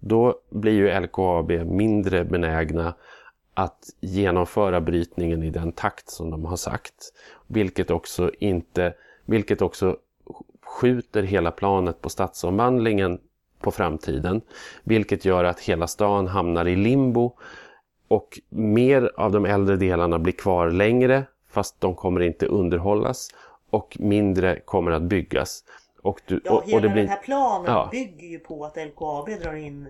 då 0.00 0.40
blir 0.50 0.72
ju 0.72 1.00
LKAB 1.00 1.50
mindre 1.50 2.24
benägna 2.24 2.94
att 3.54 3.84
genomföra 4.00 4.80
brytningen 4.80 5.42
i 5.42 5.50
den 5.50 5.72
takt 5.72 6.10
som 6.10 6.30
de 6.30 6.44
har 6.44 6.56
sagt. 6.56 7.12
Vilket 7.46 7.90
också, 7.90 8.30
inte, 8.38 8.94
vilket 9.24 9.62
också 9.62 9.96
skjuter 10.62 11.22
hela 11.22 11.50
planet 11.50 12.00
på 12.00 12.08
stadsomvandlingen 12.08 13.20
på 13.60 13.70
framtiden. 13.70 14.40
Vilket 14.84 15.24
gör 15.24 15.44
att 15.44 15.60
hela 15.60 15.86
stan 15.86 16.26
hamnar 16.26 16.68
i 16.68 16.76
limbo 16.76 17.36
och 18.08 18.40
mer 18.48 19.12
av 19.16 19.32
de 19.32 19.46
äldre 19.46 19.76
delarna 19.76 20.18
blir 20.18 20.32
kvar 20.32 20.70
längre 20.70 21.24
fast 21.48 21.80
de 21.80 21.94
kommer 21.94 22.20
inte 22.20 22.46
underhållas 22.46 23.30
och 23.70 23.96
mindre 24.00 24.60
kommer 24.60 24.90
att 24.90 25.02
byggas. 25.02 25.64
Och, 26.06 26.22
du, 26.26 26.40
ja, 26.44 26.52
och, 26.52 26.72
och 26.72 26.82
det 26.82 26.88
blir... 26.88 27.02
den 27.02 27.08
här 27.08 27.16
planen 27.16 27.72
ja. 27.72 27.88
bygger 27.92 28.26
ju 28.26 28.38
på 28.38 28.64
att 28.64 28.76
LKAB 28.76 29.28
drar 29.42 29.54
in 29.54 29.86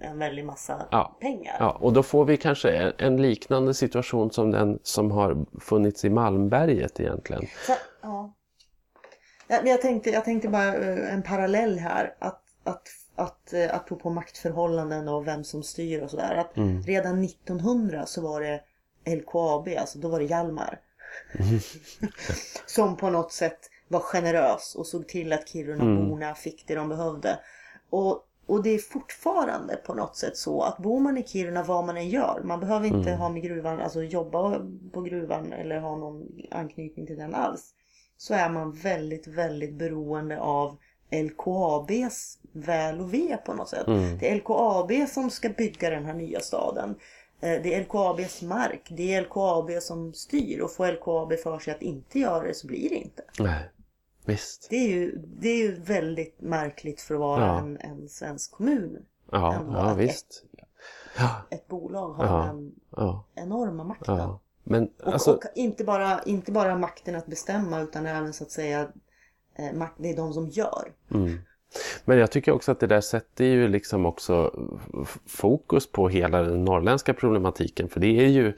eh, 0.00 0.10
en 0.10 0.18
väldig 0.18 0.44
massa 0.44 0.86
ja. 0.90 1.16
pengar. 1.20 1.56
Ja, 1.58 1.70
och 1.80 1.92
då 1.92 2.02
får 2.02 2.24
vi 2.24 2.36
kanske 2.36 2.70
en, 2.70 2.92
en, 2.98 3.22
liknande 3.22 3.74
situation 3.74 4.30
som 4.30 4.50
den 4.50 4.78
som 4.82 5.10
har 5.10 5.46
funnits 5.60 6.04
i 6.04 6.10
Malmberget 6.10 7.00
egentligen. 7.00 7.46
Så, 7.66 7.72
ja. 8.02 8.32
Jag 9.48 9.82
tänkte, 9.82 10.10
jag 10.10 10.24
tänkte 10.24 10.48
bara 10.48 10.74
eh, 10.74 11.14
en 11.14 11.22
parallell 11.22 11.78
här. 11.78 12.14
Att, 12.18 12.42
att, 12.64 12.88
att, 13.16 13.52
eh, 13.52 13.74
apropå 13.74 14.10
maktförhållanden 14.10 15.08
och 15.08 15.26
vem 15.26 15.44
som 15.44 15.62
styr 15.62 16.02
och 16.02 16.10
sådär. 16.10 16.36
Att 16.36 16.56
mm. 16.56 16.82
redan 16.82 17.24
1900 17.24 18.06
så 18.06 18.22
var 18.22 18.40
det 18.40 18.60
LKAB, 19.16 19.68
alltså 19.78 19.98
då 19.98 20.08
var 20.08 20.18
det 20.18 20.24
Hjalmar. 20.24 20.80
Mm. 21.38 21.60
som 22.66 22.96
på 22.96 23.10
något 23.10 23.32
sätt 23.32 23.70
var 23.88 24.00
generös 24.00 24.74
och 24.74 24.86
såg 24.86 25.08
till 25.08 25.32
att 25.32 25.48
Kirunaborna 25.48 26.26
mm. 26.26 26.36
fick 26.36 26.64
det 26.66 26.74
de 26.74 26.88
behövde. 26.88 27.38
Och, 27.90 28.26
och 28.46 28.62
det 28.62 28.70
är 28.70 28.78
fortfarande 28.78 29.76
på 29.76 29.94
något 29.94 30.16
sätt 30.16 30.36
så 30.36 30.62
att 30.62 30.78
bor 30.78 31.00
man 31.00 31.18
i 31.18 31.26
Kiruna 31.26 31.62
vad 31.62 31.84
man 31.84 31.96
än 31.96 32.08
gör. 32.08 32.40
Man 32.44 32.60
behöver 32.60 32.86
inte 32.86 33.10
mm. 33.10 33.20
ha 33.20 33.28
med 33.28 33.42
gruvan, 33.42 33.80
alltså 33.80 34.02
jobba 34.02 34.60
på 34.92 35.00
gruvan 35.00 35.52
eller 35.52 35.78
ha 35.80 35.96
någon 35.96 36.28
anknytning 36.50 37.06
till 37.06 37.16
den 37.16 37.34
alls. 37.34 37.74
Så 38.16 38.34
är 38.34 38.50
man 38.50 38.72
väldigt, 38.72 39.26
väldigt 39.26 39.74
beroende 39.74 40.40
av 40.40 40.76
LKABs 41.10 42.38
väl 42.52 43.00
och 43.00 43.14
ve 43.14 43.36
på 43.36 43.54
något 43.54 43.68
sätt. 43.68 43.86
Mm. 43.86 44.18
Det 44.18 44.30
är 44.30 44.36
LKAB 44.36 45.08
som 45.08 45.30
ska 45.30 45.48
bygga 45.48 45.90
den 45.90 46.04
här 46.04 46.14
nya 46.14 46.40
staden. 46.40 46.94
Eh, 47.40 47.62
det 47.62 47.74
är 47.74 47.80
LKABs 47.80 48.42
mark. 48.42 48.88
Det 48.90 49.14
är 49.14 49.22
LKAB 49.22 49.70
som 49.82 50.14
styr 50.14 50.60
och 50.60 50.72
får 50.72 50.92
LKAB 50.92 51.32
för 51.38 51.58
sig 51.58 51.74
att 51.74 51.82
inte 51.82 52.18
göra 52.18 52.46
det 52.46 52.54
så 52.54 52.66
blir 52.66 52.90
det 52.90 52.96
inte. 52.96 53.22
Nej. 53.38 53.70
Visst. 54.24 54.66
Det 54.70 54.76
är 54.76 54.88
ju, 54.88 55.16
det 55.16 55.48
är 55.48 55.56
ju 55.56 55.80
väldigt 55.80 56.40
märkligt 56.40 57.00
för 57.00 57.14
att 57.14 57.20
vara 57.20 57.46
ja. 57.46 57.58
en, 57.58 57.78
en 57.80 58.08
svensk 58.08 58.52
kommun. 58.52 59.04
Ja, 59.30 59.64
ja 59.72 59.94
visst. 59.94 60.44
Ett, 61.16 61.52
ett 61.52 61.68
bolag 61.68 62.12
har 62.12 62.24
ja, 62.24 62.46
den 62.46 62.74
ja. 62.90 63.24
enorma 63.34 63.84
makten. 63.84 64.16
Ja. 64.16 64.40
Men, 64.64 64.90
alltså... 65.04 65.30
och, 65.30 65.36
och, 65.36 65.50
inte, 65.54 65.84
bara, 65.84 66.22
inte 66.22 66.52
bara 66.52 66.78
makten 66.78 67.14
att 67.14 67.26
bestämma 67.26 67.80
utan 67.80 68.06
även 68.06 68.32
så 68.32 68.44
att 68.44 68.50
säga 68.50 68.80
eh, 69.54 69.86
det 69.98 70.10
är 70.10 70.16
de 70.16 70.32
som 70.32 70.48
gör. 70.48 70.92
Mm. 71.10 71.38
Men 72.04 72.18
jag 72.18 72.30
tycker 72.30 72.52
också 72.52 72.72
att 72.72 72.80
det 72.80 72.86
där 72.86 73.00
sätter 73.00 73.44
ju 73.44 73.68
liksom 73.68 74.06
också 74.06 74.60
fokus 75.26 75.92
på 75.92 76.08
hela 76.08 76.42
den 76.42 76.64
norrländska 76.64 77.14
problematiken. 77.14 77.88
För 77.88 78.00
det 78.00 78.24
är 78.24 78.28
ju 78.28 78.52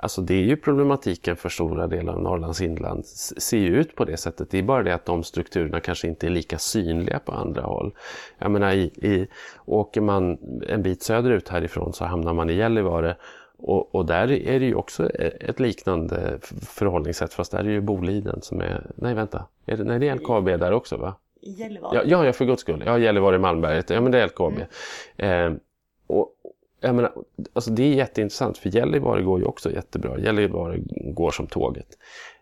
Alltså 0.00 0.22
det 0.22 0.34
är 0.34 0.42
ju 0.42 0.56
problematiken 0.56 1.36
för 1.36 1.48
stora 1.48 1.86
delar 1.86 2.12
av 2.12 2.22
Norrlands 2.22 2.60
inland 2.60 3.06
ser 3.06 3.58
ju 3.58 3.76
ut 3.76 3.94
på 3.94 4.04
det 4.04 4.16
sättet. 4.16 4.50
Det 4.50 4.58
är 4.58 4.62
bara 4.62 4.82
det 4.82 4.94
att 4.94 5.04
de 5.04 5.22
strukturerna 5.22 5.80
kanske 5.80 6.08
inte 6.08 6.26
är 6.26 6.30
lika 6.30 6.58
synliga 6.58 7.18
på 7.18 7.32
andra 7.32 7.62
håll. 7.62 7.94
Jag 8.38 8.50
menar, 8.50 8.72
i, 8.72 8.82
i, 8.82 9.28
åker 9.64 10.00
man 10.00 10.38
en 10.68 10.82
bit 10.82 11.02
söderut 11.02 11.48
härifrån 11.48 11.92
så 11.92 12.04
hamnar 12.04 12.34
man 12.34 12.50
i 12.50 12.54
Gällivare 12.54 13.16
och, 13.58 13.94
och, 13.94 14.06
där 14.06 14.32
är 14.32 14.60
det 14.60 14.66
ju 14.66 14.74
också 14.74 15.10
e-, 15.10 15.32
ett 15.40 15.60
liknande 15.60 16.38
förhållningssätt 16.66 17.34
fast 17.34 17.52
där 17.52 17.58
är 17.58 17.64
det 17.64 17.72
ju 17.72 17.80
Boliden 17.80 18.42
som 18.42 18.60
är... 18.60 18.90
Nej 18.94 19.14
vänta, 19.14 19.44
är 19.66 19.76
det, 19.76 19.84
nej 19.84 19.98
det 19.98 20.08
är 20.08 20.14
LKAB 20.14 20.44
där 20.44 20.72
också 20.72 20.96
va? 20.96 21.14
I 21.40 21.50
Gällivare? 21.50 22.02
Ja, 22.06 22.24
ja, 22.24 22.32
för 22.32 22.44
guds 22.44 22.60
skull. 22.60 22.82
Ja, 22.86 22.98
Gällivare 22.98 23.36
i 23.36 23.38
Malmberget. 23.38 23.90
Ja 23.90 24.00
men 24.00 24.12
det 24.12 24.22
är 24.22 24.26
LKAB. 24.26 24.54
Mm. 25.16 25.52
Eh, 25.52 25.58
och, 26.06 26.34
jag 26.80 26.94
menar, 26.94 27.12
alltså 27.52 27.70
det 27.70 27.82
är 27.82 27.94
jätteintressant 27.94 28.58
för 28.58 28.68
Gällivare 28.68 29.22
går 29.22 29.40
ju 29.40 29.44
också 29.44 29.72
jättebra. 29.72 30.18
Gällivare 30.18 30.78
går 31.12 31.30
som 31.30 31.46
tåget. 31.46 31.98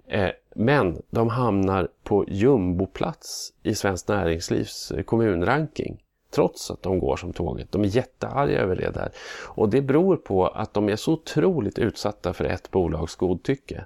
Eh, 0.07 0.31
men 0.55 1.03
de 1.11 1.29
hamnar 1.29 1.89
på 2.03 2.25
jumboplats 2.29 3.53
i 3.63 3.75
Svenskt 3.75 4.09
Näringslivs 4.09 4.91
eh, 4.91 5.03
kommunranking. 5.03 6.03
Trots 6.31 6.71
att 6.71 6.83
de 6.83 6.99
går 6.99 7.17
som 7.17 7.33
tåget. 7.33 7.73
De 7.73 7.83
är 7.83 7.87
jättearga 7.87 8.59
över 8.61 8.77
det 8.77 8.91
där. 8.91 9.11
Och 9.47 9.69
det 9.69 9.83
beror 9.83 10.17
på 10.17 10.47
att 10.47 10.75
de 10.75 10.89
är 10.89 10.97
så 10.97 11.13
otroligt 11.13 11.79
utsatta 11.79 12.33
för 12.33 12.45
ett 12.45 12.71
bolags 12.71 13.17
godtycke. 13.17 13.85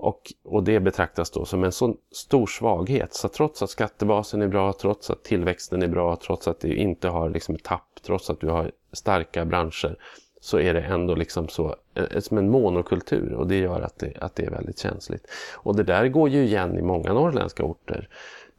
Och, 0.00 0.32
och 0.44 0.62
det 0.62 0.80
betraktas 0.80 1.30
då 1.30 1.44
som 1.44 1.64
en 1.64 1.72
så 1.72 1.94
stor 2.12 2.46
svaghet. 2.46 3.14
Så 3.14 3.28
trots 3.28 3.62
att 3.62 3.70
skattebasen 3.70 4.42
är 4.42 4.48
bra, 4.48 4.72
trots 4.72 5.10
att 5.10 5.24
tillväxten 5.24 5.82
är 5.82 5.88
bra, 5.88 6.16
trots 6.16 6.48
att 6.48 6.60
du 6.60 6.74
inte 6.76 7.08
har 7.08 7.30
liksom 7.30 7.54
ett 7.54 7.64
tapp, 7.64 7.88
trots 8.06 8.30
att 8.30 8.40
du 8.40 8.48
har 8.48 8.70
starka 8.92 9.44
branscher 9.44 9.96
så 10.40 10.58
är 10.60 10.74
det 10.74 10.80
ändå 10.80 11.14
liksom 11.14 11.48
så, 11.48 11.76
eh, 11.94 12.20
som 12.20 12.38
en 12.38 12.50
monokultur 12.50 13.32
och 13.32 13.46
det 13.46 13.56
gör 13.56 13.80
att 13.80 13.98
det, 13.98 14.12
att 14.20 14.34
det 14.34 14.44
är 14.44 14.50
väldigt 14.50 14.78
känsligt. 14.78 15.26
Och 15.54 15.76
det 15.76 15.82
där 15.82 16.08
går 16.08 16.28
ju 16.28 16.42
igen 16.44 16.78
i 16.78 16.82
många 16.82 17.12
norrländska 17.12 17.62
orter 17.64 18.08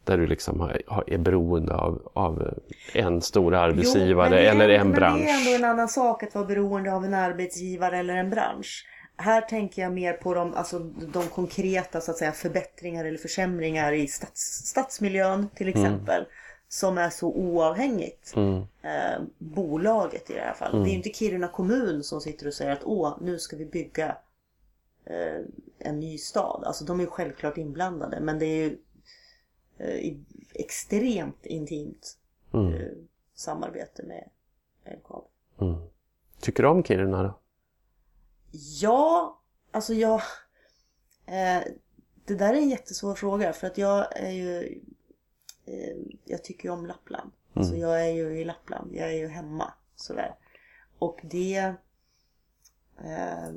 där 0.04 0.18
du 0.18 0.28
liksom 0.28 0.60
har, 0.60 0.82
har, 0.88 1.04
är 1.08 1.18
beroende 1.18 1.76
av, 1.76 2.02
av 2.14 2.54
en 2.94 3.22
stor 3.22 3.56
arbetsgivare 3.56 4.30
Jo, 4.30 4.34
men 4.36 4.62
är- 4.62 4.64
eller 4.66 4.70
en 4.70 4.88
men 4.90 4.96
bransch. 4.96 5.20
det 5.26 5.30
är 5.30 5.38
ändå 5.56 5.66
en 5.66 5.72
annan 5.72 5.88
sak 5.88 6.24
att 6.24 6.36
vara 6.36 6.46
beroende 6.46 6.94
av 6.94 7.06
en 7.06 7.14
arbetsgivare 7.14 7.98
eller 7.98 8.14
en 8.16 8.30
bransch. 8.30 8.86
Här 9.22 9.41
tänker 9.41 9.82
jag 9.82 9.93
mer 9.93 10.13
på 10.13 10.34
de, 10.34 10.53
alltså, 10.53 10.80
de 11.13 11.24
konkreta 11.28 12.01
så 12.01 12.11
att 12.11 12.17
säga, 12.17 12.32
förbättringar 12.32 13.05
eller 13.05 13.17
försämringar 13.17 13.93
i 13.93 14.07
stads, 14.07 14.41
stadsmiljön 14.65 15.49
till 15.55 15.67
exempel. 15.67 16.26
Som 16.67 16.97
är 16.97 17.09
så 17.09 17.28
oavhängigt. 17.28 18.34
Mm. 18.36 18.57
Eh, 18.82 19.22
bolaget 19.38 20.30
i 20.30 20.34
det 20.34 20.39
här 20.41 20.53
fallet. 20.53 20.84
Det 20.84 20.89
är 20.89 20.91
ju 20.91 20.97
inte 20.97 21.09
Kiruna 21.09 21.47
kommun 21.47 22.03
som 22.03 22.22
sitter 22.22 22.47
och 22.47 22.53
säger 22.53 22.72
att 22.72 22.84
åh, 22.84 23.17
nu 23.22 23.39
ska 23.39 23.57
vi 23.57 23.65
bygga 23.65 24.17
eh, 25.05 25.45
en 25.80 25.99
ny 25.99 26.17
stad. 26.17 26.63
Alltså 26.65 26.86
de 26.86 26.99
är 26.99 27.03
ju 27.03 27.09
självklart 27.09 27.57
inblandade 27.57 28.20
men 28.20 28.39
det 28.39 28.45
är 28.45 28.55
ju 28.55 28.78
eh, 29.78 30.13
extremt 30.53 31.45
intimt 31.45 32.15
Mm. 32.53 32.74
eh, 32.74 32.88
samarbete 33.36 34.03
med 34.03 34.30
LKAB. 34.86 35.24
Mm. 35.61 35.76
Tycker 36.39 36.63
du 36.63 36.70
om 36.70 36.84
Kiruna 36.84 37.24
då? 37.24 37.39
Ja, 38.52 39.39
alltså 39.72 39.93
jag... 39.93 40.22
Eh, 41.26 41.64
det 42.26 42.36
där 42.36 42.54
är 42.54 42.58
en 42.58 42.70
jättesvår 42.70 43.16
fråga 43.16 43.54
för 43.54 43.68
att 43.68 43.78
jag 43.78 44.18
är 44.18 44.32
ju... 44.32 44.82
Eh, 45.66 45.97
jag 46.26 46.43
tycker 46.43 46.64
ju 46.66 46.74
om 46.74 46.86
Lappland. 46.86 47.32
Alltså 47.54 47.76
jag 47.76 48.06
är 48.06 48.12
ju 48.12 48.39
i 48.39 48.43
Lappland, 48.43 48.95
jag 48.95 49.10
är 49.10 49.18
ju 49.18 49.28
hemma 49.28 49.74
sådär. 49.95 50.36
Och 51.00 51.20
det... 51.24 51.74
Eh, 53.04 53.50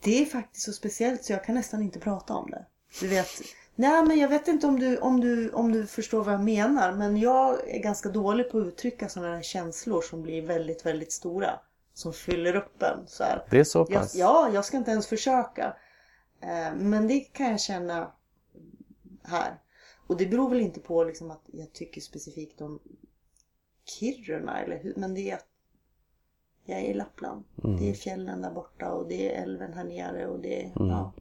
det 0.00 0.22
är 0.22 0.26
faktiskt 0.26 0.64
så 0.64 0.72
speciellt 0.72 1.24
så 1.24 1.32
jag 1.32 1.44
kan 1.44 1.54
nästan 1.54 1.82
inte 1.82 2.00
prata 2.00 2.34
om 2.34 2.50
det. 2.50 2.66
Du 3.00 3.08
vet, 3.08 3.28
nej 3.74 4.04
men 4.04 4.18
jag 4.18 4.28
vet 4.28 4.48
inte 4.48 4.66
om 4.66 4.80
du, 4.80 4.98
om, 4.98 5.20
du, 5.20 5.50
om 5.50 5.72
du 5.72 5.86
förstår 5.86 6.24
vad 6.24 6.34
jag 6.34 6.44
menar. 6.44 6.92
Men 6.92 7.16
jag 7.16 7.68
är 7.68 7.78
ganska 7.78 8.08
dålig 8.08 8.50
på 8.50 8.58
att 8.58 8.66
uttrycka 8.66 9.08
sådana 9.08 9.34
här 9.34 9.42
känslor 9.42 10.02
som 10.02 10.22
blir 10.22 10.42
väldigt, 10.46 10.86
väldigt 10.86 11.12
stora. 11.12 11.60
Som 11.94 12.12
fyller 12.12 12.56
upp 12.56 12.82
en. 12.82 13.06
Så 13.06 13.24
här. 13.24 13.46
Det 13.50 13.58
är 13.58 13.64
så 13.64 13.78
Jag, 13.78 14.00
pass? 14.00 14.14
ja, 14.14 14.50
jag 14.54 14.64
ska 14.64 14.76
inte 14.76 14.90
ens 14.90 15.06
försöka. 15.06 15.76
Eh, 16.40 16.74
men 16.74 17.08
det 17.08 17.20
kan 17.20 17.50
jag 17.50 17.60
känna 17.60 18.12
här. 19.22 19.58
Och 20.06 20.16
det 20.16 20.26
beror 20.26 20.50
väl 20.50 20.60
inte 20.60 20.80
på 20.80 21.04
liksom 21.04 21.30
att 21.30 21.42
jag 21.52 21.72
tycker 21.72 22.00
specifikt 22.00 22.60
om 22.60 22.80
Kiruna 23.84 24.60
eller 24.60 24.78
hur, 24.82 24.94
men 24.96 25.14
det 25.14 25.30
är 25.30 25.34
att 25.34 25.46
jag 26.64 26.78
är 26.78 26.84
i 26.84 26.94
Lappland. 26.94 27.44
Mm. 27.64 27.76
Det 27.76 27.90
är 27.90 27.94
fjällen 27.94 28.42
där 28.42 28.50
borta 28.50 28.92
och 28.92 29.08
det 29.08 29.34
är 29.34 29.42
älven 29.42 29.72
här 29.72 29.84
nere 29.84 30.26
och 30.26 30.40
det 30.40 30.64
är, 30.64 30.72
ja. 30.74 31.12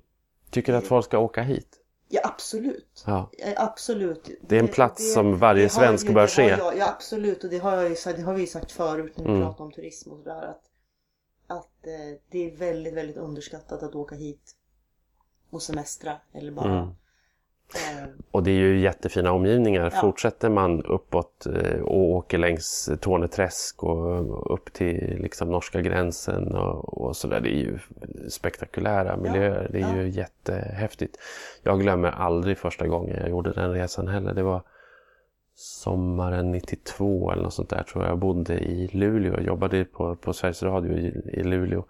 Tycker 0.49 0.71
du 0.71 0.77
att 0.77 0.87
folk 0.87 1.05
ska 1.05 1.19
åka 1.19 1.41
hit? 1.41 1.80
Ja 2.11 2.21
absolut. 2.23 3.03
Ja. 3.07 3.29
Absolut. 3.55 4.29
Det 4.41 4.55
är 4.55 4.59
en 4.59 4.67
plats 4.67 5.13
som 5.13 5.37
varje 5.37 5.69
svensk 5.69 6.07
ju- 6.07 6.13
bör 6.13 6.21
det 6.21 6.27
se. 6.27 6.47
jag- 6.47 6.77
Ja 6.77 6.89
absolut 6.89 7.43
och 7.43 7.49
det 7.49 7.57
har, 7.57 7.75
jag 7.77 7.89
ju 7.89 7.95
sagt, 7.95 8.17
det 8.17 8.23
har 8.23 8.33
vi 8.33 8.47
sagt 8.47 8.71
förut 8.71 9.17
när 9.17 9.25
vi 9.25 9.31
Mm. 9.31 9.41
pratar 9.43 9.63
om 9.63 9.71
turism 9.71 10.11
och 10.11 10.17
sådär 10.17 10.41
att, 10.41 10.61
att 11.47 11.87
eh, 11.87 12.19
det 12.29 12.51
är 12.51 12.55
väldigt, 12.57 12.93
väldigt 12.93 13.17
underskattat 13.17 13.83
att 13.83 13.95
åka 13.95 14.15
hit 14.15 14.55
och 15.49 15.61
semestra 15.61 16.17
eller 16.33 16.51
bara 16.51 16.79
Mm. 16.81 16.89
Eh, 17.75 18.07
Och 18.31 18.43
det 18.43 18.51
är 18.51 18.55
ju 18.55 18.79
jättefina 18.79 19.31
omgivningar. 19.31 19.91
Ja. 19.93 20.01
Fortsätter 20.01 20.49
man 20.49 20.83
uppåt 20.83 21.45
eh, 21.45 21.81
och 21.81 22.09
åker 22.09 22.37
längs 22.37 22.89
Torneträsk 23.01 23.83
och 23.83 24.53
upp 24.53 24.73
till 24.73 25.17
liksom 25.21 25.51
norska 25.51 25.81
gränsen 25.81 26.55
och, 26.55 26.97
och 26.97 27.15
sådär. 27.15 27.39
Det 27.39 27.49
är 27.49 27.59
ju 27.59 27.79
spektakulära 28.29 29.17
miljöer. 29.17 29.69
Det 29.71 29.81
är 29.81 29.95
ja. 29.95 30.01
ju 30.01 30.09
jättehäftigt. 30.09 31.17
Jag 31.63 31.79
glömmer 31.79 32.11
aldrig 32.11 32.57
första 32.57 32.87
gången 32.87 33.17
jag 33.19 33.29
gjorde 33.29 33.51
den 33.51 33.73
resan 33.73 34.07
heller. 34.07 34.33
Det 34.33 34.43
var 34.43 34.61
sommaren 35.55 36.51
92 36.51 37.31
eller 37.31 37.43
något 37.43 37.53
sånt 37.53 37.69
där 37.69 37.83
tror 37.83 38.03
jag. 38.03 38.11
Jag 38.11 38.19
bodde 38.19 38.59
i 38.59 38.87
Luleå. 38.87 39.33
Jag 39.33 39.43
jobbade 39.43 39.85
på, 39.85 40.15
på 40.15 40.33
Sveriges 40.33 40.63
Radio 40.63 40.97
i, 40.97 41.07
i 41.33 41.43
Luleå. 41.43 41.85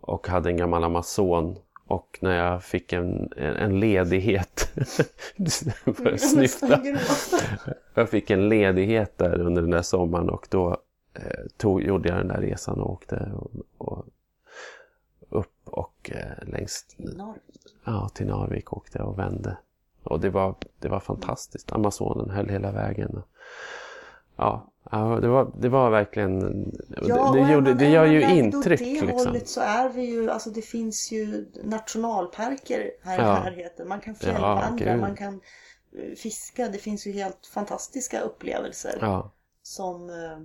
Och 0.00 0.28
hade 0.28 0.50
en 0.50 0.56
gammal 0.56 0.84
Amazon. 0.84 1.56
Och 1.86 2.18
när 2.22 2.36
jag 2.36 2.64
fick 2.64 2.92
en, 2.92 3.32
en, 3.36 3.80
ledighet. 3.80 4.72
Börjar 5.84 6.16
snyfta. 6.16 6.82
Jag 7.94 8.10
fick 8.10 8.30
en 8.30 8.48
ledighet 8.48 9.18
där 9.18 9.40
under 9.40 9.62
den 9.62 9.70
där 9.70 9.82
sommaren 9.82 10.30
och 10.30 10.46
då 10.50 10.76
eh, 11.14 11.46
tog, 11.56 11.82
gjorde 11.82 12.08
jag 12.08 12.18
den 12.18 12.28
där 12.28 12.40
resan 12.40 12.80
och 12.80 12.90
åkte 12.90 13.32
och, 13.34 13.50
och 13.78 14.06
upp 15.28 15.52
och 15.64 16.10
eh, 16.14 16.48
längs 16.48 16.86
Narvik. 16.96 17.42
ja, 17.84 18.08
till 18.08 18.26
Narvik 18.26 18.72
åkte 18.72 18.98
jag 18.98 19.08
och 19.08 19.18
vände. 19.18 19.56
Och 20.02 20.20
det 20.20 20.30
var, 20.30 20.54
det 20.78 20.88
var 20.88 21.00
fantastiskt. 21.00 21.72
Amazonen 21.72 22.30
höll 22.30 22.48
hela 22.48 22.72
vägen. 22.72 23.22
Ja, 24.36 24.72
ja 24.90 25.18
det, 25.20 25.28
var, 25.28 25.50
det 25.58 25.68
var 25.68 25.90
verkligen... 25.90 26.40
Ja, 27.08 27.32
det, 27.32 27.40
det, 27.44 27.52
gjorde, 27.52 27.68
man- 27.70 27.78
det 27.78 27.88
gör 27.88 28.04
ju 28.06 28.18
vägd 28.20 28.32
åt 28.32 28.54
intryck 28.66 28.80
det 28.80 28.86
liksom. 29.06 29.26
hållet 29.26 29.48
så 29.48 29.60
är 29.60 29.88
vi 29.88 30.04
ju, 30.04 30.30
alltså 30.30 30.50
det 30.50 30.62
finns 30.62 31.12
ju 31.12 31.46
nationalparker 31.64 32.90
här 33.02 33.18
i 33.18 33.22
Ja. 33.22 33.32
närheten. 33.44 33.88
Man 33.88 34.00
kan 34.00 34.14
Ja, 34.20 34.26
fjällvandra, 34.26 34.84
gud. 34.92 35.00
man 35.00 35.16
kan 35.16 35.34
eh, 35.98 36.14
fiska. 36.16 36.68
Det 36.68 36.78
finns 36.78 37.06
ju 37.06 37.12
helt 37.12 37.46
fantastiska 37.54 38.20
upplevelser. 38.20 38.98
Ja. 39.00 39.30
Som, 39.62 40.10
eh, 40.10 40.38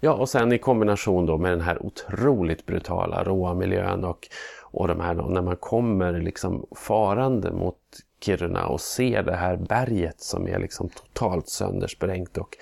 Ja, 0.00 0.12
och 0.12 0.28
sen 0.28 0.52
i 0.52 0.58
kombination 0.58 1.26
då 1.26 1.38
med 1.38 1.52
den 1.52 1.60
här 1.60 1.86
otroligt 1.86 2.66
brutala 2.66 3.24
råa 3.24 3.54
miljön 3.54 4.04
och, 4.04 4.28
och 4.62 4.88
de 4.88 5.00
här 5.00 5.14
då, 5.14 5.22
när 5.22 5.42
man 5.42 5.56
kommer 5.56 6.12
liksom 6.12 6.66
farande 6.76 7.52
mot 7.52 7.78
Kiruna 8.20 8.66
och 8.66 8.80
ser 8.80 9.22
det 9.22 9.36
här 9.36 9.56
berget 9.56 10.20
som 10.20 10.48
är 10.48 10.58
liksom 10.58 10.88
totalt 10.88 11.48
söndersprängt 11.48 12.38
och, 12.38 12.56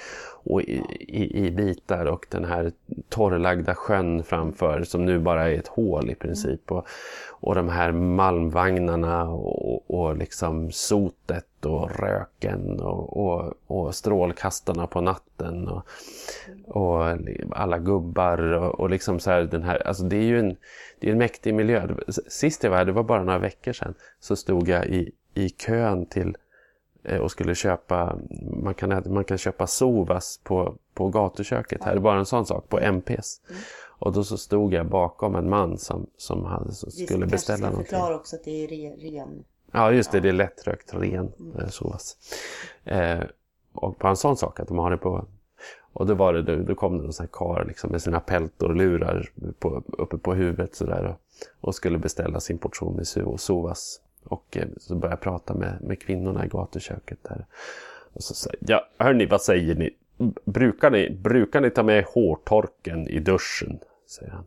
och 0.45 0.63
i, 0.63 0.83
i, 1.01 1.47
i 1.47 1.51
bitar 1.51 2.07
och 2.07 2.27
den 2.31 2.45
här 2.45 2.73
torrlagda 3.09 3.75
sjön 3.75 4.23
framför 4.23 4.83
som 4.83 5.05
nu 5.05 5.19
bara 5.19 5.51
är 5.51 5.59
ett 5.59 5.69
hål 5.69 6.11
i 6.11 6.15
princip. 6.15 6.73
Och, 6.73 6.87
och 7.31 7.55
de 7.55 7.69
här 7.69 7.93
malmvagnarna 7.93 9.29
och, 9.29 9.91
och 9.91 10.17
liksom 10.17 10.71
sotet 10.71 11.67
och 11.67 12.01
röken 12.01 12.81
och, 12.81 13.17
och, 13.17 13.55
och 13.67 13.95
strålkastarna 13.95 14.87
på 14.87 15.01
natten. 15.01 15.69
Och, 15.69 15.87
och 16.67 17.19
alla 17.51 17.79
gubbar 17.79 18.39
och, 18.39 18.81
och 18.81 18.91
liksom 18.91 19.21
så 19.21 19.31
här 19.31 19.43
den 19.43 19.63
här, 19.63 19.87
alltså 19.87 20.05
det 20.05 20.17
är 20.17 20.23
ju 20.23 20.39
en, 20.39 20.57
det 21.01 21.09
är 21.09 21.13
en 21.13 21.19
mäktig 21.19 21.55
miljö. 21.55 21.89
Sist 22.29 22.65
jag 22.65 22.71
var 22.71 22.79
här, 22.79 22.85
det 22.85 22.93
var 22.93 23.03
bara 23.03 23.25
några 23.25 23.39
veckor 23.39 23.73
sedan, 23.73 23.95
så 24.21 24.37
stod 24.37 24.69
jag 24.69 24.87
i, 24.87 25.13
i 25.35 25.49
kön 25.49 26.07
till 26.07 26.37
eh, 27.03 27.21
och 27.21 27.31
skulle 27.31 27.55
köpa, 27.55 28.19
man 28.63 28.75
kan, 28.75 29.03
man 29.07 29.25
kan 29.25 29.39
köpa 29.39 29.67
sovas 29.67 30.41
på, 30.45 30.75
på 30.95 31.09
gatuköket 31.09 31.83
här, 31.85 31.99
bara 31.99 32.19
en 32.19 32.27
sån 32.27 32.47
sak, 32.47 32.69
på 32.69 32.81
MPs. 32.81 33.41
Och 33.85 34.13
då 34.13 34.25
så 34.25 34.39
stod 34.39 34.75
jag 34.75 34.87
bakom 34.87 35.35
en 35.35 35.49
man 35.49 35.79
som, 35.79 36.07
som 36.17 36.45
hade, 36.45 36.73
som 36.73 36.91
vi 36.97 37.07
skulle 37.07 37.27
beställa 37.27 37.57
ska 37.57 37.67
någonting. 37.67 37.91
förklara 37.91 38.17
också 38.17 38.37
att 38.37 38.45
det 38.45 38.65
är 38.65 38.69
re, 38.69 39.11
ren. 39.11 39.45
Ja, 39.73 39.93
just 39.93 40.13
det. 40.13 40.21
Det 40.21 40.29
är 40.29 40.33
lättrökt 40.33 40.95
ren 40.95 41.33
eh, 41.59 41.69
sovas. 41.69 42.17
Eh, 42.85 43.21
och 43.73 43.99
på 43.99 44.09
en 44.09 44.17
sån 44.17 44.37
sak 44.37 44.61
att 44.61 44.69
de 44.69 44.79
har 44.79 44.91
det 44.91 44.97
på... 44.97 45.27
Och 45.95 46.07
då, 46.07 46.15
var 46.15 46.33
det, 46.33 46.43
då, 46.43 46.57
då 46.63 46.75
kom 46.75 46.99
det 46.99 47.05
en 47.05 47.13
sån 47.13 47.25
här 47.25 47.31
karl 47.33 47.67
liksom, 47.67 47.91
med 47.91 48.03
sina 48.03 48.21
peltorlurar 48.21 49.31
på, 49.59 49.83
uppe 49.99 50.19
på 50.19 50.35
huvudet 50.35 50.75
sådär 50.75 51.05
och, 51.05 51.21
och 51.69 51.75
skulle 51.75 51.99
beställa 51.99 52.41
sin 52.41 52.59
portion 52.59 52.97
med 52.97 53.05
so- 53.05 53.37
sovas. 53.37 54.01
Och 54.33 54.57
eh, 54.57 54.69
så 54.77 54.95
började 54.95 55.13
jag 55.13 55.21
prata 55.21 55.55
med, 55.55 55.79
med 55.81 56.03
kvinnorna 56.03 56.45
i 56.45 56.49
gatuköket 56.49 57.19
där. 57.23 57.47
Och 58.13 58.23
så 58.23 58.35
sa 58.35 58.51
jag, 58.61 58.71
ja 58.71 59.05
hörni, 59.05 59.27
vad 59.27 59.43
säger 59.43 59.75
ni? 59.75 59.91
Brukar 60.45 60.91
ni, 60.91 61.11
brukar 61.11 61.61
ni 61.61 61.71
ta 61.71 61.83
med 61.83 62.05
hårtorken 62.05 63.09
i 63.09 63.19
duschen? 63.19 63.79
Säger 64.07 64.33
han. 64.33 64.45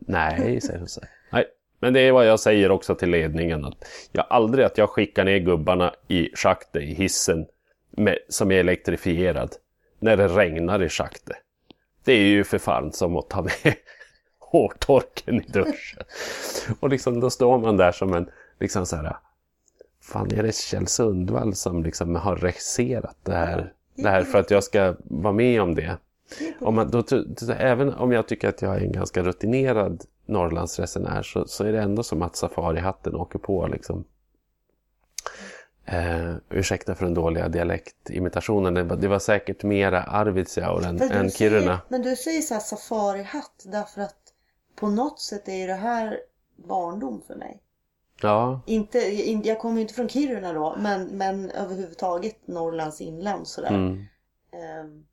Nej, 0.00 0.60
säger 0.60 0.78
hon. 0.78 0.88
Nej, 1.30 1.46
men 1.80 1.92
det 1.92 2.00
är 2.00 2.12
vad 2.12 2.26
jag 2.26 2.40
säger 2.40 2.70
också 2.70 2.94
till 2.94 3.10
ledningen. 3.10 3.64
Att 3.64 3.84
jag 4.12 4.26
aldrig 4.30 4.64
att 4.64 4.78
jag 4.78 4.90
skickar 4.90 5.24
ner 5.24 5.38
gubbarna 5.38 5.94
i 6.08 6.36
schaktet 6.36 6.82
i 6.82 6.94
hissen 6.94 7.46
med, 7.90 8.18
som 8.28 8.50
är 8.50 8.56
elektrifierad 8.56 9.54
när 9.98 10.16
det 10.16 10.28
regnar 10.28 10.82
i 10.82 10.88
schaktet. 10.88 11.36
Det 12.04 12.12
är 12.12 12.26
ju 12.26 12.44
för 12.44 12.58
fan 12.58 12.92
som 12.92 13.16
att 13.16 13.30
ta 13.30 13.42
med 13.42 13.52
hårtorken 14.38 15.34
i 15.34 15.44
duschen. 15.48 16.02
Och 16.80 16.88
liksom, 16.88 17.20
då 17.20 17.30
står 17.30 17.58
man 17.58 17.76
där 17.76 17.92
som 17.92 18.14
en, 18.14 18.30
liksom 18.60 18.86
så 18.86 18.96
här, 18.96 19.16
fan 20.00 20.32
är 20.34 20.42
det 20.42 20.54
Kjell 20.54 20.86
Sundvall 20.86 21.54
som 21.54 21.82
liksom 21.82 22.14
har 22.14 22.36
regisserat 22.36 23.16
det 23.22 23.34
här, 23.34 23.72
det 23.94 24.08
här 24.08 24.22
för 24.24 24.38
att 24.38 24.50
jag 24.50 24.64
ska 24.64 24.94
vara 25.04 25.32
med 25.32 25.62
om 25.62 25.74
det? 25.74 25.96
Om 26.60 26.74
man, 26.74 26.90
då, 26.90 27.02
även 27.58 27.94
om 27.94 28.12
jag 28.12 28.28
tycker 28.28 28.48
att 28.48 28.62
jag 28.62 28.76
är 28.76 28.80
en 28.80 28.92
ganska 28.92 29.22
rutinerad 29.22 30.04
Norrlandsresenär 30.26 31.22
så, 31.22 31.46
så 31.46 31.64
är 31.64 31.72
det 31.72 31.82
ändå 31.82 32.02
som 32.02 32.22
att 32.22 32.36
safarihatten 32.36 33.14
åker 33.14 33.38
på. 33.38 33.66
Liksom. 33.66 34.04
Eh, 35.84 36.34
ursäkta 36.50 36.94
för 36.94 37.04
den 37.04 37.14
dåliga 37.14 37.48
dialektimitationen. 37.48 38.74
Det, 38.74 38.82
var- 38.82 38.96
det 38.96 39.08
var 39.08 39.18
säkert 39.18 39.62
mera 39.62 40.02
Arvidsjaur 40.02 40.84
än, 40.86 40.88
än 40.88 40.98
säger- 40.98 41.30
Kiruna. 41.30 41.80
Men 41.88 42.02
du 42.02 42.16
säger 42.16 42.40
så 42.40 42.54
här 42.54 42.60
safarihatt 42.60 43.62
därför 43.64 44.00
att 44.00 44.16
på 44.76 44.88
något 44.88 45.20
sätt 45.20 45.48
är 45.48 45.66
det 45.68 45.74
här 45.74 46.18
barndom 46.56 47.22
för 47.26 47.34
mig. 47.36 47.60
Ja, 48.22 48.60
Inte, 48.66 48.98
in- 49.28 49.42
jag 49.44 49.58
kommer 49.58 49.76
ju 49.76 49.82
inte 49.82 49.94
från 49.94 50.08
Kiruna 50.08 50.52
då, 50.52 50.76
men, 50.78 51.04
men 51.06 51.50
överhuvudtaget 51.50 52.36
Norrlands 52.48 53.00
inland 53.00 53.48
sådär. 53.48 53.68
mm. 53.68 54.04
Ehm, 54.52 55.06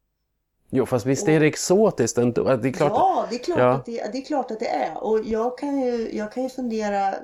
Jo, 0.70 0.86
fast 0.86 1.06
visst 1.06 1.28
är 1.28 1.40
det 1.40 1.46
exotiskt 1.46 2.18
ändå. 2.18 2.44
Det 2.56 2.68
är 2.70 2.74
klart. 2.74 2.92
Ja, 2.92 3.26
det 3.30 3.36
är 3.36 3.40
klart, 3.40 3.60
Ja. 3.60 3.72
Att 3.74 3.86
det, 3.86 4.12
det 4.12 4.18
är 4.18 4.26
klart 4.26 4.52
att 4.52 4.60
det 4.60 4.68
är. 4.70 5.04
Och 5.04 5.24
jag 5.24 5.58
kan 5.58 5.80
ju, 5.82 6.16
jag 6.18 6.32
kan 6.32 6.44
ju 6.44 6.50
fundera, 6.50 7.16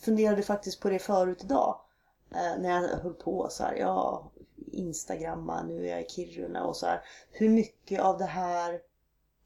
funderade 0.00 0.42
faktiskt 0.42 0.80
på 0.80 0.88
det 0.90 0.98
förut 0.98 1.38
idag. 1.44 1.76
Eh, 2.34 2.60
när 2.62 2.70
jag 2.70 2.88
höll 2.88 3.14
på 3.14 3.46
så 3.50 3.62
här, 3.64 3.74
ja, 3.74 4.30
Instagramma, 4.72 5.62
nu 5.62 5.86
är 5.86 5.90
jag 5.90 6.00
i 6.02 6.08
Kiruna 6.08 6.64
och 6.64 6.76
så 6.76 6.86
här. 6.86 7.00
Hur 7.30 7.48
mycket 7.48 8.00
av 8.00 8.18
det 8.18 8.24
här 8.24 8.78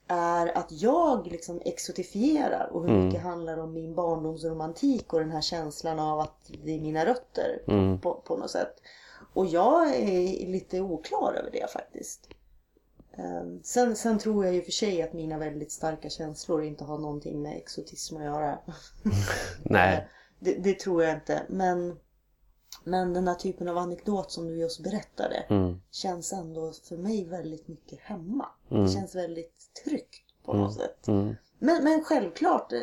är 0.09 0.59
att 0.59 0.73
jag 0.73 1.27
liksom 1.27 1.61
exotifierar 1.65 2.69
och 2.73 2.83
hur 2.83 2.91
Mm. 2.91 3.07
mycket 3.07 3.23
handlar 3.23 3.59
om 3.59 3.73
min 3.73 3.95
barndomsromantik 3.95 5.13
och 5.13 5.21
den 5.21 5.31
här 5.31 5.41
känslan 5.41 5.99
av 5.99 6.21
att 6.21 6.51
det 6.65 6.73
är 6.77 6.81
mina 6.81 7.05
rötter 7.07 7.63
Mm. 7.69 8.01
på, 8.01 8.15
på 8.15 8.37
något 8.37 8.51
sätt. 8.51 8.81
Och 9.35 9.47
jag 9.47 9.95
är 9.95 10.47
lite 10.47 10.81
oklar 10.81 11.35
över 11.35 11.51
det 11.51 11.71
faktiskt. 11.73 12.29
Ehm, 13.17 13.63
Sen, 13.63 13.97
sen 13.97 14.19
tror 14.19 14.45
jag 14.45 14.55
ju 14.55 14.63
för 14.63 14.73
sig 14.73 15.03
att 15.03 15.13
mina 15.13 15.39
väldigt 15.39 15.73
starka 15.73 16.11
känslor 16.11 16.65
inte 16.65 16.85
har 16.85 16.99
någonting 16.99 17.43
med 17.43 17.57
exotism 17.57 18.17
att 18.17 18.23
göra. 18.25 18.59
Nej. 19.63 20.09
Det, 20.39 20.55
det 20.55 20.79
tror 20.79 21.03
jag 21.05 21.15
inte. 21.15 21.43
Men, 21.49 21.99
men 22.85 23.13
den 23.13 23.29
här 23.29 23.35
typen 23.35 23.69
av 23.69 23.79
anekdot 23.79 24.31
som 24.31 24.47
du 24.47 24.57
just 24.57 24.81
berättade 24.83 25.37
Mm. 25.51 25.81
känns 25.91 26.33
ändå 26.33 26.73
för 26.89 26.97
mig 26.97 27.25
väldigt 27.25 27.69
mycket 27.69 28.01
hemma. 28.01 28.47
Mm. 28.71 28.83
Det 28.85 28.91
känns 28.91 29.15
väldigt 29.15 29.56
tryggt 29.85 30.25
på 30.45 30.53
något 30.53 30.75
sätt. 30.75 31.09
Mm. 31.09 31.35
Men, 31.59 31.85
men 31.85 32.05
självklart 32.05 32.73
eh, 32.73 32.81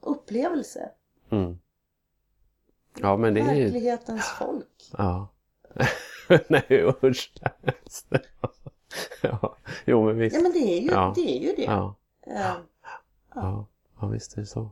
upplevelse. 0.00 0.90
Mm. 1.30 1.58
Ja, 3.00 3.16
men 3.16 3.34
det 3.34 3.40
är 3.40 3.54
ju... 3.54 3.62
Verklighetens 3.64 4.24
folk. 4.38 4.90
Ja. 4.98 5.28
Nej, 6.48 6.92
usch. 7.02 7.32
ja. 9.22 9.56
Jo, 9.84 10.04
men 10.06 10.18
visst. 10.18 10.36
Ja 10.36 10.42
men 10.42 10.52
det 10.52 10.58
är 10.58 10.80
ju 10.80 10.90
Ja. 10.90 11.12
det. 11.16 11.36
Är 11.38 11.40
ju 11.48 11.56
det. 11.56 11.62
Ja. 11.64 11.94
Ehm, 12.26 12.62
Ja, 13.34 13.66
ja 14.00 14.06
visst 14.06 14.36
är 14.36 14.40
det 14.40 14.46
så. 14.46 14.70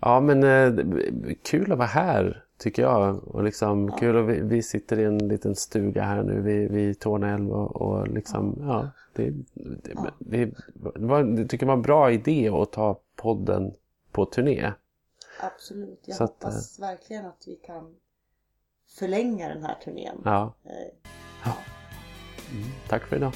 Ja, 0.00 0.20
men 0.20 0.42
eh, 0.44 0.84
kul 1.42 1.72
att 1.72 1.78
vara 1.78 1.88
här 1.88 2.44
tycker 2.58 2.82
jag. 2.82 3.28
Och 3.28 3.42
liksom 3.44 3.92
kul 3.92 4.16
att 4.16 4.24
vi, 4.36 4.40
vi 4.40 4.62
sitter 4.62 4.98
i 4.98 5.04
en 5.04 5.28
liten 5.28 5.56
stuga 5.56 6.02
här 6.02 6.22
nu 6.22 6.40
vid, 6.40 6.70
vid 6.70 7.00
Torne 7.00 7.34
älv 7.34 7.52
och, 7.52 7.76
och 7.76 8.08
liksom, 8.08 8.56
ja. 8.60 8.90
Det, 9.14 9.30
det, 9.54 9.94
det, 10.18 10.46
det 10.94 11.06
var, 11.06 11.22
det 11.22 11.48
tycker 11.48 11.66
jag 11.66 11.68
var 11.68 11.76
en 11.76 11.82
bra 11.82 12.12
idé 12.12 12.48
att 12.48 12.72
ta 12.72 13.00
podden 13.16 13.74
på 14.12 14.26
turné. 14.26 14.72
Absolut. 15.40 16.00
Jag 16.04 16.16
Så 16.16 16.24
att, 16.24 16.30
hoppas 16.30 16.78
verkligen 16.80 17.26
att 17.26 17.44
vi 17.46 17.56
kan 17.56 17.94
förlänga 18.98 19.48
den 19.48 19.62
här 19.64 19.74
turnén. 19.84 20.22
Ja, 20.24 20.54
Eh, 20.64 21.48
tack 22.88 23.06
för 23.06 23.16
idag. 23.16 23.32